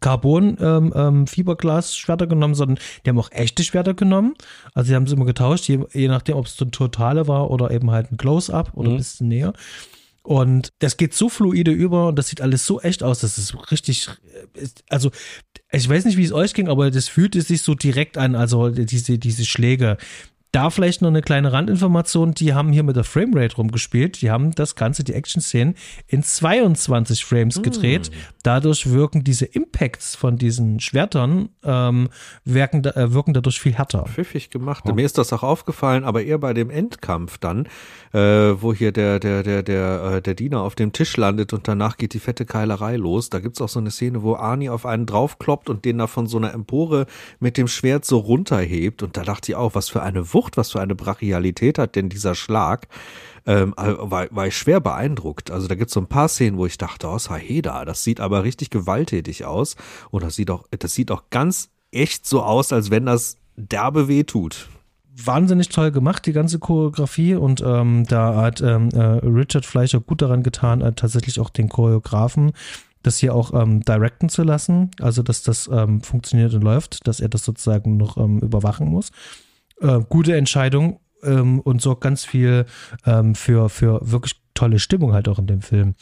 Carbon 0.00 0.56
ähm, 0.60 0.92
ähm, 0.94 1.26
Fiberglas 1.26 1.96
Schwerter 1.96 2.26
genommen, 2.26 2.54
sondern 2.54 2.78
die 3.04 3.10
haben 3.10 3.18
auch 3.18 3.30
echte 3.32 3.64
Schwerter 3.64 3.94
genommen. 3.94 4.34
Also 4.74 4.90
die 4.90 4.94
haben 4.94 5.06
sie 5.06 5.14
immer 5.14 5.24
getauscht, 5.24 5.66
je, 5.68 5.80
je 5.92 6.08
nachdem, 6.08 6.36
ob 6.36 6.46
es 6.46 6.56
so 6.56 6.64
ein 6.66 6.72
Totale 6.72 7.26
war 7.26 7.50
oder 7.50 7.70
eben 7.70 7.90
halt 7.90 8.12
ein 8.12 8.16
Close-up 8.18 8.72
oder 8.74 8.90
Mhm. 8.90 8.94
ein 8.94 8.98
bisschen 8.98 9.28
näher. 9.28 9.52
Und 10.22 10.74
das 10.80 10.98
geht 10.98 11.14
so 11.14 11.30
fluide 11.30 11.70
über 11.70 12.08
und 12.08 12.16
das 12.18 12.28
sieht 12.28 12.42
alles 12.42 12.66
so 12.66 12.80
echt 12.82 13.02
aus, 13.02 13.20
das 13.20 13.38
ist 13.38 13.54
richtig, 13.70 14.08
äh, 14.54 14.60
ist- 14.60 14.84
also 14.90 15.10
ich 15.72 15.88
weiß 15.88 16.04
nicht, 16.04 16.18
wie 16.18 16.24
es 16.24 16.32
euch 16.32 16.52
ging, 16.52 16.68
aber 16.68 16.90
das 16.90 17.08
fühlte 17.08 17.40
sich 17.40 17.62
so 17.62 17.74
direkt 17.74 18.18
an, 18.18 18.34
also 18.34 18.68
diese, 18.68 19.18
diese 19.18 19.44
Schläge. 19.46 19.96
Da 20.52 20.70
vielleicht 20.70 21.02
noch 21.02 21.08
eine 21.08 21.20
kleine 21.20 21.52
Randinformation, 21.52 22.32
die 22.32 22.54
haben 22.54 22.72
hier 22.72 22.82
mit 22.82 22.96
der 22.96 23.04
Framerate 23.04 23.56
rumgespielt. 23.56 24.22
Die 24.22 24.30
haben 24.30 24.54
das 24.54 24.76
Ganze, 24.76 25.04
die 25.04 25.12
Action-Szenen, 25.12 25.74
in 26.06 26.22
22 26.22 27.24
Frames 27.24 27.62
gedreht. 27.62 28.10
Mm. 28.10 28.14
Dadurch 28.42 28.90
wirken 28.90 29.24
diese 29.24 29.44
Impacts 29.44 30.16
von 30.16 30.38
diesen 30.38 30.80
Schwertern, 30.80 31.50
ähm, 31.64 32.08
wirken, 32.44 32.82
äh, 32.82 33.12
wirken 33.12 33.34
dadurch 33.34 33.60
viel 33.60 33.74
härter. 33.74 34.04
Pfiffig 34.06 34.48
gemacht. 34.48 34.84
Oh. 34.88 34.94
Mir 34.94 35.04
ist 35.04 35.18
das 35.18 35.34
auch 35.34 35.42
aufgefallen, 35.42 36.04
aber 36.04 36.22
eher 36.22 36.38
bei 36.38 36.54
dem 36.54 36.70
Endkampf 36.70 37.36
dann, 37.36 37.66
äh, 38.14 38.18
wo 38.18 38.72
hier 38.72 38.92
der, 38.92 39.20
der, 39.20 39.42
der, 39.42 39.62
der, 39.62 40.12
äh, 40.14 40.22
der 40.22 40.34
Diener 40.34 40.62
auf 40.62 40.74
dem 40.74 40.92
Tisch 40.92 41.14
landet 41.18 41.52
und 41.52 41.68
danach 41.68 41.98
geht 41.98 42.14
die 42.14 42.20
fette 42.20 42.46
Keilerei 42.46 42.96
los. 42.96 43.28
Da 43.28 43.40
gibt's 43.40 43.60
auch 43.60 43.68
so 43.68 43.80
eine 43.80 43.90
Szene, 43.90 44.22
wo 44.22 44.34
Arnie 44.34 44.70
auf 44.70 44.86
einen 44.86 45.04
draufkloppt 45.04 45.68
und 45.68 45.84
den 45.84 45.98
da 45.98 46.06
von 46.06 46.26
so 46.26 46.38
einer 46.38 46.54
Empore 46.54 47.06
mit 47.38 47.58
dem 47.58 47.68
Schwert 47.68 48.06
so 48.06 48.16
runterhebt. 48.16 49.02
Und 49.02 49.18
da 49.18 49.24
dachte 49.24 49.52
ich 49.52 49.56
auch, 49.56 49.74
was 49.74 49.90
für 49.90 50.02
eine 50.02 50.32
Wucht, 50.32 50.37
was 50.56 50.72
für 50.72 50.80
eine 50.80 50.94
Brachialität 50.94 51.78
hat 51.78 51.96
denn 51.96 52.08
dieser 52.08 52.34
Schlag? 52.34 52.88
Ähm, 53.46 53.74
äh, 53.76 53.94
war, 53.98 54.26
war 54.30 54.46
ich 54.46 54.56
schwer 54.56 54.80
beeindruckt. 54.80 55.50
Also 55.50 55.68
da 55.68 55.74
gibt 55.74 55.88
es 55.88 55.94
so 55.94 56.00
ein 56.00 56.06
paar 56.06 56.28
Szenen, 56.28 56.58
wo 56.58 56.66
ich 56.66 56.76
dachte, 56.76 57.08
oh, 57.08 57.18
Saheda, 57.18 57.84
das 57.84 58.04
sieht 58.04 58.20
aber 58.20 58.44
richtig 58.44 58.70
gewalttätig 58.70 59.44
aus. 59.44 59.76
Und 60.10 60.22
das 60.22 60.36
sieht 60.36 60.50
auch, 60.50 60.66
das 60.70 60.94
sieht 60.94 61.10
auch 61.10 61.24
ganz 61.30 61.70
echt 61.90 62.26
so 62.26 62.42
aus, 62.42 62.72
als 62.72 62.90
wenn 62.90 63.06
das 63.06 63.38
derbe 63.56 64.08
weh 64.08 64.24
tut 64.24 64.68
wahnsinnig 65.24 65.68
toll 65.68 65.90
gemacht, 65.90 66.26
die 66.26 66.32
ganze 66.32 66.60
Choreografie. 66.60 67.34
Und 67.34 67.60
ähm, 67.60 68.04
da 68.06 68.36
hat 68.36 68.60
ähm, 68.60 68.88
äh, 68.90 69.00
Richard 69.00 69.66
Fleischer 69.66 69.98
gut 69.98 70.22
daran 70.22 70.44
getan, 70.44 70.80
äh, 70.80 70.92
tatsächlich 70.92 71.40
auch 71.40 71.50
den 71.50 71.68
Choreografen 71.68 72.52
das 73.02 73.18
hier 73.18 73.34
auch 73.34 73.54
ähm, 73.54 73.80
directen 73.82 74.28
zu 74.28 74.42
lassen. 74.42 74.90
Also, 75.00 75.22
dass 75.22 75.42
das 75.42 75.68
ähm, 75.72 76.00
funktioniert 76.02 76.52
und 76.54 76.62
läuft, 76.62 77.06
dass 77.06 77.20
er 77.20 77.28
das 77.28 77.44
sozusagen 77.44 77.96
noch 77.96 78.16
ähm, 78.16 78.40
überwachen 78.40 78.88
muss 78.88 79.10
äh, 79.80 80.00
gute 80.08 80.36
Entscheidung 80.36 81.00
ähm, 81.22 81.60
und 81.60 81.82
sorgt 81.82 82.02
ganz 82.02 82.24
viel 82.24 82.66
ähm, 83.06 83.34
für, 83.34 83.68
für 83.68 84.00
wirklich 84.02 84.34
tolle 84.54 84.78
Stimmung 84.78 85.12
halt 85.12 85.28
auch 85.28 85.38
in 85.38 85.46
dem 85.46 85.62
Film. 85.62 85.94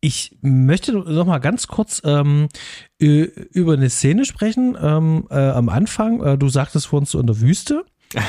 Ich 0.00 0.36
möchte 0.40 0.92
noch 0.92 1.26
mal 1.26 1.38
ganz 1.38 1.68
kurz 1.68 2.02
ähm, 2.04 2.48
über 2.98 3.74
eine 3.74 3.88
Szene 3.88 4.24
sprechen 4.24 4.76
ähm, 4.80 5.26
äh, 5.30 5.38
am 5.38 5.68
Anfang. 5.68 6.20
Äh, 6.22 6.38
du 6.38 6.48
sagtest 6.48 6.88
vorhin 6.88 7.06
so 7.06 7.20
in 7.20 7.26
der 7.26 7.40
Wüste. 7.40 7.84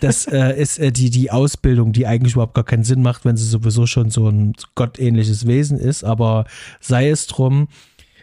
Das 0.00 0.26
äh, 0.26 0.58
ist 0.58 0.78
äh, 0.78 0.90
die, 0.90 1.10
die 1.10 1.30
Ausbildung, 1.30 1.92
die 1.92 2.06
eigentlich 2.06 2.32
überhaupt 2.32 2.54
gar 2.54 2.64
keinen 2.64 2.84
Sinn 2.84 3.02
macht, 3.02 3.26
wenn 3.26 3.36
sie 3.36 3.44
sowieso 3.44 3.86
schon 3.86 4.10
so 4.10 4.28
ein 4.28 4.54
gottähnliches 4.74 5.46
Wesen 5.46 5.78
ist. 5.78 6.02
Aber 6.02 6.46
sei 6.80 7.10
es 7.10 7.26
drum, 7.26 7.68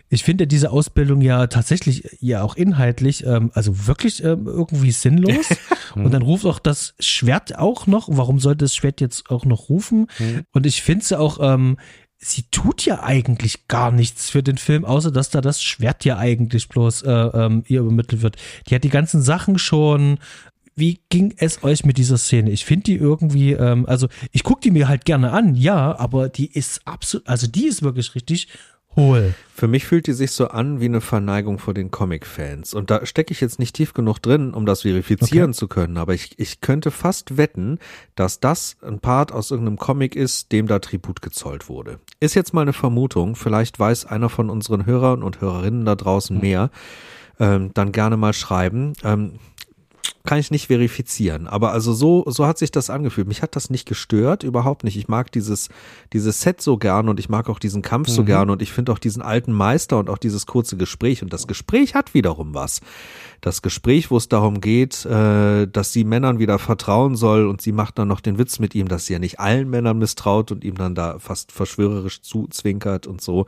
ich 0.09 0.23
finde 0.23 0.47
diese 0.47 0.71
Ausbildung 0.71 1.21
ja 1.21 1.47
tatsächlich 1.47 2.17
ja 2.19 2.41
auch 2.41 2.55
inhaltlich, 2.55 3.25
ähm, 3.25 3.51
also 3.53 3.87
wirklich 3.87 4.23
ähm, 4.23 4.47
irgendwie 4.47 4.91
sinnlos. 4.91 5.45
und 5.95 6.11
dann 6.11 6.23
ruft 6.23 6.45
auch 6.45 6.59
das 6.59 6.95
Schwert 6.99 7.57
auch 7.57 7.85
noch. 7.85 8.09
Warum 8.11 8.39
sollte 8.39 8.65
das 8.65 8.75
Schwert 8.75 9.01
jetzt 9.01 9.29
auch 9.29 9.45
noch 9.45 9.69
rufen? 9.69 10.07
Mhm. 10.17 10.45
Und 10.51 10.65
ich 10.65 10.81
finde 10.81 11.05
sie 11.05 11.19
auch, 11.19 11.37
ähm, 11.41 11.77
sie 12.17 12.43
tut 12.49 12.85
ja 12.85 13.03
eigentlich 13.03 13.67
gar 13.67 13.91
nichts 13.91 14.29
für 14.29 14.41
den 14.41 14.57
Film, 14.57 14.83
außer 14.83 15.11
dass 15.11 15.29
da 15.29 15.41
das 15.41 15.61
Schwert 15.61 16.03
ja 16.05 16.17
eigentlich 16.17 16.67
bloß 16.69 17.03
äh, 17.03 17.11
ähm, 17.11 17.63
ihr 17.67 17.81
übermittelt 17.81 18.23
wird. 18.23 18.37
Die 18.67 18.75
hat 18.75 18.83
die 18.83 18.89
ganzen 18.89 19.21
Sachen 19.21 19.59
schon. 19.59 20.17
Wie 20.75 21.01
ging 21.09 21.33
es 21.37 21.61
euch 21.63 21.83
mit 21.83 21.97
dieser 21.97 22.17
Szene? 22.17 22.51
Ich 22.51 22.63
finde 22.63 22.85
die 22.85 22.95
irgendwie, 22.95 23.51
ähm, 23.51 23.85
also 23.85 24.07
ich 24.31 24.43
gucke 24.43 24.61
die 24.61 24.71
mir 24.71 24.87
halt 24.87 25.03
gerne 25.03 25.31
an, 25.31 25.55
ja, 25.55 25.97
aber 25.97 26.29
die 26.29 26.49
ist 26.49 26.87
absolut, 26.87 27.27
also 27.27 27.47
die 27.47 27.67
ist 27.67 27.83
wirklich 27.83 28.15
richtig 28.15 28.47
Hohl. 28.99 29.33
Für 29.53 29.67
mich 29.67 29.85
fühlt 29.85 30.07
die 30.07 30.13
sich 30.13 30.31
so 30.31 30.47
an 30.47 30.79
wie 30.79 30.85
eine 30.85 31.01
Verneigung 31.01 31.59
vor 31.59 31.73
den 31.73 31.91
Comic-Fans. 31.91 32.73
Und 32.73 32.89
da 32.89 33.05
stecke 33.05 33.33
ich 33.33 33.41
jetzt 33.41 33.59
nicht 33.59 33.75
tief 33.75 33.93
genug 33.93 34.19
drin, 34.19 34.53
um 34.53 34.65
das 34.65 34.83
verifizieren 34.83 35.49
okay. 35.49 35.57
zu 35.57 35.67
können. 35.67 35.97
Aber 35.97 36.13
ich, 36.13 36.39
ich 36.39 36.61
könnte 36.61 36.91
fast 36.91 37.35
wetten, 37.35 37.79
dass 38.15 38.39
das 38.39 38.77
ein 38.81 38.99
Part 38.99 39.33
aus 39.33 39.51
irgendeinem 39.51 39.77
Comic 39.77 40.15
ist, 40.15 40.53
dem 40.53 40.67
da 40.67 40.79
Tribut 40.79 41.21
gezollt 41.21 41.67
wurde. 41.67 41.99
Ist 42.21 42.35
jetzt 42.35 42.53
mal 42.53 42.61
eine 42.61 42.73
Vermutung. 42.73 43.35
Vielleicht 43.35 43.79
weiß 43.79 44.05
einer 44.05 44.29
von 44.29 44.49
unseren 44.49 44.85
Hörern 44.85 45.23
und 45.23 45.41
Hörerinnen 45.41 45.83
da 45.83 45.95
draußen 45.95 46.37
hm. 46.37 46.41
mehr. 46.41 46.69
Ähm, 47.39 47.71
dann 47.73 47.91
gerne 47.91 48.15
mal 48.15 48.33
schreiben. 48.33 48.93
Ähm, 49.03 49.39
kann 50.25 50.39
ich 50.39 50.51
nicht 50.51 50.67
verifizieren. 50.67 51.47
Aber 51.47 51.71
also 51.71 51.93
so, 51.93 52.23
so 52.27 52.45
hat 52.45 52.57
sich 52.57 52.71
das 52.71 52.89
angefühlt. 52.89 53.27
Mich 53.27 53.41
hat 53.41 53.55
das 53.55 53.69
nicht 53.69 53.87
gestört, 53.87 54.43
überhaupt 54.43 54.83
nicht. 54.83 54.97
Ich 54.97 55.07
mag 55.07 55.31
dieses, 55.31 55.69
dieses 56.13 56.41
Set 56.41 56.61
so 56.61 56.77
gern 56.77 57.09
und 57.09 57.19
ich 57.19 57.29
mag 57.29 57.49
auch 57.49 57.59
diesen 57.59 57.81
Kampf 57.81 58.09
so 58.09 58.21
mhm. 58.21 58.25
gern 58.25 58.49
und 58.49 58.61
ich 58.61 58.71
finde 58.71 58.91
auch 58.91 58.99
diesen 58.99 59.21
alten 59.21 59.53
Meister 59.53 59.97
und 59.97 60.09
auch 60.09 60.17
dieses 60.17 60.45
kurze 60.45 60.77
Gespräch. 60.77 61.23
Und 61.23 61.33
das 61.33 61.47
Gespräch 61.47 61.95
hat 61.95 62.13
wiederum 62.13 62.53
was 62.53 62.81
das 63.41 63.61
Gespräch, 63.61 64.11
wo 64.11 64.17
es 64.17 64.27
darum 64.27 64.59
geht, 64.59 65.05
äh, 65.05 65.65
dass 65.67 65.93
sie 65.93 66.03
Männern 66.03 66.39
wieder 66.39 66.59
vertrauen 66.59 67.15
soll 67.15 67.47
und 67.47 67.61
sie 67.61 67.71
macht 67.71 67.97
dann 67.97 68.07
noch 68.07 68.19
den 68.19 68.37
Witz 68.37 68.59
mit 68.59 68.75
ihm, 68.75 68.87
dass 68.87 69.05
sie 69.05 69.13
ja 69.13 69.19
nicht 69.19 69.39
allen 69.39 69.69
Männern 69.69 69.97
misstraut 69.97 70.51
und 70.51 70.63
ihm 70.63 70.75
dann 70.75 70.95
da 70.95 71.19
fast 71.19 71.51
verschwörerisch 71.51 72.21
zuzwinkert 72.21 73.07
und 73.07 73.21
so. 73.21 73.45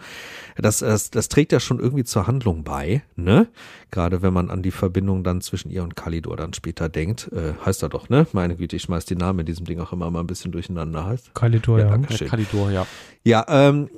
Das, 0.55 0.79
das, 0.79 1.11
das 1.11 1.29
trägt 1.29 1.51
ja 1.51 1.59
schon 1.59 1.79
irgendwie 1.79 2.03
zur 2.03 2.27
Handlung 2.27 2.63
bei, 2.63 3.03
ne? 3.15 3.47
Gerade 3.91 4.21
wenn 4.21 4.33
man 4.33 4.49
an 4.49 4.63
die 4.63 4.71
Verbindung 4.71 5.23
dann 5.23 5.41
zwischen 5.41 5.69
ihr 5.69 5.83
und 5.83 5.97
Kalidor 5.97 6.37
dann 6.37 6.53
später 6.53 6.87
denkt. 6.87 7.29
Äh, 7.33 7.53
heißt 7.65 7.83
er 7.83 7.89
doch, 7.89 8.07
ne? 8.07 8.25
Meine 8.31 8.55
Güte, 8.55 8.77
ich 8.77 8.83
schmeiß 8.83 9.05
die 9.05 9.15
Namen 9.15 9.39
in 9.39 9.45
diesem 9.45 9.65
Ding 9.65 9.79
auch 9.79 9.91
immer 9.91 10.09
mal 10.09 10.21
ein 10.21 10.27
bisschen 10.27 10.51
durcheinander. 10.51 11.05
Heißt? 11.05 11.35
Kalidor, 11.35 11.79
ja. 11.79 11.95
ja. 11.95 12.27
Kalidor, 12.27 12.71
ja. 12.71 12.87
Ja, 13.23 13.45
ähm, 13.49 13.89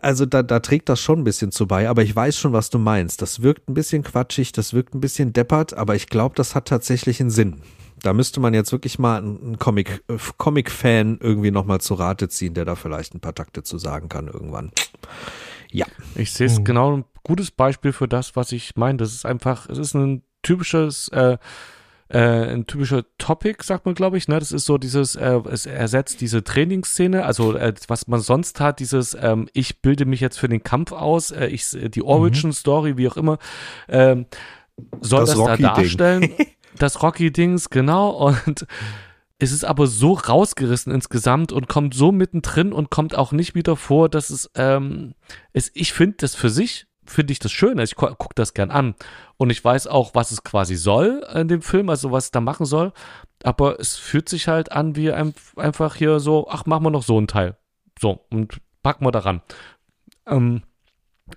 also 0.00 0.24
da, 0.24 0.42
da 0.42 0.60
trägt 0.60 0.88
das 0.88 1.00
schon 1.00 1.20
ein 1.20 1.24
bisschen 1.24 1.52
zu 1.52 1.66
bei, 1.66 1.88
aber 1.88 2.02
ich 2.02 2.14
weiß 2.14 2.36
schon, 2.38 2.52
was 2.52 2.70
du 2.70 2.78
meinst. 2.78 3.20
Das 3.20 3.42
wirkt 3.42 3.68
ein 3.68 3.74
bisschen 3.74 4.02
quatschig, 4.02 4.52
das 4.52 4.72
wirkt 4.72 4.94
ein 4.94 5.00
bisschen 5.00 5.32
deppert, 5.32 5.74
aber 5.74 5.94
ich 5.94 6.06
glaube, 6.06 6.34
das 6.36 6.54
hat 6.54 6.66
tatsächlich 6.66 7.20
einen 7.20 7.30
Sinn. 7.30 7.60
Da 8.02 8.12
müsste 8.12 8.38
man 8.38 8.54
jetzt 8.54 8.70
wirklich 8.70 8.98
mal 9.00 9.18
einen 9.18 9.58
Comic, 9.58 10.04
äh, 10.08 10.16
Comic-Fan 10.36 11.18
irgendwie 11.20 11.50
nochmal 11.50 11.80
zu 11.80 11.94
Rate 11.94 12.28
ziehen, 12.28 12.54
der 12.54 12.64
da 12.64 12.76
vielleicht 12.76 13.14
ein 13.14 13.20
paar 13.20 13.34
Takte 13.34 13.62
zu 13.64 13.78
sagen 13.78 14.08
kann 14.08 14.28
irgendwann. 14.28 14.70
Ja. 15.70 15.86
Ich 16.14 16.32
sehe 16.32 16.46
es 16.46 16.60
mhm. 16.60 16.64
genau 16.64 16.96
ein 16.98 17.04
gutes 17.28 17.50
Beispiel 17.52 17.92
für 17.92 18.08
das, 18.08 18.34
was 18.34 18.50
ich 18.52 18.74
meine. 18.74 18.98
Das 18.98 19.12
ist 19.12 19.24
einfach, 19.24 19.68
es 19.68 19.78
ist 19.78 19.94
ein 19.94 20.22
typisches 20.42 21.08
äh, 21.08 21.38
äh, 22.10 22.54
ein 22.54 22.66
typischer 22.66 23.04
Topic, 23.18 23.62
sagt 23.62 23.84
man, 23.84 23.94
glaube 23.94 24.16
ich. 24.16 24.28
Ne? 24.28 24.38
Das 24.38 24.50
ist 24.50 24.64
so 24.64 24.78
dieses, 24.78 25.14
äh, 25.14 25.40
es 25.50 25.66
ersetzt 25.66 26.22
diese 26.22 26.42
Trainingsszene, 26.42 27.24
also 27.24 27.54
äh, 27.54 27.74
was 27.86 28.08
man 28.08 28.20
sonst 28.20 28.60
hat, 28.60 28.80
dieses, 28.80 29.16
ähm, 29.20 29.48
ich 29.52 29.82
bilde 29.82 30.06
mich 30.06 30.20
jetzt 30.20 30.38
für 30.38 30.48
den 30.48 30.62
Kampf 30.62 30.92
aus, 30.92 31.30
äh, 31.30 31.48
ich 31.48 31.68
die 31.70 32.02
Origin-Story, 32.02 32.96
wie 32.96 33.08
auch 33.08 33.18
immer, 33.18 33.38
ähm, 33.88 34.24
soll 35.00 35.26
das, 35.26 35.36
das 35.36 35.38
da 35.38 35.56
darstellen. 35.56 36.32
das 36.78 37.02
Rocky-Dings, 37.02 37.68
genau. 37.68 38.10
Und 38.10 38.66
es 39.38 39.52
ist 39.52 39.64
aber 39.64 39.86
so 39.86 40.14
rausgerissen 40.14 40.92
insgesamt 40.92 41.52
und 41.52 41.68
kommt 41.68 41.94
so 41.94 42.10
mittendrin 42.10 42.72
und 42.72 42.90
kommt 42.90 43.14
auch 43.14 43.32
nicht 43.32 43.54
wieder 43.54 43.76
vor, 43.76 44.08
dass 44.08 44.30
es, 44.30 44.50
ähm, 44.54 45.14
es 45.52 45.70
ich 45.74 45.92
finde 45.92 46.16
das 46.20 46.34
für 46.34 46.50
sich 46.50 46.87
finde 47.08 47.32
ich 47.32 47.38
das 47.38 47.52
schön. 47.52 47.78
Also 47.78 47.90
ich 47.90 47.96
gucke 47.96 48.34
das 48.34 48.54
gern 48.54 48.70
an. 48.70 48.94
Und 49.36 49.50
ich 49.50 49.64
weiß 49.64 49.86
auch, 49.86 50.14
was 50.14 50.30
es 50.30 50.44
quasi 50.44 50.76
soll 50.76 51.26
in 51.34 51.48
dem 51.48 51.62
Film, 51.62 51.88
also 51.88 52.12
was 52.12 52.26
es 52.26 52.30
da 52.30 52.40
machen 52.40 52.66
soll. 52.66 52.92
Aber 53.42 53.80
es 53.80 53.96
fühlt 53.96 54.28
sich 54.28 54.48
halt 54.48 54.72
an 54.72 54.96
wie 54.96 55.12
ein, 55.12 55.34
einfach 55.56 55.94
hier 55.94 56.20
so, 56.20 56.48
ach, 56.50 56.66
machen 56.66 56.84
wir 56.84 56.90
noch 56.90 57.02
so 57.02 57.16
einen 57.16 57.28
Teil. 57.28 57.56
So, 58.00 58.24
und 58.30 58.60
packen 58.82 59.04
wir 59.04 59.12
daran. 59.12 59.42
Ähm, 60.26 60.62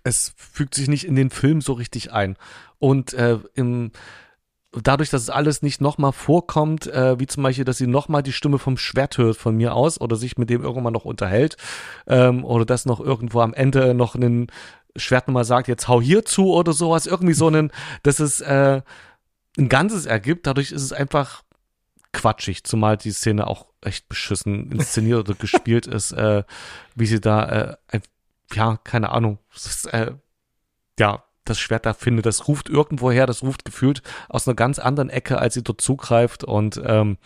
es 0.03 0.33
fügt 0.37 0.75
sich 0.75 0.87
nicht 0.87 1.05
in 1.05 1.15
den 1.15 1.29
Film 1.29 1.61
so 1.61 1.73
richtig 1.73 2.11
ein. 2.11 2.37
Und 2.79 3.13
äh, 3.13 3.39
im, 3.53 3.91
dadurch, 4.71 5.09
dass 5.09 5.23
es 5.23 5.29
alles 5.29 5.61
nicht 5.61 5.81
nochmal 5.81 6.13
vorkommt, 6.13 6.87
äh, 6.87 7.19
wie 7.19 7.27
zum 7.27 7.43
Beispiel, 7.43 7.65
dass 7.65 7.77
sie 7.77 7.87
nochmal 7.87 8.23
die 8.23 8.31
Stimme 8.31 8.57
vom 8.57 8.77
Schwert 8.77 9.17
hört 9.17 9.37
von 9.37 9.55
mir 9.55 9.75
aus 9.75 9.99
oder 9.99 10.15
sich 10.15 10.37
mit 10.37 10.49
dem 10.49 10.63
irgendwann 10.63 10.93
noch 10.93 11.05
unterhält 11.05 11.57
ähm, 12.07 12.45
oder 12.45 12.65
dass 12.65 12.85
noch 12.85 12.99
irgendwo 12.99 13.41
am 13.41 13.53
Ende 13.53 13.93
noch 13.93 14.15
einen 14.15 14.47
Schwert 14.95 15.27
nochmal 15.27 15.45
sagt, 15.45 15.67
jetzt 15.67 15.87
hau 15.87 16.01
hier 16.01 16.25
zu 16.25 16.53
oder 16.53 16.73
sowas, 16.73 17.05
irgendwie 17.05 17.33
so 17.33 17.47
einen, 17.47 17.71
dass 18.03 18.19
es 18.19 18.41
äh, 18.41 18.81
ein 19.57 19.69
Ganzes 19.69 20.05
ergibt. 20.05 20.47
Dadurch 20.47 20.71
ist 20.71 20.83
es 20.83 20.93
einfach 20.93 21.43
quatschig, 22.13 22.63
zumal 22.63 22.97
die 22.97 23.11
Szene 23.11 23.47
auch 23.47 23.67
echt 23.81 24.09
beschissen 24.09 24.71
inszeniert 24.71 25.19
oder 25.19 25.33
gespielt 25.33 25.87
ist, 25.87 26.11
äh, 26.11 26.43
wie 26.95 27.05
sie 27.05 27.21
da, 27.21 27.77
äh, 27.91 28.01
ja, 28.53 28.77
keine 28.83 29.09
Ahnung, 29.09 29.39
ist, 29.55 29.85
äh, 29.93 30.11
ja, 30.99 31.23
das 31.45 31.59
Schwert 31.59 31.85
da 31.85 31.93
findet, 31.93 32.25
das 32.25 32.47
ruft 32.47 32.69
irgendwo 32.69 33.11
her, 33.11 33.25
das 33.25 33.41
ruft 33.41 33.65
gefühlt 33.65 34.03
aus 34.29 34.47
einer 34.47 34.55
ganz 34.55 34.77
anderen 34.77 35.09
Ecke, 35.09 35.39
als 35.39 35.55
sie 35.55 35.63
dort 35.63 35.81
zugreift. 35.81 36.43
Und 36.43 36.79
ähm, 36.85 37.17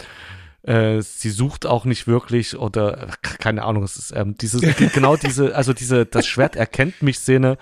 äh, 0.66 1.02
sie 1.02 1.30
sucht 1.30 1.66
auch 1.66 1.86
nicht 1.86 2.08
wirklich 2.08 2.58
oder 2.58 3.10
keine 3.22 3.64
Ahnung, 3.64 3.84
es 3.84 3.98
ist 3.98 4.14
ähm, 4.16 4.36
diese 4.38 4.60
genau 4.60 5.16
diese 5.16 5.56
also 5.56 5.74
diese 5.74 6.06
das 6.06 6.26
Schwert 6.26 6.56
erkennt 6.56 7.02
mich 7.02 7.20
Szene, 7.20 7.58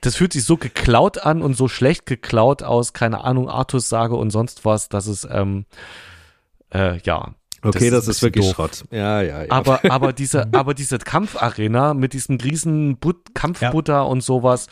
das 0.00 0.16
fühlt 0.16 0.32
sich 0.32 0.44
so 0.44 0.56
geklaut 0.56 1.18
an 1.18 1.42
und 1.42 1.54
so 1.54 1.68
schlecht 1.68 2.06
geklaut 2.06 2.62
aus, 2.62 2.92
keine 2.92 3.24
Ahnung, 3.24 3.48
Artus 3.48 3.88
Sage 3.88 4.14
und 4.14 4.30
sonst 4.30 4.64
was, 4.64 4.88
dass 4.88 5.06
es 5.06 5.26
ähm, 5.30 5.66
äh, 6.72 6.98
ja 6.98 7.34
Okay, 7.62 7.90
das, 7.90 8.04
das 8.04 8.16
ist, 8.16 8.22
wirklich 8.22 8.46
doof. 8.46 8.54
Schrott. 8.54 8.84
Ja, 8.92 9.22
ja, 9.22 9.42
ja. 9.42 9.50
Aber, 9.50 9.80
aber 9.90 10.12
diese, 10.12 10.52
aber 10.52 10.74
diese 10.74 10.98
Kampfarena 10.98 11.94
mit 11.94 12.12
diesem 12.12 12.36
riesen 12.36 12.98
But 12.98 13.34
Kampfbutter 13.34 13.94
ja. 13.94 14.02
und 14.02 14.20
sowas, 14.20 14.68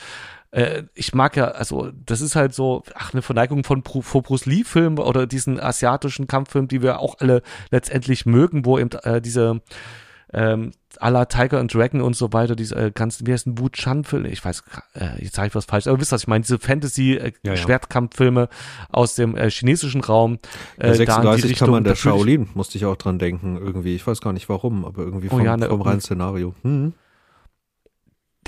äh, 0.55 0.85
ich 0.95 1.15
mag 1.15 1.37
ja, 1.37 1.49
also 1.49 1.91
das 2.07 2.21
ist 2.21 2.37
halt 2.37 2.55
so, 2.55 2.85
ach, 2.95 3.13
eine 3.13 3.23
Verneigung 3.23 3.65
von 3.65 3.83
vor 3.83 4.23
Bruce 4.23 4.47
Lee-Filmen 4.47 4.99
oder 4.99 5.27
diesen 5.27 5.59
asiatischen 5.59 6.29
Kampffilm, 6.29 6.69
die 6.69 6.81
wir 6.81 7.01
auch 7.01 7.17
alle 7.19 7.43
letztendlich 7.71 8.25
mögen, 8.25 8.65
wo 8.65 8.79
eben 8.79 8.91
äh, 9.03 9.21
diese 9.21 9.63
ähm, 10.33 10.73
à 11.01 11.11
la 11.11 11.25
Tiger 11.25 11.59
and 11.59 11.75
Dragon 11.75 12.01
und 12.01 12.15
so 12.15 12.33
weiter, 12.33 12.55
diese 12.55 12.77
äh, 12.77 12.91
ganzen, 12.93 13.27
wie 13.27 13.33
heißt 13.33 13.49
ein 13.49 13.59
Wu 13.59 13.69
Chan-Film? 13.69 14.27
Ich 14.27 14.45
weiß, 14.45 14.63
äh, 14.95 15.23
jetzt 15.23 15.35
sage 15.35 15.49
ich 15.49 15.55
was 15.57 15.65
falsch, 15.65 15.89
aber 15.89 16.01
wisst 16.01 16.13
was 16.13 16.23
ich 16.23 16.29
meine, 16.29 16.43
diese 16.43 16.61
Fantasy-Schwertkampffilme 16.61 18.43
äh, 18.43 18.45
ja, 18.45 18.51
ja. 18.51 18.89
aus 18.91 19.17
dem 19.17 19.37
äh, 19.37 19.51
chinesischen 19.51 20.03
Raum. 20.03 20.39
Äh, 20.79 20.89
ja, 20.89 20.95
36 20.95 21.57
kann 21.57 21.71
man 21.71 21.83
der 21.83 21.97
Shaolin, 21.97 22.49
musste 22.55 22.79
ich 22.79 22.87
auch 22.87 22.97
dran 22.97 23.19
denken, 23.19 23.57
irgendwie. 23.57 23.97
Ich 23.97 24.07
weiß 24.07 24.21
gar 24.21 24.33
nicht 24.33 24.49
warum, 24.49 24.85
aber 24.85 25.03
irgendwie 25.03 25.29
vom, 25.29 25.41
oh, 25.41 25.45
ja, 25.45 25.57
ne, 25.57 25.69
vom 25.69 25.83
reinen 25.83 26.01
Szenario. 26.01 26.55
Hm. 26.63 26.93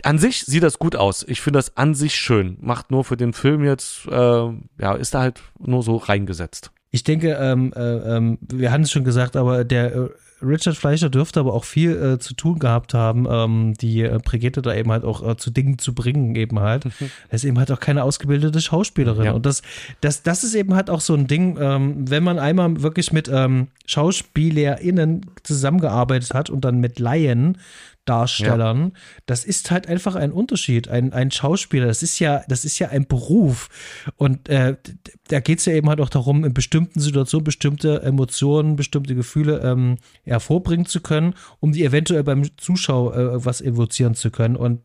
An 0.04 0.18
sich 0.18 0.44
sieht 0.44 0.62
das 0.62 0.78
gut 0.78 0.96
aus. 0.96 1.24
Ich 1.28 1.40
finde 1.40 1.58
das 1.58 1.76
an 1.76 1.94
sich 1.94 2.14
schön. 2.14 2.56
Macht 2.60 2.90
nur 2.90 3.04
für 3.04 3.16
den 3.16 3.32
Film 3.32 3.64
jetzt, 3.64 4.06
äh, 4.06 4.12
ja, 4.12 4.94
ist 4.94 5.14
da 5.14 5.20
halt 5.20 5.42
nur 5.58 5.82
so 5.82 5.96
reingesetzt. 5.96 6.70
Ich 6.90 7.04
denke, 7.04 7.32
ähm, 7.40 7.72
äh, 7.76 7.80
ähm, 7.80 8.38
wir 8.40 8.72
hatten 8.72 8.84
es 8.84 8.90
schon 8.90 9.04
gesagt, 9.04 9.36
aber 9.36 9.64
der 9.64 9.94
äh, 9.94 10.08
Richard 10.42 10.76
Fleischer 10.76 11.08
dürfte 11.08 11.40
aber 11.40 11.54
auch 11.54 11.64
viel 11.64 11.96
äh, 11.96 12.18
zu 12.18 12.34
tun 12.34 12.58
gehabt 12.58 12.94
haben, 12.94 13.26
ähm, 13.28 13.74
die 13.74 14.02
äh, 14.02 14.18
Brigitte 14.22 14.60
da 14.60 14.74
eben 14.74 14.92
halt 14.92 15.04
auch 15.04 15.26
äh, 15.26 15.36
zu 15.36 15.50
Dingen 15.50 15.78
zu 15.78 15.94
bringen, 15.94 16.34
eben 16.34 16.60
halt. 16.60 16.84
Mhm. 16.98 17.10
Er 17.28 17.34
ist 17.34 17.44
eben 17.44 17.58
halt 17.58 17.70
auch 17.72 17.80
keine 17.80 18.04
ausgebildete 18.04 18.60
Schauspielerin. 18.60 19.24
Ja. 19.24 19.32
Und 19.32 19.44
das, 19.44 19.62
das, 20.00 20.22
das 20.22 20.44
ist 20.44 20.54
eben 20.54 20.74
halt 20.74 20.88
auch 20.88 21.00
so 21.00 21.14
ein 21.14 21.26
Ding, 21.26 21.58
ähm, 21.60 22.08
wenn 22.08 22.22
man 22.22 22.38
einmal 22.38 22.80
wirklich 22.82 23.12
mit 23.12 23.28
ähm, 23.28 23.68
SchauspielerInnen 23.86 25.26
zusammengearbeitet 25.42 26.32
hat 26.32 26.48
und 26.48 26.64
dann 26.64 26.78
mit 26.78 26.98
Laien, 26.98 27.58
Darstellern. 28.06 28.92
Ja. 28.94 29.00
Das 29.26 29.44
ist 29.44 29.70
halt 29.70 29.86
einfach 29.86 30.14
ein 30.14 30.32
Unterschied. 30.32 30.88
Ein, 30.88 31.12
ein 31.12 31.30
Schauspieler, 31.30 31.86
das 31.86 32.02
ist 32.02 32.18
ja, 32.18 32.42
das 32.48 32.64
ist 32.64 32.78
ja 32.78 32.88
ein 32.88 33.06
Beruf. 33.06 33.68
Und 34.16 34.48
äh, 34.48 34.76
da 35.28 35.40
geht 35.40 35.58
es 35.58 35.66
ja 35.66 35.74
eben 35.74 35.88
halt 35.88 36.00
auch 36.00 36.08
darum, 36.08 36.44
in 36.44 36.54
bestimmten 36.54 37.00
Situationen 37.00 37.44
bestimmte 37.44 38.02
Emotionen, 38.02 38.76
bestimmte 38.76 39.14
Gefühle 39.14 39.60
ähm, 39.60 39.96
hervorbringen 40.24 40.86
zu 40.86 41.00
können, 41.00 41.34
um 41.60 41.72
die 41.72 41.84
eventuell 41.84 42.24
beim 42.24 42.56
Zuschauer 42.56 43.16
äh, 43.16 43.44
was 43.44 43.60
evozieren 43.60 44.14
zu 44.14 44.30
können. 44.30 44.56
Und 44.56 44.80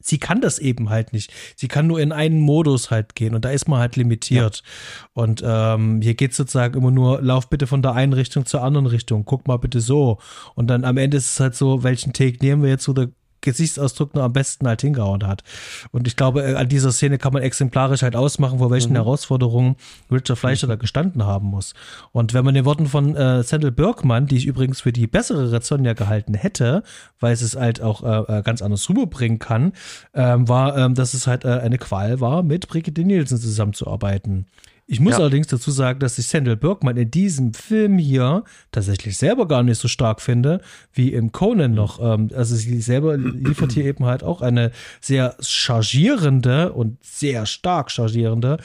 sie 0.00 0.18
kann 0.18 0.40
das 0.40 0.58
eben 0.58 0.90
halt 0.90 1.12
nicht. 1.12 1.32
Sie 1.56 1.68
kann 1.68 1.86
nur 1.86 2.00
in 2.00 2.12
einen 2.12 2.40
Modus 2.40 2.90
halt 2.90 3.14
gehen 3.14 3.34
und 3.34 3.44
da 3.44 3.50
ist 3.50 3.68
man 3.68 3.80
halt 3.80 3.96
limitiert. 3.96 4.62
Ja. 4.64 5.22
Und 5.22 5.42
ähm, 5.44 6.00
hier 6.02 6.14
geht 6.14 6.32
es 6.32 6.36
sozusagen 6.36 6.76
immer 6.76 6.90
nur, 6.90 7.20
lauf 7.22 7.48
bitte 7.48 7.66
von 7.66 7.82
der 7.82 7.94
einen 7.94 8.12
Richtung 8.12 8.46
zur 8.46 8.62
anderen 8.62 8.86
Richtung, 8.86 9.24
guck 9.24 9.46
mal 9.46 9.58
bitte 9.58 9.80
so. 9.80 10.18
Und 10.54 10.68
dann 10.68 10.84
am 10.84 10.96
Ende 10.96 11.16
ist 11.16 11.32
es 11.32 11.40
halt 11.40 11.54
so, 11.54 11.82
welchen 11.82 12.12
Take 12.12 12.38
nehmen 12.40 12.62
wir 12.62 12.70
jetzt 12.70 12.88
oder 12.88 13.08
Gesichtsausdruck 13.40 14.14
nur 14.14 14.24
am 14.24 14.32
besten 14.32 14.66
halt 14.66 14.80
hingehauen 14.80 15.26
hat. 15.26 15.42
Und 15.90 16.06
ich 16.06 16.16
glaube, 16.16 16.42
äh, 16.42 16.54
an 16.54 16.68
dieser 16.68 16.92
Szene 16.92 17.18
kann 17.18 17.32
man 17.32 17.42
exemplarisch 17.42 18.02
halt 18.02 18.16
ausmachen, 18.16 18.58
vor 18.58 18.70
welchen 18.70 18.90
mhm. 18.90 18.96
Herausforderungen 18.96 19.76
Richard 20.10 20.38
Fleischer 20.38 20.66
mhm. 20.66 20.70
da 20.70 20.76
gestanden 20.76 21.24
haben 21.24 21.46
muss. 21.48 21.74
Und 22.12 22.34
wenn 22.34 22.44
man 22.44 22.54
den 22.54 22.64
Worten 22.64 22.86
von 22.86 23.16
äh, 23.16 23.42
Sandel 23.42 23.72
Bergmann, 23.72 24.26
die 24.26 24.36
ich 24.36 24.46
übrigens 24.46 24.80
für 24.80 24.92
die 24.92 25.06
bessere 25.06 25.50
Rezonja 25.50 25.94
gehalten 25.94 26.34
hätte, 26.34 26.82
weil 27.20 27.32
es 27.32 27.42
es 27.42 27.56
halt 27.56 27.80
auch 27.80 28.02
äh, 28.02 28.38
äh, 28.38 28.42
ganz 28.42 28.62
anders 28.62 28.88
rüberbringen 28.88 29.38
kann, 29.38 29.72
ähm, 30.14 30.48
war, 30.48 30.76
ähm, 30.76 30.94
dass 30.94 31.14
es 31.14 31.26
halt 31.26 31.44
äh, 31.44 31.48
eine 31.48 31.78
Qual 31.78 32.20
war, 32.20 32.42
mit 32.42 32.68
Brigitte 32.68 33.02
Nielsen 33.02 33.38
zusammenzuarbeiten. 33.38 34.46
Ich 34.90 35.00
muss 35.00 35.12
ja. 35.12 35.18
allerdings 35.18 35.48
dazu 35.48 35.70
sagen, 35.70 35.98
dass 35.98 36.18
ich 36.18 36.28
Sandal 36.28 36.56
Bergman 36.56 36.96
in 36.96 37.10
diesem 37.10 37.52
Film 37.52 37.98
hier 37.98 38.42
tatsächlich 38.72 39.18
selber 39.18 39.46
gar 39.46 39.62
nicht 39.62 39.78
so 39.78 39.86
stark 39.86 40.22
finde, 40.22 40.62
wie 40.94 41.12
im 41.12 41.30
Conan 41.30 41.74
noch. 41.74 42.00
Ähm, 42.00 42.30
also 42.34 42.56
sie 42.56 42.80
selber 42.80 43.18
liefert 43.18 43.72
hier 43.72 43.84
eben 43.84 44.06
halt 44.06 44.24
auch 44.24 44.40
eine 44.40 44.70
sehr 45.02 45.36
chargierende 45.40 46.72
und 46.72 46.96
sehr 47.04 47.44
stark 47.44 47.90
chargierende 47.90 48.56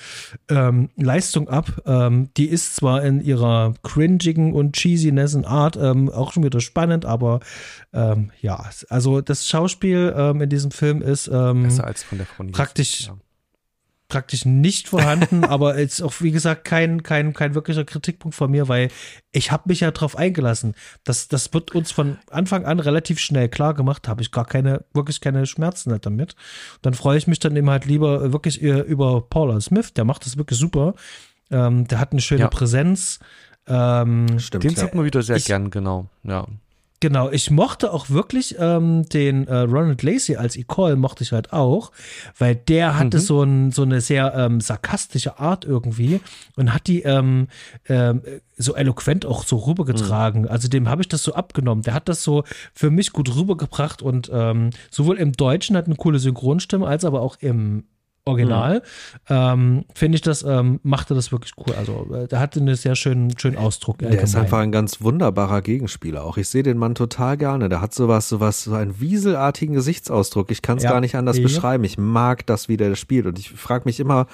ähm, 0.47 0.91
Leistung 0.95 1.49
ab. 1.49 1.81
Ähm, 1.85 2.29
die 2.37 2.47
ist 2.47 2.77
zwar 2.77 3.03
in 3.03 3.19
ihrer 3.19 3.73
cringigen 3.83 4.53
und 4.53 4.77
cheesinessen 4.77 5.43
Art 5.43 5.75
ähm, 5.75 6.09
auch 6.09 6.31
schon 6.31 6.45
wieder 6.45 6.61
spannend, 6.61 7.03
aber 7.03 7.41
ähm, 7.91 8.31
ja, 8.39 8.69
also 8.87 9.19
das 9.19 9.45
Schauspiel 9.45 10.13
ähm, 10.15 10.39
in 10.39 10.49
diesem 10.49 10.71
Film 10.71 11.01
ist 11.01 11.29
Besser 11.29 11.83
als 11.85 12.03
von 12.03 12.17
der 12.17 12.27
Frau 12.27 12.45
praktisch 12.45 13.07
ja 13.07 13.17
praktisch 14.13 14.45
nicht 14.45 14.89
vorhanden, 14.89 15.43
aber 15.43 15.75
ist 15.75 16.03
auch, 16.03 16.13
wie 16.19 16.29
gesagt, 16.29 16.65
kein, 16.65 17.01
kein, 17.01 17.33
kein 17.33 17.55
wirklicher 17.55 17.83
Kritikpunkt 17.83 18.35
von 18.35 18.51
mir, 18.51 18.67
weil 18.67 18.89
ich 19.31 19.51
habe 19.51 19.63
mich 19.65 19.79
ja 19.79 19.89
darauf 19.89 20.15
eingelassen. 20.15 20.75
Das, 21.03 21.27
das 21.27 21.51
wird 21.51 21.73
uns 21.73 21.91
von 21.91 22.19
Anfang 22.29 22.63
an 22.65 22.79
relativ 22.79 23.19
schnell 23.19 23.49
klar 23.49 23.73
gemacht, 23.73 24.07
habe 24.07 24.21
ich 24.21 24.31
gar 24.31 24.45
keine, 24.45 24.85
wirklich 24.93 25.19
keine 25.19 25.47
Schmerzen 25.47 25.97
damit. 25.99 26.35
dann 26.83 26.93
freue 26.93 27.17
ich 27.17 27.25
mich 27.25 27.39
dann 27.39 27.55
eben 27.55 27.71
halt 27.71 27.85
lieber 27.85 28.31
wirklich 28.31 28.61
über 28.61 29.21
Paula 29.21 29.59
Smith, 29.61 29.93
der 29.93 30.05
macht 30.05 30.27
das 30.27 30.37
wirklich 30.37 30.59
super. 30.59 30.93
Ähm, 31.49 31.87
der 31.87 31.99
hat 31.99 32.11
eine 32.11 32.21
schöne 32.21 32.41
ja. 32.41 32.47
Präsenz. 32.49 33.19
Ähm, 33.65 34.37
Stimmt. 34.37 34.63
Den 34.63 34.75
sieht 34.75 34.93
man 34.93 35.05
wieder 35.05 35.23
sehr 35.23 35.37
ich, 35.37 35.45
gern, 35.45 35.71
genau. 35.71 36.07
Ja. 36.23 36.45
Genau, 37.03 37.29
ich 37.29 37.51
mochte 37.51 37.91
auch 37.91 38.09
wirklich 38.09 38.55
ähm, 38.59 39.03
den 39.09 39.45
äh, 39.49 39.57
Ronald 39.57 40.03
Lacey 40.03 40.37
als 40.37 40.55
Ecole, 40.55 40.95
mochte 40.95 41.25
ich 41.25 41.33
halt 41.33 41.51
auch, 41.51 41.91
weil 42.37 42.55
der 42.55 42.97
hatte 42.97 43.17
mhm. 43.17 43.21
so, 43.21 43.43
ein, 43.43 43.71
so 43.73 43.81
eine 43.81 43.99
sehr 43.99 44.33
ähm, 44.33 44.61
sarkastische 44.61 45.37
Art 45.37 45.65
irgendwie 45.65 46.21
und 46.55 46.73
hat 46.73 46.87
die 46.87 47.01
ähm, 47.01 47.49
ähm, 47.89 48.21
so 48.55 48.73
eloquent 48.75 49.25
auch 49.25 49.43
so 49.43 49.57
rübergetragen. 49.57 50.43
Mhm. 50.43 50.47
Also 50.47 50.69
dem 50.69 50.87
habe 50.87 51.01
ich 51.01 51.09
das 51.09 51.23
so 51.23 51.33
abgenommen. 51.33 51.81
Der 51.81 51.93
hat 51.93 52.07
das 52.07 52.23
so 52.23 52.45
für 52.73 52.89
mich 52.89 53.11
gut 53.11 53.35
rübergebracht 53.35 54.01
und 54.01 54.31
ähm, 54.33 54.69
sowohl 54.89 55.17
im 55.17 55.33
Deutschen 55.33 55.75
hat 55.75 55.87
eine 55.87 55.95
coole 55.95 56.19
Synchronstimme, 56.19 56.87
als 56.87 57.03
aber 57.03 57.19
auch 57.19 57.35
im 57.41 57.83
Original, 58.25 58.81
mhm. 59.27 59.35
ähm, 59.35 59.85
finde 59.93 60.15
ich 60.15 60.21
das, 60.21 60.43
ähm, 60.43 60.79
machte 60.83 61.13
das 61.13 61.33
wirklich 61.33 61.51
cool. 61.57 61.75
Also, 61.77 62.07
äh, 62.13 62.27
der 62.27 62.39
hatte 62.39 62.61
einen 62.61 62.75
sehr 62.75 62.95
schönen, 62.95 63.37
schönen 63.37 63.57
Ausdruck. 63.57 63.97
Der 63.97 64.21
ist 64.21 64.35
einfach 64.35 64.59
ein 64.59 64.71
ganz 64.71 65.01
wunderbarer 65.01 65.61
Gegenspieler. 65.61 66.23
Auch 66.23 66.37
ich 66.37 66.47
sehe 66.47 66.63
den 66.63 66.77
Mann 66.77 66.95
total 66.95 67.35
gerne. 67.35 67.67
Der 67.67 67.81
hat 67.81 67.93
sowas, 67.93 68.29
sowas, 68.29 68.63
so 68.63 68.75
einen 68.75 69.01
wieselartigen 69.01 69.75
Gesichtsausdruck. 69.75 70.51
Ich 70.51 70.61
kann 70.61 70.77
es 70.77 70.83
ja. 70.83 70.91
gar 70.91 71.01
nicht 71.01 71.15
anders 71.15 71.37
ja. 71.37 71.43
beschreiben. 71.43 71.83
Ich 71.83 71.97
mag 71.97 72.45
das, 72.45 72.69
wie 72.69 72.77
der 72.77 72.95
spielt. 72.95 73.25
Und 73.25 73.39
ich 73.39 73.49
frage 73.49 73.83
mich 73.85 73.99
immer, 73.99 74.27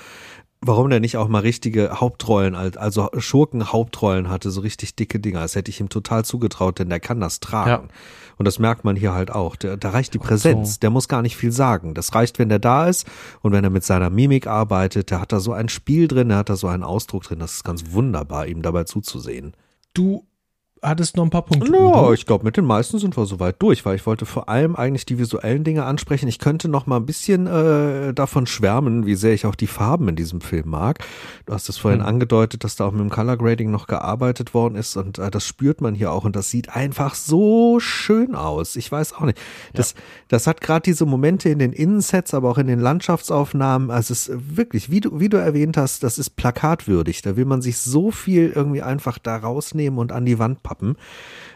warum 0.61 0.89
der 0.89 0.99
nicht 0.99 1.17
auch 1.17 1.27
mal 1.27 1.39
richtige 1.39 1.99
Hauptrollen, 1.99 2.53
also 2.53 3.09
Schurken-Hauptrollen 3.17 4.29
hatte, 4.29 4.51
so 4.51 4.61
richtig 4.61 4.95
dicke 4.95 5.19
Dinger. 5.19 5.39
Das 5.39 5.55
hätte 5.55 5.71
ich 5.71 5.79
ihm 5.79 5.89
total 5.89 6.25
zugetraut, 6.25 6.79
denn 6.79 6.89
der 6.89 6.99
kann 6.99 7.19
das 7.19 7.39
tragen. 7.39 7.87
Ja. 7.87 7.93
Und 8.39 8.45
das 8.45 8.57
merkt 8.57 8.85
man 8.85 8.95
hier 8.95 9.13
halt 9.13 9.31
auch. 9.31 9.57
Da 9.57 9.89
reicht 9.89 10.13
die 10.13 10.17
Präsenz. 10.17 10.75
So. 10.75 10.79
Der 10.79 10.89
muss 10.89 11.09
gar 11.09 11.21
nicht 11.21 11.35
viel 11.35 11.51
sagen. 11.51 11.93
Das 11.93 12.15
reicht, 12.15 12.39
wenn 12.39 12.47
der 12.47 12.59
da 12.59 12.87
ist 12.87 13.05
und 13.41 13.51
wenn 13.51 13.65
er 13.65 13.69
mit 13.69 13.83
seiner 13.83 14.09
Mimik 14.09 14.47
arbeitet. 14.47 15.11
Der 15.11 15.19
hat 15.19 15.33
da 15.33 15.41
so 15.41 15.51
ein 15.51 15.67
Spiel 15.67 16.07
drin, 16.07 16.29
der 16.29 16.37
hat 16.37 16.49
da 16.49 16.55
so 16.55 16.67
einen 16.67 16.83
Ausdruck 16.83 17.23
drin. 17.23 17.39
Das 17.39 17.55
ist 17.55 17.63
ganz 17.65 17.91
wunderbar, 17.91 18.47
ihm 18.47 18.61
dabei 18.61 18.85
zuzusehen. 18.85 19.53
Du 19.93 20.25
hattest 20.81 21.17
noch 21.17 21.23
ein 21.23 21.29
paar 21.29 21.43
Punkte. 21.43 21.71
Ja, 21.71 21.79
oder? 21.79 22.13
ich 22.13 22.25
glaube, 22.25 22.45
mit 22.45 22.57
den 22.57 22.65
meisten 22.65 22.99
sind 22.99 23.17
wir 23.17 23.25
soweit 23.25 23.61
durch, 23.61 23.85
weil 23.85 23.95
ich 23.95 24.05
wollte 24.05 24.25
vor 24.25 24.49
allem 24.49 24.75
eigentlich 24.75 25.05
die 25.05 25.17
visuellen 25.17 25.63
Dinge 25.63 25.83
ansprechen. 25.83 26.27
Ich 26.27 26.39
könnte 26.39 26.69
noch 26.69 26.85
mal 26.85 26.97
ein 26.97 27.05
bisschen 27.05 27.47
äh, 27.47 28.13
davon 28.13 28.47
schwärmen, 28.47 29.05
wie 29.05 29.15
sehr 29.15 29.33
ich 29.33 29.45
auch 29.45 29.55
die 29.55 29.67
Farben 29.67 30.07
in 30.07 30.15
diesem 30.15 30.41
Film 30.41 30.69
mag. 30.69 30.99
Du 31.45 31.53
hast 31.53 31.69
es 31.69 31.77
vorhin 31.77 32.01
mhm. 32.01 32.05
angedeutet, 32.05 32.63
dass 32.63 32.75
da 32.75 32.85
auch 32.85 32.91
mit 32.91 33.01
dem 33.01 33.09
Color 33.09 33.37
Grading 33.37 33.71
noch 33.71 33.87
gearbeitet 33.87 34.53
worden 34.53 34.75
ist 34.75 34.95
und 34.97 35.17
äh, 35.17 35.29
das 35.31 35.45
spürt 35.45 35.81
man 35.81 35.95
hier 35.95 36.11
auch 36.11 36.25
und 36.25 36.35
das 36.35 36.49
sieht 36.49 36.75
einfach 36.75 37.15
so 37.15 37.79
schön 37.79 38.35
aus. 38.35 38.75
Ich 38.75 38.91
weiß 38.91 39.13
auch 39.13 39.25
nicht. 39.25 39.37
Das, 39.73 39.91
ja. 39.91 39.99
das 40.29 40.47
hat 40.47 40.61
gerade 40.61 40.83
diese 40.83 41.05
Momente 41.05 41.49
in 41.49 41.59
den 41.59 41.73
Innensets, 41.73 42.33
aber 42.33 42.49
auch 42.49 42.57
in 42.57 42.67
den 42.67 42.79
Landschaftsaufnahmen. 42.79 43.91
Also 43.91 44.13
es 44.13 44.27
ist 44.27 44.57
wirklich, 44.57 44.89
wie 44.89 45.01
du, 45.01 45.19
wie 45.19 45.29
du 45.29 45.37
erwähnt 45.37 45.77
hast, 45.77 46.03
das 46.03 46.17
ist 46.17 46.35
plakatwürdig. 46.35 47.21
Da 47.21 47.35
will 47.35 47.45
man 47.45 47.61
sich 47.61 47.77
so 47.77 48.11
viel 48.11 48.51
irgendwie 48.55 48.81
einfach 48.81 49.17
da 49.17 49.37
rausnehmen 49.37 49.99
und 49.99 50.11
an 50.11 50.25
die 50.25 50.39
Wand 50.39 50.63
Pappen. 50.69 50.95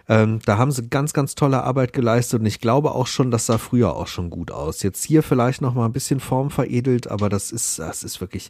Ähm, 0.10 0.40
da 0.46 0.58
haben 0.58 0.72
sie 0.72 0.90
ganz, 0.90 1.14
ganz 1.14 1.36
tolle 1.36 1.64
Arbeit 1.64 1.94
geleistet 1.94 2.42
und 2.42 2.46
ich 2.46 2.60
glaube 2.60 2.92
auch 2.92 3.08
schon, 3.08 3.32
das 3.32 3.46
sah 3.46 3.58
früher 3.58 3.96
auch 3.96 4.08
schon 4.08 4.30
gut 4.30 4.52
aus. 4.52 4.84
Jetzt 4.84 5.04
hier 5.04 5.24
vielleicht 5.24 5.62
noch 5.62 5.76
mal 5.76 5.86
ein 5.86 5.94
bisschen 5.94 6.20
Form 6.20 6.50
veredelt, 6.50 7.10
aber 7.10 7.30
das 7.30 7.52
ist, 7.52 7.80
das 7.80 8.04
ist 8.04 8.20
wirklich 8.20 8.50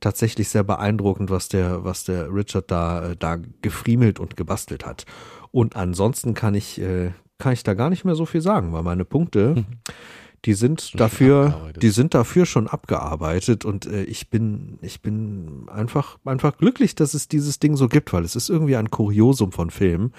tatsächlich 0.00 0.48
sehr 0.48 0.64
beeindruckend, 0.64 1.30
was 1.30 1.48
der, 1.48 1.84
was 1.84 2.04
der 2.04 2.32
Richard 2.32 2.70
da, 2.70 3.10
äh, 3.10 3.16
da 3.16 3.38
gefriemelt 3.60 4.18
und 4.18 4.36
gebastelt 4.36 4.86
hat. 4.86 5.04
Und 5.50 5.76
ansonsten 5.76 6.32
kann 6.32 6.54
ich, 6.54 6.80
äh, 6.80 7.10
kann 7.38 7.52
ich 7.52 7.64
da 7.64 7.74
gar 7.74 7.90
nicht 7.90 8.04
mehr 8.04 8.14
so 8.14 8.24
viel 8.24 8.40
sagen, 8.40 8.72
weil 8.72 8.82
meine 8.82 9.04
Punkte, 9.04 9.56
mhm. 9.56 9.66
die 10.44 10.54
sind 10.54 11.00
dafür, 11.00 11.72
die 11.80 11.90
sind 11.90 12.14
dafür 12.14 12.44
schon 12.44 12.68
abgearbeitet 12.68 13.64
und 13.64 13.86
äh, 13.86 14.04
ich 14.04 14.30
bin, 14.30 14.78
ich 14.82 15.00
bin 15.00 15.68
einfach, 15.68 16.18
einfach 16.24 16.58
glücklich, 16.58 16.94
dass 16.94 17.14
es 17.14 17.28
dieses 17.28 17.58
Ding 17.58 17.76
so 17.76 17.88
gibt, 17.88 18.12
weil 18.12 18.24
es 18.24 18.36
ist 18.36 18.50
irgendwie 18.50 18.76
ein 18.76 18.90
Kuriosum 18.90 19.52
von 19.52 19.70
Filmen, 19.70 20.12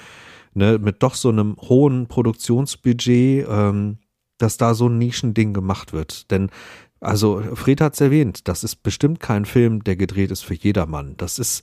ne, 0.54 0.80
mit 0.80 1.04
doch 1.04 1.16
so 1.16 1.30
einem 1.30 1.56
hohen 1.62 2.08
Produktionsbudget, 2.08 3.46
ähm, 3.48 3.98
dass 4.38 4.58
da 4.58 4.74
so 4.74 4.88
ein 4.88 4.98
Nischending 4.98 5.54
gemacht 5.54 5.94
wird. 5.94 6.32
Denn 6.32 6.50
also 7.00 7.42
Fred 7.54 7.82
hat 7.82 7.94
es 7.94 8.02
erwähnt, 8.02 8.48
das 8.48 8.64
ist 8.64 8.78
bestimmt 8.78 9.20
kein 9.20 9.46
Film, 9.46 9.84
der 9.84 9.96
gedreht 9.96 10.32
ist 10.32 10.44
für 10.44 10.56
jedermann. 10.56 11.16
Das 11.18 11.38
ist 11.38 11.62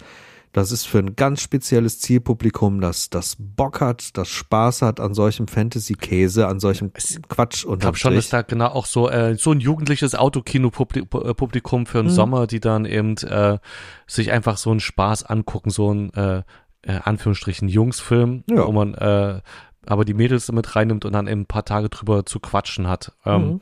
Das 0.53 0.71
ist 0.71 0.87
für 0.87 0.99
ein 0.99 1.17
ganz 1.17 1.41
spezielles 1.41 1.99
Zielpublikum, 2.01 2.83
das, 2.83 3.09
das 3.09 3.37
Bock 3.39 3.81
hat, 3.81 4.17
das 4.19 4.29
Spaß 4.29 4.83
hat 4.83 5.01
an 5.01 5.15
solchem 5.15 5.49
Fantasy-Käse, 5.49 6.47
an 6.47 6.61
solchem 6.61 6.93
Quatsch. 6.93 7.65
Ich 7.65 7.79
glaube 7.79 7.97
schon, 7.97 8.15
dass 8.15 8.29
da 8.29 8.43
genau 8.43 8.67
auch 8.67 8.85
so, 8.85 9.09
äh, 9.09 9.37
so 9.37 9.53
ein 9.53 9.61
jugendliches 9.61 10.15
Autokino-Publikum 10.15 11.87
für 11.87 11.99
den 11.99 12.09
mhm. 12.09 12.11
Sommer, 12.11 12.47
die 12.47 12.61
dann 12.61 12.85
eben 12.85 13.17
äh, 13.19 13.59
sich 14.07 14.31
einfach 14.31 14.59
so 14.59 14.71
einen 14.71 14.81
Spaß 14.81 15.25
angucken, 15.25 15.71
so 15.71 15.93
ein 15.93 16.13
äh, 16.13 16.43
äh, 16.83 16.99
Anführungsstrichen 17.03 17.69
Jungsfilm, 17.69 18.45
ja. 18.51 18.67
wo 18.67 18.73
man 18.73 18.93
äh, 18.95 19.41
aber 19.87 20.05
die 20.05 20.15
Mädels 20.15 20.47
damit 20.47 20.77
reinnimmt 20.77 21.05
und 21.05 21.13
dann 21.13 21.27
eben 21.29 21.43
ein 21.43 21.47
paar 21.47 21.65
Tage 21.65 21.89
drüber 21.89 22.27
zu 22.27 22.41
quatschen 22.41 22.89
hat. 22.89 23.13
Ähm, 23.25 23.43
mhm. 23.43 23.61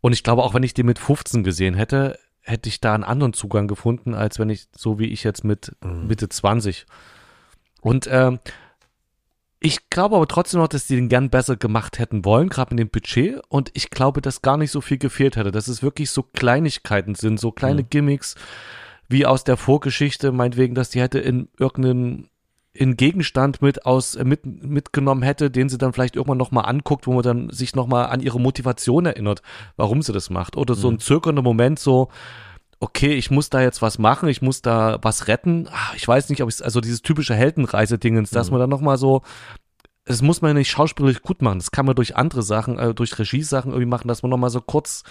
Und 0.00 0.12
ich 0.12 0.24
glaube, 0.24 0.42
auch 0.42 0.54
wenn 0.54 0.62
ich 0.62 0.74
den 0.74 0.86
mit 0.86 0.98
15 0.98 1.44
gesehen 1.44 1.74
hätte, 1.74 2.18
hätte 2.42 2.68
ich 2.68 2.80
da 2.80 2.94
einen 2.94 3.04
anderen 3.04 3.32
Zugang 3.32 3.68
gefunden, 3.68 4.14
als 4.14 4.38
wenn 4.38 4.50
ich, 4.50 4.68
so 4.76 4.98
wie 4.98 5.06
ich 5.06 5.24
jetzt 5.24 5.44
mit 5.44 5.76
mhm. 5.82 6.06
Mitte 6.08 6.28
20. 6.28 6.86
Und 7.80 8.08
ähm, 8.10 8.38
ich 9.64 9.90
glaube 9.90 10.16
aber 10.16 10.26
trotzdem 10.26 10.60
noch, 10.60 10.68
dass 10.68 10.88
die 10.88 10.96
den 10.96 11.08
gern 11.08 11.30
besser 11.30 11.56
gemacht 11.56 12.00
hätten 12.00 12.24
wollen, 12.24 12.48
gerade 12.48 12.74
mit 12.74 12.80
dem 12.80 12.90
Budget. 12.90 13.40
Und 13.48 13.70
ich 13.74 13.90
glaube, 13.90 14.20
dass 14.20 14.42
gar 14.42 14.56
nicht 14.56 14.72
so 14.72 14.80
viel 14.80 14.98
gefehlt 14.98 15.36
hätte. 15.36 15.52
Dass 15.52 15.68
es 15.68 15.82
wirklich 15.82 16.10
so 16.10 16.24
Kleinigkeiten 16.24 17.14
sind, 17.14 17.38
so 17.38 17.52
kleine 17.52 17.82
mhm. 17.82 17.90
Gimmicks, 17.90 18.34
wie 19.08 19.24
aus 19.24 19.44
der 19.44 19.56
Vorgeschichte, 19.56 20.32
meinetwegen, 20.32 20.74
dass 20.74 20.90
die 20.90 21.00
hätte 21.00 21.20
in 21.20 21.48
irgendeinem 21.58 22.28
in 22.74 22.96
Gegenstand 22.96 23.60
mit 23.60 23.84
aus 23.84 24.14
äh, 24.14 24.24
mit, 24.24 24.46
mitgenommen 24.46 25.22
hätte, 25.22 25.50
den 25.50 25.68
sie 25.68 25.78
dann 25.78 25.92
vielleicht 25.92 26.16
irgendwann 26.16 26.38
nochmal 26.38 26.66
anguckt, 26.66 27.06
wo 27.06 27.12
man 27.12 27.22
dann 27.22 27.50
sich 27.50 27.74
nochmal 27.74 28.06
an 28.06 28.20
ihre 28.20 28.40
Motivation 28.40 29.06
erinnert, 29.06 29.42
warum 29.76 30.02
sie 30.02 30.12
das 30.12 30.30
macht. 30.30 30.56
Oder 30.56 30.74
so 30.74 30.88
mhm. 30.88 30.96
ein 30.96 31.00
zögernder 31.00 31.42
Moment, 31.42 31.78
so, 31.78 32.08
okay, 32.80 33.12
ich 33.12 33.30
muss 33.30 33.50
da 33.50 33.60
jetzt 33.60 33.82
was 33.82 33.98
machen, 33.98 34.28
ich 34.28 34.42
muss 34.42 34.62
da 34.62 34.98
was 35.02 35.28
retten. 35.28 35.68
Ach, 35.70 35.94
ich 35.94 36.06
weiß 36.08 36.30
nicht, 36.30 36.42
ob 36.42 36.48
ich 36.48 36.64
also 36.64 36.80
dieses 36.80 37.02
typische 37.02 37.34
Heldenreise-Dingens, 37.34 38.32
mhm. 38.32 38.34
dass 38.34 38.50
man 38.50 38.60
dann 38.60 38.70
nochmal 38.70 38.96
so, 38.96 39.22
das 40.04 40.22
muss 40.22 40.40
man 40.40 40.50
ja 40.50 40.54
nicht 40.54 40.70
schauspielerisch 40.70 41.22
gut 41.22 41.42
machen, 41.42 41.58
das 41.58 41.70
kann 41.70 41.86
man 41.86 41.94
durch 41.94 42.16
andere 42.16 42.42
Sachen, 42.42 42.78
äh, 42.78 42.94
durch 42.94 43.18
Regiesachen 43.18 43.70
irgendwie 43.70 43.88
machen, 43.88 44.08
dass 44.08 44.22
man 44.22 44.30
nochmal 44.30 44.50
so 44.50 44.60
kurz 44.60 45.04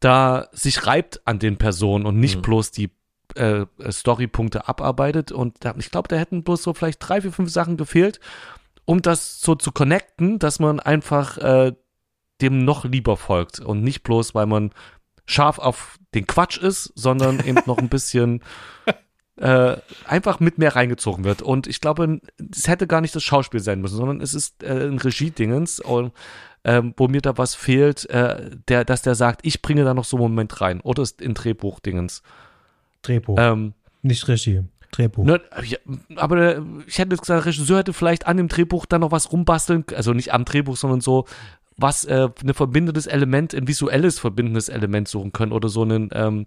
da 0.00 0.48
sich 0.50 0.86
reibt 0.86 1.20
an 1.26 1.38
den 1.38 1.58
Personen 1.58 2.06
und 2.06 2.18
nicht 2.18 2.38
mhm. 2.38 2.42
bloß 2.42 2.72
die 2.72 2.90
äh, 3.36 3.66
Storypunkte 3.90 4.68
abarbeitet. 4.68 5.32
Und 5.32 5.64
da, 5.64 5.74
ich 5.78 5.90
glaube, 5.90 6.08
da 6.08 6.16
hätten 6.16 6.42
bloß 6.42 6.62
so 6.62 6.74
vielleicht 6.74 7.06
drei, 7.06 7.20
vier, 7.20 7.32
fünf 7.32 7.50
Sachen 7.50 7.76
gefehlt, 7.76 8.20
um 8.84 9.02
das 9.02 9.40
so 9.40 9.54
zu 9.54 9.72
connecten, 9.72 10.38
dass 10.38 10.58
man 10.58 10.80
einfach 10.80 11.38
äh, 11.38 11.72
dem 12.40 12.64
noch 12.64 12.84
lieber 12.84 13.16
folgt 13.16 13.60
und 13.60 13.82
nicht 13.82 14.02
bloß, 14.02 14.34
weil 14.34 14.46
man 14.46 14.72
scharf 15.24 15.58
auf 15.58 15.98
den 16.14 16.26
Quatsch 16.26 16.58
ist, 16.58 16.92
sondern 16.94 17.40
eben 17.46 17.62
noch 17.66 17.78
ein 17.78 17.88
bisschen 17.88 18.42
äh, 19.36 19.76
einfach 20.06 20.40
mit 20.40 20.58
mehr 20.58 20.74
reingezogen 20.74 21.24
wird. 21.24 21.42
Und 21.42 21.66
ich 21.66 21.80
glaube, 21.80 22.20
es 22.54 22.68
hätte 22.68 22.86
gar 22.86 23.00
nicht 23.00 23.14
das 23.14 23.22
Schauspiel 23.22 23.60
sein 23.60 23.80
müssen, 23.80 23.96
sondern 23.96 24.20
es 24.20 24.34
ist 24.34 24.62
äh, 24.62 24.88
ein 24.88 24.98
Regiedingens, 24.98 25.80
und, 25.80 26.12
ähm, 26.64 26.94
wo 26.96 27.08
mir 27.08 27.20
da 27.20 27.38
was 27.38 27.54
fehlt, 27.54 28.08
äh, 28.10 28.50
der, 28.68 28.84
dass 28.84 29.02
der 29.02 29.14
sagt, 29.14 29.40
ich 29.44 29.62
bringe 29.62 29.84
da 29.84 29.94
noch 29.94 30.04
so 30.04 30.16
einen 30.16 30.24
Moment 30.24 30.60
rein. 30.60 30.80
Oder 30.80 31.02
ist 31.02 31.20
in 31.20 31.34
Drehbuchdingens. 31.34 32.22
Drehbuch. 33.02 33.36
Ähm, 33.38 33.74
Nicht 34.02 34.26
Regie. 34.28 34.62
Drehbuch. 34.90 35.24
Ne, 35.24 35.40
aber 36.16 36.56
äh, 36.56 36.60
ich 36.86 36.98
hätte 36.98 37.10
gesagt, 37.10 37.28
der 37.28 37.46
Regisseur 37.46 37.78
hätte 37.78 37.92
vielleicht 37.92 38.26
an 38.26 38.36
dem 38.36 38.48
Drehbuch 38.48 38.86
dann 38.86 39.00
noch 39.00 39.10
was 39.10 39.32
rumbasteln, 39.32 39.84
also 39.94 40.12
nicht 40.12 40.32
am 40.32 40.44
Drehbuch, 40.44 40.76
sondern 40.76 41.00
so 41.00 41.26
was 41.76 42.04
äh, 42.04 42.28
ein 42.44 42.54
verbindendes 42.54 43.06
Element, 43.06 43.54
ein 43.54 43.66
visuelles 43.66 44.18
verbindendes 44.18 44.68
Element 44.68 45.08
suchen 45.08 45.32
können 45.32 45.52
oder 45.52 45.68
so 45.68 45.82
einen 45.82 46.10
ähm, 46.12 46.46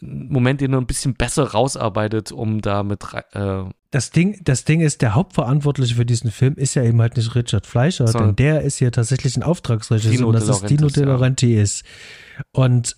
Moment, 0.00 0.60
den 0.60 0.74
er 0.74 0.80
ein 0.80 0.86
bisschen 0.86 1.14
besser 1.14 1.52
rausarbeitet, 1.52 2.30
um 2.30 2.60
damit 2.60 3.02
äh, 3.32 3.64
das 3.90 4.10
Ding, 4.10 4.38
das 4.44 4.64
Ding 4.64 4.80
ist, 4.80 5.00
der 5.00 5.14
Hauptverantwortliche 5.14 5.94
für 5.94 6.04
diesen 6.04 6.30
Film 6.30 6.54
ist 6.56 6.74
ja 6.74 6.82
eben 6.82 7.00
halt 7.00 7.16
nicht 7.16 7.34
Richard 7.34 7.66
Fleischer, 7.66 8.06
so, 8.06 8.18
denn 8.18 8.36
der 8.36 8.60
ist 8.60 8.76
hier 8.76 8.92
tatsächlich 8.92 9.36
ein 9.36 9.42
Auftragsregisseur 9.42 10.26
und 10.26 10.34
das 10.34 10.48
ist 10.48 10.68
Dino 10.68 10.88
De 10.88 11.04
Laurentiis. 11.04 11.82
Ja. 12.36 12.44
Und 12.52 12.94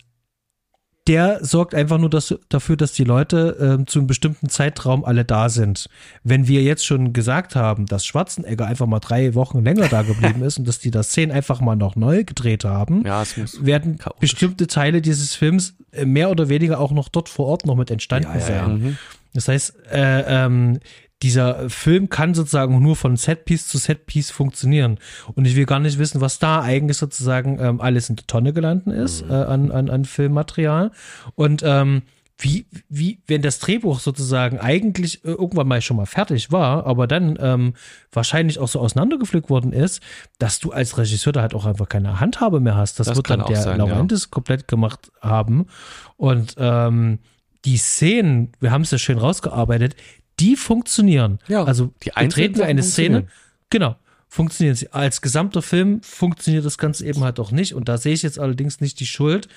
der 1.09 1.43
sorgt 1.43 1.73
einfach 1.73 1.97
nur 1.97 2.09
das, 2.11 2.35
dafür, 2.49 2.77
dass 2.77 2.93
die 2.93 3.03
Leute 3.03 3.79
äh, 3.81 3.85
zu 3.85 3.97
einem 3.97 4.07
bestimmten 4.07 4.47
Zeitraum 4.47 5.03
alle 5.03 5.25
da 5.25 5.49
sind. 5.49 5.89
Wenn 6.23 6.47
wir 6.47 6.61
jetzt 6.61 6.85
schon 6.85 7.13
gesagt 7.13 7.55
haben, 7.55 7.87
dass 7.87 8.05
Schwarzenegger 8.05 8.67
einfach 8.67 8.85
mal 8.85 8.99
drei 8.99 9.33
Wochen 9.33 9.63
länger 9.63 9.87
da 9.87 10.03
geblieben 10.03 10.43
ist 10.43 10.59
und 10.59 10.67
dass 10.67 10.77
die 10.77 10.91
das 10.91 11.09
Szenen 11.09 11.31
einfach 11.31 11.61
mal 11.61 11.75
noch 11.75 11.95
neu 11.95 12.23
gedreht 12.23 12.63
haben, 12.63 13.03
ja, 13.07 13.23
werden 13.59 13.97
chaotisch. 13.97 14.19
bestimmte 14.19 14.67
Teile 14.67 15.01
dieses 15.01 15.33
Films 15.33 15.73
äh, 15.91 16.05
mehr 16.05 16.29
oder 16.29 16.47
weniger 16.47 16.79
auch 16.79 16.91
noch 16.91 17.09
dort 17.09 17.27
vor 17.27 17.47
Ort 17.47 17.65
noch 17.65 17.75
mit 17.75 17.89
entstanden 17.89 18.29
ja, 18.35 18.39
sein. 18.39 18.77
Mhm. 18.77 18.97
Das 19.33 19.47
heißt, 19.47 19.73
äh, 19.91 20.45
ähm, 20.45 20.79
dieser 21.21 21.69
Film 21.69 22.09
kann 22.09 22.33
sozusagen 22.33 22.81
nur 22.81 22.95
von 22.95 23.17
Setpiece 23.17 23.67
zu 23.67 23.77
Setpiece 23.77 24.31
funktionieren. 24.31 24.99
Und 25.35 25.45
ich 25.45 25.55
will 25.55 25.65
gar 25.65 25.79
nicht 25.79 25.99
wissen, 25.99 26.21
was 26.21 26.39
da 26.39 26.61
eigentlich 26.61 26.97
sozusagen 26.97 27.59
ähm, 27.59 27.81
alles 27.81 28.09
in 28.09 28.15
die 28.15 28.25
Tonne 28.25 28.53
gelandet 28.53 28.95
ist 28.95 29.25
mhm. 29.25 29.31
äh, 29.31 29.33
an, 29.33 29.71
an, 29.71 29.89
an 29.89 30.05
Filmmaterial. 30.05 30.91
Und 31.35 31.61
ähm, 31.65 32.03
wie, 32.41 32.67
wie, 32.87 33.19
wenn 33.27 33.41
das 33.41 33.59
Drehbuch 33.59 33.99
sozusagen 33.99 34.59
eigentlich 34.59 35.25
äh, 35.25 35.31
irgendwann 35.31 35.67
mal 35.67 35.81
schon 35.81 35.97
mal 35.97 36.05
fertig 36.05 36.53
war, 36.53 36.85
aber 36.85 37.05
dann 37.05 37.37
ähm, 37.41 37.73
wahrscheinlich 38.13 38.59
auch 38.59 38.69
so 38.69 38.79
auseinandergepflückt 38.79 39.49
worden 39.49 39.73
ist, 39.73 40.01
dass 40.37 40.59
du 40.59 40.71
als 40.71 40.97
Regisseur 40.97 41.33
da 41.33 41.41
halt 41.41 41.53
auch 41.53 41.65
einfach 41.65 41.89
keine 41.89 42.21
Handhabe 42.21 42.61
mehr 42.61 42.75
hast. 42.75 42.97
Das, 42.99 43.07
das 43.07 43.17
wird 43.17 43.29
dann 43.29 43.45
der 43.45 43.57
sein, 43.57 43.77
Laurentis 43.77 44.23
ja. 44.23 44.27
komplett 44.31 44.69
gemacht 44.69 45.11
haben. 45.21 45.67
Und 46.15 46.55
ähm, 46.57 47.19
die 47.65 47.75
Szenen, 47.75 48.53
wir 48.61 48.71
haben 48.71 48.83
es 48.83 48.91
ja 48.91 48.97
schön 48.97 49.17
rausgearbeitet, 49.17 49.97
die 50.39 50.55
funktionieren. 50.55 51.39
Ja, 51.47 51.63
also 51.63 51.91
die 52.03 52.09
treten 52.29 52.57
wir 52.57 52.65
eine 52.65 52.83
Szene, 52.83 53.27
genau, 53.69 53.95
funktionieren 54.27 54.75
sie. 54.75 54.91
Als 54.93 55.21
gesamter 55.21 55.61
Film 55.61 56.01
funktioniert 56.01 56.65
das 56.65 56.77
Ganze 56.77 57.05
eben 57.05 57.23
halt 57.23 57.39
auch 57.39 57.51
nicht. 57.51 57.73
Und 57.73 57.89
da 57.89 57.97
sehe 57.97 58.13
ich 58.13 58.21
jetzt 58.21 58.39
allerdings 58.39 58.81
nicht 58.81 58.99
die 58.99 59.05
Schuld, 59.05 59.47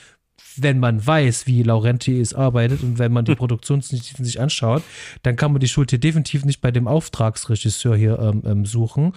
wenn 0.57 0.79
man 0.79 1.07
weiß, 1.07 1.47
wie 1.47 1.63
Laurenti 1.63 2.21
es 2.21 2.35
arbeitet 2.35 2.83
und 2.83 2.99
wenn 2.99 3.13
man 3.13 3.25
die 3.25 3.35
Produktionsnichten 3.37 4.25
sich 4.25 4.41
anschaut, 4.41 4.83
dann 5.23 5.37
kann 5.37 5.53
man 5.53 5.61
die 5.61 5.69
Schuld 5.69 5.91
hier 5.91 6.01
definitiv 6.01 6.45
nicht 6.45 6.61
bei 6.61 6.71
dem 6.71 6.89
Auftragsregisseur 6.89 7.97
hier 7.97 8.19
ähm, 8.19 8.43
ähm, 8.45 8.67
suchen, 8.67 9.13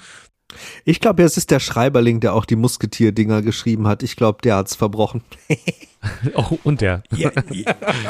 ich 0.84 1.00
glaube, 1.00 1.24
es 1.24 1.38
ist 1.38 1.52
der 1.52 1.60
Schreiberling, 1.60 2.20
der 2.20 2.34
auch 2.34 2.46
die 2.46 2.56
Musketier-Dinger 2.56 3.42
geschrieben 3.42 3.88
hat. 3.88 4.04
Ich 4.04 4.16
glaube, 4.16 4.40
der 4.44 4.58
hat's 4.58 4.76
verbrochen. 4.76 5.24
oh, 6.36 6.58
und 6.64 6.82
der. 6.82 7.04
Ja, 7.16 7.32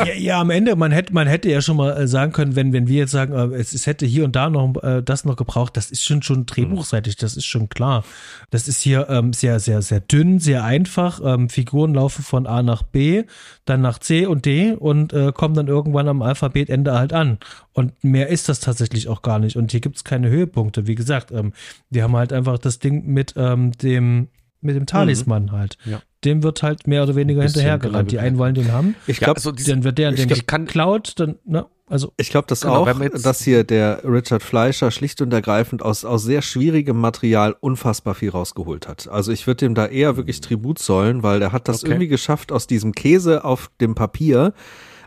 ja, 0.05 0.13
ja, 0.13 0.41
am 0.41 0.49
Ende, 0.49 0.75
man 0.75 0.91
hätte, 0.91 1.13
man 1.13 1.27
hätte 1.27 1.49
ja 1.49 1.61
schon 1.61 1.77
mal 1.77 1.91
äh, 1.97 2.07
sagen 2.07 2.31
können, 2.31 2.55
wenn, 2.55 2.73
wenn 2.73 2.87
wir 2.87 2.97
jetzt 2.97 3.11
sagen, 3.11 3.33
äh, 3.33 3.55
es, 3.55 3.73
es 3.73 3.87
hätte 3.87 4.05
hier 4.05 4.25
und 4.25 4.35
da 4.35 4.49
noch 4.49 4.81
äh, 4.83 5.01
das 5.03 5.25
noch 5.25 5.35
gebraucht, 5.35 5.77
das 5.77 5.91
ist 5.91 6.03
schon 6.03 6.21
schon 6.21 6.45
drehbuchseitig, 6.45 7.15
das 7.15 7.37
ist 7.37 7.45
schon 7.45 7.69
klar. 7.69 8.03
Das 8.49 8.67
ist 8.67 8.81
hier 8.81 9.07
ähm, 9.09 9.33
sehr, 9.33 9.59
sehr, 9.59 9.81
sehr 9.81 9.99
dünn, 9.99 10.39
sehr 10.39 10.63
einfach. 10.63 11.21
Ähm, 11.23 11.49
Figuren 11.49 11.93
laufen 11.93 12.23
von 12.23 12.47
A 12.47 12.63
nach 12.63 12.83
B, 12.83 13.23
dann 13.65 13.81
nach 13.81 13.99
C 13.99 14.25
und 14.25 14.45
D 14.45 14.73
und 14.73 15.13
äh, 15.13 15.31
kommen 15.33 15.55
dann 15.55 15.67
irgendwann 15.67 16.07
am 16.07 16.21
Alphabetende 16.21 16.93
halt 16.93 17.13
an. 17.13 17.39
Und 17.73 18.03
mehr 18.03 18.29
ist 18.29 18.49
das 18.49 18.59
tatsächlich 18.59 19.07
auch 19.07 19.21
gar 19.21 19.39
nicht. 19.39 19.57
Und 19.57 19.71
hier 19.71 19.81
gibt 19.81 19.97
es 19.97 20.03
keine 20.03 20.29
Höhepunkte. 20.29 20.87
Wie 20.87 20.95
gesagt, 20.95 21.31
ähm, 21.31 21.53
wir 21.89 22.03
haben 22.03 22.15
halt 22.15 22.33
einfach 22.33 22.57
das 22.57 22.79
Ding 22.79 23.05
mit 23.05 23.33
ähm, 23.37 23.71
dem 23.73 24.29
mit 24.61 24.75
dem 24.75 24.85
Talisman 24.85 25.43
mhm. 25.43 25.51
halt. 25.51 25.77
Ja. 25.85 26.01
Dem 26.25 26.43
wird 26.43 26.63
halt 26.63 26.87
mehr 26.87 27.03
oder 27.03 27.15
weniger 27.15 27.43
hinterhergerannt. 27.43 28.11
Die 28.11 28.19
einen 28.19 28.37
wollen 28.37 28.55
den 28.55 28.71
haben. 28.71 28.95
Ich 29.07 29.17
glaube, 29.17 29.39
ja, 29.39 29.49
also 29.49 29.51
dann 29.51 29.83
wird 29.83 29.97
der, 29.97 30.11
den 30.11 30.27
geklaut, 30.27 31.13
dann, 31.17 31.35
ne? 31.45 31.65
Also, 31.87 32.13
ich 32.17 32.31
glaube 32.31 32.47
das 32.47 32.61
genau, 32.61 32.87
auch, 32.87 32.99
dass 33.21 33.43
hier 33.43 33.63
der 33.63 34.01
Richard 34.03 34.41
Fleischer 34.41 34.89
schlicht 34.89 35.21
und 35.21 35.31
ergreifend 35.31 35.83
aus, 35.83 36.03
aus 36.03 36.23
sehr 36.23 36.41
schwierigem 36.41 36.99
Material 36.99 37.55
unfassbar 37.59 38.15
viel 38.15 38.31
rausgeholt 38.31 38.87
hat. 38.87 39.07
Also 39.07 39.31
ich 39.31 39.45
würde 39.45 39.57
dem 39.57 39.75
da 39.75 39.85
eher 39.85 40.17
wirklich 40.17 40.41
Tribut 40.41 40.79
zollen, 40.79 41.21
weil 41.21 41.39
der 41.39 41.51
hat 41.51 41.67
das 41.67 41.83
okay. 41.83 41.91
irgendwie 41.91 42.07
geschafft, 42.07 42.51
aus 42.51 42.65
diesem 42.65 42.93
Käse 42.93 43.45
auf 43.45 43.69
dem 43.81 43.93
Papier 43.93 44.53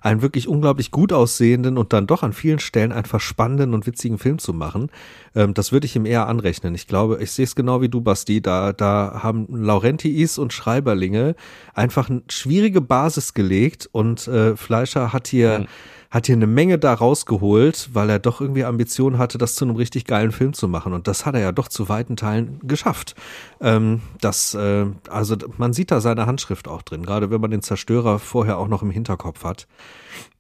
einen 0.00 0.22
wirklich 0.22 0.48
unglaublich 0.48 0.90
gut 0.90 1.12
aussehenden 1.12 1.78
und 1.78 1.92
dann 1.92 2.06
doch 2.06 2.22
an 2.22 2.32
vielen 2.32 2.58
Stellen 2.58 2.92
einfach 2.92 3.20
spannenden 3.20 3.74
und 3.74 3.86
witzigen 3.86 4.18
Film 4.18 4.38
zu 4.38 4.52
machen. 4.52 4.90
Ähm, 5.34 5.54
das 5.54 5.72
würde 5.72 5.86
ich 5.86 5.96
ihm 5.96 6.06
eher 6.06 6.26
anrechnen. 6.28 6.74
Ich 6.74 6.86
glaube, 6.86 7.18
ich 7.22 7.32
sehe 7.32 7.44
es 7.44 7.54
genau 7.54 7.80
wie 7.80 7.88
du, 7.88 8.00
Basti. 8.00 8.40
Da, 8.40 8.72
da 8.72 9.20
haben 9.22 9.46
Laurentiis 9.50 10.38
und 10.38 10.52
Schreiberlinge 10.52 11.34
einfach 11.74 12.10
eine 12.10 12.22
schwierige 12.28 12.80
Basis 12.80 13.34
gelegt 13.34 13.88
und 13.92 14.26
äh, 14.28 14.56
Fleischer 14.56 15.12
hat 15.12 15.28
hier 15.28 15.60
mhm 15.60 15.66
hat 16.10 16.26
hier 16.26 16.36
eine 16.36 16.46
Menge 16.46 16.78
da 16.78 16.94
rausgeholt, 16.94 17.90
weil 17.92 18.08
er 18.08 18.18
doch 18.18 18.40
irgendwie 18.40 18.64
Ambitionen 18.64 19.18
hatte, 19.18 19.36
das 19.36 19.54
zu 19.54 19.64
einem 19.64 19.76
richtig 19.76 20.06
geilen 20.06 20.32
Film 20.32 20.54
zu 20.54 20.66
machen. 20.66 20.92
Und 20.92 21.06
das 21.06 21.26
hat 21.26 21.34
er 21.34 21.40
ja 21.40 21.52
doch 21.52 21.68
zu 21.68 21.88
weiten 21.88 22.16
Teilen 22.16 22.60
geschafft. 22.62 23.14
Ähm, 23.60 24.00
das, 24.20 24.54
äh, 24.54 24.86
also 25.10 25.36
man 25.58 25.72
sieht 25.72 25.90
da 25.90 26.00
seine 26.00 26.26
Handschrift 26.26 26.66
auch 26.66 26.82
drin, 26.82 27.04
gerade 27.04 27.30
wenn 27.30 27.40
man 27.40 27.50
den 27.50 27.62
Zerstörer 27.62 28.18
vorher 28.18 28.58
auch 28.58 28.68
noch 28.68 28.82
im 28.82 28.90
Hinterkopf 28.90 29.44
hat. 29.44 29.66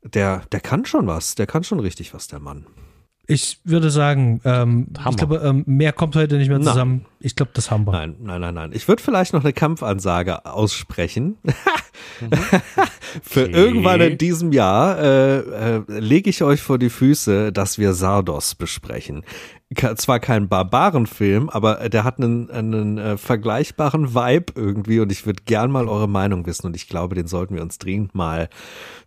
Der, 0.02 0.42
der 0.52 0.60
kann 0.60 0.86
schon 0.86 1.06
was, 1.06 1.34
der 1.34 1.46
kann 1.46 1.64
schon 1.64 1.80
richtig 1.80 2.14
was, 2.14 2.28
der 2.28 2.40
Mann. 2.40 2.66
Ich 3.30 3.60
würde 3.62 3.90
sagen, 3.90 4.40
ähm, 4.46 4.86
ich 5.10 5.16
glaube, 5.18 5.42
ähm, 5.44 5.62
mehr 5.66 5.92
kommt 5.92 6.16
heute 6.16 6.38
nicht 6.38 6.48
mehr 6.48 6.62
zusammen. 6.62 7.02
Nein. 7.02 7.12
Ich 7.20 7.36
glaube, 7.36 7.50
das 7.52 7.70
haben 7.70 7.86
wir. 7.86 7.92
Nein, 7.92 8.16
nein, 8.22 8.40
nein, 8.40 8.54
nein. 8.54 8.70
Ich 8.72 8.88
würde 8.88 9.02
vielleicht 9.02 9.34
noch 9.34 9.44
eine 9.44 9.52
Kampfansage 9.52 10.46
aussprechen. 10.46 11.36
mhm. 12.20 12.30
Für 13.22 13.42
irgendwann 13.42 14.00
in 14.00 14.16
diesem 14.16 14.52
Jahr 14.52 14.98
äh, 14.98 15.38
äh, 15.40 15.82
lege 15.88 16.30
ich 16.30 16.42
euch 16.42 16.62
vor 16.62 16.78
die 16.78 16.88
Füße, 16.88 17.52
dass 17.52 17.76
wir 17.76 17.92
Sardos 17.92 18.54
besprechen. 18.54 19.24
Zwar 19.96 20.20
kein 20.20 20.48
Barbarenfilm, 20.48 21.50
aber 21.50 21.90
der 21.90 22.04
hat 22.04 22.16
einen, 22.18 22.50
einen 22.50 22.96
äh, 22.96 23.18
vergleichbaren 23.18 24.14
Vibe 24.14 24.54
irgendwie 24.54 25.00
und 25.00 25.12
ich 25.12 25.26
würde 25.26 25.42
gern 25.44 25.70
mal 25.70 25.86
eure 25.86 26.08
Meinung 26.08 26.46
wissen 26.46 26.66
und 26.66 26.76
ich 26.76 26.88
glaube, 26.88 27.14
den 27.14 27.26
sollten 27.26 27.54
wir 27.54 27.60
uns 27.60 27.76
dringend 27.76 28.14
mal 28.14 28.48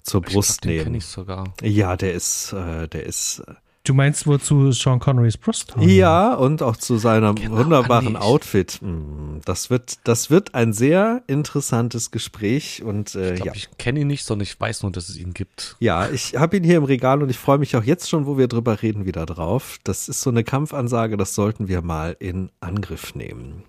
zur 0.03 0.21
Brust 0.21 0.57
ich 0.57 0.61
glaub, 0.61 0.73
nehmen. 0.73 0.85
Den 0.85 0.95
ich 0.95 1.05
sogar. 1.07 1.53
Ja, 1.63 1.97
der 1.97 2.13
ist, 2.13 2.53
äh, 2.53 2.87
der 2.87 3.07
ist. 3.07 3.39
Äh, 3.47 3.53
Du 3.83 3.95
meinst 3.95 4.27
wohl 4.27 4.39
zu 4.39 4.71
Sean 4.71 4.99
Connerys 4.99 5.37
Brust? 5.37 5.73
Ja, 5.79 6.35
und 6.35 6.61
auch 6.61 6.77
zu 6.77 6.97
seinem 6.97 7.33
genau, 7.33 7.57
wunderbaren 7.57 8.15
Outfit. 8.15 8.73
Hm, 8.73 9.41
das 9.43 9.71
wird, 9.71 9.97
das 10.03 10.29
wird 10.29 10.53
ein 10.53 10.71
sehr 10.71 11.23
interessantes 11.25 12.11
Gespräch 12.11 12.83
und 12.83 13.15
äh, 13.15 13.33
ich 13.33 13.41
glaub, 13.41 13.47
ja. 13.47 13.53
Ich 13.55 13.69
kenne 13.79 14.01
ihn 14.01 14.07
nicht, 14.07 14.23
sondern 14.23 14.43
ich 14.43 14.59
weiß 14.59 14.83
nur, 14.83 14.91
dass 14.91 15.09
es 15.09 15.17
ihn 15.17 15.33
gibt. 15.33 15.77
Ja, 15.79 16.07
ich 16.09 16.35
habe 16.35 16.57
ihn 16.57 16.63
hier 16.63 16.77
im 16.77 16.83
Regal 16.83 17.23
und 17.23 17.29
ich 17.29 17.39
freue 17.39 17.57
mich 17.57 17.75
auch 17.75 17.83
jetzt 17.83 18.07
schon, 18.07 18.27
wo 18.27 18.37
wir 18.37 18.47
drüber 18.47 18.83
reden, 18.83 19.05
wieder 19.05 19.25
drauf. 19.25 19.79
Das 19.83 20.09
ist 20.09 20.21
so 20.21 20.29
eine 20.29 20.43
Kampfansage, 20.43 21.17
das 21.17 21.33
sollten 21.33 21.67
wir 21.67 21.81
mal 21.81 22.15
in 22.19 22.51
Angriff 22.59 23.15
nehmen. 23.15 23.63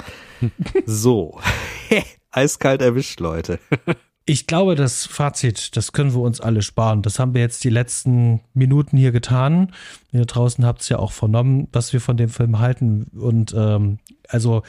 so, 0.86 1.40
eiskalt 2.30 2.80
erwischt, 2.80 3.18
Leute. 3.18 3.58
Ich 4.28 4.46
glaube, 4.46 4.74
das 4.74 5.06
Fazit, 5.06 5.74
das 5.74 5.92
können 5.92 6.12
wir 6.12 6.20
uns 6.20 6.38
alle 6.38 6.60
sparen. 6.60 7.00
Das 7.00 7.18
haben 7.18 7.32
wir 7.32 7.40
jetzt 7.40 7.64
die 7.64 7.70
letzten 7.70 8.40
Minuten 8.52 8.98
hier 8.98 9.10
getan. 9.10 9.72
Ihr 10.12 10.26
draußen 10.26 10.66
habt 10.66 10.82
es 10.82 10.90
ja 10.90 10.98
auch 10.98 11.12
vernommen, 11.12 11.66
was 11.72 11.94
wir 11.94 12.00
von 12.02 12.18
dem 12.18 12.28
Film 12.28 12.58
halten. 12.58 13.06
Und 13.18 13.54
ähm, 13.56 14.00
also 14.28 14.64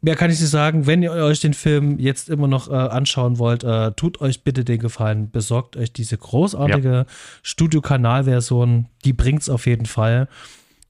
mehr 0.00 0.16
kann 0.16 0.30
ich 0.30 0.40
nicht 0.40 0.48
sagen. 0.48 0.86
Wenn 0.86 1.02
ihr 1.02 1.12
euch 1.12 1.40
den 1.40 1.52
Film 1.52 1.98
jetzt 1.98 2.30
immer 2.30 2.48
noch 2.48 2.70
äh, 2.70 2.74
anschauen 2.74 3.38
wollt, 3.38 3.62
äh, 3.62 3.92
tut 3.92 4.22
euch 4.22 4.42
bitte 4.42 4.64
den 4.64 4.78
Gefallen, 4.78 5.30
besorgt 5.30 5.76
euch 5.76 5.92
diese 5.92 6.16
großartige 6.16 6.92
ja. 6.92 7.06
Studio-Kanal-Version. 7.42 8.86
Die 9.04 9.12
bringt's 9.12 9.50
auf 9.50 9.66
jeden 9.66 9.84
Fall. 9.84 10.28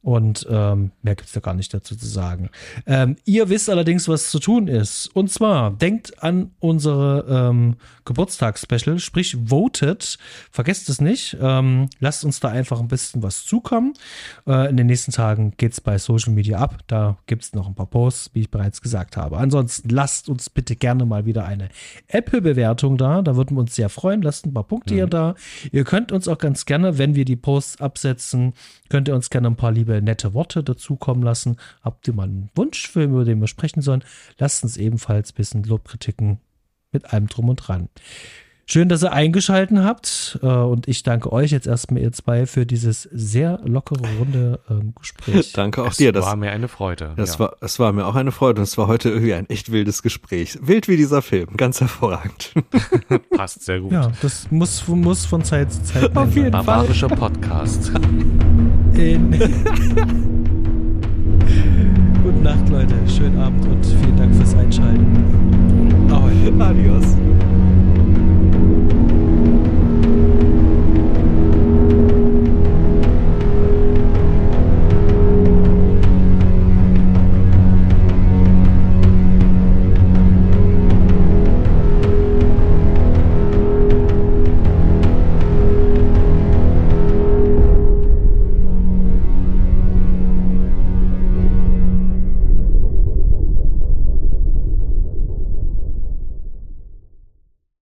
Und 0.02 0.48
ähm, 0.50 0.90
mehr 1.02 1.14
gibt 1.14 1.28
es 1.28 1.32
da 1.32 1.38
gar 1.38 1.54
nicht 1.54 1.72
dazu 1.72 1.94
zu 1.94 2.06
sagen. 2.06 2.50
Ähm, 2.86 3.16
ihr 3.24 3.48
wisst 3.48 3.70
allerdings, 3.70 4.08
was 4.08 4.30
zu 4.30 4.40
tun 4.40 4.66
ist. 4.66 5.06
Und 5.14 5.30
zwar 5.30 5.70
denkt 5.70 6.20
an 6.24 6.50
unsere 6.58 7.24
ähm, 7.28 7.76
Geburtstagsspecial, 8.04 8.98
sprich 8.98 9.36
voted. 9.48 10.18
Vergesst 10.50 10.88
es 10.88 11.00
nicht. 11.00 11.36
Ähm, 11.40 11.88
lasst 12.00 12.24
uns 12.24 12.40
da 12.40 12.48
einfach 12.48 12.80
ein 12.80 12.88
bisschen 12.88 13.22
was 13.22 13.44
zukommen. 13.44 13.92
Äh, 14.44 14.70
in 14.70 14.76
den 14.76 14.88
nächsten 14.88 15.12
Tagen 15.12 15.52
geht 15.56 15.72
es 15.72 15.80
bei 15.80 15.96
Social 15.98 16.32
Media 16.32 16.58
ab. 16.58 16.80
Da 16.88 17.16
gibt 17.26 17.44
es 17.44 17.52
noch 17.52 17.68
ein 17.68 17.76
paar 17.76 17.86
Posts, 17.86 18.30
wie 18.34 18.40
ich 18.40 18.50
bereits 18.50 18.82
gesagt 18.82 19.16
habe. 19.16 19.38
Ansonsten 19.38 19.88
lasst 19.88 20.28
uns 20.28 20.50
bitte 20.50 20.74
gerne 20.74 21.06
mal 21.06 21.26
wieder 21.26 21.44
eine 21.44 21.68
Apple-Bewertung 22.08 22.96
da. 22.96 23.22
Da 23.22 23.36
würden 23.36 23.56
wir 23.56 23.60
uns 23.60 23.76
sehr 23.76 23.88
freuen. 23.88 24.20
Lasst 24.22 24.46
ein 24.46 24.52
paar 24.52 24.64
Punkte 24.64 24.94
mhm. 24.94 24.98
hier 24.98 25.06
da. 25.06 25.36
Ihr 25.70 25.84
könnt 25.84 26.10
uns 26.10 26.26
auch 26.26 26.38
ganz 26.38 26.66
gerne, 26.66 26.98
wenn 26.98 27.14
wir 27.14 27.24
die 27.24 27.36
Posts 27.36 27.80
absetzen, 27.80 28.54
könnt 28.88 29.06
ihr 29.06 29.14
uns 29.14 29.30
gerne 29.30 29.46
ein 29.46 29.56
paar 29.56 29.70
liebe 29.70 29.91
nette 30.00 30.34
Worte 30.34 30.62
dazukommen 30.62 31.22
lassen. 31.22 31.56
Habt 31.82 32.08
ihr 32.08 32.14
mal 32.14 32.24
einen 32.24 32.50
Wunschfilm, 32.54 33.12
über 33.12 33.24
den 33.24 33.40
wir 33.40 33.48
sprechen 33.48 33.82
sollen? 33.82 34.04
Lasst 34.38 34.62
uns 34.62 34.76
ebenfalls 34.76 35.32
ein 35.32 35.36
bisschen 35.36 35.64
Lobkritiken 35.64 36.38
mit 36.92 37.12
allem 37.12 37.28
drum 37.28 37.48
und 37.48 37.56
dran. 37.56 37.88
Schön, 38.64 38.88
dass 38.88 39.02
ihr 39.02 39.12
eingeschalten 39.12 39.84
habt 39.84 40.38
äh, 40.42 40.46
und 40.46 40.86
ich 40.88 41.02
danke 41.02 41.32
euch 41.32 41.50
jetzt 41.50 41.66
erstmal 41.66 42.00
ihr 42.00 42.12
zwei 42.12 42.46
für 42.46 42.64
dieses 42.64 43.02
sehr 43.02 43.60
lockere 43.64 44.06
runde 44.18 44.60
ähm, 44.70 44.94
Gespräch. 44.98 45.52
danke 45.54 45.82
auch 45.82 45.90
es 45.90 45.96
dir. 45.96 46.12
Das 46.12 46.24
war 46.24 46.36
mir 46.36 46.52
eine 46.52 46.68
Freude. 46.68 47.12
Das 47.16 47.34
ja. 47.34 47.40
war, 47.40 47.56
es 47.60 47.78
war 47.78 47.92
mir 47.92 48.06
auch 48.06 48.14
eine 48.14 48.30
Freude 48.30 48.60
und 48.60 48.62
es 48.62 48.78
war 48.78 48.86
heute 48.86 49.10
irgendwie 49.10 49.34
ein 49.34 49.50
echt 49.50 49.72
wildes 49.72 50.02
Gespräch. 50.02 50.58
Wild 50.62 50.88
wie 50.88 50.96
dieser 50.96 51.22
Film, 51.22 51.56
ganz 51.56 51.80
hervorragend. 51.80 52.54
Passt 53.36 53.62
sehr 53.64 53.80
gut. 53.80 53.92
Ja, 53.92 54.12
das 54.22 54.50
muss, 54.50 54.86
muss 54.86 55.26
von 55.26 55.44
Zeit 55.44 55.72
zu 55.72 55.82
Zeit. 55.82 56.16
Auf 56.16 56.34
jeden 56.34 56.52
Barbarischer 56.52 57.08
Fall. 57.08 57.18
Podcast. 57.18 57.92
In 58.94 59.30
Gute 62.22 62.38
Nacht, 62.42 62.68
Leute. 62.68 62.94
Schönen 63.08 63.38
Abend 63.38 63.66
und 63.66 63.84
vielen 63.84 64.16
Dank 64.16 64.34
fürs 64.34 64.54
Einschalten. 64.54 65.06
Ahoi. 66.10 66.32
Adios. 66.58 67.16